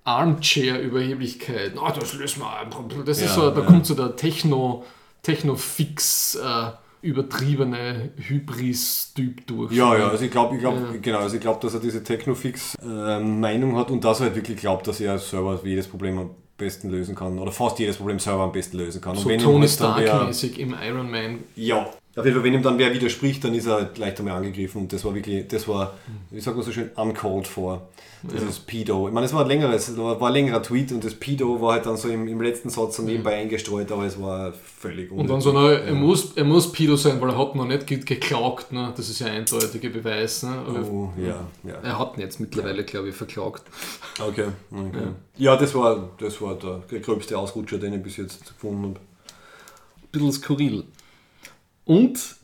Armchair-Überheblichkeit. 0.05 1.73
Ah, 1.81 1.93
das 1.93 2.13
lösen 2.15 2.43
wir 2.43 2.59
einfach. 2.59 2.81
Das 3.05 3.19
ist 3.19 3.25
Ja, 3.25 3.35
so, 3.35 3.51
da 3.51 3.61
ja. 3.61 3.67
kommt 3.67 3.87
so 3.87 3.95
der 3.95 4.17
Techno, 4.17 4.85
Techno-Fix, 5.23 6.35
äh, 6.37 6.71
übertriebene 7.03 8.11
Hybris-Typ 8.17 9.47
durch. 9.47 9.73
Ja, 9.73 9.97
ja, 9.99 10.09
also 10.09 10.25
ich 10.25 10.31
glaube, 10.31 10.55
ich 10.55 10.61
glaub, 10.61 10.75
Ja. 10.77 10.97
genau, 11.01 11.19
also 11.19 11.35
ich 11.35 11.41
glaube, 11.43 11.59
dass 11.61 11.75
er 11.75 11.81
diese 11.81 12.03
Technofix-Meinung 12.03 13.77
hat 13.77 13.91
und 13.91 14.05
dass 14.05 14.21
er 14.21 14.27
halt 14.27 14.37
wirklich 14.37 14.59
glaubt, 14.59 14.87
dass 14.87 15.01
er 15.01 15.19
selber 15.19 15.61
jedes 15.65 15.89
Problem 15.89 16.19
am 16.19 16.31
besten 16.57 16.91
lösen 16.91 17.15
kann 17.15 17.39
oder 17.39 17.51
fast 17.51 17.79
jedes 17.81 17.97
Problem 17.97 18.19
selber 18.21 18.43
am 18.45 18.53
besten 18.53 18.79
lösen 18.79 19.01
kann. 19.01 19.17
Und 19.17 19.23
So 19.23 19.29
wenn 19.29 19.41
ihm 19.41 19.45
Tony 19.45 19.69
Stark-mäßig 19.69 20.59
im 20.61 20.75
Iron 20.81 21.11
Man. 21.11 21.41
Ja. 21.57 21.91
Auf 22.15 22.25
jeden 22.27 22.37
Fall, 22.37 22.45
wenn 22.45 22.55
ihm 22.55 22.63
dann 22.63 22.79
wer 22.79 22.93
widerspricht, 22.93 23.43
dann 23.43 23.55
ist 23.55 23.67
er 23.67 23.75
halt 23.75 23.97
leicht 23.99 24.19
einmal 24.19 24.37
angegriffen 24.37 24.87
das 24.89 25.03
war 25.05 25.15
wirklich, 25.15 25.49
das 25.49 25.67
war, 25.67 25.95
wie 26.31 26.41
sagt 26.41 26.57
man 26.57 26.65
so 26.67 26.71
schön, 26.73 26.91
uncalled 26.95 27.47
for. 27.47 27.89
Dieses 28.25 28.61
Pedo. 28.61 29.09
Ich 29.09 29.13
meine, 29.15 29.27
es 29.27 29.33
war 29.33 29.41
ein 29.43 29.49
längeres, 29.49 29.97
war 29.97 30.23
ein 30.23 30.33
längerer 30.33 30.63
Tweet 30.63 30.93
und 30.93 31.03
das 31.03 31.13
Pedo 31.15 31.61
war 31.61 31.73
halt 31.73 31.87
dann 31.87 31.97
so 31.97 32.09
im, 32.09 32.29
im 32.29 32.41
letzten 32.41 32.71
Satz 32.71 32.99
so 32.99 33.03
nebenbei 33.03 33.35
eingestreut, 33.35 33.91
aber 33.91 34.05
es 34.05 34.21
war 34.21 34.53
völlig 34.53 35.11
Und 35.11 35.29
dann 35.29 35.41
so, 35.41 35.51
unnötig. 35.51 35.81
na, 35.87 35.89
er, 35.89 35.95
muss, 35.95 36.33
er 36.37 36.45
muss 36.45 36.71
Pedo 36.71 36.95
sein, 36.95 37.21
weil 37.21 37.31
er 37.31 37.39
hat 37.39 37.57
noch 37.57 37.65
nicht 37.67 37.85
ge- 37.85 37.99
geklagt. 37.99 38.71
Ne? 38.73 38.93
Das 38.97 39.09
ist 39.09 39.19
ja 39.19 39.27
ein 39.27 39.39
eindeutiger 39.39 39.89
Beweis. 39.89 40.45
Ne? 40.45 40.55
Oh, 40.89 41.11
ja, 41.21 41.41
ja. 41.65 41.75
Er 41.83 41.99
hat 41.99 42.17
ihn 42.17 42.21
jetzt 42.21 42.39
mittlerweile, 42.39 42.85
glaube 42.85 43.09
ich, 43.09 43.15
verklagt. 43.17 43.65
Okay, 44.25 44.47
okay. 44.71 45.09
Ja, 45.39 45.57
das 45.57 45.75
war, 45.75 46.11
das 46.21 46.41
war 46.41 46.55
der, 46.55 46.81
der 46.93 47.01
gröbste 47.01 47.37
Ausrutscher, 47.37 47.79
den 47.79 47.95
ich 47.95 48.03
bis 48.05 48.19
jetzt 48.19 48.47
gefunden 48.47 48.85
habe. 48.85 49.01
bisschen 50.13 50.31
skurril. 50.33 50.85
Und 51.85 52.37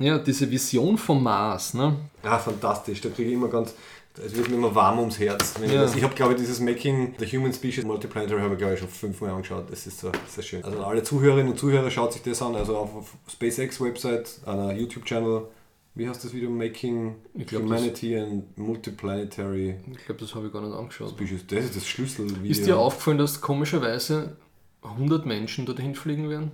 Ja, 0.00 0.18
diese 0.18 0.48
Vision 0.48 0.96
vom 0.96 1.22
Mars, 1.24 1.74
ne? 1.74 1.96
Ah, 2.22 2.38
fantastisch. 2.38 3.00
Da 3.00 3.08
kriege 3.08 3.30
ich 3.30 3.34
immer 3.34 3.48
ganz. 3.48 3.74
Es 4.24 4.34
wird 4.34 4.48
mir 4.48 4.54
immer 4.56 4.72
warm 4.74 5.00
ums 5.00 5.18
Herz. 5.18 5.54
Ja. 5.60 5.64
ich 5.66 5.72
das- 5.72 5.96
ich 5.96 6.02
habe, 6.04 6.14
glaube 6.14 6.34
ich, 6.34 6.38
dieses 6.38 6.60
Making 6.60 7.14
the 7.18 7.26
Human 7.26 7.52
Species 7.52 7.84
Multiplanetary 7.84 8.40
habe 8.40 8.54
ich, 8.54 8.58
glaube 8.58 8.74
ich, 8.74 8.80
schon 8.80 8.88
fünfmal 8.88 9.30
angeschaut. 9.30 9.64
Das 9.70 9.86
ist 9.88 9.98
so 10.00 10.12
sehr 10.28 10.42
schön. 10.44 10.62
Also 10.64 10.84
alle 10.84 11.02
Zuhörerinnen 11.02 11.50
und 11.52 11.58
Zuhörer 11.58 11.90
schaut 11.90 12.12
sich 12.12 12.22
das 12.22 12.40
an. 12.42 12.54
Also 12.54 12.76
auf, 12.76 12.94
auf 12.94 13.14
SpaceX-Website, 13.28 14.40
einer 14.46 14.72
YouTube-Channel. 14.72 15.42
Wie 15.96 16.08
heißt 16.08 16.24
das 16.24 16.32
Video? 16.32 16.48
Making 16.50 17.16
glaub, 17.46 17.62
Humanity 17.64 18.16
and 18.16 18.56
Multiplanetary 18.56 19.76
Ich 19.92 20.04
glaube, 20.06 20.20
das 20.20 20.32
habe 20.34 20.46
ich 20.46 20.52
gar 20.52 20.62
nicht 20.62 20.76
angeschaut. 20.76 21.10
Species. 21.10 21.44
Das 21.48 21.64
ist 21.64 21.76
das 21.76 21.86
Schlüsselvideo. 21.88 22.50
Ist 22.50 22.66
dir 22.66 22.78
aufgefallen, 22.78 23.18
dass 23.18 23.40
komischerweise 23.40 24.36
100 24.82 25.26
Menschen 25.26 25.66
dorthin 25.66 25.94
fliegen 25.96 26.28
werden? 26.30 26.52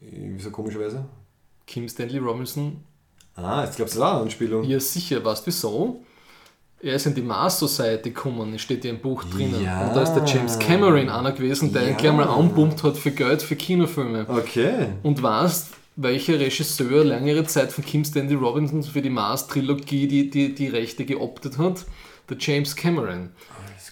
Wieso 0.00 0.50
komischerweise? 0.50 1.04
Kim 1.66 1.88
Stanley 1.88 2.18
Robinson? 2.18 2.78
Ah, 3.36 3.64
jetzt 3.64 3.76
glaubst 3.76 3.94
du, 3.94 3.98
das 4.00 4.06
ist 4.06 4.10
auch 4.10 4.12
eine 4.14 4.22
Anspielung. 4.22 4.64
Ja, 4.64 4.80
sicher. 4.80 5.24
Weißt 5.24 5.42
du 5.42 5.46
wieso? 5.48 6.00
Er 6.82 6.94
ist 6.94 7.06
in 7.06 7.14
die 7.14 7.20
Mars 7.22 7.58
Society 7.58 8.10
gekommen, 8.10 8.54
es 8.54 8.62
steht 8.62 8.84
ja 8.86 8.90
im 8.90 9.00
Buch 9.00 9.22
drinnen. 9.24 9.62
Ja. 9.62 9.88
Und 9.88 9.94
da 9.96 10.02
ist 10.02 10.14
der 10.14 10.24
James 10.24 10.58
Cameron 10.58 11.10
einer 11.10 11.32
gewesen, 11.32 11.72
der 11.74 11.82
ihn 11.82 11.88
Ja. 11.90 11.94
gleich 11.96 12.12
mal 12.14 12.26
anpumpt 12.26 12.82
hat 12.82 12.96
für 12.96 13.10
Geld 13.10 13.42
für 13.42 13.54
Kinofilme. 13.54 14.24
Okay. 14.26 14.86
Und 15.02 15.22
weißt, 15.22 15.68
welcher 15.96 16.40
Regisseur 16.40 17.04
längere 17.04 17.44
Zeit 17.44 17.70
von 17.72 17.84
Kim 17.84 18.02
Stanley 18.04 18.34
Robinson 18.34 18.82
für 18.82 19.02
die 19.02 19.10
Mars-Trilogie 19.10 20.08
die, 20.08 20.30
die, 20.30 20.54
die 20.54 20.68
Rechte 20.68 21.04
geoptet 21.04 21.58
hat? 21.58 21.84
Der 22.30 22.38
James 22.38 22.74
Cameron. 22.74 23.28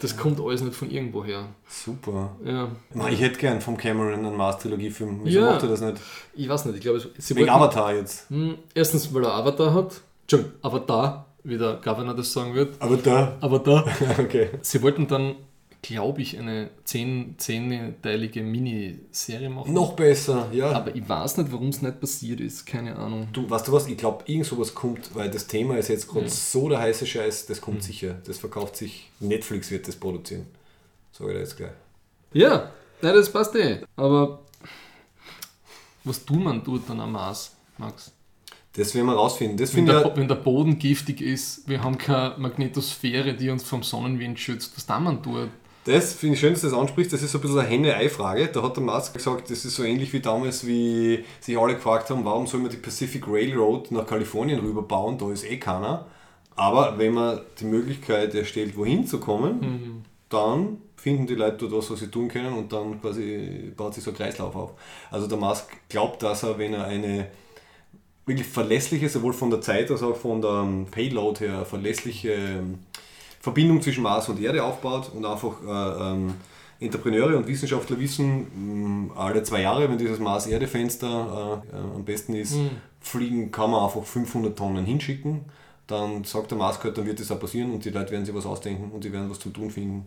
Das 0.01 0.17
kommt 0.17 0.41
alles 0.41 0.61
nicht 0.63 0.77
von 0.77 0.91
irgendwoher. 0.91 1.47
Super. 1.69 2.37
Ja. 2.45 2.69
Na, 2.95 3.09
ich 3.11 3.21
hätte 3.21 3.39
gern 3.39 3.61
vom 3.61 3.77
Cameron 3.77 4.15
einen 4.25 4.37
Mars-Trilogie-Film. 4.37 5.21
Wieso 5.25 5.41
Ja. 5.41 5.53
macht 5.53 5.63
er 5.65 5.69
das 5.71 5.81
nicht? 5.81 5.97
Ich 6.35 6.49
weiß 6.49 6.67
nicht, 6.67 6.77
ich 6.77 6.81
glaube, 6.83 7.01
sie 7.01 7.35
Wegen 7.35 7.49
wollten- 7.49 7.51
Avatar 7.63 7.95
jetzt. 7.95 8.31
Hm, 8.31 8.55
Erstens, 8.75 9.13
weil 9.13 9.25
er 9.25 9.35
Avatar 9.35 9.75
hat. 9.75 10.01
Entschuldigung, 10.23 10.53
Avatar, 10.63 11.27
wie 11.43 11.59
der 11.59 11.81
Governor 11.83 12.15
das 12.15 12.33
sagen 12.33 12.55
wird. 12.55 12.77
Aber 12.81 12.97
da. 12.97 13.37
Avatar. 13.41 13.85
Okay. 14.21 14.51
Sie 14.63 14.81
wollten 14.83 15.09
dann, 15.09 15.35
glaube 15.83 16.23
ich, 16.23 16.39
eine 16.39 16.71
zehn, 16.85 17.35
zehnteilige 17.39 18.43
Miniserie 18.43 19.49
machen. 19.49 19.73
Noch 19.73 19.93
besser, 19.95 20.49
ja. 20.53 20.73
Aber 20.73 20.95
ich 20.95 21.09
weiß 21.09 21.37
nicht, 21.39 21.53
warum 21.53 21.69
es 21.69 21.81
nicht 21.83 22.01
passiert 22.01 22.41
ist. 22.41 22.67
Keine 22.67 22.97
Ahnung. 22.97 23.29
Du, 23.33 23.49
weißt 23.49 23.69
du 23.69 23.73
was? 23.73 23.87
Ich 23.87 23.97
glaube, 23.97 24.25
irgend 24.27 24.47
sowas 24.47 24.75
kommt, 24.75 25.15
weil 25.15 25.31
das 25.31 25.47
Thema 25.47 25.77
ist 25.79 25.89
jetzt 25.89 26.09
gerade 26.09 26.29
so 26.29 26.69
der 26.69 26.81
heiße 26.81 27.07
Scheiß, 27.07 27.47
das 27.47 27.61
kommt 27.61 27.83
sicher. 27.83 28.17
Das 28.27 28.39
verkauft 28.39 28.77
sich. 28.77 29.11
Netflix 29.21 29.71
wird 29.71 29.87
das 29.89 29.97
produzieren. 29.97 30.47
Sag 31.13 31.29
ich 31.29 31.33
dir 31.35 31.39
jetzt 31.41 31.57
gleich. 31.57 31.71
Ja, 32.33 32.71
nein, 33.01 33.15
das 33.15 33.31
passt 33.33 33.55
eh. 33.55 33.81
Aber 33.97 34.41
was 36.05 36.25
tut 36.25 36.41
man 36.43 36.63
dort 36.65 36.89
dann 36.89 37.01
am 37.01 37.13
Mars, 37.13 37.57
Max? 37.79 38.13
Das 38.75 38.95
werden 38.95 39.07
wir 39.07 39.15
rausfinden. 39.15 39.57
Das 39.57 39.75
Wenn 39.75 39.87
der. 39.87 40.01
Bo- 40.01 40.17
wenn 40.17 40.29
der 40.29 40.35
Boden 40.37 40.79
giftig 40.79 41.21
ist, 41.21 41.67
wir 41.69 41.83
haben 41.83 41.99
keine 41.99 42.35
Magnetosphäre, 42.39 43.35
die 43.35 43.51
uns 43.51 43.65
vom 43.65 43.83
Sonnenwind 43.83 44.39
schützt, 44.39 44.73
was 44.77 44.87
tut 44.87 45.01
man 45.01 45.23
dort? 45.23 45.51
Das 45.89 46.13
finde 46.13 46.35
ich 46.35 46.41
schön, 46.41 46.53
dass 46.53 46.61
du 46.61 46.69
das 46.69 46.79
ansprichst. 46.79 47.15
Das 47.15 47.23
ist 47.23 47.33
so 47.33 47.39
ein 47.39 47.41
bisschen 47.41 47.61
eine 47.61 47.69
Henne-Ei-Frage. 47.69 48.49
Da 48.49 48.63
hat 48.63 48.77
der 48.77 48.83
Musk 48.83 49.15
gesagt, 49.15 49.51
das 49.51 49.65
ist 49.65 49.75
so 49.75 49.85
ähnlich 49.85 50.13
wie 50.13 50.21
damals, 50.21 50.67
wie 50.67 51.25
sich 51.41 51.59
alle 51.59 51.77
gefragt 51.77 52.11
haben, 52.11 52.27
warum 52.27 52.47
soll 52.47 52.61
man 52.61 52.71
die 52.71 52.77
Pacific 52.77 53.27
Railroad 53.27 53.91
nach 53.91 54.07
Kalifornien 54.07 54.61
rüberbauen? 54.61 55.17
Da 55.17 55.33
ist 55.33 55.45
eh 55.45 55.57
keiner. 55.57 56.05
Aber 56.57 56.99
wenn 56.99 57.15
man 57.15 57.41
die 57.59 57.65
Möglichkeit 57.65 58.35
erstellt, 58.35 58.77
wohin 58.77 59.07
zu 59.07 59.19
kommen, 59.19 60.05
dann 60.29 60.77
finden 60.97 61.27
die 61.27 61.37
Leute 61.37 61.57
dort 61.57 61.73
was, 61.73 61.91
was 61.91 62.01
sie 62.01 62.09
tun 62.09 62.29
können 62.29 62.53
und 62.53 62.71
dann 62.71 63.01
quasi 63.01 63.73
baut 63.75 63.95
sich 63.95 64.05
so 64.05 64.11
ein 64.11 64.17
Kreislauf 64.17 64.55
auf. 64.57 64.73
Also 65.11 65.27
der 65.27 65.39
Musk 65.39 65.69
glaubt, 65.89 66.23
dass 66.23 66.43
er, 66.43 66.59
wenn 66.59 66.75
er 66.75 66.85
eine 66.85 67.29
wirklich 68.27 68.47
verlässliche, 68.47 69.09
sowohl 69.09 69.33
von 69.33 69.49
der 69.49 69.63
Zeit 69.63 69.91
als 69.91 70.03
auch 70.03 70.17
von 70.17 70.43
der 70.43 70.51
ähm, 70.51 70.87
Payload 70.91 71.41
her, 71.41 71.65
verlässliche 71.65 72.33
ähm, 72.33 72.81
Verbindung 73.49 73.81
zwischen 73.81 74.03
Mars 74.03 74.29
und 74.29 74.41
Erde 74.41 74.63
aufbaut 74.63 75.11
und 75.15 75.25
einfach 75.25 75.55
äh, 75.67 76.13
ähm, 76.13 76.35
Entrepreneure 76.81 77.37
und 77.39 77.47
Wissenschaftler 77.47 77.99
wissen, 77.99 79.09
mh, 79.09 79.15
alle 79.17 79.43
zwei 79.43 79.63
Jahre, 79.63 79.89
wenn 79.89 79.97
dieses 79.97 80.19
Mars-Erde-Fenster 80.19 81.63
äh, 81.73 81.77
äh, 81.77 81.81
am 81.97 82.05
besten 82.05 82.35
ist, 82.35 82.57
fliegen, 83.01 83.51
kann 83.51 83.71
man 83.71 83.85
einfach 83.85 84.05
500 84.05 84.57
Tonnen 84.57 84.85
hinschicken. 84.85 85.41
Dann 85.87 86.25
sagt 86.25 86.51
der 86.51 86.59
Mars 86.59 86.79
dann 86.83 87.07
wird 87.07 87.19
das 87.19 87.31
auch 87.31 87.41
passieren 87.41 87.73
und 87.73 87.83
die 87.85 87.91
Leute 87.91 88.13
werden 88.13 88.27
sich 88.27 88.35
was 88.35 88.45
ausdenken 88.45 88.91
und 88.93 89.03
die 89.03 89.11
werden 89.13 89.31
was 89.31 89.39
zum 89.39 89.55
Tun 89.55 89.71
finden. 89.71 90.07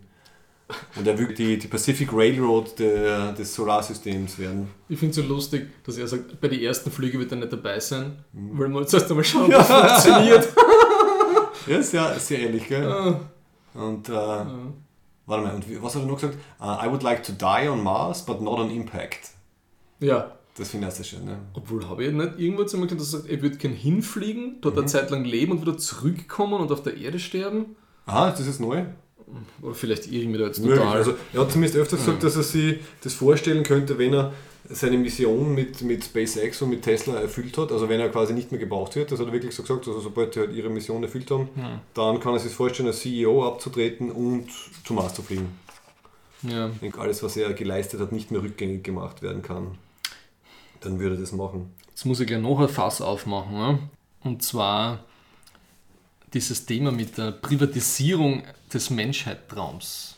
Und 0.96 1.08
er 1.08 1.18
will 1.18 1.34
die, 1.34 1.58
die 1.58 1.68
Pacific 1.68 2.14
Railroad 2.14 2.78
der, 2.78 3.34
des 3.34 3.54
Solarsystems 3.56 4.38
werden. 4.38 4.70
Ich 4.88 5.00
finde 5.00 5.10
es 5.10 5.16
so 5.16 5.24
lustig, 5.24 5.68
dass 5.84 5.98
er 5.98 6.08
sagt, 6.08 6.40
bei 6.40 6.48
den 6.48 6.62
ersten 6.62 6.92
Flügen 6.92 7.20
wird 7.20 7.32
er 7.32 7.38
nicht 7.40 7.52
dabei 7.52 7.80
sein, 7.80 8.18
weil 8.34 8.70
wir 8.70 8.86
zuerst 8.86 9.10
einmal 9.10 9.26
schauen, 9.26 9.48
wie 9.48 9.52
das 9.54 9.68
funktioniert. 9.68 10.48
Ja, 11.68 11.82
sehr, 11.82 12.20
sehr 12.20 12.40
ähnlich, 12.40 12.68
gell? 12.68 12.86
Ah, 12.92 13.20
Und 13.74 14.10
äh, 14.10 14.12
warte 14.14 14.48
mal, 15.28 15.56
und 15.56 15.84
was 15.84 15.96
hat 15.96 16.02
er 16.04 16.08
noch 16.08 16.16
gesagt? 16.20 16.38
Uh, 16.60 16.86
I 16.86 16.90
would 16.90 17.04
like 17.04 17.24
to 17.24 17.32
die 17.34 17.70
on 17.70 17.82
Mars, 17.84 18.26
but 18.26 18.42
not 18.42 18.60
on 18.60 18.70
impact. 18.72 19.32
ja. 20.00 20.32
Das 20.58 20.68
finde 20.70 20.86
ich 20.88 20.92
auch 20.94 20.98
sehr 20.98 21.06
schön. 21.06 21.24
Ne? 21.24 21.38
Obwohl, 21.54 21.88
habe 21.88 22.04
ich 22.04 22.12
nicht 22.12 22.34
irgendwo 22.38 22.66
zu 22.66 22.78
mir 22.78 22.84
gesagt, 22.86 23.00
dass 23.02 23.14
er 23.14 23.20
sagt, 23.22 23.32
er 23.32 23.42
würde 23.42 23.56
gern 23.56 23.72
hinfliegen, 23.72 24.58
dort 24.60 24.78
eine 24.78 24.86
Zeit 24.86 25.10
lang 25.10 25.24
leben 25.24 25.54
und 25.54 25.62
wieder 25.62 25.78
zurückkommen 25.78 26.56
und 26.60 26.70
auf 26.74 26.84
der 26.84 26.98
Erde 26.98 27.20
sterben? 27.20 27.78
Aha, 28.06 28.32
das 28.32 28.42
ist 28.46 28.60
neu. 28.60 28.84
Oder 29.62 29.74
vielleicht 29.74 30.08
irre 30.08 30.24
ich 30.24 30.28
mich 30.28 30.40
da 30.42 30.48
jetzt 30.48 30.60
Möglich. 30.60 30.78
total. 30.78 30.98
Also, 30.98 31.14
er 31.34 31.40
hat 31.42 31.52
zumindest 31.54 31.78
öfter 31.80 31.96
gesagt, 31.96 32.22
dass 32.22 32.36
er 32.36 32.44
sich 32.44 32.80
das 33.02 33.14
vorstellen 33.14 33.64
könnte, 33.64 33.98
wenn 33.98 34.14
er 34.14 34.34
seine 34.70 34.98
Mission 34.98 35.54
mit, 35.54 35.82
mit 35.82 36.04
SpaceX 36.04 36.62
und 36.62 36.70
mit 36.70 36.84
Tesla 36.84 37.16
erfüllt 37.20 37.58
hat, 37.58 37.72
also 37.72 37.90
wenn 37.90 38.00
er 38.00 38.10
quasi 38.10 38.34
nicht 38.34 38.52
mehr 38.52 38.60
gebraucht 38.60 38.96
wird, 38.96 39.12
das 39.12 39.20
hat 39.20 39.28
er 39.28 39.34
wirklich 39.34 39.56
so 39.56 39.64
gesagt, 39.64 39.88
also 39.88 40.00
sobald 40.00 40.36
die 40.36 40.40
halt 40.40 40.54
ihre 40.54 40.70
Mission 40.70 41.04
erfüllt 41.04 41.30
haben, 41.32 41.50
dann 41.94 42.20
kann 42.20 42.34
er 42.34 42.40
sich 42.40 42.54
vorstellen, 42.54 42.88
als 42.88 43.00
CEO 43.00 43.48
abzutreten 43.48 44.12
und 44.12 44.48
zum 44.86 44.98
Mars 44.98 45.14
zu 45.14 45.24
fliegen. 45.24 45.58
ja. 46.44 46.70
Ich 46.70 46.80
denke, 46.80 47.00
alles, 47.00 47.24
was 47.24 47.36
er 47.38 47.54
geleistet 47.54 48.00
hat, 48.00 48.12
nicht 48.12 48.32
mehr 48.32 48.42
rückgängig 48.42 48.84
gemacht 48.84 49.22
werden 49.22 49.42
kann. 49.42 49.78
Dann 50.82 51.00
würde 51.00 51.16
er 51.16 51.22
das 51.22 51.32
machen. 51.32 51.74
Jetzt 51.90 52.06
muss 52.06 52.20
ich 52.20 52.28
gleich 52.28 52.42
noch 52.42 52.60
ein 52.60 52.70
Fass 52.70 53.02
aufmachen. 53.02 53.54
Ne? 53.54 53.80
Und 54.24 54.42
zwar 54.42 55.04
dieses 56.34 56.66
Thema 56.66 56.92
mit 56.92 57.18
der 57.18 57.32
Privatisierung 57.32 58.44
des 58.74 58.90
Menschheitstraums 58.90 60.16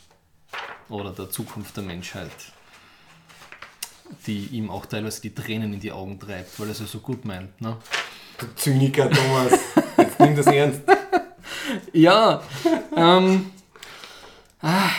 oder 0.89 1.11
der 1.11 1.29
Zukunft 1.29 1.75
der 1.75 1.83
Menschheit, 1.83 2.31
die 4.25 4.47
ihm 4.51 4.69
auch 4.69 4.85
teilweise 4.85 5.21
die 5.21 5.33
Tränen 5.33 5.73
in 5.73 5.79
die 5.79 5.91
Augen 5.91 6.19
treibt, 6.19 6.59
weil 6.59 6.67
er 6.67 6.71
es 6.71 6.79
ja 6.79 6.85
so 6.85 6.99
gut 6.99 7.25
meint. 7.25 7.59
Ne? 7.61 7.77
Du 8.37 8.47
Zyniker, 8.55 9.09
Thomas. 9.09 9.59
Jetzt 9.97 10.19
nimm 10.19 10.35
das 10.35 10.47
ernst. 10.47 10.81
Ja, 11.93 12.41
ähm, 12.95 13.47
ah, 14.61 14.89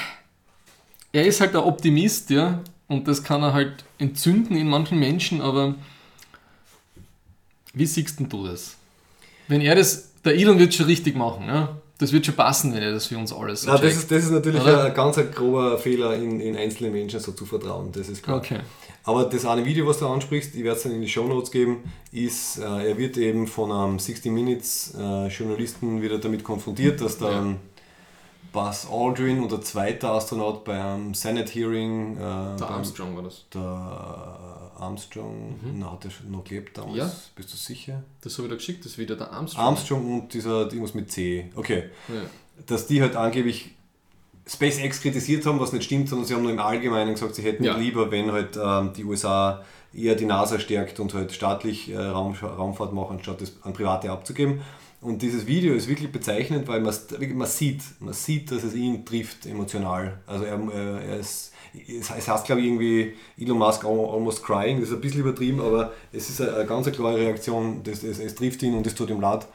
er 1.13 1.27
ist 1.27 1.41
halt 1.41 1.55
ein 1.55 1.63
Optimist, 1.63 2.31
ja, 2.31 2.61
und 2.89 3.07
das 3.07 3.23
kann 3.23 3.43
er 3.43 3.53
halt 3.53 3.85
entzünden 3.99 4.57
in 4.57 4.69
manchen 4.69 4.99
Menschen, 4.99 5.41
aber 5.41 5.75
wie 7.73 7.87
siehst 7.87 8.19
denn 8.19 8.29
du 8.29 8.47
das? 8.47 8.77
Wenn 9.49 9.61
er 9.61 9.75
das, 9.75 10.13
der 10.25 10.35
Elon 10.35 10.59
wird 10.59 10.75
schon 10.75 10.87
richtig 10.87 11.17
machen, 11.17 11.47
ja? 11.47 11.77
Das 11.99 12.13
wird 12.13 12.27
schon 12.27 12.35
passen, 12.35 12.75
wenn 12.75 12.83
er 12.83 12.93
das 12.93 13.07
für 13.07 13.17
uns 13.17 13.33
alles 13.33 13.65
Na, 13.67 13.79
das, 13.79 13.95
ist, 13.95 14.11
das 14.11 14.25
ist 14.25 14.31
natürlich 14.31 14.61
Oder? 14.61 14.85
ein 14.85 14.95
ganz 14.95 15.17
ein 15.17 15.31
grober 15.31 15.79
Fehler, 15.79 16.15
in, 16.17 16.41
in 16.41 16.57
einzelne 16.57 16.91
Menschen 16.91 17.21
so 17.21 17.33
zu 17.33 17.47
vertrauen. 17.47 17.93
Das 17.93 18.09
ist 18.09 18.23
klar. 18.23 18.39
Okay. 18.39 18.59
Aber 19.05 19.25
das 19.25 19.45
eine 19.45 19.65
Video, 19.65 19.87
was 19.87 19.99
du 20.01 20.09
ansprichst, 20.09 20.55
ich 20.57 20.65
werde 20.65 20.77
es 20.77 20.83
dann 20.83 20.93
in 20.93 21.03
die 21.03 21.09
Show 21.09 21.27
Notes 21.27 21.51
geben, 21.51 21.85
ist, 22.11 22.59
äh, 22.59 22.89
er 22.89 22.99
wird 22.99 23.17
eben 23.17 23.47
von 23.47 23.71
einem 23.71 23.99
60 23.99 24.33
Minutes 24.33 24.95
äh, 24.99 25.29
Journalisten 25.29 26.03
wieder 26.03 26.19
damit 26.19 26.43
konfrontiert, 26.43 27.01
dass 27.01 27.19
dann 27.19 27.61
Buzz 28.55 28.87
Aldrin 28.91 29.43
oder 29.45 29.61
zweiter 29.61 30.13
Astronaut 30.13 30.65
beim 30.65 31.13
Senate 31.13 31.53
Hearing, 31.53 32.17
äh, 32.17 32.21
Der 32.21 32.71
Armstrong 32.71 33.15
war 33.17 33.25
das. 33.25 33.45
der 33.53 33.61
Armstrong, 34.79 35.59
na, 35.75 35.93
hat 35.93 36.05
er 36.05 36.11
schon 36.11 36.31
noch 36.31 36.45
gelebt 36.45 36.77
damals? 36.79 36.97
Ja. 36.97 37.13
Bist 37.37 37.53
du 37.53 37.57
sicher? 37.57 38.03
Das 38.23 38.35
habe 38.39 38.45
ich 38.47 38.51
da 38.51 38.57
geschickt, 38.57 38.85
das 38.85 38.93
ist 38.93 38.99
wieder 38.99 39.17
der 39.17 39.31
Armstrong. 39.33 39.65
Armstrong 39.65 40.21
und 40.21 40.35
dieser 40.35 40.63
irgendwas 40.67 40.95
mit 40.95 41.11
C. 41.13 41.51
Okay. 41.57 41.85
Ja. 42.09 42.15
Dass 42.67 42.87
die 42.87 43.03
halt 43.03 43.17
angeblich 43.17 43.73
SpaceX 44.47 45.01
kritisiert 45.01 45.45
haben, 45.47 45.59
was 45.59 45.73
nicht 45.73 45.85
stimmt, 45.85 46.09
sondern 46.09 46.27
sie 46.27 46.35
haben 46.35 46.43
nur 46.43 46.53
im 46.53 46.59
Allgemeinen 46.59 47.15
gesagt, 47.15 47.35
sie 47.35 47.43
hätten 47.43 47.65
Ja. 47.65 47.77
lieber, 47.77 48.11
wenn 48.11 48.31
halt 48.31 48.57
ähm, 48.63 48.93
die 48.95 49.05
USA 49.05 49.63
eher 49.93 50.15
die 50.17 50.27
NASA 50.27 50.59
stärkt 50.59 51.01
und 51.01 51.15
halt 51.15 51.33
staatlich 51.33 51.91
äh, 51.91 51.97
Raum, 51.99 52.35
Raumfahrt 52.35 52.93
machen, 52.93 53.19
statt 53.23 53.41
das 53.41 53.53
an 53.63 53.73
Private 53.73 54.11
abzugeben. 54.11 54.61
Und 55.05 55.21
dieses 55.21 55.47
Video 55.47 55.75
ist 55.75 55.87
wirklich 55.87 56.11
bezeichnend, 56.11 56.67
weil 56.67 56.81
man, 56.81 56.95
man 57.35 57.47
sieht, 57.47 57.83
man 58.01 58.15
sieht, 58.15 58.51
dass 58.51 58.65
es 58.65 58.75
ihn 58.75 59.05
trifft 59.05 59.45
emotional. 59.45 60.19
Also 60.27 60.45
er, 60.47 60.59
er 60.73 61.19
ist, 61.19 61.53
es 61.75 62.09
heißt, 62.09 62.47
glaube 62.47 62.63
ich 62.63 62.69
irgendwie 62.69 63.13
Elon 63.39 63.59
Musk 63.59 63.85
al- 63.85 63.91
almost 63.91 64.43
crying, 64.43 64.81
das 64.81 64.89
ist 64.89 64.95
ein 64.95 65.03
bisschen 65.03 65.21
übertrieben, 65.21 65.61
aber 65.61 65.93
es 66.11 66.31
ist 66.31 66.41
eine, 66.41 66.65
ganz 66.65 66.91
klare 66.91 67.19
Reaktion, 67.19 67.83
das, 67.83 68.03
es, 68.03 68.19
es 68.19 68.35
trifft 68.35 68.63
ihn 68.63 68.75
und 68.75 68.87
es 68.87 68.95
tut 68.95 69.11
ihm 69.11 69.21
leid. 69.21 69.47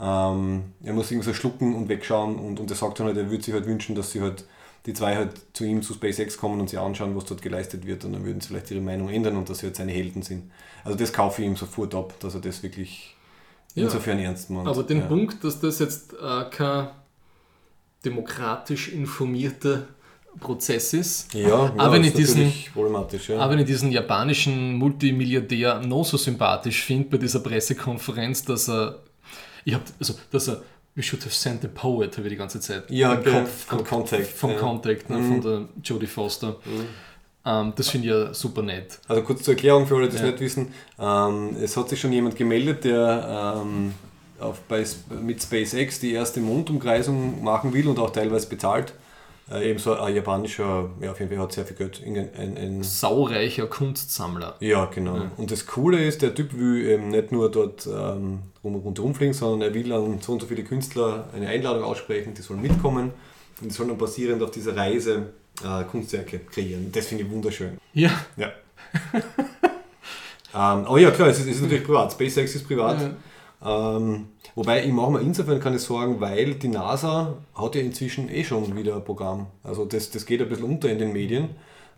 Ähm, 0.00 0.64
er 0.82 0.94
muss 0.94 1.12
irgendwie 1.12 1.28
so 1.28 1.34
schlucken 1.34 1.76
und 1.76 1.88
wegschauen 1.88 2.34
und, 2.36 2.58
und 2.58 2.68
er 2.68 2.76
sagt 2.76 2.98
dann 2.98 3.06
halt, 3.06 3.16
er 3.16 3.30
würde 3.30 3.44
sich 3.44 3.54
halt 3.54 3.66
wünschen, 3.66 3.94
dass 3.94 4.10
sie 4.10 4.20
halt 4.20 4.46
die 4.86 4.94
zwei 4.94 5.14
halt 5.14 5.30
zu 5.52 5.64
ihm 5.64 5.80
zu 5.82 5.94
SpaceX 5.94 6.38
kommen 6.38 6.60
und 6.60 6.70
sich 6.70 6.78
anschauen, 6.80 7.14
was 7.14 7.24
dort 7.26 7.42
geleistet 7.42 7.86
wird 7.86 8.04
und 8.04 8.14
dann 8.14 8.24
würden 8.24 8.40
sie 8.40 8.48
vielleicht 8.48 8.72
ihre 8.72 8.80
Meinung 8.80 9.10
ändern 9.10 9.36
und 9.36 9.48
dass 9.48 9.58
sie 9.60 9.66
jetzt 9.66 9.78
seine 9.78 9.92
Helden 9.92 10.22
sind. 10.22 10.50
Also 10.82 10.98
das 10.98 11.12
kaufe 11.12 11.42
ich 11.42 11.46
ihm 11.46 11.54
sofort 11.54 11.94
ab, 11.94 12.14
dass 12.18 12.34
er 12.34 12.40
das 12.40 12.64
wirklich 12.64 13.14
Ja. 13.74 13.84
insofern 13.84 14.18
ernst 14.18 14.50
meint. 14.50 14.66
Aber 14.68 14.82
den 14.82 15.00
ja. 15.00 15.06
Punkt, 15.06 15.42
dass 15.44 15.60
das 15.60 15.78
jetzt 15.78 16.14
äh, 16.14 16.44
kein 16.50 16.88
demokratisch 18.04 18.88
informierter 18.88 19.86
Prozess 20.40 20.92
ist, 20.94 21.34
Ja, 21.34 21.48
ja 21.48 21.54
Aber 21.76 21.92
wenn 21.94 22.02
ist 22.04 22.10
ich 22.10 22.14
diesen- 22.14 22.52
problematisch. 22.72 23.28
Ja. 23.28 23.38
Aber 23.40 23.52
wenn 23.54 23.60
ich 23.60 23.66
diesen 23.66 23.90
japanischen 23.90 24.74
Multimilliardär 24.74 25.80
noch 25.80 26.04
so 26.04 26.16
sympathisch 26.16 26.84
finde 26.84 27.08
bei 27.08 27.16
dieser 27.18 27.40
Pressekonferenz, 27.40 28.44
dass 28.44 28.68
er, 28.68 29.00
ich 29.64 29.74
hab, 29.74 29.82
also, 29.98 30.14
dass 30.30 30.48
er, 30.48 30.62
we 30.94 31.02
should 31.02 31.22
have 31.24 31.34
sent 31.34 31.62
the 31.62 31.68
poet, 31.68 32.16
habe 32.16 32.28
ich 32.28 32.32
die 32.34 32.38
ganze 32.38 32.60
Zeit 32.60 32.88
ja, 32.90 33.20
von 33.66 33.84
Contact. 33.84 34.26
vom. 34.28 34.52
Mhm. 34.52 34.56
Contact, 34.58 35.10
ne, 35.10 35.16
von 35.22 35.40
der 35.40 35.68
Jodie 35.82 36.06
Foster. 36.06 36.56
Ähm, 37.48 37.72
das 37.76 37.88
finde 37.88 38.08
ich 38.08 38.12
ja 38.14 38.34
super 38.34 38.62
nett. 38.62 38.98
Also 39.08 39.22
kurz 39.22 39.42
zur 39.42 39.54
Erklärung 39.54 39.86
für 39.86 39.96
alle, 39.96 40.08
die 40.08 40.16
es 40.16 40.22
Ja. 40.22 40.28
nicht 40.28 40.40
wissen. 40.40 40.72
Ähm, 40.98 41.56
es 41.62 41.76
hat 41.76 41.88
sich 41.88 42.00
schon 42.00 42.12
jemand 42.12 42.36
gemeldet, 42.36 42.84
der 42.84 43.62
ähm, 43.64 43.94
auf, 44.38 44.60
bei, 44.68 44.84
mit 45.22 45.42
SpaceX 45.42 46.00
die 46.00 46.12
erste 46.12 46.40
Mondumkreisung 46.40 47.42
machen 47.42 47.72
will 47.72 47.88
und 47.88 47.98
auch 47.98 48.10
teilweise 48.10 48.48
bezahlt. 48.48 48.92
Äh, 49.50 49.70
ebenso 49.70 49.94
ein 49.94 50.14
japanischer, 50.14 50.90
ja 51.00 51.10
auf 51.10 51.18
jeden 51.20 51.30
Fall 51.32 51.42
hat 51.42 51.52
sehr 51.52 51.64
viel 51.64 51.76
Geld. 51.76 52.00
In, 52.00 52.16
ein, 52.18 52.56
ein, 52.58 52.82
Saureicher 52.82 53.66
Kunstsammler. 53.66 54.56
ja, 54.60 54.84
genau. 54.84 55.16
Ja. 55.16 55.30
Und 55.38 55.50
das 55.50 55.64
Coole 55.64 56.04
ist, 56.04 56.20
der 56.20 56.34
Typ 56.34 56.52
will 56.52 56.84
eben 56.86 57.08
nicht 57.08 57.32
nur 57.32 57.50
dort 57.50 57.86
ähm, 57.86 58.40
rum, 58.62 58.74
rundherum 58.76 59.14
fliegen, 59.14 59.32
sondern 59.32 59.70
er 59.70 59.74
will 59.74 59.90
an 59.92 60.18
so 60.20 60.32
und 60.32 60.42
so 60.42 60.46
viele 60.46 60.64
Künstler 60.64 61.28
eine 61.34 61.48
Einladung 61.48 61.82
aussprechen, 61.82 62.34
die 62.34 62.42
sollen 62.42 62.60
mitkommen 62.60 63.12
und 63.62 63.70
die 63.70 63.74
sollen 63.74 63.88
dann 63.88 63.96
basierend 63.98 64.42
auf 64.42 64.50
dieser 64.50 64.76
Reise 64.76 65.32
äh, 65.64 65.84
Kunstwerke 65.84 66.40
kreieren. 66.40 66.90
Das 66.92 67.06
finde 67.06 67.24
ich 67.24 67.30
wunderschön. 67.30 67.78
Ja. 67.92 68.10
Ja. 68.36 68.48
ähm, 70.54 70.86
aber 70.86 70.98
ja, 70.98 71.10
klar, 71.10 71.28
es 71.28 71.38
ist, 71.38 71.46
es 71.46 71.56
ist 71.56 71.62
natürlich 71.62 71.84
privat. 71.84 72.12
SpaceX 72.12 72.54
ist 72.54 72.66
privat. 72.66 73.14
Ähm, 73.64 74.28
wobei 74.54 74.84
ich 74.84 74.92
mache 74.92 75.12
mir 75.12 75.20
insofern 75.20 75.60
keine 75.60 75.78
Sorgen, 75.78 76.20
weil 76.20 76.54
die 76.54 76.68
NASA 76.68 77.34
hat 77.54 77.74
ja 77.74 77.80
inzwischen 77.80 78.28
eh 78.28 78.44
schon 78.44 78.76
wieder 78.76 78.96
ein 78.96 79.04
Programm. 79.04 79.46
Also 79.64 79.84
das, 79.84 80.10
das 80.10 80.26
geht 80.26 80.40
ein 80.40 80.48
bisschen 80.48 80.64
unter 80.64 80.88
in 80.90 80.98
den 80.98 81.12
Medien. 81.12 81.50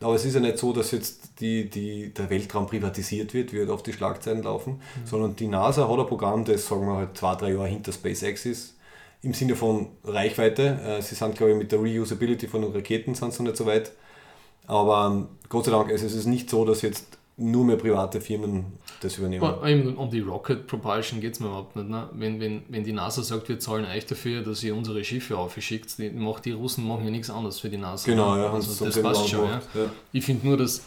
Aber 0.02 0.14
es 0.14 0.24
ist 0.24 0.34
ja 0.34 0.40
nicht 0.40 0.56
so, 0.56 0.72
dass 0.72 0.92
jetzt 0.92 1.40
die, 1.40 1.68
die, 1.68 2.14
der 2.14 2.30
Weltraum 2.30 2.66
privatisiert 2.66 3.34
wird, 3.34 3.52
wird 3.52 3.68
auf 3.68 3.82
die 3.82 3.92
Schlagzeilen 3.92 4.42
laufen, 4.42 4.80
sondern 5.04 5.36
die 5.36 5.46
NASA 5.46 5.86
hat 5.86 5.98
ein 5.98 6.06
Programm, 6.06 6.44
das 6.46 6.66
sagen 6.66 6.86
wir 6.86 6.96
halt 6.96 7.18
zwei, 7.18 7.34
drei 7.34 7.52
Jahre 7.52 7.68
hinter 7.68 7.92
SpaceX 7.92 8.46
ist. 8.46 8.76
Im 9.22 9.34
Sinne 9.34 9.54
von 9.54 9.88
Reichweite. 10.04 10.80
Äh, 10.82 11.02
Sie 11.02 11.14
sind, 11.14 11.36
glaube 11.36 11.52
ich, 11.52 11.58
mit 11.58 11.72
der 11.72 11.78
Reusability 11.78 12.48
von 12.48 12.62
den 12.62 12.72
Raketen 12.72 13.14
sind 13.14 13.32
sie 13.32 13.42
nicht 13.42 13.56
so 13.56 13.66
weit. 13.66 13.92
Aber 14.66 15.10
ähm, 15.12 15.28
Gott 15.48 15.64
sei 15.64 15.72
Dank, 15.72 15.90
also 15.90 16.06
es 16.06 16.14
ist 16.14 16.26
nicht 16.26 16.48
so, 16.48 16.64
dass 16.64 16.82
jetzt 16.82 17.18
nur 17.40 17.64
mehr 17.64 17.76
private 17.76 18.20
Firmen 18.20 18.66
das 19.00 19.16
übernehmen. 19.16 19.96
Um 19.96 20.10
die 20.10 20.20
Rocket 20.20 20.66
Propulsion 20.66 21.20
geht 21.20 21.34
es 21.34 21.40
mir 21.40 21.46
überhaupt 21.46 21.74
nicht. 21.74 21.88
Ne? 21.88 22.08
Wenn, 22.12 22.38
wenn, 22.38 22.62
wenn 22.68 22.84
die 22.84 22.92
NASA 22.92 23.22
sagt, 23.22 23.48
wir 23.48 23.58
zahlen 23.58 23.86
euch 23.86 24.06
dafür, 24.06 24.42
dass 24.42 24.62
ihr 24.62 24.74
unsere 24.74 25.02
Schiffe 25.02 25.38
aufschickt, 25.38 25.98
die, 25.98 26.10
macht, 26.10 26.44
die 26.44 26.52
Russen 26.52 26.86
machen 26.86 27.04
ja 27.04 27.10
nichts 27.10 27.30
anderes 27.30 27.58
für 27.58 27.70
die 27.70 27.78
NASA. 27.78 28.10
Genau, 28.10 28.36
ne? 28.36 28.42
ja, 28.44 28.52
also 28.52 28.84
das 28.84 29.00
passt 29.00 29.22
auch 29.22 29.28
schon. 29.28 29.48
Ja. 29.48 29.62
ja. 29.74 29.90
Ich 30.12 30.24
finde 30.24 30.46
nur, 30.46 30.56
dass, 30.58 30.82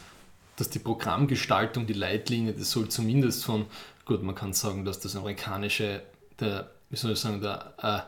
dass 0.56 0.70
die 0.70 0.80
Programmgestaltung, 0.80 1.88
die 1.88 1.94
Leitlinie, 1.94 2.54
das 2.54 2.70
soll 2.70 2.88
zumindest 2.88 3.44
von, 3.44 3.66
gut, 4.06 4.22
man 4.22 4.36
kann 4.36 4.54
sagen, 4.54 4.86
dass 4.86 5.00
das 5.00 5.16
amerikanische, 5.16 6.04
der, 6.40 6.70
wie 6.92 6.96
soll 6.96 7.14
ich 7.14 7.20
sagen, 7.20 7.42
der 7.42 7.74
äh, 7.82 8.00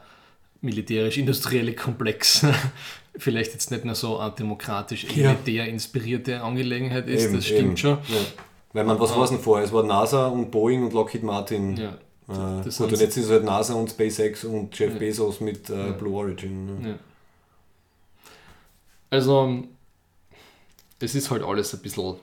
militärisch-industrielle 0.61 1.73
Komplex 1.73 2.45
vielleicht 3.17 3.53
jetzt 3.53 3.71
nicht 3.71 3.85
mehr 3.85 3.95
so 3.95 4.19
eine 4.19 4.31
demokratisch 4.31 5.05
Ja. 5.15 5.31
elitär 5.31 5.67
inspirierte 5.67 6.41
Angelegenheit 6.41 7.07
ist, 7.07 7.25
Eben, 7.25 7.35
das 7.35 7.45
stimmt 7.45 7.61
eben. 7.61 7.77
schon. 7.77 7.91
Ja. 8.09 8.19
Weil 8.73 8.83
man, 8.83 8.99
was 8.99 9.15
war 9.15 9.23
es 9.23 9.29
denn 9.29 9.39
vorher? 9.39 9.65
Es 9.65 9.71
war 9.71 9.83
NASA 9.83 10.27
und 10.27 10.51
Boeing 10.51 10.83
und 10.83 10.93
Lockheed 10.93 11.23
Martin. 11.23 11.77
Ja. 11.77 11.97
Äh, 12.27 12.63
gut, 12.63 12.79
und 12.79 12.99
jetzt 12.99 13.15
ist 13.15 13.25
es 13.25 13.29
halt 13.31 13.43
NASA 13.45 13.73
und 13.75 13.89
SpaceX 13.89 14.43
und 14.43 14.77
Jeff 14.77 14.93
Ja. 14.93 14.99
Bezos 14.99 15.39
mit 15.39 15.69
äh. 15.69 15.93
Blue 15.97 16.15
Origin. 16.17 16.81
Ne? 16.81 16.99
Also, 19.09 19.63
es 20.99 21.15
ist 21.15 21.29
halt 21.31 21.43
alles 21.43 21.73
ein 21.73 21.81
bisschen 21.81 22.15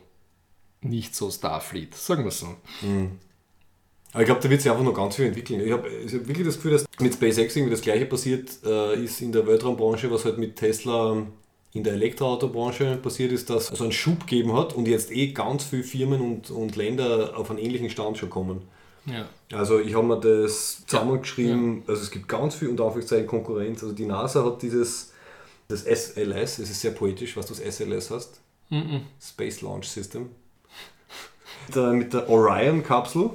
nicht 0.82 1.14
so 1.14 1.30
Starfleet, 1.30 1.94
sagen 1.94 2.24
wir 2.24 2.30
so. 2.32 2.48
Mhm. 2.82 3.12
Aber 4.12 4.22
ich 4.22 4.26
glaube, 4.26 4.40
da 4.42 4.50
wird 4.50 4.60
sich 4.60 4.70
einfach 4.70 4.84
noch 4.84 4.94
ganz 4.94 5.16
viel 5.16 5.26
entwickeln. 5.26 5.60
Ich 5.64 5.72
habe 5.72 5.88
hab 5.88 6.26
wirklich 6.28 6.46
das 6.46 6.56
Gefühl, 6.56 6.72
dass 6.72 6.84
mit 7.00 7.14
SpaceX 7.14 7.56
irgendwie 7.56 7.72
das 7.72 7.80
gleiche 7.80 8.06
passiert 8.06 8.50
äh, 8.64 9.02
ist 9.02 9.20
in 9.22 9.32
der 9.32 9.46
Weltraumbranche, 9.46 10.10
was 10.10 10.24
halt 10.24 10.38
mit 10.38 10.56
Tesla 10.56 11.26
in 11.72 11.82
der 11.82 11.94
Elektroautobranche 11.94 12.96
passiert 12.96 13.32
ist, 13.32 13.48
dass 13.48 13.64
es 13.64 13.70
also 13.70 13.84
einen 13.84 13.92
Schub 13.92 14.20
gegeben 14.20 14.52
hat 14.52 14.74
und 14.74 14.86
jetzt 14.86 15.10
eh 15.10 15.28
ganz 15.28 15.64
viele 15.64 15.84
Firmen 15.84 16.20
und, 16.20 16.50
und 16.50 16.76
Länder 16.76 17.32
auf 17.36 17.48
einen 17.48 17.58
ähnlichen 17.58 17.88
Stand 17.88 18.18
schon 18.18 18.28
kommen. 18.28 18.60
Ja. 19.06 19.26
Also 19.52 19.80
ich 19.80 19.94
habe 19.94 20.06
mir 20.06 20.20
das 20.20 20.84
zusammengeschrieben, 20.86 21.82
also 21.86 22.02
es 22.02 22.10
gibt 22.10 22.28
ganz 22.28 22.54
viel 22.54 22.68
unter 22.68 22.84
Anführungszeichen 22.84 23.26
Konkurrenz. 23.26 23.82
Also 23.82 23.94
die 23.94 24.06
NASA 24.06 24.44
hat 24.44 24.62
dieses 24.62 25.12
das 25.68 25.82
SLS, 25.82 26.58
es 26.58 26.70
ist 26.70 26.80
sehr 26.82 26.90
poetisch, 26.90 27.36
was 27.36 27.46
du 27.46 27.54
das 27.54 27.76
SLS 27.76 28.10
hast. 28.10 28.40
Mhm. 28.68 29.02
Space 29.20 29.62
Launch 29.62 29.88
System. 29.88 30.30
Mit 31.92 32.12
der 32.12 32.28
Orion-Kapsel, 32.28 33.30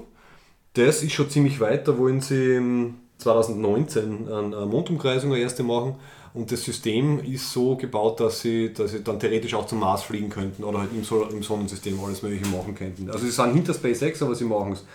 das 0.77 1.03
ist 1.03 1.13
schon 1.13 1.29
ziemlich 1.29 1.59
weit, 1.59 1.87
da 1.87 1.97
wollen 1.97 2.21
sie 2.21 2.55
ähm, 2.55 2.95
2019 3.17 4.31
eine 4.31 4.65
Mondumkreisung 4.65 5.33
eine 5.33 5.41
erste 5.41 5.63
machen 5.63 5.95
und 6.33 6.51
das 6.51 6.63
System 6.63 7.19
ist 7.19 7.51
so 7.51 7.75
gebaut, 7.75 8.19
dass 8.19 8.41
sie, 8.41 8.71
dass 8.71 8.91
sie 8.91 9.03
dann 9.03 9.19
theoretisch 9.19 9.55
auch 9.55 9.65
zum 9.65 9.79
Mars 9.79 10.03
fliegen 10.03 10.29
könnten 10.29 10.63
oder 10.63 10.79
halt 10.79 10.91
im, 10.93 11.03
Sol 11.03 11.27
im 11.31 11.41
Sonnensystem 11.41 11.99
alles 12.03 12.21
mögliche 12.21 12.45
machen 12.47 12.75
könnten. 12.75 13.09
Also 13.09 13.25
sie 13.25 13.31
sind 13.31 13.53
hinter 13.53 13.73
SpaceX, 13.73 14.21
aber 14.21 14.35
sie 14.35 14.45
machen 14.45 14.73
es. 14.73 14.85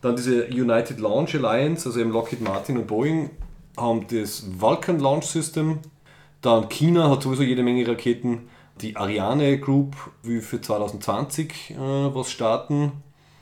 Dann 0.00 0.16
diese 0.16 0.46
United 0.46 0.98
Launch 0.98 1.34
Alliance, 1.34 1.86
also 1.86 2.00
eben 2.00 2.10
Lockheed 2.10 2.40
Martin 2.40 2.78
und 2.78 2.86
Boeing, 2.86 3.30
haben 3.76 4.06
das 4.10 4.46
Vulcan 4.58 4.98
Launch 4.98 5.26
System. 5.26 5.80
Dann 6.40 6.68
China 6.70 7.10
hat 7.10 7.22
sowieso 7.22 7.42
jede 7.42 7.62
Menge 7.62 7.86
Raketen. 7.86 8.48
Die 8.80 8.96
Ariane 8.96 9.58
Group 9.58 9.96
will 10.22 10.40
für 10.40 10.60
2020 10.60 11.72
äh, 11.72 11.76
was 11.76 12.30
starten. 12.30 12.92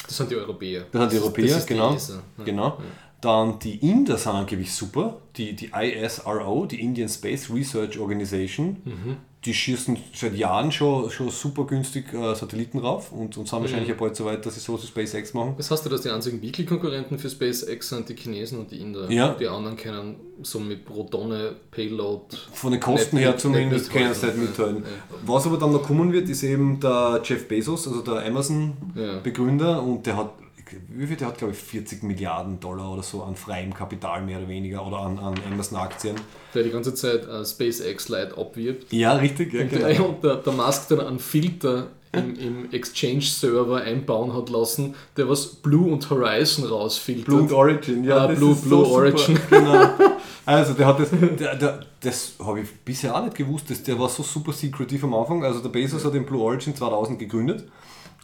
Das 0.06 0.16
sind 0.16 0.30
die 0.30 0.36
Europäer. 0.36 0.86
Das 0.90 1.02
sind 1.02 1.12
die 1.12 1.18
Europäer, 1.18 1.58
die 1.58 1.66
genau. 1.66 1.94
ESA, 1.94 2.22
ne? 2.38 2.44
genau. 2.44 2.78
Dann 3.20 3.58
die 3.58 3.76
Inder 3.76 4.18
sind 4.18 4.32
angeblich 4.32 4.72
super. 4.72 5.18
Die, 5.36 5.54
die 5.54 5.70
ISRO, 5.74 6.66
die 6.66 6.80
Indian 6.80 7.08
Space 7.08 7.50
Research 7.50 7.98
Organization, 7.98 8.76
Mhm. 8.84 9.16
Die 9.46 9.54
schießen 9.54 9.96
seit 10.12 10.34
Jahren 10.36 10.70
schon, 10.72 11.08
schon 11.10 11.30
super 11.30 11.64
günstig 11.64 12.12
äh, 12.12 12.34
Satelliten 12.34 12.78
rauf 12.78 13.12
und, 13.12 13.36
und 13.38 13.48
sind 13.48 13.60
wahrscheinlich 13.60 13.88
Mhm. 13.88 13.94
ja 13.94 13.98
bald 14.00 14.16
so 14.16 14.24
weit, 14.24 14.44
dass 14.44 14.54
sie 14.54 14.60
so 14.60 14.76
zu 14.76 14.86
SpaceX 14.86 15.32
machen. 15.34 15.54
Das 15.56 15.70
heißt 15.70 15.84
ja, 15.84 15.90
dass 15.90 16.02
die 16.02 16.10
einzigen 16.10 16.42
wirklich 16.42 16.66
Konkurrenten 16.66 17.18
für 17.18 17.30
SpaceX 17.30 17.88
sind 17.88 18.08
die 18.08 18.16
Chinesen 18.16 18.58
und 18.58 18.70
die 18.70 18.80
Inder. 18.80 19.10
Ja. 19.10 19.34
Die 19.34 19.46
anderen 19.48 19.76
können 19.76 20.16
so 20.42 20.60
mit 20.60 20.84
Protone, 20.84 21.54
Payload. 21.70 22.36
Von 22.52 22.72
den 22.72 22.80
Kosten 22.80 23.16
her 23.16 23.36
zumindest 23.38 23.90
können 23.90 24.12
sie 24.12 24.26
nicht 24.26 24.36
mithalten. 24.38 24.82
Ja, 24.82 25.16
Was 25.24 25.46
aber 25.46 25.56
dann 25.56 25.72
noch 25.72 25.82
kommen 25.84 26.12
wird, 26.12 26.28
ist 26.28 26.42
eben 26.42 26.78
der 26.80 27.22
Jeff 27.24 27.48
Bezos, 27.48 27.86
also 27.88 28.02
der 28.02 28.26
Amazon-Begründer, 28.26 29.82
und 29.82 30.06
der 30.06 30.16
hat, 30.16 30.30
viel, 30.66 31.16
der 31.16 31.28
hat 31.28 31.38
glaube 31.38 31.52
ich 31.52 31.58
40 31.58 32.02
Milliarden 32.02 32.58
Dollar 32.60 32.92
oder 32.92 33.02
so 33.02 33.22
an 33.22 33.36
freiem 33.36 33.72
Kapital 33.72 34.22
mehr 34.22 34.38
oder 34.38 34.48
weniger 34.48 34.86
oder 34.86 34.98
an, 34.98 35.18
an 35.18 35.34
Amazon-Aktien. 35.50 36.16
Der 36.54 36.62
die 36.62 36.70
ganze 36.70 36.94
Zeit 36.94 37.26
äh, 37.26 37.44
SpaceX 37.44 38.08
Light 38.08 38.36
abwirbt. 38.36 38.92
Ja, 38.92 39.12
richtig, 39.14 39.52
ja, 39.52 39.62
Und, 39.62 39.70
genau. 39.70 39.86
der, 39.86 40.08
und 40.08 40.24
der, 40.24 40.36
der 40.36 40.52
Musk 40.52 40.88
dann 40.88 41.00
einen 41.00 41.18
Filter 41.18 41.88
im, 42.12 42.34
im 42.38 42.72
Exchange-Server 42.72 43.82
einbauen 43.82 44.32
hat 44.32 44.48
lassen, 44.48 44.94
der 45.16 45.28
was 45.28 45.46
Blue 45.46 45.92
und 45.92 46.08
Horizon 46.08 46.64
rausfiltert. 46.64 47.26
Blue 47.26 47.54
Origin, 47.54 48.04
ja, 48.04 48.26
das 48.26 48.38
Blue- 48.38 48.54
so 48.54 48.62
Blue 48.68 48.84
super. 48.84 48.96
Origin. 48.96 49.38
Genau. 49.50 49.88
Also 50.48 50.74
der 50.74 50.86
hat 50.86 51.00
das, 51.00 51.08
der, 51.10 51.56
der, 51.56 51.80
das 52.00 52.34
habe 52.38 52.60
ich 52.60 52.68
bisher 52.84 53.16
auch 53.16 53.24
nicht 53.24 53.36
gewusst, 53.36 53.68
das, 53.68 53.82
der 53.82 53.98
war 53.98 54.08
so 54.08 54.22
super 54.22 54.52
secretiv 54.52 55.02
am 55.02 55.12
Anfang. 55.12 55.42
Also 55.44 55.58
der 55.58 55.70
Bezos 55.70 56.04
hat 56.04 56.14
den 56.14 56.24
Blue 56.24 56.40
Origin 56.40 56.72
2000 56.72 57.18
gegründet 57.18 57.64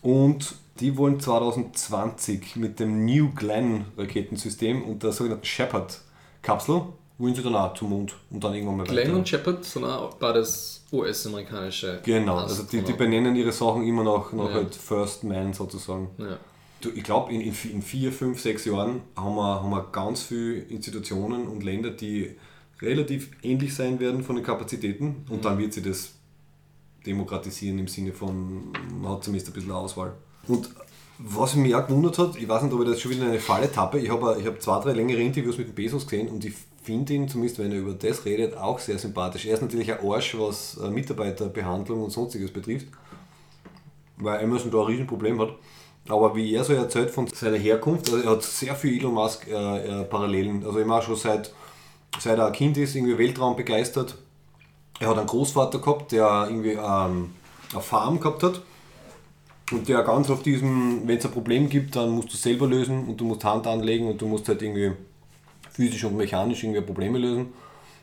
und 0.02 0.55
die 0.81 0.97
wollen 0.97 1.20
2020 1.20 2.57
mit 2.57 2.81
dem 2.81 3.05
New 3.05 3.31
Glenn 3.35 3.85
Raketensystem 3.97 4.82
und 4.82 5.03
der 5.03 5.12
sogenannten 5.12 5.44
Shepard 5.44 6.01
Kapsel 6.43 6.82
wollen 7.19 7.35
sie 7.35 7.43
dann 7.43 7.55
auch 7.55 7.74
zum 7.74 7.90
Mond 7.90 8.15
und 8.31 8.43
dann 8.43 8.55
irgendwann 8.55 8.78
mal 8.78 8.86
Glenn 8.86 9.09
weiter. 9.09 9.16
und 9.19 9.28
Shepard 9.28 9.65
sind 9.65 9.85
auch 9.85 10.15
beides 10.15 10.85
US-amerikanische. 10.93 12.01
Genau, 12.05 12.39
also 12.39 12.62
die, 12.65 12.70
die 12.70 12.77
Astronauten. 12.78 12.99
benennen 12.99 13.36
ihre 13.36 13.53
Sachen 13.53 13.86
immer 13.86 14.03
noch, 14.03 14.32
noch 14.32 14.49
Ja. 14.49 14.55
halt 14.57 14.74
First 14.74 15.24
Man 15.24 15.53
sozusagen. 15.53 16.09
Ja. 16.19 16.39
Du, 16.81 16.90
ich 16.90 17.05
glaube, 17.05 17.32
in, 17.32 17.40
in, 17.40 17.55
in 17.70 17.81
vier, 17.82 18.11
fünf, 18.11 18.40
sechs 18.40 18.65
Jahren 18.65 19.03
haben 19.16 19.36
wir, 19.36 19.62
haben 19.62 19.70
wir 19.70 19.86
ganz 19.93 20.23
viele 20.23 20.55
Institutionen 20.62 21.47
und 21.47 21.62
Länder, 21.62 21.90
die 21.90 22.35
relativ 22.81 23.31
ähnlich 23.43 23.73
sein 23.74 24.01
werden 24.01 24.24
von 24.24 24.35
den 24.35 24.44
Kapazitäten 24.44 25.24
und 25.28 25.44
dann 25.44 25.59
wird 25.59 25.73
sie 25.73 25.82
das 25.82 26.15
demokratisieren 27.07 27.78
im 27.78 27.86
Sinne 27.89 28.12
von, 28.12 28.73
man 29.01 29.12
hat 29.12 29.24
zumindest 29.24 29.51
ein 29.51 29.55
bisschen 29.55 29.70
Auswahl. 29.70 30.15
Und 30.48 30.70
Was 31.24 31.55
mich 31.55 31.74
auch 31.74 31.86
gewundert 31.86 32.19
hat, 32.19 32.36
ich 32.36 32.48
weiß 32.48 32.62
nicht, 32.62 32.73
ob 32.73 32.81
ich 32.81 32.89
das 32.89 33.01
schon 33.01 33.12
wieder 33.12 33.24
in 33.24 33.31
eine 33.31 33.39
Falle 33.39 33.70
tappe, 33.70 34.01
ich 34.01 34.10
habe 34.10 34.36
ich 34.40 34.47
hab 34.47 34.60
zwei, 34.60 34.81
drei 34.81 34.93
längere 34.93 35.20
Interviews 35.20 35.56
mit 35.56 35.69
dem 35.69 35.74
Bezos 35.74 36.05
gesehen 36.05 36.28
und 36.28 36.44
ich 36.44 36.55
finde 36.82 37.12
ihn, 37.12 37.28
zumindest 37.28 37.60
wenn 37.60 37.70
er 37.70 37.78
über 37.78 37.93
das 37.93 38.24
redet, 38.24 38.56
auch 38.56 38.81
sehr 38.81 38.98
sympathisch. 38.98 39.47
Er 39.47 39.55
ist 39.55 39.62
natürlich 39.62 39.93
ein 39.93 40.05
Arsch, 40.05 40.36
was 40.36 40.78
äh, 40.78 40.90
Mitarbeiterbehandlung 40.90 42.02
und 42.02 42.10
sonstiges 42.10 42.52
betrifft, 42.52 42.89
weil 44.16 44.43
Amazon 44.43 44.73
da 44.73 44.81
ein 44.81 44.86
Riesenproblem 44.86 45.40
hat. 45.40 45.51
Aber 46.09 46.35
wie 46.35 46.52
er 46.52 46.64
so 46.64 46.73
erzählt 46.73 47.10
von 47.10 47.28
seiner 47.28 47.59
Herkunft, 47.59 48.10
also 48.10 48.24
er 48.24 48.31
hat 48.31 48.43
sehr 48.43 48.74
viel 48.74 48.98
Elon 48.98 49.14
Musk 49.14 49.47
äh, 49.47 50.01
äh, 50.01 50.05
Parallelen. 50.05 50.66
Also 50.66 50.81
immer 50.81 51.01
schon 51.02 51.14
seit, 51.14 51.52
seit 52.19 52.39
er 52.39 52.47
ein 52.47 52.52
Kind 52.52 52.77
ist, 52.77 52.97
irgendwie 52.97 53.16
Weltraum 53.16 53.55
begeistert. 53.55 54.19
Er 54.98 55.10
hat 55.10 55.19
einen 55.19 55.28
Großvater 55.28 55.78
gehabt, 55.78 56.10
der 56.10 56.47
irgendwie 56.48 56.73
ähm, 56.73 57.35
eine 57.73 57.81
Farm 57.81 58.19
gehabt 58.19 58.43
hat. 58.43 58.60
Und 59.73 59.89
der 59.89 60.03
ganz 60.03 60.31
auf 60.31 60.43
diesem, 60.43 61.07
wenn 61.07 61.19
es 61.19 61.24
ein 61.24 61.32
Problem 61.32 61.69
gibt, 61.69 61.97
dann 61.97 62.11
musst 62.11 62.28
du 62.28 62.35
es 62.35 62.43
selber 62.43 62.66
lösen 62.66 63.07
und 63.07 63.20
du 63.20 63.24
musst 63.24 63.44
Hand 63.44 63.66
anlegen 63.66 64.09
und 64.09 64.20
du 64.20 64.27
musst 64.27 64.49
halt 64.49 64.61
irgendwie 64.62 64.93
physisch 65.70 66.05
und 66.05 66.16
mechanisch 66.16 66.62
irgendwie 66.62 66.82
Probleme 66.82 67.19
lösen. 67.19 67.53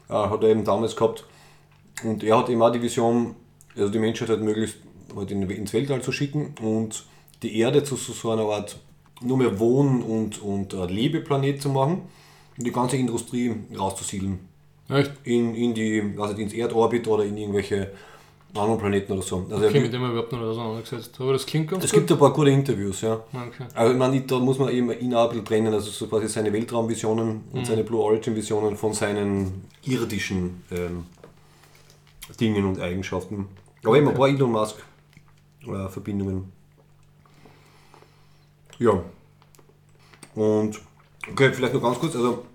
Äh, 0.09 0.13
hat 0.13 0.43
er 0.43 0.49
eben 0.49 0.63
damals 0.63 0.95
gehabt. 0.95 1.25
Und 2.03 2.23
er 2.23 2.37
hat 2.37 2.49
eben 2.49 2.61
auch 2.61 2.71
die 2.71 2.81
Vision, 2.81 3.35
also 3.75 3.89
die 3.89 3.99
Menschheit 3.99 4.29
halt 4.29 4.41
möglichst 4.41 4.77
halt 5.15 5.31
in, 5.31 5.47
ins 5.49 5.73
Weltall 5.73 6.01
zu 6.01 6.11
schicken 6.11 6.55
und 6.61 7.05
die 7.43 7.57
Erde 7.59 7.83
zu 7.83 7.95
so 7.95 8.31
einer 8.31 8.43
Art 8.43 8.77
nur 9.21 9.37
mehr 9.37 9.59
Wohn- 9.59 10.01
und, 10.01 10.41
und 10.41 10.73
äh, 10.73 10.85
Lebeplanet 10.85 11.61
zu 11.61 11.69
machen 11.69 12.03
und 12.57 12.65
die 12.65 12.71
ganze 12.71 12.97
Industrie 12.97 13.53
rauszusiedeln. 13.77 14.39
Echt? 14.89 15.11
In, 15.23 15.55
in 15.55 15.73
die, 15.73 16.15
also 16.17 16.33
ins 16.35 16.53
Erdorbit 16.53 17.07
oder 17.07 17.25
in 17.25 17.37
irgendwelche 17.37 17.91
anderen 18.55 18.79
Planeten 18.79 19.13
oder 19.13 19.21
so. 19.21 19.45
Also 19.49 19.67
Okay, 19.67 19.79
mit 19.79 19.93
dem 19.93 20.01
habe 20.01 20.07
ich 20.07 20.13
überhaupt 20.13 20.31
noch 20.31 20.39
nicht 20.39 20.49
auseinandergesetzt. 20.49 21.15
Aber 21.19 21.33
das 21.33 21.45
klingt 21.45 21.69
ganz 21.69 21.83
es 21.83 21.91
gut. 21.91 21.99
gibt 21.99 22.11
ein 22.11 22.17
paar 22.17 22.33
gute 22.33 22.49
Interviews, 22.49 23.01
ja. 23.01 23.13
Okay. 23.33 23.65
Also 23.73 23.93
ich 23.93 23.97
meine, 23.99 24.21
da 24.21 24.39
muss 24.39 24.57
man 24.57 24.69
eben 24.69 24.91
ihn 24.99 25.13
auch 25.13 25.25
ein 25.25 25.29
bisschen 25.29 25.45
trennen, 25.45 25.73
also 25.73 25.91
so 25.91 26.07
quasi 26.07 26.27
seine 26.27 26.51
Weltraumvisionen 26.51 27.41
und 27.51 27.65
seine 27.65 27.83
Blue 27.83 28.01
Origin 28.01 28.35
Visionen 28.35 28.75
von 28.75 28.93
seinen 28.93 29.65
irdischen 29.85 30.63
ähm, 30.71 31.05
Dingen 32.39 32.65
und 32.65 32.79
Eigenschaften. 32.79 33.47
Aber 33.83 33.97
eben 33.97 34.07
ein 34.07 34.13
paar 34.15 34.27
Elon 34.27 34.51
Musk 34.51 34.77
äh, 35.67 35.87
Verbindungen. 35.89 36.51
Ja. 38.79 39.03
Und 40.35 40.79
okay, 41.29 41.51
vielleicht 41.53 41.73
noch 41.73 41.81
ganz 41.81 41.99
kurz, 41.99 42.15
also 42.15 42.45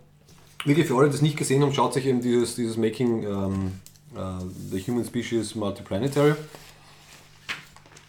wirklich 0.64 0.86
für 0.86 0.96
alle, 0.96 1.08
die 1.08 1.14
es 1.14 1.22
nicht 1.22 1.36
gesehen 1.36 1.62
haben, 1.62 1.72
schaut 1.72 1.92
sich 1.94 2.06
eben 2.06 2.20
dieses, 2.20 2.56
dieses 2.56 2.76
Making 2.76 3.22
ähm, 3.24 3.72
äh, 4.14 4.44
the 4.70 4.80
Human 4.80 5.04
Species 5.04 5.54
Multiplanetary. 5.54 6.34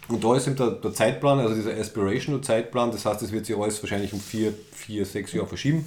Und 0.08 0.22
da 0.22 0.36
ist 0.36 0.46
eben 0.46 0.56
der, 0.56 0.70
der 0.70 0.92
Zeitplan, 0.92 1.40
also 1.40 1.54
dieser 1.54 1.72
Aspirational 1.72 2.40
Zeitplan, 2.40 2.92
das 2.92 3.04
heißt, 3.04 3.22
es 3.22 3.32
wird 3.32 3.46
sich 3.46 3.56
alles 3.56 3.82
wahrscheinlich 3.82 4.12
um 4.12 4.20
vier, 4.20 4.54
vier 4.72 5.04
sechs 5.04 5.32
Jahre 5.32 5.48
verschieben. 5.48 5.86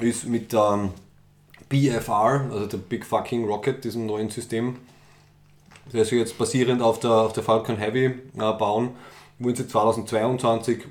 Ist 0.00 0.26
mit 0.26 0.52
der 0.52 0.90
BFR, 1.68 2.48
also 2.50 2.66
der 2.66 2.78
Big 2.78 3.04
Fucking 3.04 3.44
Rocket, 3.46 3.84
diesem 3.84 4.06
neuen 4.06 4.30
System, 4.30 4.76
das 5.92 6.08
sie 6.08 6.16
jetzt 6.16 6.38
basierend 6.38 6.82
auf 6.82 7.00
der, 7.00 7.10
auf 7.10 7.32
der 7.32 7.42
Falcon 7.42 7.76
Heavy 7.76 8.06
äh, 8.06 8.12
bauen, 8.34 8.90
wollen 9.38 9.54
sie 9.54 9.68
2022 9.68 10.84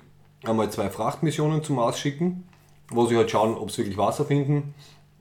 einmal 0.44 0.70
zwei 0.70 0.90
Frachtmissionen 0.90 1.64
zum 1.64 1.78
Mars 1.78 2.00
schicken, 2.00 2.48
wo 2.90 3.08
sie 3.08 3.18
halt 3.18 3.32
schauen, 3.32 3.56
ob 3.56 3.72
sie 3.72 3.80
wirklich 3.80 3.98
Wasser 3.98 4.26
finden 4.26 4.76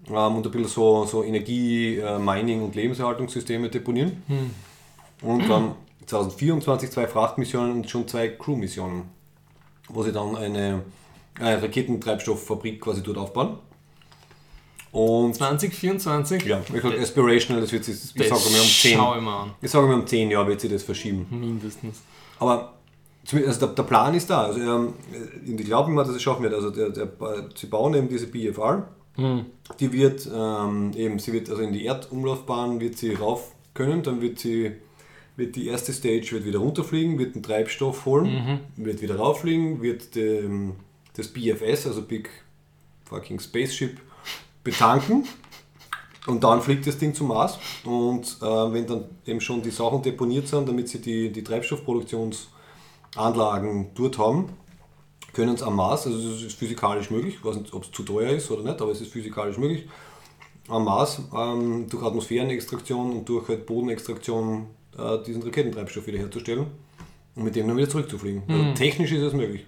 ähm, 0.09 0.37
und 0.37 0.47
ein 0.47 0.53
bisschen 0.53 0.69
so, 0.69 1.05
so 1.05 1.23
Energie, 1.23 1.99
äh, 1.99 2.19
Mining 2.19 2.63
und 2.63 2.75
Lebenserhaltungssysteme 2.75 3.69
deponieren. 3.69 4.23
Und 5.23 5.49
dann 5.49 5.75
2024 6.07 6.91
zwei 6.91 7.07
Frachtmissionen 7.07 7.73
und 7.73 7.91
schon 7.91 8.07
zwei 8.07 8.29
Crew-Missionen, 8.29 9.03
wo 9.89 10.03
sie 10.03 10.13
dann 10.13 10.37
eine, 10.37 10.83
eine 11.41 11.63
Raketentreibstofffabrik 11.63 12.81
quasi 12.81 13.03
dort 13.03 13.19
aufbauen. 13.19 13.59
Und 14.93 15.35
2024? 15.35 16.45
ja, 16.45 16.61
ich 16.73 16.83
sage 16.83 17.01
Aspirational, 17.01 17.63
das 17.63 17.73
wird 17.73 17.85
sich, 17.85 17.97
ich 17.97 18.29
sage 18.29 18.31
mal 18.31 18.61
um 18.61 18.67
10, 18.67 18.97
schau 18.97 19.17
ich 19.17 19.23
mal 19.23 19.43
an. 19.43 19.55
ich 19.61 19.71
sage 19.71 19.87
mal 19.89 19.95
um 19.95 20.07
10 20.07 20.31
Jahre 20.31 20.47
wird 20.47 20.61
sich 20.61 20.71
das 20.71 20.85
verschieben. 20.85 21.27
Mindestens. 21.31 22.03
Aber 22.39 22.75
also 23.33 23.67
der, 23.67 23.75
der 23.75 23.83
Plan 23.83 24.15
ist 24.15 24.31
da. 24.31 24.45
Also, 24.45 24.61
ähm, 24.61 24.93
und 25.47 25.61
ich 25.61 25.67
glaube 25.67 25.91
immer, 25.91 26.05
dass 26.05 26.15
es 26.15 26.23
schaffen 26.23 26.43
wird. 26.43 26.55
Also 26.55 26.71
der, 26.71 26.91
der, 26.91 27.09
sie 27.55 27.67
bauen 27.67 27.95
eben 27.95 28.09
diese 28.09 28.27
BFR. 28.27 28.87
Die 29.81 29.93
wird 29.93 30.29
ähm, 30.33 30.93
eben, 30.97 31.19
sie 31.19 31.33
wird 31.33 31.49
also 31.49 31.63
in 31.63 31.73
die 31.73 31.87
Erdumlaufbahn 31.87 32.81
wird 32.81 32.99
sie 32.99 33.15
rauf 33.15 33.53
können, 33.73 34.03
dann 34.03 34.21
wird 34.21 34.39
sie 34.39 34.73
wird 35.37 35.57
die 35.57 35.67
erste 35.67 35.93
Stage 35.93 36.31
wird 36.33 36.45
wieder 36.45 36.61
runterfliegen, 36.61 37.19
wird 37.19 37.35
den 37.35 37.43
Treibstoff 37.43 38.07
holen, 38.07 38.61
wird 38.77 39.03
wieder 39.03 39.17
rauffliegen, 39.17 39.83
wird 39.83 40.15
dem, 40.15 40.77
das 41.17 41.27
BFS, 41.29 41.89
also 41.89 42.03
Big 42.03 42.31
Fucking 43.05 43.41
Spaceship, 43.41 44.01
betanken. 44.63 45.27
Und 46.27 46.43
dann 46.43 46.63
fliegt 46.63 46.87
das 46.87 46.97
Ding 46.97 47.13
zum 47.13 47.29
Mars. 47.29 47.59
Und 47.85 48.39
äh, 48.41 48.47
wenn 48.47 48.87
dann 48.87 49.05
eben 49.27 49.43
schon 49.43 49.61
die 49.61 49.71
Sachen 49.71 50.01
deponiert 50.01 50.49
sind, 50.49 50.67
damit 50.67 50.89
sie 50.89 50.99
die, 51.01 51.31
die 51.31 51.45
Treibstoffproduktionsanlagen 51.45 53.89
dort 53.95 54.17
haben, 54.17 54.49
können 55.35 55.55
es 55.55 55.63
am 55.63 55.77
Mars, 55.77 56.07
also 56.07 56.19
es 56.31 56.43
ist 56.43 56.59
physikalisch 56.59 57.11
möglich, 57.11 57.35
ich 57.39 57.45
weiß 57.45 57.57
nicht, 57.57 57.75
ob 57.75 57.85
es 57.85 57.93
zu 57.93 58.03
teuer 58.03 58.31
ist 58.31 58.51
oder 58.51 58.63
nicht, 58.63 58.81
aber 58.81 58.93
es 58.93 59.01
ist 59.01 59.13
physikalisch 59.13 59.59
möglich, 59.59 59.87
am 60.69 60.85
Mars 60.85 61.21
ähm, 61.37 61.87
durch 61.91 62.03
Atmosphärenextraktion 62.03 63.13
und 63.13 63.29
durch 63.29 63.49
halt 63.49 63.67
Bodenextraktion 63.67 64.67
äh, 64.97 65.19
diesen 65.27 65.43
Raketentreibstoff 65.43 66.07
wieder 66.07 66.19
herzustellen 66.19 66.67
und 67.35 67.45
mit 67.45 67.55
dem 67.55 67.69
dann 67.69 67.77
wieder 67.77 67.89
zurückzufliegen. 67.89 68.43
Also 68.49 68.73
technisch 68.75 69.13
ist 69.13 69.23
es 69.23 69.33
möglich. 69.35 69.67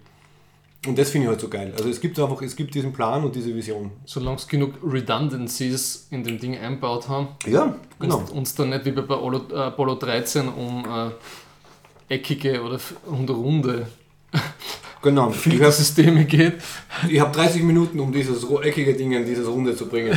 Und 0.86 0.96
das 0.96 1.10
finde 1.10 1.24
ich 1.24 1.30
halt 1.30 1.40
so 1.40 1.48
geil. 1.48 1.74
Also 1.76 1.88
es 1.88 2.00
gibt 2.00 2.18
einfach, 2.18 2.40
es 2.42 2.54
gibt 2.54 2.74
diesen 2.74 2.92
Plan 2.92 3.24
und 3.24 3.34
diese 3.34 3.54
Vision. 3.54 3.90
Solange 4.04 4.36
es 4.36 4.46
genug 4.46 4.74
Redundancies 4.84 6.06
in 6.10 6.22
dem 6.22 6.38
Ding 6.38 6.56
einbaut 6.56 7.08
haben, 7.08 7.28
Ja, 7.44 7.74
genau. 7.98 8.18
uns, 8.18 8.30
uns 8.30 8.54
dann 8.54 8.70
nicht 8.70 8.84
wie 8.84 8.92
bei 8.92 9.02
Apollo, 9.02 9.46
äh, 9.50 9.54
Apollo 9.56 9.96
13 9.96 10.48
um 10.48 10.84
äh, 12.08 12.14
eckige 12.14 12.62
oder 12.62 12.78
und 13.06 13.28
runde 13.30 13.88
Genau. 15.06 15.22
Habe 15.26 15.34
Filtersysteme 15.34 16.24
geht. 16.24 16.54
ich 17.08 17.20
hab 17.20 17.32
30 17.32 17.62
Minuten, 17.62 18.00
um 18.00 18.10
dieses 18.12 18.44
eckige 18.62 18.94
Ding 18.94 19.12
in 19.12 19.24
dieses 19.24 19.46
Runde 19.46 19.76
zu 19.76 19.86
bringen. 19.86 20.12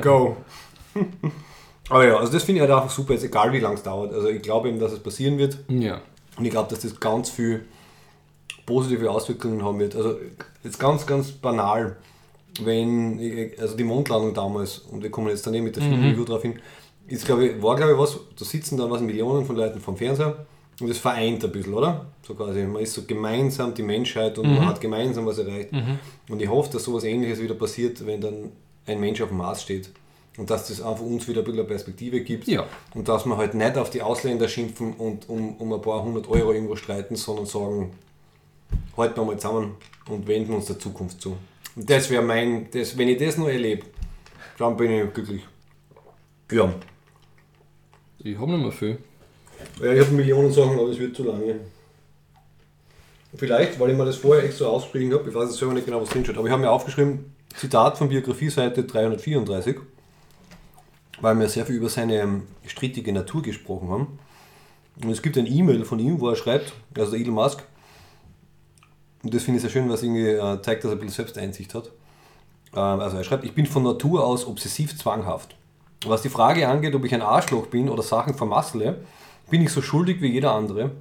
Go. 0.00 0.36
Aber 1.90 2.06
ja, 2.06 2.16
also 2.16 2.32
das 2.32 2.44
finde 2.44 2.62
ich 2.62 2.68
halt 2.68 2.78
einfach 2.78 2.94
super, 2.94 3.12
jetzt 3.14 3.24
egal 3.24 3.52
wie 3.52 3.58
lange 3.58 3.74
es 3.74 3.82
dauert. 3.82 4.12
Also 4.14 4.28
ich 4.28 4.40
glaube 4.40 4.68
eben, 4.68 4.78
dass 4.78 4.92
es 4.92 5.00
passieren 5.00 5.36
wird. 5.38 5.58
Ja. 5.68 6.00
Und 6.38 6.44
ich 6.44 6.50
glaube, 6.52 6.70
dass 6.70 6.80
das 6.80 6.98
ganz 7.00 7.28
viel 7.30 7.64
positive 8.66 9.10
Auswirkungen 9.10 9.64
haben 9.64 9.78
wird. 9.80 9.96
Also 9.96 10.16
jetzt 10.62 10.78
ganz, 10.78 11.04
ganz 11.06 11.32
banal, 11.32 11.96
wenn, 12.62 13.18
ich- 13.18 13.60
also 13.60 13.76
die 13.76 13.84
Mondlandung 13.84 14.32
damals, 14.32 14.78
und 14.78 15.02
wir 15.02 15.10
kommen 15.10 15.28
jetzt 15.28 15.44
dann 15.46 15.54
eh 15.54 15.60
mit 15.60 15.74
der 15.76 15.82
Filmreview 15.82 16.24
drauf 16.24 16.42
hin, 16.42 16.58
ist, 17.08 17.26
glaube 17.26 17.46
ich, 17.46 17.62
war 17.62 17.74
glaube 17.76 17.92
ich 17.92 17.98
was, 17.98 18.16
da 18.38 18.44
sitzen 18.44 18.78
dann 18.78 18.90
was 18.90 19.00
Millionen 19.00 19.44
von 19.44 19.56
Leuten 19.56 19.80
vom 19.80 19.96
Fernseher 19.96 20.46
und 20.80 20.88
das 20.88 20.98
vereint 20.98 21.44
ein 21.44 21.52
bisschen, 21.52 21.74
oder? 21.74 22.06
So 22.26 22.34
quasi, 22.34 22.64
man 22.64 22.82
ist 22.82 22.94
so 22.94 23.02
gemeinsam 23.02 23.74
die 23.74 23.82
Menschheit 23.82 24.38
und 24.38 24.52
man 24.52 24.66
hat 24.66 24.80
gemeinsam 24.80 25.24
was 25.26 25.38
erreicht. 25.38 25.70
Und 26.28 26.42
ich 26.42 26.48
hoffe, 26.48 26.72
dass 26.72 26.84
sowas 26.84 27.04
ähnliches 27.04 27.40
wieder 27.40 27.54
passiert, 27.54 28.04
wenn 28.06 28.20
dann 28.20 28.50
ein 28.86 29.00
Mensch 29.00 29.20
auf 29.20 29.28
dem 29.28 29.38
Mars 29.38 29.62
steht. 29.62 29.90
Und 30.36 30.50
dass 30.50 30.66
das 30.66 30.82
einfach 30.82 31.04
uns 31.04 31.28
wieder 31.28 31.42
ein 31.42 31.44
bisschen 31.44 31.60
eine 31.60 31.68
Perspektive 31.68 32.20
gibt. 32.22 32.48
Ja. 32.48 32.66
Und 32.92 33.08
dass 33.08 33.24
wir 33.24 33.36
halt 33.36 33.54
nicht 33.54 33.78
auf 33.78 33.90
die 33.90 34.02
Ausländer 34.02 34.48
schimpfen 34.48 34.94
und 34.94 35.28
um, 35.28 35.56
um 35.58 35.72
ein 35.72 35.80
paar 35.80 36.02
hundert 36.02 36.28
Euro 36.28 36.52
irgendwo 36.52 36.74
streiten, 36.74 37.14
sondern 37.14 37.46
sagen, 37.46 37.92
halten 38.96 39.16
wir 39.16 39.24
mal 39.24 39.38
zusammen 39.38 39.76
und 40.08 40.26
wenden 40.26 40.54
uns 40.54 40.66
der 40.66 40.78
Zukunft 40.78 41.20
zu. 41.20 41.36
Und 41.76 41.88
das 41.88 42.10
wäre 42.10 42.22
mein, 42.22 42.68
das, 42.72 42.98
wenn 42.98 43.08
ich 43.08 43.18
das 43.18 43.38
noch 43.38 43.48
erlebe, 43.48 43.86
dann 44.58 44.76
bin 44.76 44.90
ich 44.90 45.12
glücklich. 45.12 45.42
Ja. 46.50 46.72
Ich 48.18 48.36
habe 48.36 48.50
nicht 48.52 48.62
mehr 48.62 48.72
viel. 48.72 48.98
Ja 49.82 49.92
ich 49.92 50.00
habe 50.00 50.10
Millionen 50.12 50.52
Sachen, 50.52 50.78
aber 50.78 50.88
es 50.88 50.98
wird 50.98 51.16
zu 51.16 51.24
lange. 51.24 51.60
Vielleicht, 53.36 53.80
weil 53.80 53.90
ich 53.90 53.96
mir 53.96 54.04
das 54.04 54.16
vorher 54.16 54.44
extra 54.44 54.66
ausgeschrieben 54.66 55.18
habe, 55.18 55.28
ich 55.28 55.34
weiß 55.34 55.48
jetzt 55.48 55.58
selber 55.58 55.74
nicht 55.74 55.86
genau, 55.86 56.00
was 56.00 56.08
drin 56.08 56.24
steht, 56.24 56.36
aber 56.36 56.46
ich 56.46 56.52
habe 56.52 56.62
mir 56.62 56.70
aufgeschrieben, 56.70 57.34
Zitat 57.56 57.98
von 57.98 58.08
Biografie-Seite 58.08 58.84
334, 58.84 59.76
weil 61.20 61.38
wir 61.38 61.48
sehr 61.48 61.66
viel 61.66 61.76
über 61.76 61.88
seine 61.88 62.20
ähm, 62.20 62.42
strittige 62.66 63.12
Natur 63.12 63.42
gesprochen 63.42 63.88
haben. 63.88 64.18
Und 65.02 65.10
es 65.10 65.22
gibt 65.22 65.36
ein 65.36 65.46
E-Mail 65.46 65.84
von 65.84 65.98
ihm, 65.98 66.20
wo 66.20 66.28
er 66.28 66.36
schreibt, 66.36 66.72
also 66.96 67.12
der 67.12 67.20
Elon 67.20 67.34
Musk, 67.34 67.64
und 69.24 69.32
das 69.32 69.42
finde 69.42 69.56
ich 69.56 69.62
sehr 69.62 69.70
schön, 69.70 69.88
was 69.88 70.02
irgendwie 70.02 70.28
äh, 70.28 70.60
zeigt, 70.62 70.84
dass 70.84 70.90
er 70.90 70.96
ein 70.96 70.98
bisschen 70.98 71.24
Selbsteinsicht 71.24 71.74
hat. 71.74 71.90
Ähm, 72.76 73.00
also 73.00 73.16
er 73.16 73.24
schreibt, 73.24 73.44
ich 73.44 73.54
bin 73.54 73.66
von 73.66 73.82
Natur 73.82 74.24
aus 74.24 74.46
obsessiv 74.46 74.96
zwanghaft. 74.98 75.56
Was 76.06 76.22
die 76.22 76.28
Frage 76.28 76.68
angeht, 76.68 76.94
ob 76.94 77.04
ich 77.04 77.14
ein 77.14 77.22
Arschloch 77.22 77.66
bin 77.66 77.88
oder 77.88 78.02
Sachen 78.02 78.34
vermassle, 78.34 79.00
bin 79.50 79.62
ich 79.62 79.70
so 79.70 79.82
schuldig 79.82 80.20
wie 80.20 80.32
jeder 80.32 80.52
andere. 80.52 80.92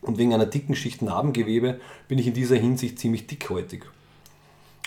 Und 0.00 0.18
wegen 0.18 0.34
einer 0.34 0.46
dicken 0.46 0.74
Schicht 0.76 1.00
Narbengewebe 1.00 1.80
bin 2.08 2.18
ich 2.18 2.26
in 2.26 2.34
dieser 2.34 2.56
Hinsicht 2.56 2.98
ziemlich 2.98 3.26
dickhäutig. 3.26 3.84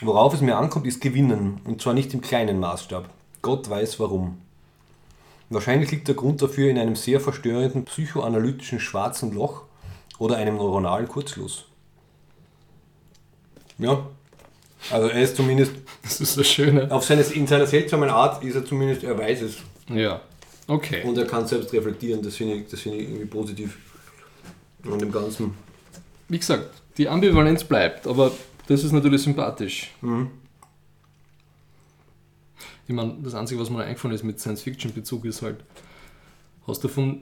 Worauf 0.01 0.33
es 0.33 0.41
mir 0.41 0.57
ankommt, 0.57 0.85
ist 0.85 1.01
Gewinnen. 1.01 1.59
Und 1.63 1.81
zwar 1.81 1.95
nicht 1.95 2.13
im 2.13 2.21
kleinen 2.21 2.59
Maßstab. 2.59 3.09
Gott 3.41 3.67
weiß 3.69 3.99
warum. 3.99 4.37
Wahrscheinlich 5.49 5.89
liegt 5.91 6.07
der 6.07 6.15
Grund 6.15 6.41
dafür 6.41 6.69
in 6.69 6.77
einem 6.77 6.95
sehr 6.95 7.19
verstörenden 7.19 7.85
psychoanalytischen 7.85 8.79
schwarzen 8.79 9.33
Loch 9.33 9.63
oder 10.19 10.35
einem 10.37 10.57
neuronalen 10.57 11.07
Kurzschluss. 11.07 11.65
Ja. 13.77 14.05
Also 14.91 15.07
er 15.07 15.21
ist 15.21 15.35
zumindest, 15.35 15.71
Das 16.03 16.21
ist 16.21 16.37
das 16.37 16.47
Schöne. 16.47 16.91
auf 16.91 17.03
seine, 17.05 17.21
in 17.21 17.47
seiner 17.47 17.65
seltsamen 17.65 18.09
Art 18.09 18.43
ist 18.43 18.55
er 18.55 18.65
zumindest, 18.65 19.03
er 19.03 19.17
weiß 19.17 19.41
es. 19.41 19.57
Ja. 19.89 20.21
Okay. 20.67 21.03
Und 21.03 21.17
er 21.17 21.25
kann 21.25 21.47
selbst 21.47 21.71
reflektieren, 21.73 22.21
das 22.21 22.35
finde 22.35 22.55
ich, 22.55 22.67
das 22.67 22.81
finde 22.81 22.97
ich 22.97 23.09
irgendwie 23.09 23.25
positiv 23.25 23.77
an 24.83 24.99
dem 24.99 25.11
Ganzen. 25.11 25.53
Wie 26.27 26.37
gesagt, 26.37 26.69
die 26.97 27.07
Ambivalenz 27.07 27.63
bleibt, 27.63 28.05
aber 28.05 28.31
das 28.67 28.83
ist 28.83 28.91
natürlich 28.91 29.21
sympathisch. 29.23 29.93
Ich 32.87 32.93
meine, 32.93 33.15
das 33.21 33.33
Einzige, 33.33 33.59
was 33.61 33.69
mir 33.69 33.83
eingefallen 33.83 34.15
ist 34.15 34.23
mit 34.23 34.39
Science-Fiction-Bezug, 34.39 35.25
ist 35.25 35.41
halt, 35.41 35.63
hast 36.65 36.83
du 36.83 36.87
von 36.87 37.21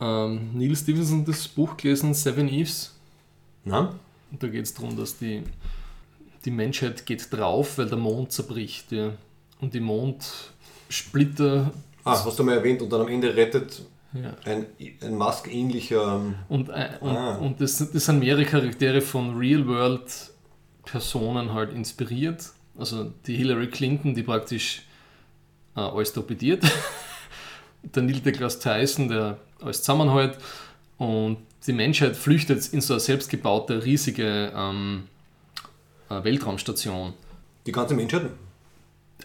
ähm, 0.00 0.50
Neil 0.54 0.74
Stevenson 0.74 1.24
das 1.24 1.48
Buch 1.48 1.76
gelesen, 1.76 2.14
Seven 2.14 2.48
Eves? 2.48 2.94
Und 4.30 4.42
da 4.42 4.48
geht 4.48 4.64
es 4.64 4.74
darum, 4.74 4.96
dass 4.96 5.18
die, 5.18 5.42
die 6.44 6.50
Menschheit 6.50 7.04
geht 7.04 7.32
drauf, 7.32 7.78
weil 7.78 7.86
der 7.86 7.98
Mond 7.98 8.32
zerbricht. 8.32 8.92
Ja. 8.92 9.12
Und 9.60 9.74
die 9.74 9.80
Mondsplitter 9.80 11.72
Ah, 12.06 12.24
hast 12.24 12.38
du 12.38 12.44
mal 12.44 12.56
erwähnt 12.56 12.80
und 12.82 12.90
dann 12.92 13.00
am 13.02 13.08
Ende 13.08 13.34
rettet 13.34 13.82
ja. 14.14 14.34
ein, 14.44 14.66
ein 15.02 15.14
Musk-ähnlicher. 15.16 16.16
ähm, 16.16 16.34
Und, 16.48 16.68
äh, 16.70 16.90
und, 17.00 17.16
Ah. 17.16 17.36
und 17.36 17.60
das, 17.60 17.78
das 17.78 18.04
sind 18.04 18.18
mehrere 18.20 18.44
Charaktere 18.44 19.00
von 19.00 19.36
Real-World-Personen 19.36 21.52
halt 21.52 21.72
inspiriert. 21.72 22.44
Also 22.78 23.12
die 23.26 23.36
Hillary 23.36 23.68
Clinton, 23.68 24.14
die 24.14 24.22
praktisch 24.22 24.82
äh, 25.76 25.80
alles 25.80 26.12
torpediert. 26.12 26.62
der 27.82 28.02
Neil 28.02 28.20
deGrasse 28.20 28.60
Tyson, 28.60 29.08
der 29.08 29.38
alles 29.60 29.78
zusammenhält. 29.82 30.38
Und 30.98 31.38
die 31.66 31.72
Menschheit 31.72 32.16
flüchtet 32.16 32.72
in 32.72 32.80
so 32.80 32.94
eine 32.94 33.00
selbstgebaute, 33.00 33.84
riesige 33.84 34.52
ähm, 34.54 35.04
äh, 36.10 36.22
Weltraumstation. 36.22 37.14
Die 37.66 37.72
ganze 37.72 37.94
Menschheit? 37.94 38.30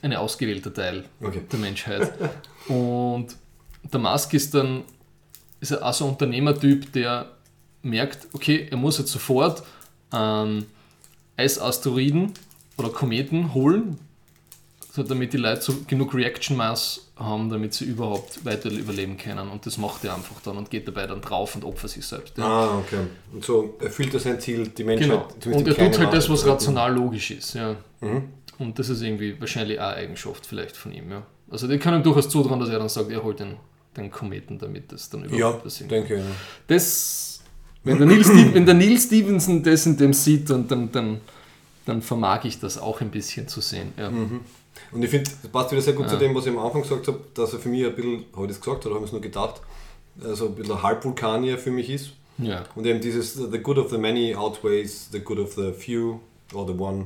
Ein 0.01 0.13
ausgewählter 0.15 0.73
Teil 0.73 1.03
Okay. 1.21 1.41
der 1.51 1.59
Menschheit. 1.59 2.11
Und 2.67 3.35
der 3.83 3.99
Musk 3.99 4.33
ist 4.33 4.53
dann 4.53 4.83
ist 5.61 5.71
er 5.71 5.85
auch 5.85 5.93
so 5.93 6.05
ein 6.05 6.11
Unternehmertyp, 6.11 6.91
der 6.91 7.27
merkt, 7.83 8.27
okay, 8.33 8.67
er 8.69 8.77
muss 8.77 8.97
jetzt 8.97 9.11
sofort 9.11 9.63
ähm, 10.11 10.65
Eisasteroiden 11.37 12.33
oder 12.77 12.89
Kometen 12.89 13.53
holen, 13.53 13.97
so 14.91 15.03
damit 15.03 15.33
die 15.33 15.37
Leute 15.37 15.61
so 15.61 15.73
genug 15.87 16.13
Reaction 16.13 16.57
Mass 16.57 17.11
haben, 17.15 17.49
damit 17.49 17.73
sie 17.73 17.85
überhaupt 17.85 18.43
weiter 18.43 18.69
überleben 18.69 19.17
können. 19.17 19.49
Und 19.49 19.65
das 19.65 19.77
macht 19.77 20.03
er 20.03 20.15
einfach 20.15 20.41
dann 20.41 20.57
und 20.57 20.69
geht 20.69 20.87
dabei 20.87 21.07
dann 21.07 21.21
drauf 21.21 21.55
und 21.55 21.63
opfert 21.63 21.91
sich 21.91 22.05
selbst. 22.05 22.37
Ja. 22.37 22.45
Ah, 22.45 22.77
okay. 22.79 23.07
Und 23.31 23.45
so 23.45 23.77
erfüllt 23.79 24.13
er 24.13 24.19
sein 24.19 24.39
Ziel, 24.39 24.67
die 24.67 24.83
Menschheit. 24.83 25.23
Genau. 25.39 25.57
Und 25.57 25.67
er 25.67 25.77
tut 25.77 25.99
halt 25.99 26.13
das, 26.13 26.29
was 26.29 26.45
rational 26.45 26.93
logisch 26.93 27.31
ist. 27.31 27.53
Ja. 27.53 27.75
Mhm. 28.01 28.29
Und 28.57 28.77
das 28.77 28.89
ist 28.89 29.01
irgendwie 29.01 29.39
wahrscheinlich 29.39 29.79
auch 29.79 29.85
eine 29.85 29.95
Eigenschaft 29.95 30.45
vielleicht 30.45 30.75
von 30.75 30.91
ihm. 30.91 31.09
Ja. 31.09 31.23
Also 31.51 31.67
die 31.67 31.77
kann 31.77 31.93
ihm 31.93 32.03
durchaus 32.03 32.29
zutrauen, 32.29 32.59
dass 32.59 32.69
er 32.69 32.79
dann 32.79 32.89
sagt, 32.89 33.11
er 33.11 33.21
holt 33.23 33.39
den, 33.39 33.57
den 33.97 34.09
Kometen, 34.09 34.57
damit 34.57 34.91
das 34.91 35.09
dann 35.09 35.27
Ja, 35.29 35.35
überhaupt 35.35 35.63
passiert. 35.63 35.91
denke. 35.91 36.17
Ja. 36.17 36.23
Das, 36.67 37.41
wenn, 37.83 37.97
der 37.97 38.07
Neil 38.07 38.23
Steve, 38.23 38.53
wenn 38.53 38.65
der 38.65 38.75
Neil 38.75 38.97
Stevenson 38.97 39.61
das 39.61 39.85
in 39.85 39.97
dem 39.97 40.13
sieht, 40.13 40.49
dann, 40.49 40.67
dann, 40.67 40.91
dann, 40.91 41.21
dann 41.85 42.01
vermag 42.01 42.45
ich 42.45 42.59
das 42.59 42.77
auch 42.77 43.01
ein 43.01 43.11
bisschen 43.11 43.47
zu 43.47 43.59
sehen. 43.61 43.91
Ja. 43.97 44.07
Und 44.91 45.03
ich 45.03 45.09
finde, 45.09 45.29
das 45.41 45.51
passt 45.51 45.71
wieder 45.71 45.81
sehr 45.81 45.93
gut 45.93 46.05
Ja. 46.05 46.11
zu 46.13 46.17
dem, 46.17 46.33
was 46.33 46.45
ich 46.45 46.51
am 46.51 46.59
Anfang 46.59 46.81
gesagt 46.83 47.07
habe, 47.07 47.19
dass 47.33 47.53
er 47.53 47.59
für 47.59 47.69
mich 47.69 47.85
ein 47.85 47.95
bisschen, 47.95 48.23
habe 48.33 48.45
ich 48.45 48.51
das 48.53 48.61
gesagt 48.61 48.85
oder 48.85 48.95
habe 48.95 49.03
ich 49.05 49.09
es 49.09 49.13
nur 49.13 49.21
gedacht, 49.21 49.61
also 50.23 50.47
ein 50.47 50.55
bisschen 50.55 50.81
Halbvulkanier 50.81 51.57
für 51.57 51.71
mich 51.71 51.89
ist. 51.89 52.11
Ja. 52.37 52.63
Und 52.75 52.85
eben 52.85 52.99
dieses 53.01 53.33
The 53.33 53.59
good 53.59 53.77
of 53.77 53.89
the 53.91 53.97
many 53.97 54.33
outweighs 54.35 55.09
the 55.11 55.19
good 55.19 55.37
of 55.39 55.53
the 55.53 55.71
few 55.73 56.19
or 56.53 56.65
the 56.65 56.73
one. 56.73 57.05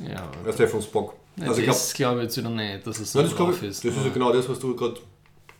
ja. 0.00 0.28
Das 0.44 0.54
ist 0.54 0.58
der 0.58 0.68
von 0.68 0.82
Spock. 0.82 1.14
Ja, 1.36 1.48
Also 1.48 1.62
das 1.62 1.92
glaube 1.94 2.20
ich 2.20 2.24
jetzt 2.24 2.36
wieder 2.36 2.50
nicht, 2.50 2.86
dass 2.86 3.00
es 3.00 3.12
so 3.12 3.20
das, 3.22 3.34
glaub 3.34 3.48
drauf 3.50 3.62
ich, 3.62 3.68
ist. 3.70 3.84
das 3.84 3.96
ist 3.96 4.04
ja 4.04 4.10
genau 4.12 4.32
das, 4.32 4.48
was 4.48 4.58
du 4.60 4.74
gerade 4.76 5.00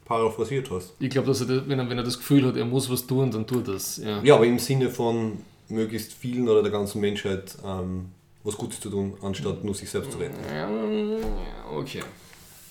paraphrasiert 0.04 0.70
hast. 0.70 0.92
Ich 1.00 1.10
glaube, 1.10 1.26
dass 1.28 1.40
er, 1.40 1.46
das, 1.46 1.62
wenn, 1.68 1.78
er, 1.78 1.88
wenn 1.88 1.98
er 1.98 2.04
das 2.04 2.18
Gefühl 2.18 2.46
hat, 2.46 2.56
er 2.56 2.64
muss 2.64 2.90
was 2.90 3.06
tun, 3.06 3.30
dann 3.30 3.46
tut 3.46 3.66
er 3.68 3.74
das. 3.74 3.96
Ja. 3.96 4.22
Ja, 4.22 4.34
aber 4.36 4.46
im 4.46 4.58
Sinne 4.58 4.90
von 4.90 5.38
möglichst 5.68 6.12
vielen 6.12 6.48
oder 6.48 6.62
der 6.62 6.70
ganzen 6.70 7.00
Menschheit 7.00 7.56
ähm, 7.64 8.06
was 8.44 8.56
Gutes 8.56 8.80
zu 8.80 8.90
tun, 8.90 9.14
anstatt 9.22 9.64
nur 9.64 9.74
sich 9.74 9.88
selbst 9.88 10.12
zu 10.12 10.18
retten. 10.18 10.36
Ja, 10.54 10.68
okay. 11.76 12.02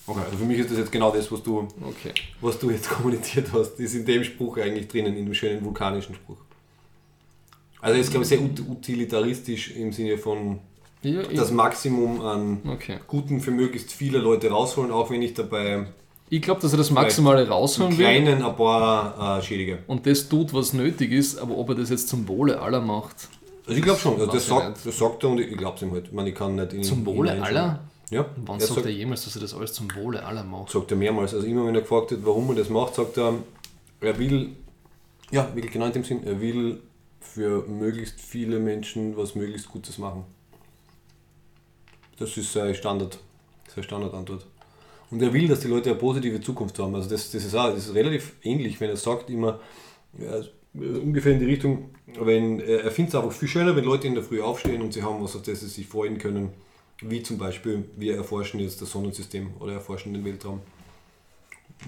Okay, 0.06 0.20
also 0.24 0.36
für 0.36 0.44
mich 0.44 0.58
ist 0.58 0.70
das 0.70 0.78
jetzt 0.78 0.92
genau 0.92 1.10
das, 1.10 1.32
was 1.32 1.42
du, 1.42 1.66
Okay. 1.80 2.12
was 2.40 2.58
du 2.58 2.70
jetzt 2.70 2.88
kommuniziert 2.90 3.48
hast, 3.52 3.80
ist 3.80 3.94
in 3.94 4.04
dem 4.04 4.22
Spruch 4.22 4.58
eigentlich 4.58 4.86
drinnen, 4.86 5.16
in 5.16 5.24
dem 5.26 5.34
schönen 5.34 5.64
vulkanischen 5.64 6.14
Spruch. 6.14 6.36
Also 7.80 7.98
ist, 8.00 8.10
glaube 8.10 8.22
ich, 8.22 8.28
sehr 8.28 8.40
ut- 8.40 8.60
utilitaristisch 8.68 9.72
im 9.72 9.92
Sinne 9.92 10.16
von 10.18 10.60
Ja, 11.04 11.22
das 11.22 11.50
Maximum 11.50 12.20
an 12.22 12.58
okay. 12.66 12.98
Guten 13.06 13.40
für 13.40 13.50
möglichst 13.50 13.92
viele 13.92 14.18
Leute 14.18 14.50
rausholen, 14.50 14.90
auch 14.90 15.10
wenn 15.10 15.22
ich 15.22 15.34
dabei 15.34 15.86
Ich 16.30 16.40
glaube, 16.42 16.60
dass 16.62 16.72
er 16.72 16.78
das 16.78 16.90
Maximale 16.90 17.42
im 17.42 17.48
rausholen 17.48 17.96
will 17.96 18.04
Kleinen 18.04 18.42
ein 18.42 18.56
paar 18.56 19.38
äh, 19.38 19.42
schädige. 19.42 19.78
und 19.86 20.06
das 20.06 20.28
tut, 20.28 20.52
was 20.54 20.72
nötig 20.72 21.12
ist, 21.12 21.38
aber 21.38 21.56
ob 21.56 21.68
er 21.70 21.74
das 21.74 21.90
jetzt 21.90 22.08
zum 22.08 22.26
Wohle 22.26 22.60
aller 22.60 22.80
macht. 22.80 23.28
Also 23.66 23.78
ich 23.78 23.84
glaube 23.84 23.98
schon, 24.00 24.14
also 24.20 24.30
das, 24.30 24.46
sagt, 24.46 24.84
das 24.84 24.98
sagt 24.98 25.22
er 25.24 25.30
und 25.30 25.40
ich 25.40 25.56
glaube 25.56 25.76
es 25.76 25.82
ihm 25.82 25.92
halt. 25.92 26.06
Ich 26.06 26.12
meine, 26.12 26.28
ich 26.30 26.34
kann 26.34 26.54
nicht 26.54 26.72
in 26.72 26.82
Zum 26.82 27.04
Wohle 27.06 27.42
aller? 27.42 27.80
Ja, 28.10 28.26
Wann 28.44 28.60
sagt 28.60 28.74
sagt, 28.74 28.86
er 28.86 28.92
jemals, 28.92 29.24
dass 29.24 29.34
er 29.36 29.40
das 29.40 29.54
alles 29.54 29.72
zum 29.72 29.88
Wohle 29.94 30.24
aller 30.24 30.44
macht? 30.44 30.70
sagt 30.70 30.90
er 30.90 30.96
mehrmals. 30.96 31.34
Also 31.34 31.46
immer 31.46 31.66
wenn 31.66 31.74
er 31.74 31.80
gefragt 31.80 32.10
wird, 32.10 32.24
warum 32.24 32.48
er 32.50 32.56
das 32.56 32.68
macht, 32.68 32.94
sagt 32.94 33.16
er, 33.16 33.34
er 34.00 34.18
will, 34.18 34.50
ja, 35.30 35.48
wirklich 35.54 35.72
genau 35.72 35.86
in 35.86 35.92
dem 35.92 36.04
Sinn, 36.04 36.22
er 36.24 36.40
will 36.40 36.80
für 37.20 37.62
möglichst 37.66 38.20
viele 38.20 38.58
Menschen 38.58 39.16
was 39.16 39.34
möglichst 39.34 39.68
Gutes 39.68 39.96
machen. 39.96 40.24
Das 42.18 42.36
ist 42.36 42.52
seine 42.52 42.74
Standard, 42.74 43.18
seine 43.68 43.84
Standardantwort. 43.84 44.46
Und 45.10 45.22
er 45.22 45.32
will, 45.32 45.48
dass 45.48 45.60
die 45.60 45.68
Leute 45.68 45.90
eine 45.90 45.98
positive 45.98 46.40
Zukunft 46.40 46.78
haben. 46.78 46.94
Also 46.94 47.08
das, 47.08 47.30
das 47.30 47.44
ist 47.44 47.54
auch, 47.54 47.72
das 47.72 47.86
ist 47.86 47.94
relativ 47.94 48.34
ähnlich, 48.42 48.80
wenn 48.80 48.90
er 48.90 48.96
sagt 48.96 49.30
immer, 49.30 49.60
ja, 50.18 50.42
ungefähr 50.74 51.32
in 51.32 51.40
die 51.40 51.46
Richtung, 51.46 51.90
wenn 52.06 52.60
er 52.60 52.84
er 52.84 52.90
findet 52.90 53.14
es 53.14 53.20
einfach 53.20 53.32
viel 53.32 53.48
schöner, 53.48 53.76
wenn 53.76 53.84
Leute 53.84 54.06
in 54.06 54.14
der 54.14 54.24
Früh 54.24 54.40
aufstehen 54.40 54.82
und 54.82 54.92
sie 54.92 55.02
haben 55.02 55.22
was, 55.22 55.36
auf 55.36 55.42
das 55.42 55.60
sie 55.60 55.68
sich 55.68 55.86
freuen 55.86 56.18
können, 56.18 56.50
wie 57.00 57.22
zum 57.22 57.38
Beispiel, 57.38 57.84
wir 57.96 58.16
erforschen 58.16 58.60
jetzt 58.60 58.80
das 58.80 58.90
Sonnensystem 58.90 59.54
oder 59.60 59.74
erforschen 59.74 60.12
den 60.14 60.24
Weltraum. 60.24 60.60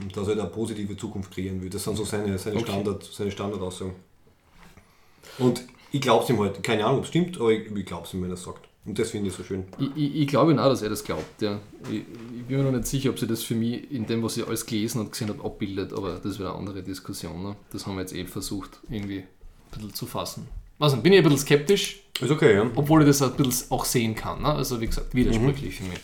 Und 0.01 0.17
dass 0.17 0.29
er 0.29 0.35
da 0.35 0.43
eine 0.43 0.51
positive 0.51 0.97
Zukunft 0.97 1.33
kreieren 1.33 1.63
will. 1.63 1.71
Das 1.71 1.85
sind 1.85 1.97
so 1.97 2.05
seine, 2.05 2.39
seine, 2.39 2.57
Okay. 2.57 2.67
Standard, 2.67 3.05
seine 3.05 3.31
Standardaussagen. 3.31 3.95
Und 5.39 5.63
ich 5.93 6.01
glaube 6.01 6.25
es 6.25 6.31
ihm 6.31 6.39
halt, 6.41 6.63
keine 6.63 6.85
Ahnung, 6.85 6.99
ob 6.99 7.05
es 7.05 7.11
stimmt, 7.11 7.41
aber 7.41 7.53
ich, 7.53 7.71
ich 7.71 7.87
glaube 7.87 8.05
es 8.05 8.15
ihm, 8.15 8.23
wenn 8.23 8.31
er 8.31 8.35
es 8.35 8.43
sagt. 8.43 8.66
Und 8.87 8.99
das 8.99 9.11
finde 9.11 9.29
ich 9.31 9.35
so 9.37 9.43
schön. 9.43 9.65
Ich, 9.79 9.91
ich, 9.97 10.15
ich 10.23 10.27
glaube 10.29 10.53
auch, 10.63 10.69
dass 10.69 10.83
er 10.83 10.89
das 10.91 11.03
glaubt. 11.03 11.43
Ja. 11.43 11.59
Ich, 11.91 11.99
ich 11.99 12.45
bin 12.47 12.59
mir 12.59 12.63
noch 12.65 12.71
nicht 12.73 12.87
sicher, 12.87 13.11
ob 13.11 13.19
sie 13.19 13.27
das 13.27 13.43
für 13.43 13.55
mich 13.57 13.91
in 13.91 14.07
dem, 14.07 14.23
was 14.23 14.37
ich 14.37 14.47
alles 14.47 14.65
gelesen 14.65 15.01
und 15.01 15.11
gesehen 15.13 15.29
habe, 15.29 15.45
abbildet, 15.45 15.93
aber 15.93 16.21
das 16.23 16.39
wäre 16.39 16.51
eine 16.51 16.59
andere 16.59 16.83
Diskussion. 16.83 17.43
Ne? 17.43 17.57
Das 17.73 17.87
haben 17.87 17.97
wir 17.97 18.03
jetzt 18.03 18.15
eh 18.15 18.25
versucht, 18.25 18.79
irgendwie 18.89 19.19
ein 19.21 19.27
bisschen 19.73 19.95
zu 19.95 20.07
fassen. 20.07 20.47
Also 20.79 20.99
bin 20.99 21.13
ich 21.13 21.19
ein 21.19 21.25
bisschen 21.25 21.39
skeptisch, 21.41 22.01
Ist 22.21 22.31
okay, 22.31 22.55
ja. 22.55 22.71
obwohl 22.77 23.01
ich 23.03 23.09
das 23.09 23.23
ein 23.23 23.33
bisschen 23.33 23.71
auch 23.71 23.85
sehen 23.85 24.15
kann. 24.15 24.43
Ne? 24.43 24.49
Also 24.55 24.81
wie 24.81 24.87
gesagt, 24.87 25.15
widersprüchlich 25.15 25.75
für 25.77 25.85
mich. 25.85 25.99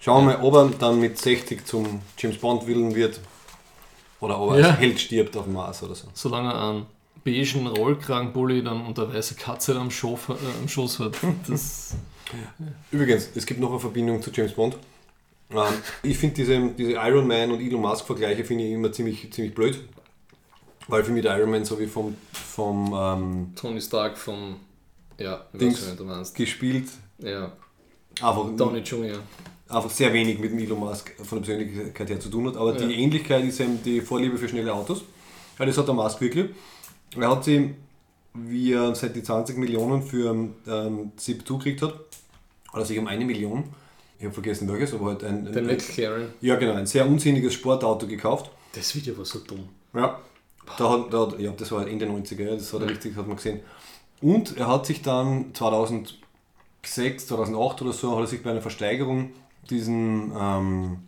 Schauen 0.00 0.26
wir 0.28 0.38
mal, 0.38 0.44
ob 0.44 0.54
er 0.54 0.68
dann 0.78 1.00
mit 1.00 1.18
60 1.18 1.66
zum 1.66 2.00
James 2.16 2.38
Bond 2.38 2.66
willen 2.66 2.94
wird. 2.94 3.18
Oder 4.20 4.38
ob 4.40 4.52
er 4.52 4.60
Ja. 4.60 4.68
als 4.68 4.78
Held 4.78 5.00
stirbt 5.00 5.36
auf 5.36 5.44
dem 5.44 5.54
Mars 5.54 5.82
oder 5.82 5.94
so. 5.94 6.06
Solange 6.14 6.50
er 6.52 6.70
einen 6.70 6.86
beigen 7.24 7.66
Rollkragenpulli 7.66 8.62
dann 8.62 8.84
und 8.86 8.98
eine 8.98 9.12
weiße 9.12 9.34
Katze 9.34 9.76
am, 9.78 9.90
Schof, 9.90 10.28
äh, 10.28 10.34
am 10.62 10.68
Schoß 10.68 11.00
hat. 11.00 11.16
Das, 11.48 11.94
Übrigens, 12.90 13.30
es 13.34 13.46
gibt 13.46 13.60
noch 13.60 13.70
eine 13.70 13.80
Verbindung 13.80 14.20
zu 14.22 14.30
James 14.30 14.52
Bond. 14.52 14.76
Ähm, 15.50 15.58
ich 16.02 16.18
finde 16.18 16.36
diese, 16.36 16.68
diese 16.76 16.92
Iron 16.92 17.26
Man 17.26 17.50
und 17.52 17.60
Elon 17.60 17.80
Musk 17.80 18.06
Vergleiche 18.06 18.44
finde 18.44 18.64
ich 18.64 18.72
immer 18.72 18.92
ziemlich, 18.92 19.32
ziemlich 19.32 19.54
blöd. 19.54 19.80
Weil 20.88 21.04
für 21.04 21.12
mich 21.12 21.22
der 21.22 21.38
Iron 21.38 21.50
Man 21.50 21.64
so 21.64 21.78
wie 21.78 21.86
vom, 21.86 22.16
vom 22.32 22.92
ähm, 22.94 23.52
Tony 23.54 23.80
Stark 23.80 24.16
vom. 24.16 24.56
Ja, 25.18 25.44
Dings. 25.52 25.86
weiß 25.86 25.96
du 25.96 26.04
meinst. 26.04 26.34
gespielt 26.34 26.88
Ja, 27.18 27.52
einfach, 28.22 28.54
Downey 28.56 28.80
Jr. 28.80 29.18
einfach 29.68 29.90
sehr 29.90 30.12
wenig 30.12 30.38
mit 30.38 30.52
Elon 30.52 30.78
Musk 30.78 31.12
von 31.24 31.42
der 31.42 31.46
Persönlichkeit 31.56 32.08
her 32.08 32.20
zu 32.20 32.28
tun 32.28 32.46
hat. 32.46 32.56
Aber 32.56 32.78
Ja. 32.78 32.86
die 32.86 32.94
Ähnlichkeit 32.94 33.44
ist 33.44 33.58
eben 33.60 33.82
die 33.82 34.00
Vorliebe 34.00 34.38
für 34.38 34.48
schnelle 34.48 34.72
Autos. 34.72 35.02
Ja, 35.58 35.66
das 35.66 35.76
hat 35.76 35.88
der 35.88 35.94
Musk 35.94 36.20
wirklich. 36.20 36.50
Er 37.18 37.30
hat 37.30 37.42
sie, 37.44 37.74
wie 38.34 38.72
er 38.72 38.94
seit 38.94 39.16
die 39.16 39.22
20 39.24 39.58
Millionen 39.58 40.02
für 40.02 40.30
ähm, 40.68 41.12
ZIP2 41.18 41.58
gekriegt 41.58 41.82
hat, 41.82 41.94
hat 42.78 42.84
er 42.84 42.86
sich 42.86 42.98
um 42.98 43.06
eine 43.06 43.24
Million, 43.24 43.64
ich 44.18 44.24
habe 44.24 44.34
vergessen 44.34 44.70
welches, 44.70 44.94
aber 44.94 45.06
halt 45.06 45.24
ein, 45.24 45.44
Der 45.52 45.62
ein, 45.62 45.66
McLaren. 45.66 46.28
ja 46.40 46.56
genau, 46.56 46.74
ein 46.74 46.86
sehr 46.86 47.06
unsinniges 47.06 47.54
Sportauto 47.54 48.06
gekauft. 48.06 48.50
Das 48.72 48.94
Video 48.94 49.16
war 49.16 49.24
so 49.24 49.40
dumm. 49.40 49.68
Ja, 49.94 50.18
da 50.76 50.90
hat, 50.90 51.12
da 51.12 51.28
ja, 51.38 51.52
das 51.56 51.70
war 51.72 51.86
Ende 51.86 52.06
90er, 52.06 52.42
ja, 52.44 52.54
das 52.54 52.72
hat 52.72 52.82
er 52.82 52.90
richtig, 52.90 53.16
hat 53.16 53.26
man 53.26 53.36
gesehen. 53.36 53.60
Und 54.20 54.56
er 54.56 54.66
hat 54.66 54.86
sich 54.86 55.02
dann 55.02 55.54
2006, 55.54 57.26
2008 57.28 57.82
oder 57.82 57.92
so, 57.92 58.12
hat 58.16 58.24
er 58.24 58.26
sich 58.26 58.42
bei 58.42 58.50
einer 58.50 58.60
Versteigerung 58.60 59.30
diesen, 59.70 60.32
ähm, 60.38 60.98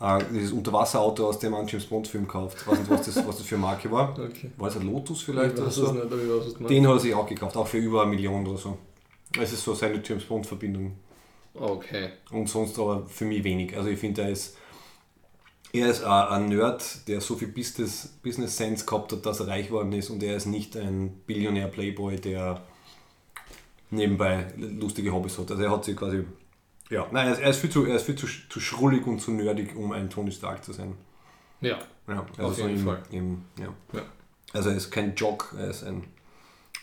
äh, 0.00 0.18
dieses 0.32 0.52
Unterwasserauto 0.52 1.28
aus 1.28 1.38
dem 1.38 1.54
einen 1.54 1.68
James 1.68 1.86
Bond 1.86 2.08
Film 2.08 2.24
gekauft. 2.24 2.58
Ich 2.60 2.66
weiß 2.66 2.78
nicht, 2.78 2.90
was 2.90 3.06
das, 3.06 3.16
was 3.26 3.36
das 3.38 3.46
für 3.46 3.56
eine 3.56 3.62
Marke 3.62 3.90
war. 3.90 4.18
Okay. 4.18 4.50
War 4.56 4.68
es 4.68 4.76
ein 4.76 4.86
Lotus 4.90 5.22
vielleicht 5.22 5.58
oder 5.58 5.70
so? 5.70 5.92
nicht. 5.92 6.70
Den 6.70 6.86
hat 6.86 6.94
er 6.94 7.00
sich 7.00 7.14
auch 7.14 7.26
gekauft, 7.26 7.56
auch 7.56 7.66
für 7.66 7.78
über 7.78 8.02
eine 8.02 8.10
Million 8.10 8.46
oder 8.46 8.58
so. 8.58 8.78
Es 9.36 9.52
ist 9.52 9.64
so 9.64 9.74
seine 9.74 10.00
James 10.04 10.24
Bond-Verbindung. 10.24 10.96
Okay. 11.54 12.10
Und 12.30 12.48
sonst 12.48 12.78
aber 12.78 13.06
für 13.06 13.24
mich 13.24 13.42
wenig. 13.44 13.76
Also 13.76 13.88
ich 13.88 13.98
finde, 13.98 14.22
er 14.22 14.30
ist, 14.30 14.56
er 15.72 15.88
ist 15.88 16.04
ein 16.04 16.46
Nerd, 16.46 17.08
der 17.08 17.20
so 17.20 17.36
viel 17.36 17.48
Business, 17.48 18.18
Business 18.22 18.56
Sense 18.56 18.86
gehabt 18.86 19.12
hat, 19.12 19.26
dass 19.26 19.40
er 19.40 19.48
reich 19.48 19.66
geworden 19.66 19.92
ist 19.92 20.10
und 20.10 20.22
er 20.22 20.36
ist 20.36 20.46
nicht 20.46 20.76
ein 20.76 21.20
Billionär-Playboy, 21.26 22.16
der 22.16 22.62
nebenbei 23.90 24.46
lustige 24.56 25.12
Hobbys 25.12 25.38
hat. 25.38 25.50
Also 25.50 25.62
er 25.62 25.70
hat 25.70 25.84
sich 25.84 25.96
quasi, 25.96 26.24
ja, 26.90 27.06
nein, 27.10 27.28
er 27.28 27.50
ist, 27.50 27.60
viel, 27.60 27.70
zu, 27.70 27.84
er 27.84 27.96
ist 27.96 28.06
viel 28.06 28.16
zu, 28.16 28.26
zu 28.48 28.60
schrullig 28.60 29.06
und 29.06 29.20
zu 29.20 29.32
nerdig, 29.32 29.76
um 29.76 29.92
ein 29.92 30.10
Tony 30.10 30.32
Stark 30.32 30.64
zu 30.64 30.72
sein. 30.72 30.94
Ja. 31.60 31.78
Ja, 32.06 32.26
Auf 32.38 32.54
so 32.54 32.66
jeden 32.66 32.78
im, 32.78 32.84
Fall. 32.84 33.02
Im, 33.10 33.42
ja. 33.58 33.74
Ja. 33.92 34.02
Also 34.52 34.70
er 34.70 34.76
ist 34.76 34.90
kein 34.90 35.14
Jock, 35.14 35.54
er 35.58 35.68
ist 35.68 35.84
ein, 35.84 36.04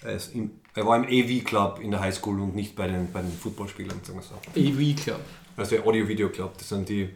er, 0.03 0.13
ist 0.13 0.35
im, 0.35 0.51
er 0.75 0.85
war 0.85 0.97
im 0.97 1.03
AV-Club 1.05 1.79
in 1.81 1.91
der 1.91 2.01
Highschool 2.01 2.39
und 2.39 2.53
nicht 2.53 2.75
bei 2.75 2.87
den, 2.87 3.11
bei 3.11 3.21
den 3.21 3.31
Footballspielern, 3.31 4.01
sagen 4.03 4.19
wir 4.19 4.23
so. 4.23 4.35
AV 4.35 5.01
Club. 5.01 5.21
Also 5.55 5.77
der 5.77 5.87
Audio-Video-Club, 5.87 6.57
das 6.57 6.67
sind 6.67 6.89
die, 6.89 7.09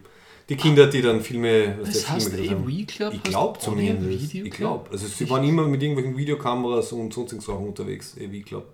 die 0.47 0.55
Kinder, 0.55 0.87
die 0.87 1.01
dann 1.01 1.21
Filme, 1.21 1.77
was 1.81 1.91
Das 1.91 2.09
heißt 2.09 2.29
Filme 2.29 2.47
gedreht 2.47 2.57
haben. 2.57 2.63
AV 2.63 2.87
Club? 2.87 3.13
Ich 3.13 3.23
glaube 3.23 3.59
zumindest. 3.59 4.33
Ich 4.33 4.51
glaube. 4.51 4.89
Also 4.91 5.07
sie 5.07 5.29
waren 5.29 5.43
immer 5.43 5.67
mit 5.67 5.83
irgendwelchen 5.83 6.17
Videokameras 6.17 6.93
und 6.93 7.13
sonstigen 7.13 7.41
Sachen 7.41 7.67
unterwegs, 7.67 8.15
AV-Club. 8.17 8.65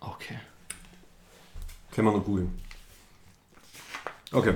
Okay. 0.00 0.38
Können 1.90 2.08
wir 2.08 2.12
noch 2.12 2.24
googeln. 2.24 2.58
Okay. 4.32 4.54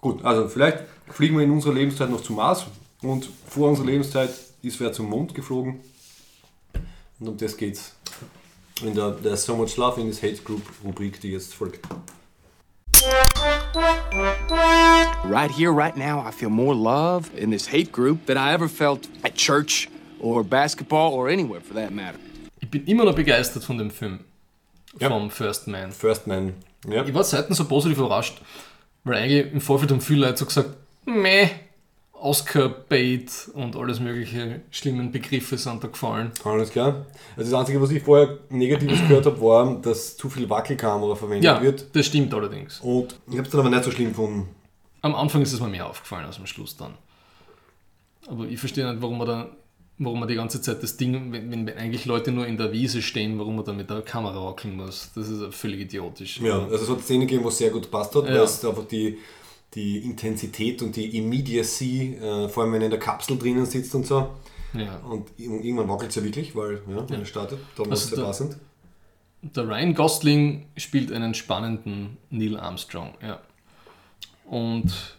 Gut, 0.00 0.24
also 0.24 0.48
vielleicht 0.48 0.84
fliegen 1.08 1.36
wir 1.36 1.44
in 1.44 1.50
unserer 1.50 1.74
Lebenszeit 1.74 2.08
noch 2.08 2.22
zum 2.22 2.36
Mars 2.36 2.66
und 3.02 3.28
vor 3.48 3.68
unserer 3.68 3.86
Lebenszeit 3.86 4.30
ist 4.62 4.78
wer 4.78 4.92
zum 4.92 5.06
Mond 5.06 5.34
geflogen. 5.34 5.80
Und 7.20 7.28
um 7.28 7.36
das 7.36 7.56
geht's 7.56 7.94
in 8.82 8.94
der, 8.94 9.10
der 9.10 9.36
So 9.36 9.56
Much 9.56 9.76
Love 9.76 10.00
in 10.00 10.08
this 10.08 10.22
Hate 10.22 10.42
Group 10.42 10.62
Rubrik, 10.84 11.20
die 11.20 11.32
jetzt 11.32 11.54
folgt. 11.54 11.80
Right 15.24 15.50
here, 15.50 15.72
right 15.72 15.96
now, 15.96 16.20
I 16.20 16.30
feel 16.30 16.48
more 16.50 16.74
love 16.74 17.30
in 17.36 17.50
this 17.50 17.66
hate 17.66 17.92
group 17.92 18.26
than 18.26 18.36
I 18.36 18.52
ever 18.52 18.68
felt 18.68 19.08
at 19.22 19.34
church 19.34 19.88
or 20.20 20.42
basketball 20.42 21.12
or 21.12 21.28
anywhere 21.28 21.60
for 21.60 21.74
that 21.74 21.90
matter. 21.90 22.18
Ich 22.60 22.70
bin 22.70 22.84
immer 22.86 23.04
noch 23.04 23.14
begeistert 23.14 23.64
von 23.64 23.78
dem 23.78 23.90
Film. 23.90 24.20
Ja. 24.98 25.08
Vom 25.08 25.30
First 25.30 25.68
Man. 25.68 25.92
First 25.92 26.26
Man. 26.26 26.54
Ja. 26.88 27.04
Ich 27.04 27.14
war 27.14 27.24
selten 27.24 27.54
so 27.54 27.64
positiv 27.66 27.98
überrascht, 27.98 28.40
weil 29.04 29.22
eigentlich 29.22 29.52
im 29.52 29.60
Vorfeld 29.60 29.90
haben 29.90 30.00
viele 30.00 30.26
Leute 30.26 30.38
so 30.38 30.46
gesagt, 30.46 30.70
meh, 31.04 31.50
Oscar-Bait 32.20 33.50
und 33.54 33.76
alles 33.76 34.00
mögliche 34.00 34.60
schlimmen 34.70 35.10
Begriffe 35.12 35.56
sind 35.58 35.82
da 35.82 35.88
gefallen. 35.88 36.32
Alles 36.44 36.70
klar. 36.70 37.06
Also 37.36 37.50
das 37.50 37.60
Einzige, 37.60 37.80
was 37.80 37.90
ich 37.90 38.02
vorher 38.02 38.38
Negatives 38.50 38.98
gehört 39.00 39.26
habe, 39.26 39.40
war, 39.40 39.76
dass 39.80 40.16
zu 40.16 40.28
viel 40.28 40.48
Wackelkamera 40.50 41.14
verwendet 41.14 41.44
Ja, 41.44 41.62
wird. 41.62 41.86
das 41.94 42.06
stimmt 42.06 42.32
allerdings. 42.34 42.80
Und 42.80 43.14
ich 43.28 43.34
habe 43.36 43.42
es 43.44 43.50
dann 43.50 43.60
aber 43.60 43.70
nicht 43.70 43.84
so 43.84 43.90
schlimm 43.90 44.08
gefunden. 44.10 44.48
Am 45.02 45.14
Anfang 45.14 45.42
ist 45.42 45.52
es 45.52 45.60
mir 45.60 45.68
mehr 45.68 45.86
aufgefallen 45.88 46.26
als 46.26 46.38
am 46.38 46.46
Schluss 46.46 46.76
dann. 46.76 46.94
Aber 48.26 48.44
ich 48.46 48.58
verstehe 48.58 48.90
nicht, 48.90 49.00
warum 49.00 49.18
man 49.18 49.26
da, 49.26 49.48
warum 49.98 50.20
man 50.20 50.28
die 50.28 50.34
ganze 50.34 50.60
Zeit 50.60 50.82
das 50.82 50.96
Ding, 50.96 51.32
wenn, 51.32 51.50
wenn 51.50 51.68
eigentlich 51.76 52.04
Leute 52.04 52.30
nur 52.32 52.46
in 52.46 52.56
der 52.56 52.72
Wiese 52.72 53.00
stehen, 53.00 53.38
warum 53.38 53.56
man 53.56 53.64
da 53.64 53.72
mit 53.72 53.88
der 53.88 54.02
Kamera 54.02 54.44
wackeln 54.44 54.76
muss. 54.76 55.10
Das 55.14 55.28
ist 55.28 55.54
völlig 55.54 55.80
idiotisch. 55.80 56.40
Ja, 56.40 56.58
also 56.64 56.76
es 56.84 56.90
hat 56.90 57.00
Szenen 57.02 57.22
gegeben, 57.26 57.44
wo 57.44 57.48
es 57.48 57.58
sehr 57.58 57.70
gut 57.70 57.82
gepasst 57.84 58.14
hat, 58.14 58.24
weil 58.24 58.34
Ja. 58.36 58.42
es 58.42 58.64
einfach 58.64 58.84
die, 58.86 59.18
die 59.74 59.98
Intensität 59.98 60.82
und 60.82 60.96
die 60.96 61.16
Immediacy, 61.18 62.14
äh, 62.14 62.48
vor 62.48 62.62
allem 62.64 62.72
wenn 62.72 62.82
er 62.82 62.86
in 62.86 62.90
der 62.90 63.00
Kapsel 63.00 63.38
drinnen 63.38 63.66
sitzt 63.66 63.94
und 63.94 64.06
so. 64.06 64.30
ja. 64.74 64.96
Und 64.98 65.28
irgendwann 65.36 65.88
wackelt 65.88 66.10
es 66.10 66.16
ja 66.16 66.24
wirklich, 66.24 66.54
weil, 66.56 66.82
ja, 66.88 67.08
wenn 67.08 67.20
er 67.20 67.26
startet, 67.26 67.58
dann 67.76 67.86
war 67.86 67.92
es 67.92 68.00
Also 68.04 68.16
sehr 68.16 68.18
da- 68.24 68.26
passend. 68.30 68.56
Der 69.40 69.68
Ryan 69.68 69.94
Gosling 69.94 70.66
spielt 70.76 71.12
einen 71.12 71.32
spannenden 71.32 72.16
Neil 72.30 72.56
Armstrong, 72.58 73.14
ja. 73.22 73.40
Und 74.46 75.16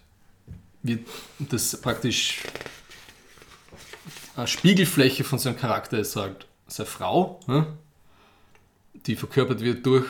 wird 0.84 1.08
das 1.40 1.80
praktisch 1.80 2.42
eine 4.36 4.48
Spiegelfläche 4.48 5.24
von 5.24 5.40
seinem 5.40 5.58
Charakter 5.58 6.00
ist 6.00 6.16
halt 6.16 6.48
seine 6.68 6.88
Frau, 6.88 7.40
ne? 7.48 7.68
die 9.06 9.16
verkörpert 9.16 9.62
wird 9.62 9.86
durch, 9.86 10.06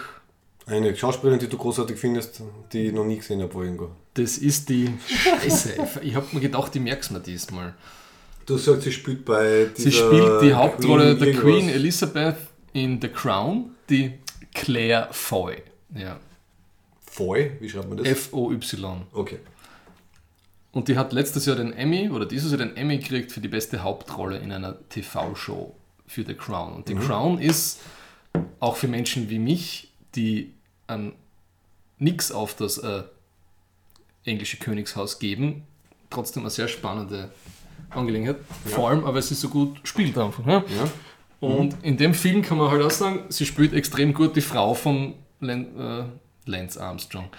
Eine 0.66 0.96
Schauspielerin, 0.96 1.40
die 1.40 1.48
du 1.48 1.58
großartig 1.58 1.98
findest, 1.98 2.42
die 2.74 2.88
ich 2.88 2.94
noch 2.94 3.06
nie 3.06 3.18
gesehen 3.18 3.42
habe, 3.42 3.54
wo 3.54 3.64
irgendwo. 3.64 3.90
Das 4.14 4.38
ist 4.38 4.70
die 4.70 4.90
Scheiße. 5.08 5.76
Ich 6.02 6.16
habe 6.16 6.28
mir 6.32 6.42
gedacht, 6.42 6.76
ich 6.76 6.82
merk's 6.82 7.10
mir 7.10 7.20
diesmal. 7.20 7.76
Du 8.46 8.58
sagst, 8.58 8.84
sie 8.84 8.92
spielt 8.92 9.26
bei 9.26 9.70
Sie 9.76 9.92
spielt 9.92 10.42
die 10.42 10.54
Hauptrolle 10.54 11.16
der 11.16 11.28
irgendwas. 11.28 11.44
Queen 11.44 11.70
Elizabeth 11.70 12.38
in 12.74 13.00
The 13.00 13.10
Crown, 13.10 13.76
die 13.90 14.14
Claire 14.54 15.10
Foy. 15.12 15.62
Ja. 15.96 16.20
Foy, 17.00 17.52
wie 17.60 17.70
schreibt 17.70 17.90
man 17.90 17.98
das? 17.98 18.08
F-O-Y. 18.08 19.02
Okay. 19.14 19.40
Und 20.72 20.88
die 20.88 20.98
hat 20.98 21.14
letztes 21.14 21.46
Jahr 21.46 21.56
den 21.56 21.74
Emmy 21.74 22.10
oder 22.10 22.26
dieses 22.26 22.52
Jahr 22.52 22.60
den 22.60 22.76
Emmy 22.76 22.98
gekriegt 22.98 23.32
für 23.32 23.42
die 23.42 23.48
beste 23.48 23.84
Hauptrolle 23.84 24.38
in 24.38 24.52
einer 24.52 24.78
TV-Show 24.90 25.76
für 26.06 26.24
The 26.24 26.36
Crown. 26.36 26.74
Und 26.74 26.88
The 26.88 26.96
Crown 26.96 27.40
ist 27.40 27.80
auch 28.60 28.76
für 28.76 28.88
Menschen 28.88 29.30
wie 29.30 29.40
mich, 29.40 29.92
die 30.16 30.54
an 30.88 31.14
nix 31.98 32.32
auf 32.32 32.56
das 32.56 32.78
äh, 32.80 33.04
englische 34.30 34.58
Königshaus 34.58 35.20
geben, 35.20 35.64
trotzdem 36.10 36.44
eine 36.44 36.50
sehr 36.50 36.68
spannende 36.68 37.30
Angelegenheit. 37.90 38.38
Vor 38.66 38.90
allem, 38.90 39.04
aber 39.06 39.22
sie 39.22 39.36
so 39.36 39.50
gut 39.50 39.80
spielt 39.84 40.18
einfach. 40.18 40.46
Ne? 40.46 40.64
Ja. 40.68 40.90
Und 41.40 41.76
in 41.84 41.98
dem 41.98 42.14
Film 42.14 42.42
kann 42.42 42.58
man 42.58 42.70
halt 42.70 42.84
auch 42.84 42.92
sagen, 42.92 43.24
sie 43.30 43.46
spielt 43.46 43.74
extrem 43.74 44.14
gut 44.14 44.36
die 44.36 44.42
Frau 44.42 44.74
von 44.74 45.14
Len, 45.40 45.80
äh, 45.80 46.04
Lance 46.46 46.82
Armstrong. 46.82 47.30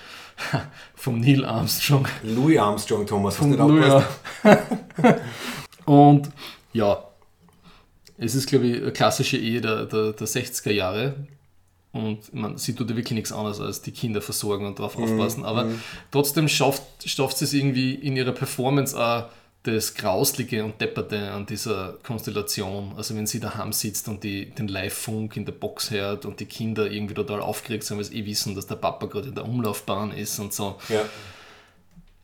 vom 0.95 1.21
Neil 1.21 1.45
Armstrong. 1.45 2.09
Louis 2.23 2.59
Armstrong, 2.59 3.07
Thomas, 3.07 3.35
hast 3.35 3.41
Von 3.41 3.51
nicht 3.51 3.59
Louis? 3.59 4.03
Und 5.85 6.31
ja, 6.73 7.05
es 8.17 8.35
ist, 8.35 8.49
glaube 8.49 8.67
ich, 8.67 8.83
eine 8.83 8.93
klassische 8.93 9.37
Ehe 9.37 9.61
der, 9.61 9.87
der, 9.87 10.13
der 10.13 10.27
60er 10.27 10.71
Jahre. 10.71 11.15
Und 11.93 12.33
man, 12.33 12.57
sie 12.57 12.75
tut 12.75 12.89
ja 12.89 12.97
wirklich 12.97 13.17
nichts 13.17 13.33
anderes 13.33 13.61
als 13.61 13.83
die 13.83 13.91
Kinder 13.91 14.21
versorgen 14.23 14.65
und 14.67 14.79
darauf 14.79 14.97
aufpassen. 14.97 15.45
Aber 15.45 15.67
trotzdem 16.13 16.47
schafft, 16.49 16.83
schafft 17.05 17.39
sie 17.39 17.45
es 17.47 17.53
irgendwie 17.53 17.95
in 17.95 18.17
ihrer 18.17 18.33
Performance 18.33 18.97
auch 18.97 19.25
das 19.65 19.93
Grauslige 19.95 20.65
und 20.65 20.81
Depperte 20.81 21.33
an 21.33 21.45
dieser 21.47 21.99
Konstellation. 22.05 22.93
Also 22.97 23.15
wenn 23.17 23.27
sie 23.27 23.41
daheim 23.41 23.73
sitzt 23.73 24.09
und 24.09 24.23
die, 24.25 24.47
den 24.51 24.69
Live-Funk 24.69 25.37
in 25.37 25.45
der 25.45 25.53
Box 25.53 25.91
hört 25.91 26.25
und 26.25 26.39
die 26.41 26.47
Kinder 26.47 26.91
irgendwie 26.91 27.15
total 27.15 27.41
aufgeregt 27.41 27.85
sind, 27.85 27.97
weil 27.99 28.05
sie 28.05 28.19
eh 28.21 28.25
wissen, 28.25 28.55
dass 28.55 28.67
der 28.69 28.77
Papa 28.77 29.07
gerade 29.07 29.29
in 29.29 29.35
der 29.35 29.45
Umlaufbahn 29.45 30.13
ist 30.13 30.39
und 30.39 30.55
so 30.55 30.79
Ja. 30.89 31.03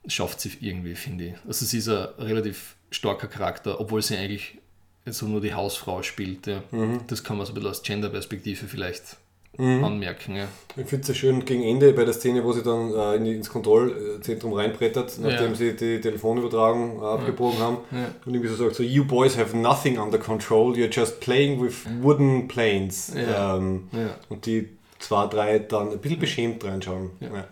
schafft 0.07 0.41
sie 0.41 0.53
irgendwie, 0.61 0.95
finde 0.95 1.27
ich. 1.27 1.35
Also 1.47 1.65
sie 1.67 1.79
ist 1.79 1.89
ein 1.89 2.07
relativ 2.19 2.77
starker 2.91 3.27
Charakter, 3.27 3.81
obwohl 3.81 4.01
sie 4.01 4.17
eigentlich 4.17 4.59
so 5.05 5.27
nur 5.27 5.41
die 5.41 5.53
Hausfrau 5.55 6.03
spielt. 6.03 6.47
Ja. 6.47 6.63
Das 7.09 7.23
kann 7.23 7.37
man 7.37 7.47
so 7.47 7.53
ein 7.53 7.55
bisschen 7.57 7.71
aus 7.71 7.83
Gender-Perspektive 7.83 8.67
vielleicht 8.67 9.17
anmerken. 9.59 10.37
Ja. 10.37 10.49
Ich 10.77 10.87
finde 10.87 11.01
es 11.01 11.07
sehr 11.07 11.15
schön 11.15 11.45
gegen 11.45 11.62
Ende 11.62 11.93
bei 11.93 12.05
der 12.05 12.12
Szene, 12.15 12.45
wo 12.45 12.53
sie 12.53 12.62
dann 12.62 12.93
äh, 12.93 13.15
in 13.16 13.27
ins 13.27 13.49
Kontrollzentrum 13.49 14.53
reinbrettert, 14.53 15.19
nachdem 15.20 15.51
Ja. 15.51 15.55
sie 15.55 15.77
die 15.77 16.01
Telefonübertragung 16.01 17.01
äh, 17.01 17.05
abgebogen 17.05 17.59
haben. 17.59 17.77
Ja. 17.91 18.07
Und 18.24 18.35
irgendwie 18.35 18.49
so 18.55 18.57
sagt, 18.65 18.77
so, 18.77 18.83
you 18.83 19.05
boys 19.05 19.37
have 19.39 19.57
nothing 19.57 19.99
under 19.99 20.19
control, 20.19 20.73
you're 20.74 20.93
just 20.95 21.20
playing 21.20 21.62
with 21.62 21.85
wooden 22.03 22.49
planes. 22.49 23.12
Ja. 23.15 23.57
Ähm, 23.57 23.89
Ja. 23.93 24.11
Und 24.28 24.45
die 24.47 24.69
zwei, 24.99 25.27
drei 25.27 25.59
dann 25.61 25.91
ein 25.93 25.99
bisschen 25.99 26.19
beschämt 26.20 26.65
reinschauen. 26.65 27.11
Ja. 27.20 27.47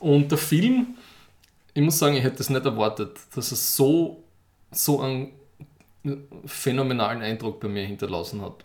Und 0.00 0.30
der 0.30 0.38
Film, 0.38 0.86
ich 1.72 1.82
muss 1.82 1.98
sagen, 1.98 2.14
ich 2.16 2.22
hätte 2.22 2.40
es 2.42 2.50
nicht 2.50 2.64
erwartet, 2.64 3.16
dass 3.34 3.50
er 3.52 3.56
so, 3.56 4.22
so 4.70 5.00
einen 5.00 5.32
phänomenalen 6.44 7.22
Eindruck 7.22 7.60
bei 7.60 7.68
mir 7.68 7.84
hinterlassen 7.84 8.42
hat. 8.42 8.64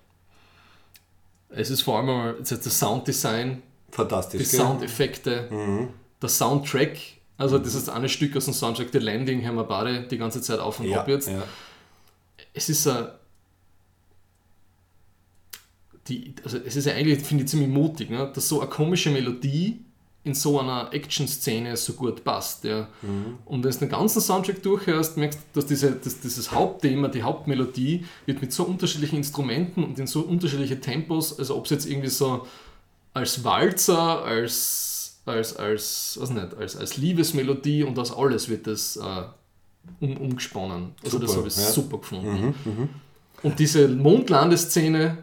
Es 1.50 1.70
ist 1.70 1.82
vor 1.82 2.00
allem 2.00 2.36
das 2.44 2.80
Sounddesign, 2.80 3.62
Fantastisch. 3.92 4.44
die 4.44 4.50
gell? 4.50 4.60
Soundeffekte, 4.66 5.90
der 6.22 6.30
Soundtrack, 6.30 6.98
also 7.38 7.58
das 7.58 7.74
ist 7.76 7.90
eine 7.90 8.10
Stück 8.10 8.36
aus 8.36 8.46
dem 8.46 8.54
Soundtrack, 8.54 8.90
The 8.92 9.00
Landing, 9.00 9.46
haben 9.46 9.56
wir 9.56 9.64
beide 9.64 10.04
die 10.04 10.18
ganze 10.18 10.42
Zeit 10.42 10.60
auf 10.60 10.80
und 10.80 10.88
ja, 10.88 11.02
ab 11.02 11.08
jetzt. 11.08 11.30
ja. 11.30 11.44
Es 12.54 12.70
ist 12.70 12.88
ein, 12.88 13.08
die, 16.08 16.36
also 16.44 16.58
es 16.58 16.76
ist 16.76 16.86
ja 16.86 16.94
eigentlich, 16.94 17.20
finde 17.20 17.44
ich, 17.44 17.50
ziemlich 17.50 17.70
mutig, 17.70 18.10
ne? 18.10 18.32
dass 18.34 18.48
so 18.48 18.62
eine 18.62 18.70
komische 18.70 19.10
Melodie 19.10 19.86
in 20.24 20.34
so 20.34 20.60
einer 20.60 20.90
Action-Szene 20.92 21.78
so 21.78 21.94
gut 21.94 22.24
passt. 22.24 22.66
Ja. 22.66 22.88
Und 23.46 23.64
wenn 23.64 23.72
du 23.72 23.78
den 23.78 23.90
ganzen 23.90 24.22
Soundtrack 24.22 24.62
durchhörst, 24.62 25.18
merkst 25.18 25.40
du, 25.40 25.60
dass 25.60 25.68
diese, 25.68 25.92
dass 25.92 26.20
dieses 26.20 26.52
Hauptthema, 26.52 27.08
die 27.08 27.24
Hauptmelodie, 27.24 28.06
wird 28.26 28.42
mit 28.42 28.52
so 28.52 28.64
unterschiedlichen 28.64 29.16
Instrumenten 29.16 29.84
und 29.84 29.98
in 29.98 30.08
so 30.08 30.22
unterschiedliche 30.22 30.80
Tempos, 30.80 31.38
also 31.40 31.56
ob 31.56 31.66
es 31.66 31.72
jetzt 31.72 31.86
irgendwie 31.90 32.10
so 32.10 32.46
als 33.14 33.44
Walzer, 33.44 34.24
als, 34.24 35.22
als, 35.26 35.56
als, 35.56 36.18
weiß 36.20 36.30
nicht, 36.32 36.54
als, 36.58 36.76
als 36.76 36.98
Liebesmelodie 36.98 37.84
und 37.84 37.98
aus 37.98 38.16
alles 38.16 38.50
wird 38.50 38.68
das 38.68 38.98
äh, 38.98 39.24
um, 40.02 40.18
umgesponnen. 40.18 40.92
Also 41.04 41.18
das 41.18 41.32
Super, 41.32 41.40
habe 41.40 41.48
ich 41.48 41.58
ja. 41.58 41.64
super 41.64 41.98
gefunden. 41.98 42.54
Und 43.42 43.58
diese 43.58 43.88
Mondlandeszene 43.88 45.18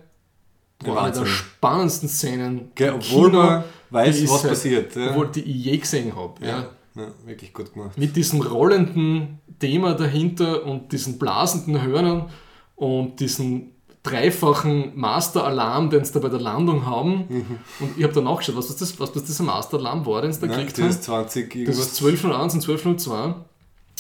eine 0.85 1.13
der 1.13 1.27
spannendsten 1.27 2.09
Szenen. 2.09 2.71
Gell, 2.75 2.93
obwohl 2.93 3.31
Kino, 3.31 3.43
man 3.43 3.65
weiß, 3.91 4.21
ist 4.21 4.31
was 4.31 4.43
passiert. 4.43 4.97
Ja. 4.97 5.11
Obwohl 5.11 5.29
die 5.29 5.41
ich 5.43 5.65
je 5.65 5.77
gesehen 5.79 6.15
habe. 6.17 6.45
Ja. 6.45 6.69
ja. 6.95 7.07
wirklich 7.25 7.53
gut 7.53 7.73
gemacht. 7.73 7.97
Mit 7.99 8.17
diesem 8.17 8.41
rollenden 8.41 9.41
Thema 9.59 9.95
dahinter 9.95 10.65
und 10.65 10.93
diesen 10.93 11.19
blasenden 11.19 11.83
Hörnern 11.83 12.29
und 12.75 13.21
diesen 13.21 13.73
dreifachen 14.03 14.93
Master-Alarm, 14.95 15.91
den 15.91 16.05
sie 16.05 16.13
da 16.13 16.21
bei 16.21 16.29
der 16.29 16.41
Landung 16.41 16.87
haben. 16.87 17.59
Und 17.81 17.97
ich 17.99 18.05
habe 18.05 18.13
dann 18.13 18.25
nachgeschaut, 18.25 18.57
was 18.57 18.71
ist 18.71 18.81
das, 18.81 19.01
was 19.01 19.13
das 19.13 19.25
dieser 19.25 19.43
Master-Alarm 19.45 20.07
war, 20.07 20.23
den 20.23 20.33
sie 20.33 20.41
da 20.41 20.47
Mhm. 20.47 20.53
Ja, 20.53 20.59
gekriegt 20.59 20.79
das 20.79 20.85
haben. 20.85 20.91
ist 20.91 21.03
20 21.33 21.67
Das 21.67 21.79
ist 21.79 21.97
1201 22.01 22.55
und 22.55 22.61
1202. 22.61 23.35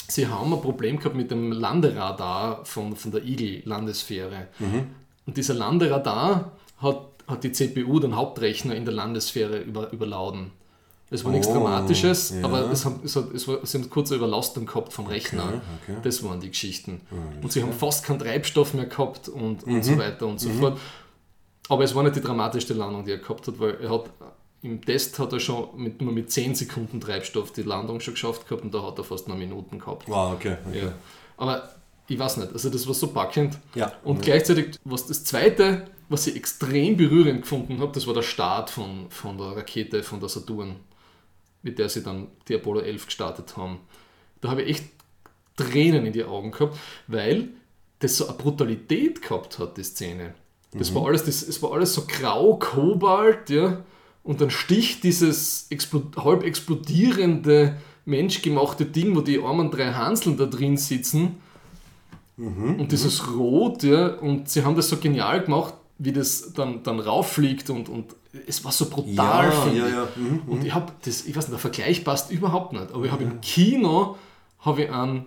Sie 0.09 0.29
haben 0.29 0.53
ein 0.53 0.61
Problem 0.61 0.99
gehabt 0.99 1.17
mit 1.17 1.33
dem 1.33 1.51
Landeradar 1.51 2.65
von, 2.65 2.95
von 2.95 3.11
der 3.11 3.25
Eagle-Landesfähre. 3.25 4.47
Und 5.27 5.37
dieser 5.37 5.55
Landeradar 5.55 6.53
hat, 6.79 7.01
hat 7.27 7.45
die 7.45 7.53
CPU, 7.53 7.99
den 8.01 8.17
Hauptrechner 8.17 8.75
in 8.75 8.85
der 8.85 8.95
Landesphäre, 8.95 9.59
über, 9.59 9.93
überladen. 9.93 10.53
Es 11.09 11.25
war 11.25 11.31
nichts 11.31 11.47
Oh, 11.47 11.53
Dramatisches, 11.53 12.31
ja. 12.31 12.45
aber 12.45 12.71
es 12.71 12.85
haben, 12.85 13.01
es 13.05 13.15
hat, 13.15 13.33
es 13.33 13.47
war, 13.47 13.65
sie 13.65 13.79
haben 13.79 13.89
kurze 13.89 14.17
Überlastung 14.17 14.67
gehabt 14.67 14.93
vom 14.93 15.07
Rechner. 15.07 15.61
okay. 15.83 15.97
Das 16.03 16.23
waren 16.25 16.41
die 16.41 16.49
Geschichten. 16.49 17.01
und 17.43 17.53
sie 17.53 17.63
haben 17.63 17.73
fast 17.73 18.05
keinen 18.05 18.19
Treibstoff 18.19 18.75
mehr 18.75 18.87
gehabt 18.87 19.29
und, 19.29 19.63
und 19.65 19.85
so 19.85 19.97
weiter 19.99 20.27
und 20.27 20.41
so 20.41 20.51
fort. 20.51 20.79
Aber 21.69 21.85
es 21.85 21.95
war 21.95 22.03
nicht 22.03 22.17
die 22.17 22.21
dramatischste 22.21 22.75
Landung, 22.75 23.05
die 23.05 23.13
er 23.13 23.19
gehabt 23.19 23.47
hat, 23.47 23.59
weil 23.59 23.77
er 23.81 23.91
hat 23.91 24.11
im 24.63 24.85
Test 24.85 25.19
hat 25.19 25.33
er 25.33 25.39
schon 25.39 25.69
mit, 25.77 26.01
nur 26.03 26.13
mit 26.13 26.31
10 26.31 26.55
Sekunden 26.55 27.01
Treibstoff 27.01 27.53
die 27.53 27.63
Landung 27.63 28.01
schon 28.01 28.15
geschafft 28.15 28.49
gehabt 28.49 28.65
und 28.65 28.75
da 28.75 28.83
hat 28.83 28.99
er 28.99 29.05
fast 29.05 29.29
noch 29.29 29.37
Minuten 29.37 29.79
gehabt. 29.79 30.09
Wow, 30.09 30.35
okay. 30.35 30.57
okay. 30.69 30.79
Ja. 30.87 30.93
Aber 31.37 31.69
ich 32.09 32.19
weiß 32.19 32.39
nicht, 32.39 32.53
also 32.53 32.71
das 32.71 32.87
war 32.87 32.95
so 32.95 33.09
packend. 33.09 33.59
Ja. 33.75 33.93
Und 34.05 34.23
gleichzeitig, 34.23 34.77
was 34.85 35.07
das 35.07 35.25
zweite, 35.25 35.87
was 36.09 36.27
ich 36.27 36.37
extrem 36.37 36.97
berührend 36.97 37.43
gefunden 37.43 37.81
habe, 37.81 37.93
das 37.93 38.07
war 38.07 38.15
der 38.15 38.23
Start 38.23 38.71
von, 38.71 39.11
von 39.11 39.39
der 39.39 39.57
Rakete 39.57 40.03
von 40.03 40.21
der 40.21 40.29
Saturn, 40.29 40.77
mit 41.63 41.79
der 41.79 41.89
sie 41.89 42.03
dann 42.03 42.29
die 42.49 42.55
Apollo 42.55 42.81
11 42.81 43.07
gestartet 43.07 43.57
haben. 43.57 43.81
Da 44.41 44.51
habe 44.51 44.63
ich 44.63 44.71
echt 44.71 44.85
Tränen 45.57 46.07
in 46.07 46.13
die 46.13 46.25
Augen 46.25 46.53
gehabt, 46.53 46.79
weil 47.07 47.49
das 47.99 48.17
so 48.19 48.29
eine 48.29 48.37
Brutalität 48.37 49.23
gehabt 49.23 49.59
hat, 49.59 49.77
die 49.77 49.85
Szene. 49.85 50.35
Das 50.73 50.95
war 50.95 51.07
alles, 51.07 51.25
das, 51.25 51.43
es 51.43 51.63
war 51.63 51.73
alles 51.73 51.95
so 51.95 52.05
grau, 52.07 52.57
Kobalt, 52.57 53.49
ja, 53.49 53.83
und 54.23 54.41
dann 54.41 54.51
sticht 54.51 55.05
dieses 55.05 55.69
explo 55.71 56.03
halb 56.17 56.43
explodierende, 56.43 57.77
menschgemachte 58.05 58.85
Ding, 58.85 59.17
wo 59.17 59.23
die 59.23 59.41
armen 59.41 59.71
drei 59.71 59.93
Hanseln 59.93 60.37
da 60.37 60.45
drin 60.45 60.77
sitzen, 60.77 61.41
und 62.37 62.93
dieses 62.93 63.33
Rot, 63.35 63.83
ja, 63.83 64.09
und 64.09 64.51
sie 64.51 64.63
haben 64.63 64.77
das 64.77 64.91
so 64.91 64.99
genial 64.99 65.43
gemacht, 65.43 65.73
wie 65.99 66.13
das 66.13 66.53
dann, 66.53 66.83
dann 66.83 67.01
rauffliegt 67.01 67.71
und, 67.71 67.89
und 67.89 68.15
es 68.47 68.65
war 68.65 68.73
so 68.73 68.91
brutal, 68.91 69.47
Ja, 69.47 69.51
finde 69.51 69.79
ja, 69.79 69.87
ich. 69.87 69.93
ja. 69.95 70.09
Mhm, 70.17 70.43
Und 70.47 70.65
ich 70.65 70.75
habe 70.75 70.93
das, 71.05 71.25
ich 71.25 71.35
weiß 71.35 71.45
nicht, 71.45 71.53
der 71.53 71.59
Vergleich 71.59 72.05
passt 72.05 72.31
überhaupt 72.31 72.73
nicht, 72.75 72.93
aber 72.93 73.05
ich 73.05 73.11
habe 73.13 73.25
im 73.25 73.41
Kino 73.41 74.17
habe 74.61 74.85
ich 74.85 74.91
an 74.91 75.25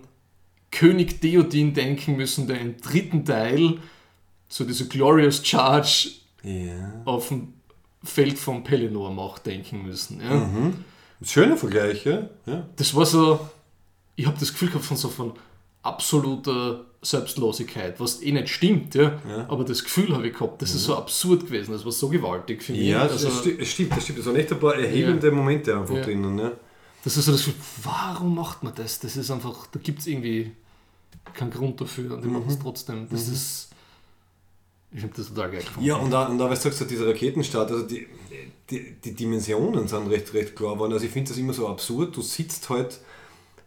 König 0.70 1.20
Theoden 1.20 1.74
denken 1.74 2.16
müssen, 2.16 2.46
der 2.46 2.60
im 2.60 2.76
dritten 2.80 3.24
Teil 3.24 3.78
so 4.48 4.64
diese 4.64 4.86
Glorious 4.86 5.44
Charge 5.44 6.10
auf 7.04 7.28
dem 7.28 7.54
Feld 8.04 8.38
von 8.38 8.62
Pelennor 8.62 9.10
macht, 9.12 9.46
denken 9.46 9.82
müssen. 9.82 10.20
Ja. 10.20 10.48
Schöner 11.22 11.56
Vergleich, 11.56 12.04
ja. 12.06 12.28
ja. 12.46 12.66
Das 12.76 12.94
war 12.94 13.04
so, 13.04 13.40
ich 14.16 14.26
habe 14.26 14.38
das 14.38 14.52
Gefühl 14.52 14.68
gehabt 14.68 14.84
von 14.84 14.96
so 14.96 15.08
von 15.08 15.32
absoluter 15.82 16.84
Selbstlosigkeit, 17.02 17.98
was 17.98 18.22
eh 18.22 18.30
nicht 18.32 18.50
stimmt, 18.50 18.94
ja. 18.94 19.18
aber 19.48 19.64
das 19.64 19.82
Gefühl 19.84 20.12
habe 20.14 20.28
ich 20.28 20.34
gehabt, 20.34 20.60
das 20.60 20.74
ist 20.74 20.84
so 20.84 20.96
absurd 20.96 21.46
gewesen, 21.46 21.72
das 21.72 21.84
war 21.84 21.92
so 21.92 22.08
gewaltig 22.10 22.62
für 22.62 22.72
mich. 22.72 22.82
Ja, 22.82 23.02
also, 23.02 23.26
es, 23.28 23.34
sti- 23.42 23.58
es 23.58 23.70
stimmt, 23.70 23.92
das 23.96 24.04
stimmt. 24.04 24.18
Es 24.18 24.26
waren 24.26 24.36
echt 24.36 24.52
ein 24.52 24.60
paar 24.60 24.74
erhebende 24.74 25.30
Momente 25.30 25.76
einfach 25.78 25.94
Ja. 25.96 26.02
drinnen. 26.02 26.34
Ne? 26.34 26.52
Das 27.02 27.16
ist 27.16 27.24
so 27.24 27.32
das 27.32 27.42
Gefühl, 27.44 27.60
warum 27.84 28.34
macht 28.34 28.62
man 28.62 28.74
das? 28.74 29.00
Das 29.00 29.16
ist 29.16 29.30
einfach, 29.30 29.66
da 29.68 29.80
gibt 29.82 30.00
es 30.00 30.06
irgendwie 30.08 30.52
keinen 31.32 31.50
Grund 31.50 31.80
dafür 31.80 32.12
und 32.14 32.22
die 32.24 32.28
machen 32.28 32.48
es 32.48 32.58
trotzdem. 32.58 33.08
Das 33.10 33.28
ist, 33.28 33.70
ich 34.92 35.02
habe 35.02 35.12
das 35.16 35.28
total 35.28 35.50
geil 35.52 35.60
gefunden. 35.60 35.86
Ja, 35.88 35.96
und 35.96 36.10
da, 36.10 36.26
und 36.26 36.36
da 36.38 36.50
weißt 36.50 36.66
du, 36.66 36.70
sagst, 36.70 36.90
dieser 36.90 37.08
Raketenstart, 37.08 37.70
also 37.70 37.86
die, 37.86 38.06
die, 38.68 38.92
die 39.02 39.14
Dimensionen 39.14 39.88
sind 39.88 40.06
recht, 40.10 40.34
recht 40.34 40.54
klar 40.54 40.74
geworden. 40.74 40.92
Also 40.92 41.06
ich 41.06 41.12
finde 41.12 41.30
das 41.30 41.38
immer 41.38 41.54
so 41.54 41.66
absurd. 41.68 42.14
Du 42.14 42.20
sitzt 42.20 42.68
halt 42.68 43.00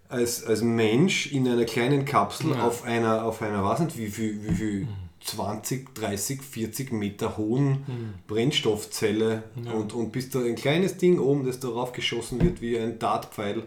als, 0.10 0.44
als 0.44 0.62
Mensch 0.62 1.32
in 1.32 1.48
einer 1.48 1.66
kleinen 1.66 2.06
Kapsel 2.06 2.52
Ja. 2.52 2.68
auf 2.68 2.84
einer, 2.84 3.24
auf 3.26 3.42
einer, 3.42 3.64
weiß 3.64 3.80
nicht, 3.80 3.98
wie 3.98 4.08
viel, 4.08 4.44
wie 4.48 4.54
viel 4.56 4.88
20, 5.22 5.96
30, 5.96 6.42
40 6.42 6.92
Meter 6.92 7.38
hohen 7.38 7.86
Brennstoffzelle 8.28 9.44
und, 9.74 9.94
und 9.94 10.12
bist 10.12 10.36
da 10.36 10.40
ein 10.40 10.56
kleines 10.56 10.98
Ding 10.98 11.18
oben, 11.20 11.46
das 11.46 11.60
darauf 11.60 11.94
geschossen 11.94 12.42
wird 12.42 12.62
wie 12.62 12.78
ein 12.78 13.00
Dartpfeil. 13.00 13.64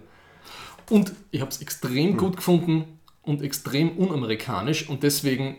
Und 0.91 1.13
ich 1.31 1.41
habe 1.41 1.51
es 1.51 1.61
extrem 1.63 2.17
gut 2.17 2.37
gefunden 2.37 2.85
und 3.23 3.43
extrem 3.43 3.97
unamerikanisch 3.97 4.89
und 4.89 5.03
deswegen 5.03 5.57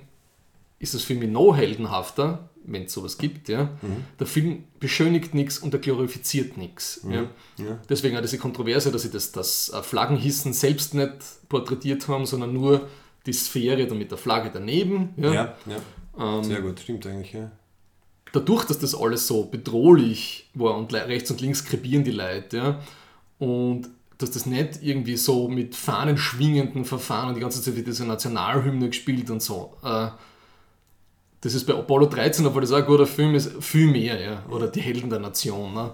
ist 0.79 0.93
es 0.93 1.03
für 1.03 1.15
mich 1.15 1.29
noch 1.29 1.53
heldenhafter, 1.55 2.49
wenn 2.67 2.83
es 2.83 2.93
sowas 2.93 3.17
gibt. 3.17 3.49
Ja. 3.49 3.69
Der 4.19 4.27
Film 4.27 4.65
beschönigt 4.79 5.33
nichts 5.33 5.57
und 5.57 5.73
er 5.73 5.79
glorifiziert 5.79 6.57
nichts. 6.57 7.01
Ja. 7.09 7.23
Ja. 7.57 7.79
Deswegen 7.89 8.15
auch 8.17 8.21
diese 8.21 8.37
Kontroverse, 8.37 8.91
dass 8.91 9.01
sie 9.01 9.09
das, 9.09 9.31
das 9.31 9.69
äh, 9.69 9.81
Flaggenhissen 9.81 10.53
selbst 10.53 10.93
nicht 10.93 11.13
porträtiert 11.49 12.07
haben, 12.07 12.25
sondern 12.25 12.53
nur 12.53 12.87
die 13.25 13.33
Sphäre 13.33 13.87
dann 13.87 13.97
mit 13.97 14.11
der 14.11 14.17
Flagge 14.17 14.51
daneben. 14.53 15.09
Ja. 15.17 15.33
Ja, 15.33 15.55
ja. 16.17 16.43
Sehr 16.43 16.61
gut, 16.61 16.79
stimmt 16.79 17.05
eigentlich. 17.07 17.33
Ja. 17.33 17.51
dadurch, 18.33 18.65
dass 18.65 18.79
das 18.79 18.95
alles 18.95 19.27
so 19.27 19.45
bedrohlich 19.45 20.49
war 20.53 20.75
und 20.77 20.93
rechts 20.93 21.31
und 21.31 21.41
links 21.41 21.63
krepieren 21.65 22.03
die 22.03 22.11
Leute, 22.11 22.57
ja, 22.57 22.79
und 23.39 23.89
dass 24.17 24.31
das 24.31 24.45
nicht 24.47 24.79
irgendwie 24.81 25.15
so 25.15 25.47
mit 25.47 25.75
Fahnen 25.75 26.17
schwingenden 26.17 26.85
Verfahren 26.85 27.29
und 27.29 27.35
die 27.35 27.41
ganze 27.41 27.61
Zeit 27.61 27.75
wird 27.75 27.85
diese 27.87 28.05
Nationalhymne 28.05 28.87
gespielt 28.87 29.29
und 29.29 29.43
so. 29.43 29.77
Äh, 29.83 30.07
das 31.41 31.53
ist 31.53 31.65
bei 31.65 31.73
Apollo 31.73 32.07
13, 32.07 32.45
obwohl 32.45 32.61
das 32.61 32.71
auch 32.71 32.77
ein 32.77 32.85
guter 32.85 33.07
Film 33.07 33.35
ist, 33.35 33.51
viel 33.63 33.87
mehr, 33.87 34.19
ja, 34.19 34.43
oder 34.49 34.67
die 34.67 34.81
Helden 34.81 35.09
der 35.09 35.19
Nation. 35.19 35.73
Ne? 35.73 35.91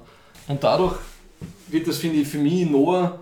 Und 0.48 0.64
dadurch 0.64 0.96
wird 1.68 1.88
das, 1.88 1.98
finde 1.98 2.18
ich, 2.22 2.28
für 2.28 2.38
mich 2.38 2.70
noch, 2.70 3.20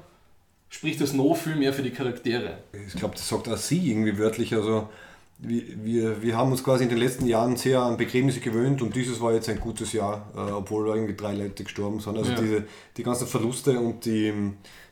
spricht 0.69 1.01
das 1.01 1.13
noch 1.13 1.35
viel 1.35 1.55
mehr 1.55 1.73
für 1.73 1.81
die 1.83 1.91
Charaktere. 1.91 2.59
Ich 2.87 2.93
glaube, 2.93 3.15
das 3.15 3.27
sagt 3.27 3.49
auch 3.49 3.57
sie 3.57 3.91
irgendwie 3.91 4.17
wörtlich. 4.17 4.53
Also 4.53 4.87
wir, 5.39 5.63
wir, 5.83 6.21
wir 6.21 6.37
haben 6.37 6.51
uns 6.51 6.63
quasi 6.63 6.83
in 6.83 6.89
den 6.89 6.99
letzten 6.99 7.25
Jahren 7.25 7.57
sehr 7.57 7.81
an 7.81 7.97
Begräbnisse 7.97 8.39
gewöhnt 8.39 8.81
und 8.83 8.95
dieses 8.95 9.19
war 9.19 9.33
jetzt 9.33 9.49
ein 9.49 9.59
gutes 9.59 9.91
Jahr, 9.91 10.27
äh, 10.35 10.51
obwohl 10.51 10.87
irgendwie 10.87 11.15
drei 11.15 11.33
Leute 11.33 11.63
gestorben 11.63 11.99
sind. 11.99 12.17
Also 12.17 12.31
Ja. 12.31 12.39
diese, 12.39 12.63
die 12.97 13.03
ganzen 13.03 13.25
Verluste 13.27 13.79
und 13.79 14.05
die, 14.05 14.31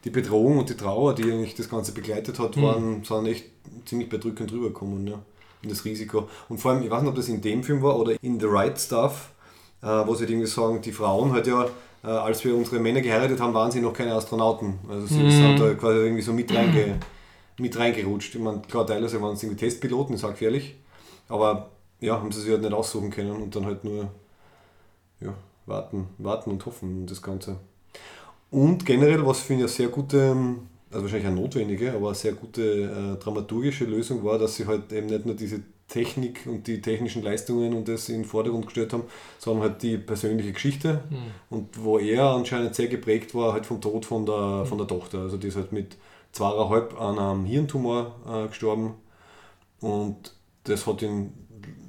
die 0.04 0.10
Bedrohung 0.10 0.58
und 0.58 0.70
die 0.70 0.76
Trauer, 0.76 1.14
die 1.14 1.24
eigentlich 1.24 1.54
das 1.54 1.70
Ganze 1.70 1.92
begleitet 1.92 2.40
hat, 2.40 2.60
waren, 2.60 3.04
sind 3.04 3.28
echt 3.28 3.46
ziemlich 3.86 4.10
bedrückend 4.10 4.52
rübergekommen. 4.52 5.06
Ja. 5.06 5.22
Das 5.64 5.84
Risiko. 5.84 6.30
Und 6.48 6.60
vor 6.60 6.72
allem, 6.72 6.84
ich 6.84 6.90
weiß 6.90 7.02
nicht, 7.02 7.10
ob 7.10 7.16
das 7.16 7.28
in 7.28 7.42
dem 7.42 7.64
Film 7.64 7.82
war 7.82 8.00
oder 8.00 8.16
in 8.22 8.40
The 8.40 8.46
Right 8.48 8.80
Stuff, 8.80 9.32
äh, 9.82 9.88
wo 9.88 10.16
sie 10.16 10.22
halt 10.22 10.30
irgendwie 10.32 10.48
sagen, 10.48 10.82
die 10.82 10.92
Frauen 10.92 11.34
halt 11.34 11.48
ja, 11.48 11.66
äh, 12.04 12.08
als 12.08 12.44
wir 12.46 12.56
unsere 12.56 12.80
Männer 12.80 13.02
geheiratet 13.02 13.40
haben, 13.40 13.54
waren 13.54 13.72
sie 13.72 13.82
noch 13.82 13.94
keine 13.94 14.14
Astronauten. 14.14 14.80
Also 14.90 15.08
sie 15.08 15.32
sind 15.32 15.60
da 15.60 15.74
quasi 15.74 16.00
irgendwie 16.00 16.22
so 16.22 16.32
mit, 16.32 16.54
reinge, 16.54 17.00
mit 17.58 17.78
reingerutscht. 17.78 18.36
Ich 18.36 18.42
meine, 18.42 18.62
klar, 18.62 18.88
teilweise 18.88 19.22
waren 19.22 19.34
es 19.34 19.44
irgendwie 19.44 19.60
Testpiloten, 19.60 20.16
ist 20.16 20.24
auch 20.24 20.30
gefährlich. 20.30 20.76
Aber 21.28 21.70
ja, 22.00 22.16
haben 22.20 22.32
sie 22.32 22.42
sich 22.42 22.52
halt 22.52 22.62
nicht 22.62 22.74
aussuchen 22.74 23.10
können 23.10 23.42
und 23.42 23.56
dann 23.56 23.66
halt 23.66 23.84
nur 23.84 24.10
ja, 25.20 25.34
warten, 25.66 26.08
warten 26.18 26.52
und 26.52 26.66
hoffen 26.66 27.06
das 27.06 27.22
Ganze. 27.22 27.58
Und 28.52 28.86
generell, 28.86 29.26
was 29.26 29.42
für 29.42 29.54
eine 29.54 29.68
sehr 29.68 29.90
gute, 29.90 30.36
also 30.92 31.04
wahrscheinlich 31.04 31.28
eine 31.28 31.40
notwendige, 31.40 31.94
aber 31.94 32.08
eine 32.08 32.16
sehr 32.16 32.34
gute 32.34 32.62
äh, 32.62 33.24
dramaturgische 33.24 33.86
Lösung 33.86 34.24
war, 34.24 34.38
dass 34.40 34.56
sie 34.56 34.66
halt 34.66 34.92
eben 34.92 35.08
nicht 35.08 35.26
nur 35.26 35.36
diese 35.36 35.62
Technik 35.88 36.46
und 36.46 36.68
die 36.68 36.82
technischen 36.82 37.24
Leistungen 37.24 37.74
und 37.74 37.88
das 37.88 38.10
in 38.10 38.22
den 38.22 38.26
Vordergrund 38.26 38.66
gestellt 38.68 38.94
haben, 38.94 39.04
sondern 39.40 39.70
halt 39.70 39.82
die 39.82 39.98
persönliche 39.98 40.54
Geschichte. 40.54 41.04
Und 41.50 41.84
wo 41.84 41.98
er 41.98 42.26
anscheinend 42.30 42.76
sehr 42.76 42.88
geprägt 42.88 43.34
war, 43.34 43.54
halt 43.54 43.66
vom 43.66 43.82
Tod 43.82 44.06
von 44.06 44.26
der, 44.26 44.66
von 44.66 44.78
der 44.78 44.88
Tochter. 44.88 45.20
Also 45.20 45.38
die 45.38 45.48
ist 45.48 45.56
halt 45.56 45.72
mit 45.72 45.98
zweieinhalb 46.32 47.00
an 47.00 47.18
einem 47.18 47.46
Hirntumor 47.46 48.16
äh, 48.28 48.48
gestorben. 48.48 48.96
Und 49.82 50.34
das 50.64 50.86
hat 50.86 51.02
ihn 51.02 51.34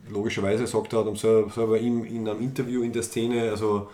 logischerweise, 0.09 0.67
sagt 0.67 0.93
er, 0.93 1.05
hat 1.05 1.19
selber, 1.19 1.51
selber 1.51 1.79
ihm 1.79 2.05
in 2.05 2.29
einem 2.29 2.41
Interview 2.41 2.83
in 2.83 2.93
der 2.93 3.03
Szene, 3.03 3.51
also, 3.51 3.89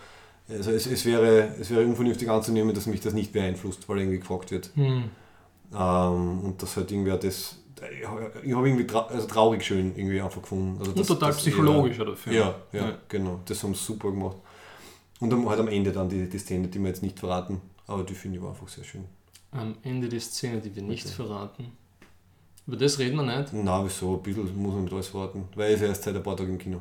also 0.49 0.71
es, 0.71 0.87
es, 0.87 1.05
wäre, 1.05 1.55
es 1.59 1.69
wäre 1.69 1.85
unvernünftig 1.85 2.29
anzunehmen, 2.29 2.73
dass 2.73 2.85
mich 2.85 3.01
das 3.01 3.13
nicht 3.13 3.33
beeinflusst, 3.33 3.87
weil 3.89 3.99
irgendwie 3.99 4.19
gefragt 4.19 4.51
wird. 4.51 4.71
Ähm, 4.77 6.39
und 6.41 6.55
das 6.61 6.77
halt 6.77 6.91
irgendwie 6.91 7.11
auch 7.11 7.19
das, 7.19 7.57
ich 7.99 8.07
habe 8.07 8.67
irgendwie 8.69 8.87
trau 8.87 9.01
also 9.01 9.27
traurig 9.27 9.63
schön 9.63 9.95
irgendwie 9.95 10.21
einfach 10.21 10.41
gefunden. 10.41 10.77
Also 10.79 10.91
Und 10.91 10.99
das, 10.99 11.07
total 11.07 11.29
das 11.29 11.37
psychologisch, 11.37 11.99
oder? 11.99 12.15
Film. 12.15 12.35
Ja, 12.35 12.55
ja, 12.71 12.87
Ja. 12.89 12.97
genau, 13.07 13.39
das 13.45 13.61
haben 13.63 13.75
sie 13.75 13.83
super 13.83 14.09
gemacht. 14.11 14.37
Und 15.19 15.29
dann 15.29 15.47
halt 15.49 15.59
am 15.59 15.67
Ende 15.67 15.91
dann 15.91 16.07
die, 16.09 16.29
die 16.29 16.39
Szene, 16.39 16.67
die 16.67 16.79
wir 16.79 16.87
jetzt 16.87 17.03
nicht 17.03 17.19
verraten, 17.19 17.59
aber 17.87 18.03
die 18.03 18.13
finde 18.13 18.37
ich 18.37 18.43
war 18.43 18.51
einfach 18.51 18.67
sehr 18.69 18.83
schön. 18.83 19.03
Am 19.51 19.75
Ende 19.83 20.07
die 20.09 20.19
Szene, 20.19 20.61
die 20.61 20.75
wir 20.75 20.83
nicht 20.83 21.09
verraten. 21.09 21.71
Über 22.65 22.77
das 22.77 22.99
reden 22.99 23.15
wir 23.17 23.23
nicht. 23.39 23.51
Na, 23.53 23.83
wieso? 23.83 24.15
Ein 24.15 24.21
bisschen 24.23 24.61
muss 24.61 24.73
man 24.73 24.83
mit 24.83 24.93
alles 24.93 25.07
verraten, 25.07 25.45
weil 25.55 25.73
es 25.73 25.81
erst 25.81 26.03
seit 26.03 26.15
ein 26.15 26.23
paar 26.23 26.35
Tagen 26.35 26.51
im 26.51 26.57
Kino. 26.57 26.79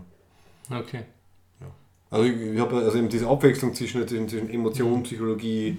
Okay. 0.70 1.04
Also 2.10 2.24
ich, 2.24 2.36
ich 2.40 2.60
habe 2.60 2.76
also 2.76 2.98
eben 2.98 3.08
diese 3.08 3.26
Abwechslung 3.28 3.74
zwischen, 3.74 4.06
zwischen 4.06 4.48
Emotion, 4.50 5.02
Psychologie, 5.02 5.78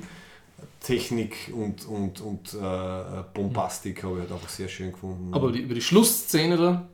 Technik 0.80 1.52
und, 1.54 1.86
und, 1.88 2.20
und 2.22 2.54
äh, 2.54 3.24
Bombastik 3.34 4.04
habe 4.04 4.16
ich 4.16 4.22
halt 4.22 4.32
einfach 4.32 4.50
sehr 4.50 4.68
schön 4.68 4.92
gefunden. 4.92 5.34
Aber 5.34 5.52
die, 5.52 5.60
über 5.62 5.74
die 5.74 5.82
Schlussszene 5.82 6.58
da, 6.58 6.88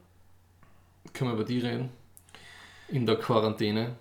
können 1.13 1.31
wir 1.31 1.35
über 1.35 1.43
die 1.43 1.59
reden. 1.59 1.89
In 2.89 3.05
der 3.05 3.15
Quarantäne. 3.17 3.95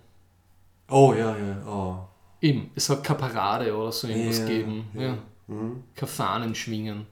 oh 0.89 1.15
ja, 1.17 1.37
ja, 1.37 1.67
oh. 1.67 1.99
Eben, 2.41 2.71
es 2.75 2.91
hat 2.91 3.05
keine 3.05 3.19
Parade 3.21 3.75
oder 3.75 3.93
so 3.93 4.09
irgendwas 4.09 4.41
Ja, 4.41 4.47
gegeben. 4.47 4.85
ja. 4.95 5.03
Ja. 5.03 5.19
Mhm. 5.47 5.85
Kein 5.95 6.09
Fahnen 6.09 6.55
schwingen. 6.55 7.07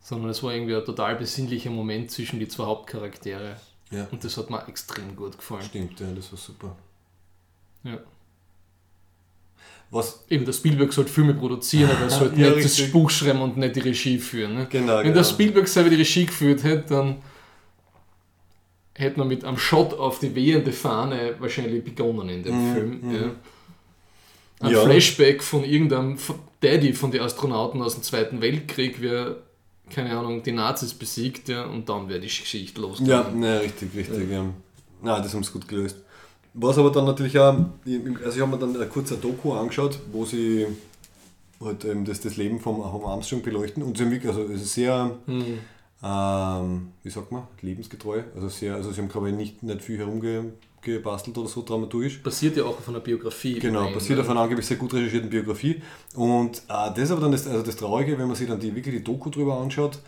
Sondern 0.00 0.30
es 0.30 0.42
war 0.42 0.52
irgendwie 0.52 0.76
ein 0.76 0.84
total 0.84 1.16
besinnlicher 1.16 1.70
Moment 1.70 2.10
zwischen 2.10 2.38
die 2.38 2.46
zwei 2.48 2.64
Hauptcharaktere. 2.64 3.56
Ja, 3.90 4.06
Und 4.10 4.22
das 4.22 4.36
hat 4.36 4.50
mir 4.50 4.66
extrem 4.68 5.16
gut 5.16 5.36
gefallen. 5.38 5.62
stimmt, 5.62 5.98
ja, 6.00 6.06
das 6.14 6.30
war 6.30 6.38
super. 6.38 6.76
Ja. 7.84 7.98
Was, 9.90 10.24
Eben, 10.28 10.44
der 10.44 10.52
Spielberg 10.52 10.92
sollte 10.92 11.12
Filme 11.12 11.34
produzieren, 11.34 11.90
aber 11.90 12.00
er 12.04 12.10
sollte 12.18 12.40
Ja, 12.40 12.50
nicht 12.50 12.64
das 12.64 12.78
richtig. 12.78 12.92
Buch 12.92 13.10
schreiben 13.10 13.40
und 13.42 13.56
nicht 13.56 13.76
die 13.76 13.80
Regie 13.80 14.18
führen. 14.18 14.54
Ne? 14.54 14.66
Genau, 14.68 14.96
Wenn 14.98 15.02
genau. 15.04 15.14
der 15.16 15.24
Spielberg 15.24 15.68
selber 15.68 15.90
die 15.90 15.96
Regie 15.96 16.26
geführt 16.26 16.64
hätte, 16.64 16.84
dann 16.94 17.16
hätte 18.94 19.18
man 19.18 19.28
mit 19.28 19.44
einem 19.44 19.58
Shot 19.58 19.94
auf 19.94 20.18
die 20.18 20.34
wehende 20.34 20.72
Fahne 20.72 21.34
wahrscheinlich 21.38 21.84
begonnen 21.84 22.28
in 22.28 22.42
dem 22.42 22.54
Mhm, 22.70 22.74
Film. 22.74 22.98
mhm. 23.02 23.14
Ja. 23.14 23.30
Ein 24.60 24.72
Ja. 24.72 24.82
Flashback 24.84 25.42
von 25.42 25.64
irgendeinem 25.64 26.16
Daddy 26.60 26.92
von 26.92 27.10
den 27.10 27.20
Astronauten 27.20 27.82
aus 27.82 27.94
dem 27.94 28.02
Zweiten 28.02 28.40
Weltkrieg, 28.40 28.96
wer, 29.00 29.36
keine 29.90 30.16
Ahnung, 30.16 30.42
die 30.42 30.52
Nazis 30.52 30.94
besiegt 30.94 31.48
ja, 31.48 31.64
und 31.64 31.88
dann 31.88 32.08
wäre 32.08 32.20
die 32.20 32.28
Geschichte 32.28 32.80
ja, 32.80 32.86
losgegangen. 32.86 33.40
ne, 33.40 33.60
richtig, 33.60 33.90
richtig. 33.94 34.30
Ja. 34.30 34.46
Na, 35.02 35.20
das 35.20 35.34
haben 35.34 35.42
sie 35.44 35.52
gut 35.52 35.68
gelöst. 35.68 35.96
Was 36.54 36.78
aber 36.78 36.90
dann 36.90 37.04
natürlich 37.04 37.36
auch, 37.38 37.56
also 37.84 38.36
ich 38.36 38.40
habe 38.40 38.52
mir 38.52 38.58
dann 38.58 38.76
eine 38.76 38.86
kurze 38.86 39.16
Doku 39.16 39.52
angeschaut, 39.54 39.98
wo 40.12 40.24
sie 40.24 40.66
halt 41.60 41.84
eben 41.84 42.04
das, 42.04 42.20
das 42.20 42.36
Leben 42.36 42.60
vom, 42.60 42.80
vom 42.80 43.04
Armstrong 43.04 43.42
beleuchten 43.42 43.82
und 43.82 43.96
sie 43.98 44.04
haben 44.04 44.12
wirklich, 44.12 44.30
also 44.30 44.44
es 44.44 44.62
ist 44.62 44.74
sehr, 44.74 45.10
Hm. 45.26 45.58
ähm, 46.02 46.88
wie 47.02 47.10
sagt 47.10 47.32
man, 47.32 47.42
lebensgetreu, 47.60 48.22
also 48.36 48.48
sehr, 48.48 48.76
also 48.76 48.92
sie 48.92 49.00
haben 49.00 49.08
glaube 49.08 49.30
ich 49.30 49.36
nicht, 49.36 49.62
nicht 49.64 49.82
viel 49.82 49.98
herumgebastelt 49.98 51.36
oder 51.36 51.48
so 51.48 51.62
dramaturgisch. 51.62 52.22
Basiert 52.22 52.56
ja 52.56 52.64
auch 52.64 52.78
auf 52.78 52.88
einer 52.88 53.00
Biografie. 53.00 53.58
Genau, 53.58 53.90
basiert 53.92 54.18
ne? 54.18 54.24
auf 54.24 54.30
einer 54.30 54.40
angeblich 54.40 54.66
sehr 54.66 54.76
gut 54.76 54.94
recherchierten 54.94 55.30
Biografie. 55.30 55.82
Und 56.14 56.58
äh, 56.58 56.62
das 56.68 56.98
ist 56.98 57.10
aber 57.10 57.22
dann 57.22 57.32
das, 57.32 57.48
also 57.48 57.64
das 57.64 57.76
Traurige, 57.76 58.16
wenn 58.16 58.28
man 58.28 58.36
sich 58.36 58.46
dann 58.46 58.60
die, 58.60 58.74
wirklich 58.76 58.94
die 58.94 59.02
Doku 59.02 59.28
drüber 59.30 59.58
anschaut. 59.58 59.98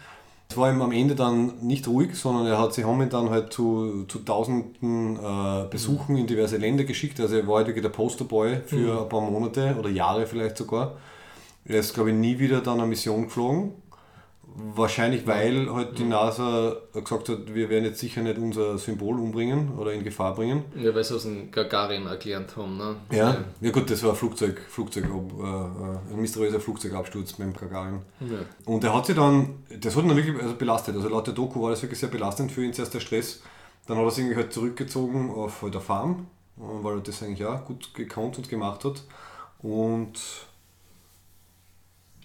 Es 0.49 0.57
war 0.57 0.71
ihm 0.71 0.81
am 0.81 0.93
Ende 0.93 1.15
dann 1.15 1.59
nicht 1.61 1.89
ruhig, 1.89 2.15
sondern 2.15 2.47
er 2.47 2.59
hat 2.59 2.73
sie 2.73 2.85
haben 2.85 3.03
ihn 3.03 3.11
dann 3.11 3.31
halt 3.31 3.53
zu, 3.53 4.05
zu 4.07 4.21
tausenden 4.21 5.17
äh, 5.17 5.69
Besuchen 5.69 6.17
in 6.17 6.27
diverse 6.27 6.57
Länder 6.57 6.85
geschickt. 6.85 7.21
Also 7.21 7.37
er 7.37 7.47
war 7.47 7.57
halt 7.57 7.67
wirklich 7.67 7.83
der 7.83 7.91
Posterboy 7.91 8.61
für 8.65 9.03
ein 9.03 9.09
paar 9.09 9.21
Monate 9.21 9.77
oder 9.79 9.89
Jahre 9.91 10.27
vielleicht 10.27 10.57
sogar. 10.57 10.97
Er 11.65 11.81
ist, 11.81 11.95
glaube 11.95 12.11
ich, 12.11 12.17
nie 12.17 12.39
wieder 12.39 12.61
dann 12.61 12.79
eine 12.79 12.87
Mission 12.89 13.25
geflogen. 13.25 13.73
Wahrscheinlich, 14.59 15.27
weil 15.27 15.71
halt 15.71 15.99
die 15.99 16.05
NASA 16.05 16.77
gesagt 16.95 17.29
hat, 17.29 17.55
wir 17.55 17.69
werden 17.69 17.85
jetzt 17.85 17.99
sicher 17.99 18.23
nicht 18.23 18.39
unser 18.39 18.79
Symbol 18.79 19.19
umbringen 19.19 19.77
oder 19.77 19.93
in 19.93 20.03
Gefahr 20.03 20.35
bringen. 20.35 20.65
Ja, 20.75 20.95
weil 20.95 21.05
sie 21.05 21.15
aus 21.15 21.25
dem 21.25 21.51
Gagarin 21.51 22.07
erklärt 22.07 22.57
haben. 22.57 22.79
Ne? 22.79 22.97
Ja, 23.11 23.45
ja 23.61 23.71
gut, 23.71 23.91
das 23.91 24.03
war 24.03 24.11
ein 24.11 24.17
Flugzeug, 24.17 24.59
Flugzeug 24.69 25.05
äh, 25.05 25.09
äh, 25.09 26.15
ein 26.15 26.21
mysteriöser 26.21 26.59
Flugzeugabsturz 26.59 27.37
mit 27.37 27.49
dem 27.49 27.55
Gagarin. 27.55 28.01
Ja. 28.21 28.39
Und 28.65 28.83
er 28.83 28.95
hat 28.95 29.05
sich 29.05 29.17
dann, 29.17 29.63
das 29.79 29.95
hat 29.95 30.05
ihn 30.05 30.09
dann 30.09 30.17
wirklich 30.17 30.43
also 30.43 30.55
belastet. 30.55 30.97
Also 30.97 31.09
laut 31.11 31.27
der 31.27 31.35
Doku 31.35 31.63
war 31.63 31.71
das 31.71 31.83
wirklich 31.83 32.01
sehr 32.01 32.09
belastend 32.09 32.51
für 32.51 32.65
ihn, 32.65 32.73
zuerst 32.73 32.95
der 32.95 33.01
Stress. 33.01 33.43
Dann 33.87 33.99
hat 33.99 34.05
er 34.05 34.11
sich 34.11 34.25
irgendwie 34.25 34.41
halt 34.41 34.55
zurückgezogen 34.55 35.31
auf 35.31 35.61
halt 35.61 35.75
der 35.75 35.83
Farm, 35.83 36.29
äh, 36.57 36.63
weil 36.63 36.95
er 36.95 37.03
das 37.03 37.23
eigentlich 37.23 37.45
auch 37.45 37.63
gut 37.67 37.93
gekonnt 37.93 38.39
und 38.39 38.49
gemacht 38.49 38.85
hat. 38.87 39.03
Und 39.59 40.19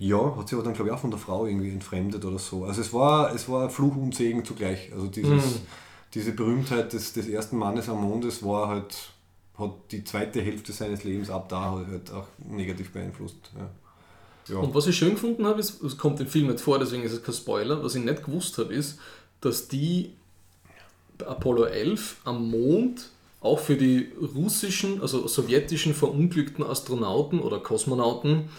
ja, 0.02 0.36
hat 0.36 0.49
sich 0.49 0.57
aber 0.57 0.64
dann 0.64 0.73
glaube 0.73 0.90
ich 0.90 0.95
auch 0.95 0.99
von 0.99 1.11
der 1.11 1.19
Frau 1.19 1.45
irgendwie 1.45 1.69
entfremdet 1.69 2.26
oder 2.26 2.40
so. 2.40 2.65
Also 2.65 2.82
es 2.82 2.91
war, 2.91 3.36
es 3.36 3.48
war 3.48 3.69
Fluch 3.69 3.95
und 3.95 4.15
Segen 4.15 4.44
zugleich. 4.44 4.91
Also 4.91 5.06
dieses, 5.06 5.60
diese 6.15 6.32
Berühmtheit 6.32 6.91
des, 6.91 7.14
des 7.14 7.28
ersten 7.28 7.56
Mannes 7.56 7.88
am 7.88 8.02
Mond, 8.02 8.26
das 8.26 8.44
war 8.44 8.68
halt, 8.68 8.95
hat 9.60 9.73
die 9.91 10.03
zweite 10.03 10.41
Hälfte 10.41 10.72
seines 10.72 11.03
Lebens 11.03 11.30
ab 11.30 11.49
da 11.49 11.76
halt 11.88 12.11
auch 12.11 12.26
negativ 12.49 12.91
beeinflusst. 12.91 13.52
Ja. 13.56 13.69
Ja. 14.49 14.57
Und 14.57 14.73
was 14.73 14.88
ich 14.88 14.98
schön 14.98 15.11
gefunden 15.11 15.45
habe, 15.45 15.60
ist, 15.60 15.84
es 15.84 15.99
kommt 15.99 16.19
im 16.19 16.26
Film 16.26 16.48
nicht 16.48 16.61
vor, 16.61 16.80
deswegen 16.80 17.03
ist 17.03 17.11
es 17.11 17.22
kein 17.22 17.36
Spoiler, 17.36 17.84
was 17.84 17.94
ich 17.94 18.03
nicht 18.03 18.26
gewusst 18.26 18.57
habe, 18.57 18.73
ist, 18.73 18.98
dass 19.40 19.68
die 19.68 20.14
Apollo 21.23 21.65
11 21.65 22.22
am 22.23 22.49
Mond 22.49 23.11
auch 23.40 23.60
für 23.60 23.76
die 23.76 24.11
russischen, 24.36 24.99
also 24.99 25.28
sowjetischen 25.28 25.94
verunglückten 25.94 26.64
Astronauten 26.64 27.40
oder 27.40 27.60
Kosmonauten 27.60 28.49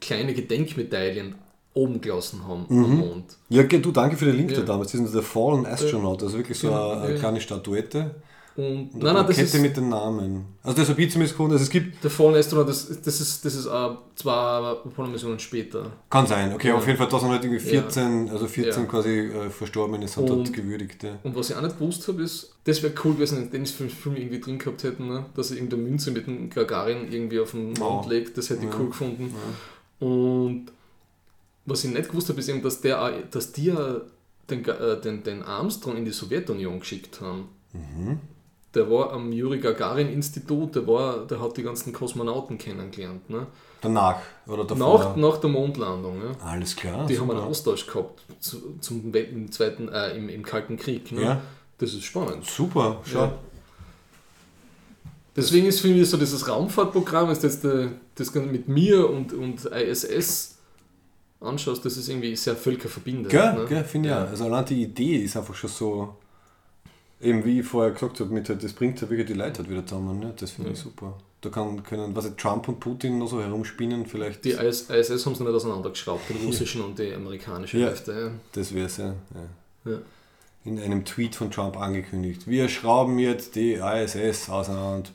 kleine 0.00 0.34
Gedenkmedaillen 0.34 1.34
oben 1.74 2.00
gelassen 2.00 2.46
haben 2.46 2.66
Mhm. 2.68 2.84
am 2.84 2.96
Mond. 2.98 3.36
Ja, 3.48 3.62
du, 3.64 3.90
danke 3.90 4.16
für 4.16 4.26
den 4.26 4.36
Link 4.36 4.50
Ja. 4.52 4.58
da 4.60 4.62
damals. 4.64 4.92
Das 4.92 5.00
ist 5.00 5.14
der 5.14 5.22
Fallen 5.22 5.66
Astronaut, 5.66 6.22
also 6.22 6.36
wirklich 6.36 6.58
so 6.58 6.68
Genau, 6.68 6.90
eine, 6.92 7.14
ja. 7.14 7.18
kleine 7.18 7.40
Statuette. 7.40 8.14
Und, 8.56 8.94
Und 8.94 9.02
nein, 9.02 9.14
nein, 9.14 9.26
das 9.26 9.36
ist 9.36 9.60
mit 9.60 9.76
den 9.76 9.88
Namen. 9.88 10.44
Also 10.62 10.78
das 10.78 10.88
habe 10.88 11.02
ich 11.02 11.10
zumindest 11.10 11.34
gefunden. 11.34 11.54
Also 11.54 11.64
es 11.64 11.70
gibt, 11.70 12.04
der 12.04 12.10
Fallen 12.12 12.36
Astronaut, 12.36 12.68
das, 12.68 12.86
das 13.02 13.20
ist, 13.20 13.44
das 13.44 13.52
ist 13.56 13.66
äh, 13.66 13.88
zwei 14.14 14.30
Apollo-Missionen 14.30 15.40
später. 15.40 15.90
kann 16.08 16.24
sein, 16.28 16.52
okay, 16.54 16.68
Ja. 16.68 16.76
auf 16.76 16.86
jeden 16.86 16.96
Fall, 16.96 17.08
da 17.08 17.18
sind 17.18 17.30
halt 17.30 17.42
irgendwie 17.44 17.64
Ja. 17.64 17.82
14, 17.82 18.28
also 18.30 18.46
14 18.46 18.84
Ja. 18.84 18.88
quasi 18.88 19.08
äh, 19.10 19.50
Verstorbene 19.50 20.06
sind 20.06 20.30
Und- 20.30 20.38
dort 20.46 20.52
gewürdigt. 20.52 21.02
Ja. 21.02 21.18
Und 21.24 21.34
was 21.34 21.50
ich 21.50 21.56
auch 21.56 21.62
nicht 21.62 21.76
gewusst 21.80 22.06
habe, 22.06 22.22
ist, 22.22 22.54
das 22.62 22.80
wäre 22.84 22.92
cool 23.02 23.14
gewesen, 23.14 23.38
wenn 23.50 23.64
den 23.64 23.66
Film 23.66 24.14
irgendwie 24.14 24.38
drin 24.38 24.58
gehabt 24.60 24.84
hätten, 24.84 25.08
ne? 25.08 25.26
dass 25.34 25.48
sie 25.48 25.54
irgendeine 25.56 25.82
Münze 25.82 26.12
mit 26.12 26.28
dem 26.28 26.48
Gagarin 26.48 27.10
irgendwie 27.10 27.40
auf 27.40 27.50
den 27.50 27.72
Mond 27.72 28.04
Ja. 28.04 28.08
legt, 28.08 28.38
das 28.38 28.50
hätte 28.50 28.64
ich 28.66 28.70
Ja. 28.72 28.78
cool 28.78 28.86
gefunden. 28.86 29.34
Und 30.00 30.66
was 31.66 31.84
ich 31.84 31.92
nicht 31.92 32.08
gewusst 32.08 32.28
habe, 32.28 32.40
ist 32.40 32.48
eben, 32.48 32.62
dass, 32.62 32.80
der, 32.80 33.22
dass 33.30 33.52
die 33.52 33.66
ja 33.66 34.00
den, 34.50 34.64
äh, 34.64 35.00
den, 35.00 35.22
den 35.22 35.42
Armstrong 35.42 35.96
in 35.96 36.04
die 36.04 36.10
Sowjetunion 36.10 36.80
geschickt 36.80 37.20
haben. 37.20 37.48
Mhm. 37.72 38.20
Der 38.74 38.90
war 38.90 39.12
am 39.12 39.30
Juri 39.32 39.60
Gagarin 39.60 40.12
Institut, 40.12 40.74
der, 40.74 40.86
war, 40.86 41.26
der 41.26 41.40
hat 41.40 41.56
die 41.56 41.62
ganzen 41.62 41.92
Kosmonauten 41.92 42.58
kennengelernt. 42.58 43.30
Ne? 43.30 43.46
Danach 43.80 44.18
oder 44.46 44.64
davor. 44.64 44.98
Nach, 44.98 45.16
nach 45.16 45.36
der 45.38 45.50
Mondlandung. 45.50 46.20
Ja? 46.20 46.46
Alles 46.46 46.74
klar. 46.74 47.06
Die 47.06 47.18
haben 47.18 47.30
einen. 47.30 47.40
Austausch 47.40 47.86
gehabt 47.86 48.22
zu, 48.40 48.78
zum 48.80 49.14
im, 49.14 49.52
zweiten, 49.52 49.88
äh, 49.88 50.16
im, 50.16 50.28
im 50.28 50.42
Kalten 50.42 50.76
Krieg. 50.76 51.12
Ne? 51.12 51.22
Ja. 51.22 51.40
Das 51.78 51.92
ist 51.92 52.04
spannend. 52.04 52.44
Super, 52.46 53.00
schau. 53.04 53.20
Ja. 53.20 53.38
Deswegen 55.36 55.66
ist 55.66 55.80
für 55.80 55.88
mich 55.88 56.08
so 56.08 56.16
dieses 56.16 56.46
Raumfahrtprogramm, 56.48 57.30
ist 57.30 57.42
jetzt 57.42 57.64
der, 57.64 57.90
das 58.14 58.32
Ganze 58.32 58.50
mit 58.50 58.68
mir 58.68 59.08
und, 59.10 59.32
und 59.32 59.64
ISS 59.64 60.58
anschaust, 61.40 61.84
das 61.84 61.96
ist 61.96 62.08
irgendwie 62.08 62.36
sehr 62.36 62.54
völkerverbindend. 62.56 63.28
Gell, 63.30 63.52
ne? 63.54 63.66
gell, 63.68 63.84
finde 63.84 64.08
ich 64.08 64.14
Ja. 64.14 64.24
auch. 64.24 64.28
Also 64.30 64.44
allein 64.44 64.64
die 64.66 64.82
Idee 64.82 65.16
ist 65.16 65.36
einfach 65.36 65.54
schon 65.54 65.70
so, 65.70 66.16
eben 67.20 67.44
wie 67.44 67.60
ich 67.60 67.66
vorher 67.66 67.92
gesagt 67.92 68.20
habe, 68.20 68.32
mit, 68.32 68.48
halt, 68.48 68.62
das 68.62 68.72
bringt 68.72 69.00
halt 69.00 69.10
wirklich 69.10 69.26
die 69.26 69.34
Leute 69.34 69.58
halt 69.58 69.70
wieder 69.70 69.84
zusammen. 69.84 70.20
Ne? 70.20 70.32
Das 70.38 70.52
finde 70.52 70.70
ich 70.70 70.78
super. 70.78 71.18
Da 71.40 71.50
kann, 71.50 71.82
können 71.82 72.14
was 72.16 72.24
ich, 72.26 72.34
Trump 72.36 72.68
und 72.68 72.80
Putin 72.80 73.18
noch 73.18 73.28
so 73.28 73.42
herumspinnen, 73.42 74.06
vielleicht. 74.06 74.44
Die 74.44 74.52
IS, 74.52 74.88
ISS 74.88 75.26
haben 75.26 75.34
sie 75.34 75.42
nicht 75.44 75.52
auseinandergeschraubt, 75.52 76.22
die 76.30 76.46
russischen 76.46 76.80
und 76.82 76.98
die 76.98 77.12
amerikanische 77.12 77.76
Ja. 77.78 77.88
Hälfte. 77.88 78.30
Das 78.52 78.72
wäre 78.72 78.86
es 78.86 78.96
ja. 78.96 79.14
ja. 79.84 79.92
Ja. 79.92 79.98
In 80.64 80.78
einem 80.80 81.04
Tweet 81.04 81.34
von 81.34 81.50
Trump 81.50 81.76
angekündigt. 81.76 82.46
Wir 82.46 82.68
schrauben 82.70 83.18
jetzt 83.18 83.54
die 83.56 83.74
ISS 83.74 84.48
auseinander. 84.48 85.10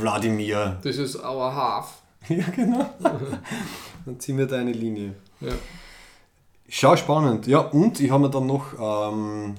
Wladimir. 0.00 0.78
Das 0.82 0.96
ist 0.96 1.16
our 1.16 1.54
half. 1.54 2.02
Ja, 2.28 2.44
genau. 2.54 2.84
Dann 4.04 4.20
ziehen 4.20 4.36
wir 4.36 4.46
da 4.46 4.56
eine 4.56 4.72
Linie. 4.72 5.14
Ja. 5.40 5.52
Schau, 6.68 6.96
spannend. 6.96 7.46
Ja, 7.46 7.60
und 7.60 7.98
ich 8.00 8.10
habe 8.10 8.24
mir 8.24 8.30
dann 8.30 8.46
noch, 8.46 8.74
ähm, 8.78 9.54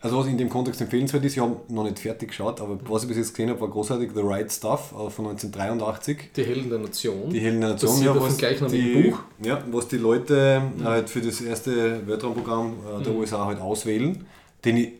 also 0.00 0.18
was 0.18 0.26
in 0.28 0.38
dem 0.38 0.48
Kontext 0.48 0.80
empfehlenswert 0.80 1.24
ist, 1.24 1.34
ich 1.36 1.42
habe 1.42 1.56
noch 1.68 1.84
nicht 1.84 1.98
fertig 1.98 2.28
geschaut, 2.28 2.60
aber 2.62 2.78
was 2.88 3.02
ich 3.02 3.08
bis 3.08 3.18
jetzt 3.18 3.34
gesehen 3.34 3.50
habe, 3.50 3.60
war 3.60 3.68
großartig 3.68 4.12
The 4.14 4.20
Right 4.22 4.50
Stuff 4.50 4.92
äh, 4.92 5.10
von 5.10 5.26
1983. 5.26 6.30
Die 6.34 6.44
Helden 6.44 6.70
der 6.70 6.78
Nation. 6.78 7.28
Die 7.30 7.40
Helden 7.40 7.60
der 7.60 7.70
Nation, 7.70 7.90
Basiert 7.90 8.14
ja, 8.16 8.60
was 8.62 8.72
die, 8.72 9.10
Buch. 9.10 9.18
Ja, 9.42 9.62
was 9.70 9.88
die 9.88 9.98
Leute 9.98 10.62
halt 10.82 11.10
für 11.10 11.20
das 11.20 11.40
erste 11.42 12.06
Weltraumprogramm 12.06 12.72
äh, 13.00 13.02
der 13.02 13.12
Mhm. 13.12 13.18
USA 13.18 13.44
halt 13.44 13.60
auswählen, 13.60 14.24
den 14.64 14.76
ich 14.78 14.92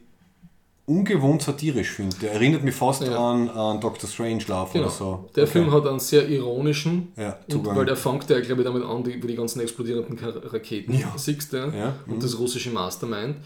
ungewohnt 0.86 1.42
satirisch 1.42 1.90
finde. 1.90 2.14
Der 2.18 2.32
erinnert 2.32 2.62
mich 2.62 2.74
fast 2.74 3.02
Ja. 3.02 3.16
an, 3.16 3.48
an 3.48 3.80
Dr. 3.80 4.08
Strangelove 4.08 4.70
Genau. 4.72 4.84
oder 4.84 4.92
so. 4.94 5.28
Der 5.34 5.44
Okay. 5.44 5.52
Film 5.52 5.72
hat 5.72 5.86
einen 5.86 5.98
sehr 5.98 6.28
ironischen, 6.28 7.08
Ja, 7.16 7.38
und 7.50 7.64
weil 7.66 7.86
der 7.86 7.96
fängt 7.96 8.28
ja, 8.28 8.38
glaube 8.40 8.60
ich, 8.62 8.66
damit 8.68 8.84
an, 8.84 9.02
die, 9.02 9.22
wie 9.22 9.26
die 9.26 9.34
ganzen 9.34 9.60
explodierenden 9.60 10.18
Raketen 10.18 10.92
Ja. 10.98 11.12
siehst 11.16 11.52
du, 11.52 11.56
ja? 11.56 11.94
Und 12.06 12.16
mhm. 12.16 12.20
das 12.20 12.38
russische 12.38 12.70
Mastermind. 12.70 13.36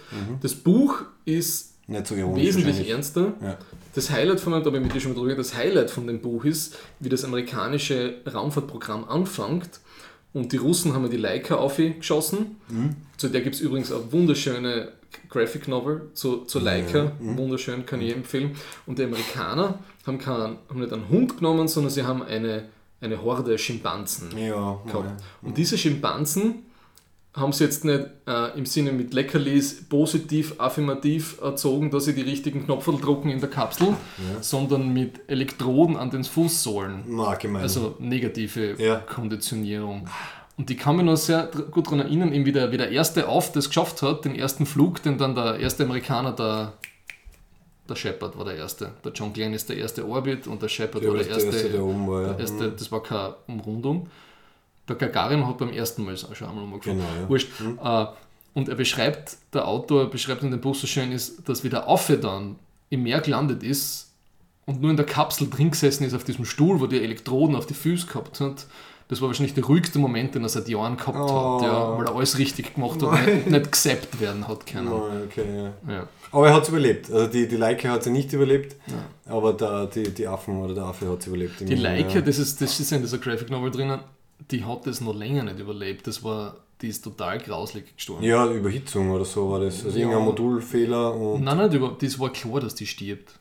Das 0.43 0.55
Buch 0.55 1.03
ist 1.25 1.75
Nicht 1.87 2.07
so 2.09 2.15
ironisch. 2.17 2.45
wesentlich 2.45 2.89
ernster. 2.91 3.33
Das 3.95 4.11
Highlight 4.11 4.41
von 4.41 4.53
da 4.53 4.59
habe 4.65 4.77
ich 4.77 4.83
mit 4.83 4.95
dir 4.95 5.01
schon 5.01 5.13
mal 5.15 5.19
drüber 5.21 5.35
das 5.37 5.57
Highlight 5.57 5.91
von 5.91 6.07
dem 6.07 6.21
Buch 6.21 6.45
ist, 6.45 6.77
wie 7.01 7.09
das 7.09 7.25
amerikanische 7.25 8.17
Raumfahrtprogramm 8.33 9.09
anfängt 9.09 9.81
Und 10.33 10.53
die 10.53 10.57
Russen 10.59 10.93
haben 10.95 11.05
ja 11.05 11.09
die 11.09 11.17
Leica 11.17 11.57
aufgeschossen. 11.57 12.57
Mhm. 12.69 12.97
Zu 13.17 13.29
der 13.29 13.41
gibt 13.41 13.55
es 13.55 13.61
übrigens 13.61 13.91
eine 13.91 14.13
wunderschöne 14.13 14.93
Graphic 15.29 15.69
Novel 15.69 16.11
zu, 16.15 16.45
zu 16.45 16.59
Leica. 16.59 17.13
Wunderschön, 17.21 17.87
kann 17.87 18.01
ich 18.01 18.15
empfehlen. 18.15 18.55
Und 18.87 18.99
die 18.99 19.05
Amerikaner 19.05 19.79
haben, 20.07 20.19
keinen, 20.19 20.59
haben 20.69 20.81
nicht 20.81 20.93
einen 20.93 21.09
Hund 21.09 21.37
genommen, 21.39 21.67
sondern 21.67 21.91
sie 21.91 22.03
haben 22.05 22.23
eine, 22.23 22.65
eine 23.01 23.23
Horde 23.23 23.57
Schimpansen 23.59 24.37
Ja, 24.37 24.81
gehabt. 24.87 25.05
mal. 25.05 25.17
Und 25.43 25.57
diese 25.57 25.79
Schimpansen 25.79 26.67
haben 27.39 27.53
sie 27.53 27.65
jetzt 27.65 27.85
nicht 27.85 28.05
äh, 28.27 28.57
im 28.59 28.67
Sinne 28.67 28.93
mit 28.93 29.15
Leckerlis 29.15 29.89
positiv, 29.89 30.55
affirmativ 30.59 31.41
erzogen, 31.41 31.91
dass 31.91 32.05
sie 32.07 32.15
die 32.15 32.23
richtigen 32.23 32.65
Knopfen 32.65 33.01
drucken 33.01 33.31
in 33.31 33.41
der 33.41 33.51
Kapsel, 33.51 33.95
sondern 34.41 34.93
mit 34.93 35.21
Elektroden 35.29 35.97
an 35.97 36.11
den 36.11 36.25
Fußsohlen. 36.25 37.05
Na, 37.07 37.35
gemein. 37.35 37.63
Also 37.63 37.97
negative 37.99 38.75
Ja. 38.83 38.97
Konditionierung. 38.97 40.09
Und 40.57 40.71
ich 40.71 40.79
kann 40.79 40.97
mich 40.97 41.05
noch 41.07 41.17
sehr 41.17 41.49
gut 41.71 41.87
daran 41.87 42.01
erinnern, 42.01 42.33
eben 42.33 42.45
wie 42.45 42.53
der, 42.53 42.73
wie 42.73 42.77
der 42.79 42.91
erste 42.91 43.29
auf 43.29 43.53
das 43.53 43.69
geschafft 43.69 44.03
hat, 44.03 44.25
den 44.25 44.35
ersten 44.35 44.67
Flug, 44.67 45.03
den 45.03 45.17
dann 45.17 45.35
der 45.37 45.61
erste 45.61 45.85
Amerikaner, 45.85 46.33
der, 46.33 46.73
der 47.89 47.95
Shepard 47.95 48.37
war 48.37 48.45
der 48.45 48.57
erste. 48.57 48.91
Der 49.05 49.13
John 49.13 49.33
Glenn 49.33 49.55
ist 49.55 49.69
der 49.69 49.77
erste 49.77 50.07
Orbit 50.09 50.47
und 50.49 50.61
der 50.61 50.69
Shepard 50.69 51.05
Ja, 51.05 51.11
war 51.11 51.17
der 51.19 51.23
ist 51.23 51.29
der 51.31 51.37
erste. 51.45 51.57
erste, 51.57 51.71
der 51.73 51.85
oben 51.85 52.09
war, 52.09 52.23
ja. 52.23 52.29
der 52.33 52.41
erste 52.41 52.73
das 52.73 52.91
war 52.91 53.03
keine 53.03 53.35
Umrundung. 53.47 54.09
Der 54.89 54.97
Gagarin 54.97 55.47
hat 55.47 55.59
beim 55.59 55.73
ersten 55.73 56.05
Mal 56.05 56.17
schon 56.17 56.49
einmal 56.49 56.65
umgefallen. 56.65 56.99
Genau, 56.99 57.23
ja. 57.23 57.29
Wurscht. 57.29 57.49
Äh, 57.83 58.07
und 58.55 58.69
er 58.69 58.75
beschreibt, 58.75 59.37
der 59.53 59.69
Autor 59.69 60.11
beschreibt 60.11 60.43
in 60.43 60.51
dem 60.51 60.61
Buch 60.61 60.75
so 60.75 60.87
schön, 60.87 61.13
ist, 61.13 61.49
dass 61.49 61.63
wie 61.65 61.69
der 61.69 61.89
Affe 61.89 62.17
dann 62.17 62.57
im 62.91 63.03
Meer 63.03 63.21
gelandet 63.21 63.63
ist 63.63 64.11
und 64.67 64.81
nur 64.81 64.91
in 64.91 64.97
der 64.97 65.07
Kapsel 65.07 65.49
drin 65.49 65.71
gesessen 65.71 66.05
ist 66.05 66.15
auf 66.15 66.25
diesem 66.25 66.45
Stuhl, 66.45 66.81
wo 66.81 66.87
die 66.87 67.01
Elektroden 67.03 67.55
auf 67.55 67.67
die 67.67 67.75
Füße 67.75 68.07
gehabt 68.07 68.41
hat. 68.41 68.67
Das 69.09 69.23
war 69.23 69.29
wahrscheinlich 69.29 69.55
der 69.55 69.65
ruhigste 69.65 69.99
Moment, 69.99 70.35
den 70.35 70.43
er 70.43 70.51
seit 70.51 70.69
Jahren 70.69 70.97
gehabt 70.99 71.17
Oh. 71.19 71.61
hat, 71.61 71.63
ja, 71.63 71.99
weil 71.99 72.07
er 72.07 72.15
alles 72.15 72.37
richtig 72.37 72.75
gemacht 72.75 73.03
hat 73.03 73.09
und 73.11 73.25
nicht, 73.27 73.47
nicht 73.51 73.73
gesappt 73.73 74.21
werden 74.21 74.47
hat 74.47 74.67
können. 74.67 74.91
Nein, 74.91 75.23
okay, 75.31 75.45
ja. 75.87 75.95
Ja. 75.95 76.09
Aber 76.31 76.49
er 76.49 76.55
hat 76.55 76.65
es 76.65 76.69
überlebt. 76.69 77.11
Also 77.11 77.27
die, 77.27 77.49
die 77.49 77.57
Leica 77.57 77.89
hat 77.89 78.03
sie 78.05 78.11
nicht 78.11 78.31
überlebt, 78.35 78.77
aber 79.27 79.55
der, 79.55 79.87
die, 79.87 80.13
die 80.13 80.27
Affen 80.27 80.59
oder 80.59 80.75
der 80.75 80.85
Affe 80.85 81.09
hat 81.11 81.21
es 81.21 81.27
überlebt. 81.27 81.61
Die 81.61 81.75
Leica, 81.75 82.21
das 82.21 82.39
ist, 82.39 82.61
das 82.61 82.79
ist 82.79 82.93
in 82.93 83.01
dieser 83.01 83.17
Graphic 83.17 83.49
Novel 83.51 83.71
drinnen, 83.71 84.01
die 84.51 84.65
hat 84.65 84.87
das 84.87 85.01
noch 85.01 85.15
länger 85.15 85.43
nicht 85.45 85.59
überlebt. 85.59 86.07
Das 86.07 86.23
war, 86.23 86.57
die 86.81 86.89
ist 86.89 87.03
total 87.03 87.39
grauslig 87.39 87.95
gestorben. 87.97 88.23
Ja, 88.25 88.47
Überhitzung 88.51 89.11
oder 89.11 89.25
so 89.25 89.51
war 89.51 89.61
das. 89.61 89.85
Also 89.85 89.99
Ja. 89.99 90.05
irgendein 90.05 90.25
Modulfehler 90.27 91.15
und 91.15 91.43
Nein, 91.45 91.59
nicht 91.59 91.75
über, 91.75 91.97
das 92.01 92.19
war 92.21 92.31
klar, 92.33 92.61
dass 92.61 92.75
die 92.75 92.87
stirbt. 92.87 93.35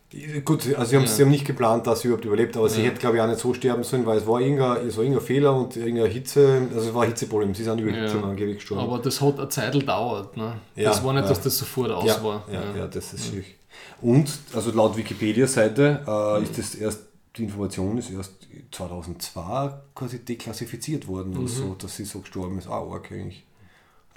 Gut, 0.45 0.65
also 0.75 0.89
sie 0.89 0.95
haben, 0.95 1.03
Ja. 1.03 1.07
sie 1.09 1.21
haben 1.23 1.29
nicht 1.31 1.45
geplant, 1.45 1.85
dass 1.85 1.99
sie 2.01 2.07
überhaupt 2.07 2.25
überlebt, 2.25 2.55
aber 2.57 2.69
sie 2.69 2.81
Ja. 2.81 2.87
hätte, 2.87 2.99
glaube 2.99 3.17
ich, 3.17 3.21
auch 3.21 3.27
nicht 3.27 3.39
so 3.39 3.53
sterben 3.53 3.83
sollen, 3.83 4.05
weil 4.05 4.17
es 4.19 4.25
war 4.25 4.39
irgendein, 4.39 4.87
es 4.87 4.95
war 4.95 5.03
irgendein 5.03 5.25
Fehler 5.25 5.53
und 5.55 5.75
irgendeine 5.75 6.07
Hitze, 6.07 6.67
also 6.73 6.87
es 6.89 6.93
war 6.95 7.03
ein 7.03 7.09
Hitzeproblem, 7.09 7.53
sie 7.53 7.63
sind 7.65 7.79
über 7.79 7.91
Hitze 7.91 8.17
Ja. 8.17 8.23
angeblich 8.23 8.55
gestorben. 8.57 8.83
Aber 8.83 8.99
das 8.99 9.21
hat 9.21 9.37
eine 9.37 9.49
Zeit 9.49 9.73
gedauert. 9.73 10.35
Ne? 10.37 10.53
Ja, 10.75 10.89
das 10.89 11.03
war 11.03 11.13
nicht, 11.13 11.23
ja. 11.23 11.29
dass 11.29 11.41
das 11.41 11.57
sofort 11.57 11.91
aus 11.91 12.05
ja, 12.05 12.23
war. 12.23 12.43
Ja, 12.51 12.63
ja, 12.75 12.87
das 12.87 13.13
ist 13.13 13.29
schick. 13.33 13.55
Und, 14.01 14.31
also 14.53 14.71
laut 14.71 14.95
Wikipedia-Seite 14.97 16.03
äh, 16.07 16.43
ist 16.43 16.57
das 16.57 16.75
erst, 16.75 17.01
die 17.35 17.43
Information 17.43 17.97
ist 17.97 18.09
erst 18.11 18.46
2002 18.71 19.71
quasi 19.95 20.19
deklassifiziert 20.19 21.07
worden, 21.07 21.31
Mhm. 21.31 21.37
oder 21.39 21.47
so, 21.47 21.75
dass 21.75 21.95
sie 21.95 22.05
so 22.05 22.19
gestorben 22.19 22.57
ist. 22.59 22.67
Ah, 22.67 22.79
arg 22.81 23.11
eigentlich. 23.11 23.43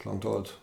Lang 0.04 0.20
dauert. 0.20 0.58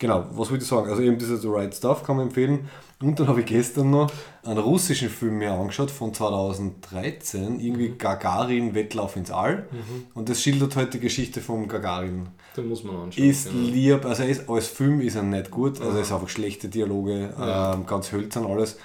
Genau, 0.00 0.26
was 0.30 0.48
wollte 0.50 0.62
ich 0.62 0.68
sagen? 0.68 0.88
Also 0.88 1.02
eben 1.02 1.18
dieser 1.18 1.38
The 1.38 1.48
Right 1.48 1.74
Stuff 1.74 2.04
kann 2.04 2.16
man 2.18 2.26
empfehlen. 2.28 2.68
Und 3.02 3.18
dann 3.18 3.26
habe 3.26 3.40
ich 3.40 3.46
gestern 3.46 3.90
noch 3.90 4.12
einen 4.44 4.58
russischen 4.58 5.08
Film 5.08 5.38
mir 5.38 5.52
angeschaut 5.52 5.90
von 5.90 6.14
2013, 6.14 7.58
irgendwie 7.60 7.88
Mhm. 7.90 7.98
Gagarin 7.98 8.74
Wettlauf 8.74 9.16
ins 9.16 9.30
All. 9.32 9.66
Und 10.14 10.28
das 10.28 10.40
schildert 10.40 10.76
halt 10.76 10.94
die 10.94 11.00
Geschichte 11.00 11.40
vom 11.40 11.66
Gagarin. 11.66 12.28
Den 12.56 12.68
muss 12.68 12.84
man 12.84 12.94
anschauen. 12.96 13.24
Ist 13.24 13.50
genau. 13.50 13.68
lieb, 13.68 14.04
also 14.04 14.22
ist, 14.22 14.48
als 14.48 14.68
Film 14.68 15.00
ist 15.00 15.16
er 15.16 15.22
nicht 15.24 15.50
gut, 15.50 15.80
also 15.80 15.96
er 15.96 16.02
ist 16.02 16.12
einfach 16.12 16.28
schlechte 16.28 16.68
Dialoge, 16.68 17.34
Ja. 17.38 17.74
ähm, 17.74 17.84
ganz 17.86 18.12
hölzern 18.12 18.46
alles, 18.46 18.76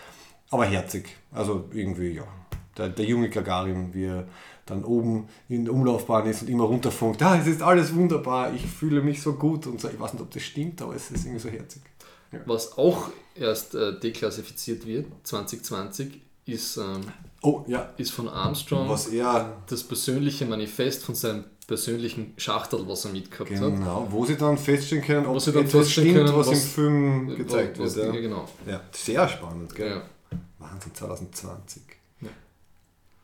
aber 0.49 0.65
herzig. 0.65 1.09
Also 1.31 1.65
irgendwie, 1.73 2.13
ja. 2.13 2.23
Der, 2.77 2.89
der 2.89 3.05
junge 3.05 3.29
Gagarin, 3.29 3.93
wie 3.93 4.05
er 4.05 4.25
dann 4.65 4.83
oben 4.83 5.27
in 5.49 5.65
der 5.65 5.73
Umlaufbahn 5.73 6.25
ist 6.27 6.41
und 6.41 6.49
immer 6.49 6.63
runterfunkt, 6.63 7.21
ah, 7.21 7.37
es 7.39 7.47
ist 7.47 7.61
alles 7.61 7.93
wunderbar, 7.93 8.53
ich 8.53 8.65
fühle 8.65 9.01
mich 9.01 9.21
so 9.21 9.33
gut 9.33 9.67
und 9.67 9.79
so. 9.81 9.89
Ich 9.89 9.99
weiß 9.99 10.13
nicht, 10.13 10.21
ob 10.21 10.31
das 10.31 10.41
stimmt, 10.43 10.81
aber 10.81 10.95
es 10.95 11.11
ist 11.11 11.25
irgendwie 11.25 11.39
so 11.41 11.49
herzig. 11.49 11.81
Was 12.45 12.77
auch 12.77 13.09
erst 13.35 13.75
äh, 13.75 13.99
deklassifiziert 13.99 14.87
wird, 14.87 15.05
2020, 15.23 16.21
ist, 16.45 16.77
ähm, 16.77 17.01
Oh, 17.41 17.63
ja. 17.67 17.89
ist 17.97 18.11
von 18.11 18.27
Armstrong 18.27 18.89
Was 18.89 19.07
er, 19.07 19.57
das 19.67 19.83
persönliche 19.83 20.45
Manifest 20.45 21.03
von 21.03 21.13
seinem 21.15 21.43
persönlichen 21.67 22.33
Schachtel, 22.37 22.85
was 22.87 23.05
er 23.05 23.11
mitgehabt 23.11 23.51
hat. 23.51 23.59
genau, 23.59 24.07
wo 24.09 24.25
sie 24.25 24.35
dann 24.35 24.57
feststellen 24.57 25.03
können, 25.03 25.25
ob 25.27 25.35
Was 25.35 25.45
sie 25.45 25.51
dann 25.51 25.63
etwas 25.65 25.81
feststellen 25.83 26.09
stimmt, 26.11 26.25
können, 26.27 26.37
was, 26.39 26.47
was- 26.47 26.63
im 26.63 26.69
Film 26.69 27.35
gezeigt 27.37 27.79
was, 27.79 27.95
wird. 27.95 28.07
Ja, 28.07 28.13
Ja. 28.13 28.21
genau. 28.21 28.47
ja, 28.67 28.81
sehr 28.91 29.27
spannend, 29.29 29.75
gell? 29.75 29.89
Ja. 30.31 30.39
Wahnsinn, 30.59 30.93
2020. 30.95 31.81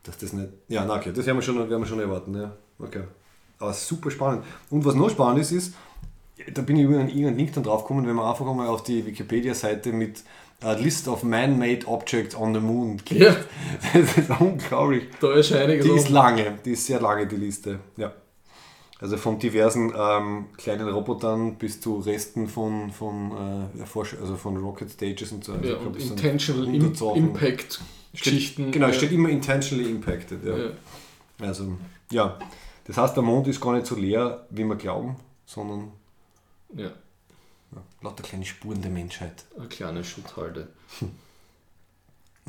Ja. 0.04 0.10
Dass 0.10 0.18
das 0.18 0.32
nicht. 0.32 0.48
Ja, 0.68 0.84
na 0.86 0.96
okay, 0.96 1.12
das 1.14 1.26
werden 1.26 1.38
wir 1.38 1.42
schon, 1.42 1.56
werden 1.56 1.80
wir 1.82 1.86
schon 1.86 2.00
erwarten, 2.00 2.34
ja. 2.34 2.52
Okay. 2.78 3.02
Aber 3.58 3.72
super 3.72 4.10
spannend. 4.10 4.44
Und 4.70 4.84
was 4.84 4.94
noch 4.94 5.10
spannend 5.10 5.40
ist, 5.40 5.52
ist, 5.52 5.74
da 6.52 6.62
bin 6.62 6.76
ich 6.76 6.84
über 6.84 6.98
einen 6.98 7.08
irgendeinen 7.08 7.36
Link 7.36 7.52
dann 7.52 7.62
drauf 7.62 7.82
gekommen, 7.82 8.06
wenn 8.06 8.16
man 8.16 8.26
einfach 8.26 8.46
einmal 8.46 8.68
auf 8.68 8.82
die 8.82 9.04
Wikipedia-Seite 9.04 9.92
mit 9.92 10.22
a 10.62 10.72
List 10.72 11.08
of 11.08 11.22
Man-Made 11.22 11.86
Objects 11.86 12.34
on 12.34 12.54
the 12.54 12.60
Moon 12.60 13.02
klickt. 13.04 13.22
Ja. 13.22 13.36
Das 13.92 14.16
ist 14.16 14.30
unglaublich. 14.40 15.04
Da 15.20 15.32
ist 15.34 15.52
einiges 15.52 15.84
Die 15.84 15.92
ist 15.92 16.08
lange, 16.08 16.58
die 16.64 16.72
ist 16.72 16.86
sehr 16.86 17.00
lange, 17.00 17.26
die 17.26 17.36
Liste. 17.36 17.80
Ja. 17.96 18.12
Also 19.00 19.16
von 19.16 19.38
diversen 19.38 19.92
ähm, 19.96 20.46
kleinen 20.58 20.88
Robotern 20.88 21.56
bis 21.56 21.80
zu 21.80 22.00
Resten 22.00 22.48
von, 22.48 22.90
von, 22.90 23.70
äh, 23.78 23.82
also 24.20 24.36
von 24.36 24.56
Rocket 24.58 24.90
Stages 24.90 25.32
und 25.32 25.44
so. 25.44 25.54
Also 25.54 25.68
ja, 25.68 25.76
und 25.76 25.96
Intentional. 25.96 27.16
Impact 27.16 27.80
Geschichten. 28.12 28.72
Genau, 28.72 28.86
ja. 28.86 28.90
es 28.90 28.96
steht 28.96 29.12
immer 29.12 29.28
intentionally 29.28 29.90
impacted. 29.90 30.44
Ja. 30.44 30.56
Ja. 30.56 30.70
Also, 31.40 31.76
ja. 32.10 32.38
Das 32.84 32.96
heißt, 32.96 33.16
der 33.16 33.22
Mond 33.22 33.46
ist 33.46 33.60
gar 33.60 33.74
nicht 33.74 33.86
so 33.86 33.94
leer, 33.94 34.46
wie 34.50 34.64
wir 34.64 34.76
glauben, 34.76 35.16
sondern 35.46 35.92
ja, 36.74 36.86
ja, 36.86 37.82
lauter 38.02 38.22
kleine 38.22 38.44
Spuren 38.44 38.82
der 38.82 38.90
Menschheit. 38.90 39.44
eine 39.56 39.68
kleine 39.68 40.04
Schutthalde. 40.04 40.68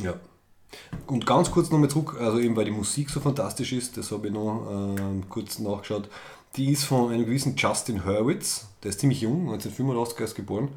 Ja. 0.01 0.15
Und 1.05 1.25
ganz 1.25 1.51
kurz 1.51 1.69
nochmal 1.69 1.89
zurück, 1.89 2.15
also 2.19 2.39
eben 2.39 2.55
weil 2.55 2.65
die 2.65 2.71
Musik 2.71 3.09
so 3.09 3.19
fantastisch 3.19 3.73
ist, 3.73 3.97
das 3.97 4.09
habe 4.11 4.27
ich 4.27 4.33
noch 4.33 4.95
ähm, 4.97 5.29
kurz 5.29 5.59
nachgeschaut. 5.59 6.09
Die 6.55 6.71
ist 6.71 6.85
von 6.85 7.11
einem 7.11 7.25
gewissen 7.25 7.55
Justin 7.57 8.05
Hurwitz, 8.05 8.67
der 8.81 8.89
ist 8.89 9.01
ziemlich 9.01 9.21
jung, 9.21 9.51
1985 9.51 10.19
erst 10.21 10.35
geboren. 10.35 10.69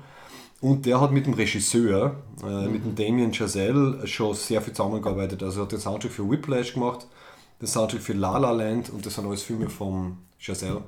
Und 0.64 0.86
der 0.86 0.98
hat 0.98 1.12
mit 1.12 1.26
dem 1.26 1.34
Regisseur, 1.34 2.16
äh, 2.42 2.66
mit 2.68 2.82
dem 2.86 2.94
Damien 2.94 3.34
Chazelle, 3.34 4.06
schon 4.06 4.32
sehr 4.34 4.62
viel 4.62 4.72
zusammengearbeitet. 4.72 5.42
Also 5.42 5.60
er 5.60 5.64
hat 5.64 5.72
den 5.72 5.78
Soundtrack 5.78 6.10
für 6.10 6.30
Whiplash 6.30 6.72
gemacht, 6.72 7.06
den 7.60 7.68
Soundtrack 7.68 8.00
für 8.00 8.14
La 8.14 8.38
La 8.38 8.50
Land 8.50 8.88
und 8.88 9.04
das 9.04 9.14
sind 9.14 9.26
alles 9.26 9.42
Filme 9.42 9.68
von 9.68 10.16
Chazelle. 10.38 10.82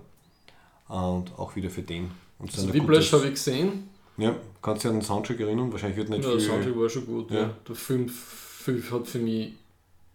Und 0.88 1.30
auch 1.38 1.54
wieder 1.56 1.68
für 1.68 1.82
den. 1.82 2.10
Und 2.38 2.54
Also 2.54 2.72
Whiplash 2.72 3.12
habe 3.12 3.26
ich 3.26 3.34
gesehen. 3.34 3.90
Ja, 4.16 4.34
kannst 4.62 4.82
du 4.82 4.88
dich 4.88 4.94
an 4.94 5.00
den 5.00 5.06
Soundtrack 5.06 5.40
erinnern? 5.40 5.70
Wahrscheinlich 5.70 5.98
wird 5.98 6.08
nicht 6.08 6.24
Ja, 6.24 6.30
der 6.30 6.40
viel... 6.40 6.48
Soundtrack 6.48 6.76
war 6.78 6.88
schon 6.88 7.04
gut. 7.04 7.30
Ja. 7.30 7.40
Ja. 7.40 7.50
Der 7.68 7.76
Film, 7.76 8.08
Film 8.08 8.82
hat 8.90 9.06
für 9.06 9.18
mich 9.18 9.52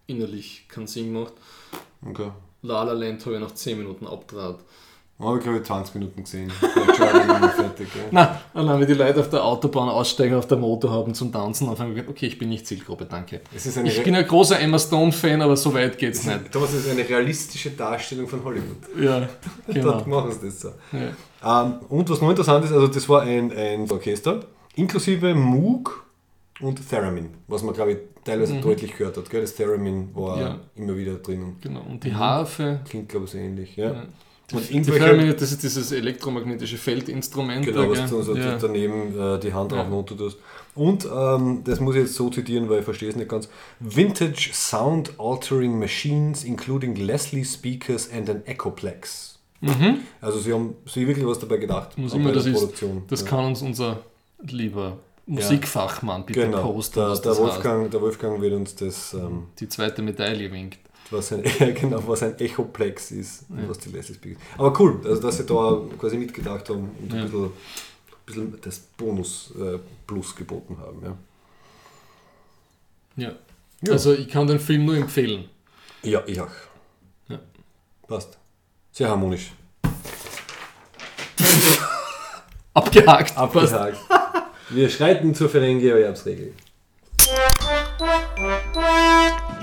innerlich 0.07 0.65
keinen 0.69 0.87
Sinn 0.87 1.13
gemacht. 1.13 1.33
Okay. 2.03 2.31
La 2.63 2.81
La 2.81 2.93
Land 2.93 3.23
habe 3.27 3.35
ich 3.35 3.41
nach 3.41 3.53
10 3.53 3.77
Minuten 3.77 4.07
abdraht. 4.07 4.57
Habe 5.21 5.37
ich 5.37 5.43
glaube 5.43 5.57
ich 5.59 5.63
20 5.63 5.95
Minuten 5.95 6.23
gesehen. 6.23 6.49
Fertig. 7.55 7.87
Ja. 7.95 8.01
Nein, 8.11 8.27
allein 8.53 8.79
wenn 8.81 8.87
die 8.87 8.93
Leute 8.93 9.19
auf 9.19 9.29
der 9.29 9.43
Autobahn 9.43 9.89
aussteigen, 9.89 10.35
auf 10.35 10.47
der 10.47 10.57
Motor 10.57 10.91
haben 10.91 11.13
zum 11.13 11.31
Tanzen, 11.31 11.67
auf 11.69 11.79
einmal 11.79 12.03
okay, 12.07 12.27
ich 12.27 12.37
bin 12.37 12.49
nicht 12.49 12.65
Zielgruppe, 12.67 13.05
danke. 13.05 13.41
Es 13.55 13.65
Ich 13.77 14.03
bin 14.03 14.15
ein 14.15 14.25
großer 14.27 14.59
Emma 14.59 14.79
Stone-Fan, 14.79 15.41
aber 15.41 15.55
so 15.57 15.73
weit 15.73 15.97
geht's 15.97 16.25
nicht. 16.25 16.51
Thomas, 16.51 16.73
es 16.73 16.85
ist 16.85 16.91
eine 16.91 17.07
realistische 17.07 17.71
Darstellung 17.71 18.27
von 18.27 18.43
Hollywood. 18.43 18.77
Ja, 18.99 19.27
genau. 19.67 19.91
Dort 19.91 20.07
machen 20.07 20.31
sie 20.31 20.45
das 20.47 20.59
so. 20.61 20.69
Ja. 20.91 21.63
Ähm, 21.63 21.73
und 21.89 22.09
was 22.09 22.21
noch 22.21 22.29
interessant 22.29 22.65
ist, 22.65 22.71
also 22.71 22.87
das 22.87 23.07
war 23.09 23.21
ein, 23.21 23.51
ein 23.55 23.89
Orchester, 23.89 24.41
inklusive 24.75 25.33
Moog 25.33 26.05
und 26.61 26.87
Theremin, 26.89 27.29
was 27.47 27.63
man 27.63 27.73
glaube 27.73 27.91
ich 27.93 27.97
teilweise 28.23 28.59
deutlich 28.59 28.95
gehört 28.95 29.17
hat. 29.17 29.29
Gell? 29.29 29.41
Das 29.41 29.55
Theremin 29.55 30.09
war 30.13 30.35
Mhm. 30.35 30.41
Ja. 30.41 30.59
immer 30.75 30.95
wieder 30.95 31.15
drinnen. 31.15 31.57
genau. 31.61 31.81
Und 31.89 32.03
die 32.03 32.13
Harfe. 32.13 32.81
Klingt 32.87 33.09
glaube 33.09 33.25
ich 33.25 33.31
so 33.31 33.37
ähnlich. 33.37 33.75
Ja. 33.75 33.91
Ja. 33.93 34.03
Und 34.53 34.67
Die 34.69 34.73
irgendwelche- 34.73 34.99
Theremin, 35.05 35.35
das 35.37 35.51
ist 35.51 35.63
dieses 35.63 35.91
elektromagnetische 35.91 36.77
Feldinstrument. 36.77 37.65
Genau, 37.65 37.89
was 37.89 38.09
du 38.09 38.21
so 38.21 38.35
ja. 38.35 38.57
daneben 38.57 39.17
äh, 39.19 39.39
die 39.39 39.53
Hand 39.53 39.71
drauf 39.71 39.85
Ja. 39.87 39.93
runter 39.93 40.17
tust. 40.17 40.37
Und 40.75 41.05
ähm, 41.05 41.61
das 41.65 41.79
muss 41.79 41.95
ich 41.95 42.01
jetzt 42.01 42.15
so 42.15 42.29
zitieren, 42.29 42.69
weil 42.69 42.79
ich 42.79 42.85
verstehe 42.85 43.09
es 43.09 43.15
nicht 43.15 43.29
ganz. 43.29 43.49
Vintage 43.79 44.49
Sound 44.53 45.13
Altering 45.19 45.77
Machines, 45.79 46.43
including 46.43 46.95
Leslie 46.95 47.43
Speakers 47.45 48.09
and 48.11 48.29
an 48.29 48.45
Echoplex. 48.45 49.39
Also 50.21 50.39
sie 50.39 50.53
haben 50.53 50.75
sich 50.87 51.05
wirklich 51.05 51.25
was 51.27 51.37
dabei 51.37 51.57
gedacht. 51.57 51.95
Mhm. 51.97 52.03
Muss 52.05 52.13
immer, 52.13 52.29
bei 52.29 52.31
das, 52.33 52.45
der 52.45 52.53
ist, 52.53 52.59
Produktion. 52.59 53.03
das 53.07 53.21
Ja. 53.21 53.27
kann 53.27 53.45
uns 53.45 53.61
unser 53.61 53.99
lieber 54.41 54.97
Musikfachmann 55.27 56.25
bitte 56.25 56.41
Genau, 56.45 56.63
posten, 56.71 56.99
der, 56.99 57.15
der, 57.15 57.31
heißt. 57.31 57.39
Wolfgang, 57.41 57.91
der 57.91 58.01
Wolfgang 58.01 58.41
wird 58.41 58.53
uns 58.53 58.75
das 58.75 59.13
ähm, 59.13 59.43
Die 59.59 59.69
zweite 59.69 60.01
Medaille 60.01 60.51
winkt. 60.51 60.79
Was 61.11 61.31
ein, 61.33 61.43
genau, 61.79 62.01
was 62.07 62.23
ein 62.23 62.39
Echoplex 62.39 63.11
ist 63.11 63.43
und 63.49 63.69
was 63.69 63.77
die 63.79 63.89
Leslie 63.89 64.15
Speak 64.15 64.31
ist. 64.33 64.41
Aber 64.57 64.77
cool, 64.79 64.99
also 65.05 65.21
dass 65.21 65.37
sie 65.37 65.45
da 65.45 65.81
quasi 65.99 66.17
mitgedacht 66.17 66.67
haben 66.69 66.89
und 66.99 67.13
Ja. 67.13 67.19
ein, 67.19 67.25
bisschen, 67.25 67.45
ein 67.45 67.51
bisschen 68.25 68.61
das 68.61 68.79
Bonus 68.97 69.53
äh, 69.59 69.77
Plus 70.07 70.35
geboten 70.35 70.77
haben. 70.79 71.01
Ja, 71.03 71.15
Ja. 73.27 73.31
Ja. 73.83 73.93
Also 73.93 74.13
ich 74.13 74.27
kann 74.29 74.45
den 74.47 74.59
Film 74.59 74.85
nur 74.85 74.95
empfehlen. 74.95 75.49
ja 76.03 76.21
ich 76.27 76.39
auch. 76.39 76.47
Ja. 77.29 77.39
Passt. 78.07 78.37
Sehr 78.91 79.09
harmonisch. 79.09 79.51
Abgehakt. 82.73 83.35
Abgehakt. 83.37 83.97
Wir 84.69 84.89
schreiten 84.89 85.33
zur 85.35 85.49
Ferengi-Erwerbsregel. 85.49 86.53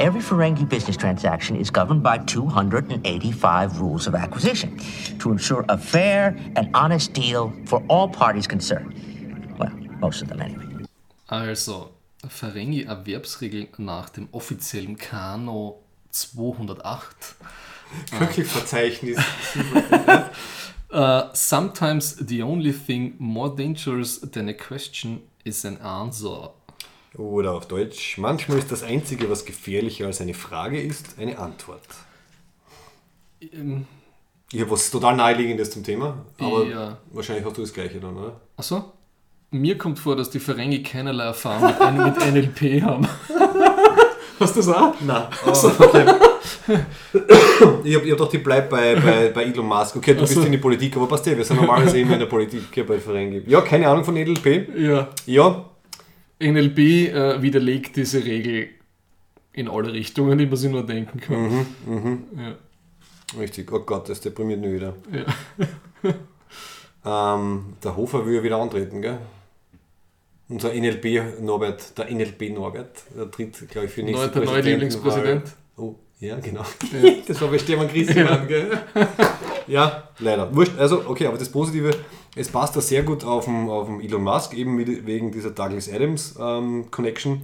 Every 0.08 0.22
Ferengi 0.22 0.66
business 0.66 0.96
transaction 0.96 1.54
is 1.54 1.68
governed 1.68 2.02
by 2.02 2.16
285 2.16 3.78
rules 3.78 4.06
of 4.06 4.14
acquisition 4.14 4.78
to 5.18 5.30
ensure 5.30 5.66
a 5.68 5.76
fair 5.76 6.34
and 6.56 6.70
honest 6.72 7.12
deal 7.12 7.52
for 7.66 7.84
all 7.90 8.08
parties 8.08 8.46
concerned. 8.46 8.94
Well, 9.58 9.70
most 10.00 10.22
of 10.22 10.28
them 10.28 10.40
anyway. 10.40 10.64
Also, 11.28 11.90
Ferengi-Erwerbsregel 12.26 13.68
nach 13.76 14.08
dem 14.08 14.28
offiziellen 14.32 14.96
Kano 14.96 15.80
208. 16.10 17.36
Köchelverzeichnis. 18.18 19.18
Uh, 20.90 21.28
sometimes 21.34 22.16
the 22.16 22.40
only 22.40 22.72
thing 22.72 23.14
more 23.18 23.54
dangerous 23.54 24.20
than 24.20 24.48
a 24.48 24.54
question 24.54 25.20
is 25.44 25.66
an 25.66 25.76
answer. 25.82 26.48
Oder 27.16 27.54
auf 27.54 27.66
Deutsch, 27.66 28.18
manchmal 28.18 28.58
ist 28.58 28.70
das 28.70 28.82
Einzige, 28.82 29.30
was 29.30 29.44
gefährlicher 29.44 30.06
als 30.06 30.20
eine 30.20 30.34
Frage 30.34 30.80
ist, 30.80 31.18
eine 31.18 31.38
Antwort. 31.38 31.80
Ähm, 33.52 33.86
Ich 34.52 34.60
habe 34.60 34.70
was 34.70 34.90
total 34.90 35.16
naheliegendes 35.16 35.70
zum 35.70 35.84
Thema, 35.84 36.24
aber 36.38 36.64
Ja. 36.64 36.98
wahrscheinlich 37.12 37.44
hast 37.44 37.56
du 37.56 37.62
das 37.62 37.72
Gleiche 37.72 37.98
dann, 38.00 38.16
oder? 38.16 38.40
Achso? 38.56 38.92
Mir 39.50 39.78
kommt 39.78 39.98
vor, 39.98 40.14
dass 40.16 40.28
die 40.30 40.40
Ferengi 40.40 40.82
keinerlei 40.82 41.24
Erfahrung 41.24 41.72
mit, 42.04 42.16
NLP 42.34 42.82
haben. 42.82 43.08
Hast 44.38 44.54
du 44.54 44.60
das 44.60 44.68
auch? 44.68 44.94
Nein. 45.00 45.24
okay. 45.46 46.06
ich 47.84 47.96
habe 47.96 48.10
hab 48.10 48.18
doch 48.18 48.28
die 48.28 48.38
bleibt 48.38 48.70
bei, 48.70 48.94
bei, 48.94 49.30
bei 49.30 49.44
Elon 49.44 49.66
Musk. 49.66 49.96
Okay, 49.96 50.14
du 50.14 50.20
bist 50.20 50.34
so. 50.34 50.42
in 50.42 50.52
die 50.52 50.58
Politik, 50.58 50.94
aber 50.96 51.08
passt 51.08 51.26
ja, 51.26 51.36
wir 51.36 51.44
sind 51.44 51.56
normalerweise 51.56 51.98
immer 51.98 52.12
in 52.12 52.20
der 52.20 52.26
Politik 52.26 52.62
hier 52.72 52.86
bei 52.86 52.98
Ferengi. 52.98 53.42
Ja, 53.46 53.60
keine 53.62 53.88
Ahnung 53.88 54.04
von 54.04 54.14
NLP. 54.14 54.78
Ja. 54.78 55.08
Ja, 55.26 55.64
NLP 56.40 56.78
äh, 56.78 57.42
widerlegt 57.42 57.96
diese 57.96 58.24
Regel 58.24 58.68
in 59.52 59.68
alle 59.68 59.92
Richtungen, 59.92 60.38
die 60.38 60.46
man 60.46 60.56
sich 60.56 60.70
nur 60.70 60.86
denken 60.86 61.20
kann. 61.20 61.66
Ja. 62.36 63.38
richtig. 63.40 63.72
Oh 63.72 63.80
Gott, 63.80 64.08
das 64.08 64.20
deprimiert 64.20 64.60
mich 64.60 64.72
wieder. 64.72 64.94
Ja. 65.12 66.12
Ähm, 67.04 67.76
der 67.82 67.96
Hofer 67.96 68.26
will 68.26 68.34
ja 68.34 68.42
wieder 68.42 68.58
antreten, 68.58 69.00
gell? 69.00 69.18
Unser 70.48 70.74
NLP 70.74 71.40
Norbert, 71.40 71.96
der 71.96 72.10
NLP 72.10 72.50
Norbert, 72.50 73.02
der 73.16 73.30
tritt, 73.30 73.68
glaube 73.68 73.86
ich, 73.86 73.92
für 73.92 74.02
nächste 74.02 74.28
der 74.30 74.44
neue. 74.44 74.60
Lieblingspräsident. 74.62 75.44
Oh, 75.76 75.94
ja, 76.20 76.38
genau. 76.40 76.64
das 77.26 77.40
war 77.40 77.48
bei 77.48 77.58
Stefan 77.58 77.88
Christian, 77.88 78.48
gell? 78.48 78.78
Ja, 79.68 80.08
leider. 80.18 80.54
Wurscht. 80.54 80.78
Also, 80.78 81.04
okay, 81.06 81.26
aber 81.26 81.38
das 81.38 81.50
Positive, 81.50 81.90
es 82.36 82.48
passt 82.48 82.76
da 82.76 82.80
sehr 82.80 83.02
gut 83.02 83.24
auf 83.24 83.46
den, 83.46 83.68
auf 83.68 83.86
den 83.88 84.00
Elon 84.00 84.22
Musk, 84.22 84.54
eben 84.54 84.74
mit, 84.76 85.06
wegen 85.06 85.32
dieser 85.32 85.50
Douglas 85.50 85.90
Adams 85.92 86.36
ähm, 86.40 86.90
Connection. 86.90 87.42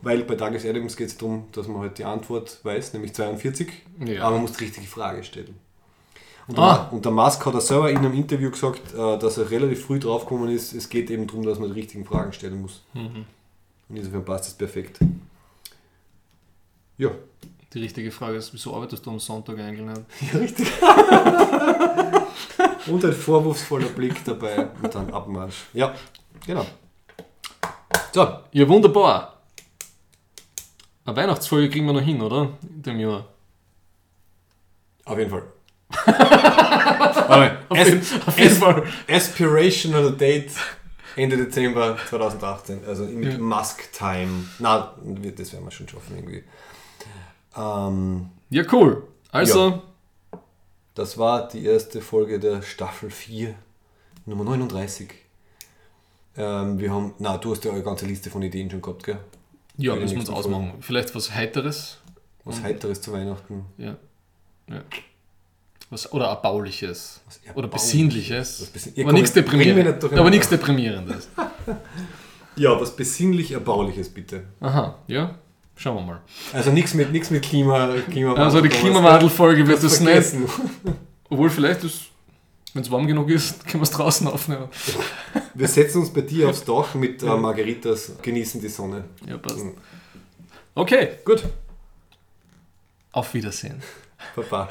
Weil 0.00 0.24
bei 0.24 0.34
Douglas 0.34 0.64
Adams 0.64 0.96
geht 0.96 1.08
es 1.08 1.16
darum, 1.16 1.44
dass 1.52 1.68
man 1.68 1.80
halt 1.82 1.98
die 1.98 2.04
Antwort 2.04 2.58
weiß, 2.64 2.92
nämlich 2.94 3.14
42. 3.14 3.68
Ja. 4.04 4.22
Aber 4.24 4.32
man 4.32 4.42
muss 4.42 4.52
die 4.54 4.64
richtige 4.64 4.86
Frage 4.86 5.22
stellen. 5.22 5.54
Und 6.48 6.56
der, 6.58 6.64
Ah. 6.64 6.88
und 6.90 7.04
der 7.04 7.12
Musk 7.12 7.46
hat 7.46 7.54
er 7.54 7.60
selber 7.60 7.88
in 7.88 7.98
einem 7.98 8.14
Interview 8.14 8.50
gesagt, 8.50 8.94
äh, 8.94 9.16
dass 9.18 9.38
er 9.38 9.48
relativ 9.50 9.84
früh 9.84 10.00
draufgekommen 10.00 10.50
ist, 10.50 10.72
es 10.72 10.88
geht 10.88 11.08
eben 11.10 11.28
darum, 11.28 11.44
dass 11.44 11.60
man 11.60 11.72
die 11.72 11.78
richtigen 11.78 12.04
Fragen 12.04 12.32
stellen 12.32 12.60
muss. 12.62 12.82
Mhm. 12.94 13.26
Und 13.88 13.96
insofern 13.96 14.24
passt 14.24 14.46
das 14.46 14.54
perfekt. 14.54 14.98
Ja. 16.98 17.10
Die 17.74 17.80
richtige 17.80 18.10
Frage 18.10 18.36
ist, 18.36 18.52
wieso 18.52 18.74
arbeitest 18.74 19.04
du 19.06 19.10
am 19.10 19.18
Sonntag 19.18 19.58
eigentlich 19.58 19.86
nicht? 19.86 20.02
Ja, 20.32 20.38
richtig. 20.38 20.68
und 22.86 23.04
ein 23.04 23.12
vorwurfsvoller 23.12 23.88
Blick 23.88 24.24
dabei 24.24 24.68
und 24.82 24.94
dann 24.94 25.12
Abmarsch. 25.12 25.56
Ja, 25.72 25.94
genau. 26.46 26.66
So, 28.12 28.38
Ja, 28.52 28.68
wunderbar. 28.68 29.38
Eine 31.04 31.16
Weihnachtsfolge 31.16 31.70
kriegen 31.70 31.86
wir 31.86 31.92
noch 31.94 32.00
hin, 32.02 32.20
oder? 32.20 32.50
In 32.62 32.82
dem 32.82 33.00
Jahr. 33.00 33.26
auf 35.04 35.18
jeden 35.18 35.30
Fall. 35.30 35.42
Warte, 36.06 37.58
Auf 37.68 37.78
As- 37.78 37.88
jeden, 37.88 38.02
auf 38.26 38.38
jeden 38.38 38.56
Fall. 38.56 38.82
Aspirational 39.08 40.12
Date 40.12 40.52
Ende 41.16 41.36
Dezember 41.36 41.98
2018, 42.08 42.84
also 42.86 43.04
mit 43.04 43.32
Ja. 43.34 43.38
Musk 43.38 43.92
Time. 43.92 44.44
Na, 44.58 44.94
das 45.36 45.52
werden 45.52 45.64
wir 45.64 45.70
schon 45.70 45.88
schaffen 45.88 46.16
irgendwie. 46.16 46.44
Ähm, 47.56 48.30
Ja, 48.50 48.64
cool. 48.72 49.06
Also, 49.30 49.82
das 50.94 51.16
war 51.18 51.48
die 51.48 51.64
erste 51.64 52.00
Folge 52.00 52.38
der 52.38 52.62
Staffel 52.62 53.10
4, 53.10 53.54
Nummer 54.26 54.44
39. 54.44 55.08
Ähm, 56.36 56.78
wir 56.78 56.90
haben, 56.92 57.14
na, 57.18 57.36
du 57.38 57.50
hast 57.52 57.64
ja 57.64 57.72
eine 57.72 57.82
ganze 57.82 58.06
Liste 58.06 58.30
von 58.30 58.42
Ideen 58.42 58.70
schon 58.70 58.80
gehabt, 58.82 59.04
gell? 59.04 59.18
ja, 59.78 59.94
müssen 59.96 60.14
wir 60.14 60.20
uns 60.20 60.30
ausmachen. 60.30 60.74
Vielleicht 60.80 61.14
was 61.14 61.34
Heiteres. 61.34 61.98
Was 62.44 62.62
Heiteres 62.62 63.00
zu 63.00 63.12
Weihnachten. 63.12 63.64
Ja. 63.78 63.96
ja. 64.68 64.82
Was, 65.90 66.10
oder 66.12 66.26
Erbauliches. 66.26 67.20
Was 67.26 67.40
Oder 67.54 67.64
Erbauliches? 67.64 67.82
Besinnliches. 67.82 68.62
Was 68.62 68.68
Besin- 68.74 68.92
Ja, 68.96 69.04
aber 69.04 69.12
nichts 69.12 69.32
Deprimierendes. 69.32 70.12
Aber 70.12 70.30
nichts 70.30 70.48
Deprimierendes. 70.48 71.28
Ja, 72.54 72.78
was 72.78 72.94
besinnlich 72.94 73.50
Erbauliches 73.52 74.10
bitte. 74.10 74.44
Aha, 74.60 74.98
ja. 75.06 75.36
Schauen 75.76 75.96
wir 75.96 76.02
mal. 76.02 76.20
Also 76.52 76.70
nichts 76.70 76.94
mit, 76.94 77.10
mit 77.12 77.42
Klima, 77.42 77.94
Klimawandel. 78.10 78.44
Also 78.44 78.60
die 78.60 78.68
Klimawandelfolge 78.68 79.66
wird 79.66 79.82
das 79.82 80.00
nicht. 80.00 80.34
Obwohl 81.30 81.50
vielleicht 81.50 81.82
ist, 81.84 82.02
wenn 82.74 82.82
es 82.82 82.90
warm 82.90 83.06
genug 83.06 83.30
ist, 83.30 83.66
können 83.66 83.80
wir 83.80 83.84
es 83.84 83.90
draußen 83.90 84.26
aufnehmen. 84.28 84.68
Wir 85.54 85.68
setzen 85.68 86.02
uns 86.02 86.12
bei 86.12 86.20
dir 86.20 86.50
aufs 86.50 86.64
Dach 86.64 86.94
mit 86.94 87.22
äh, 87.22 87.26
Margaritas, 87.26 88.12
genießen 88.22 88.60
die 88.60 88.68
Sonne. 88.68 89.04
Ja, 89.26 89.38
passt. 89.38 89.58
Mhm. 89.58 89.72
Okay, 90.74 91.18
Gut, 91.24 91.42
auf 93.12 93.34
Wiedersehen. 93.34 93.82
Papa. 94.34 94.70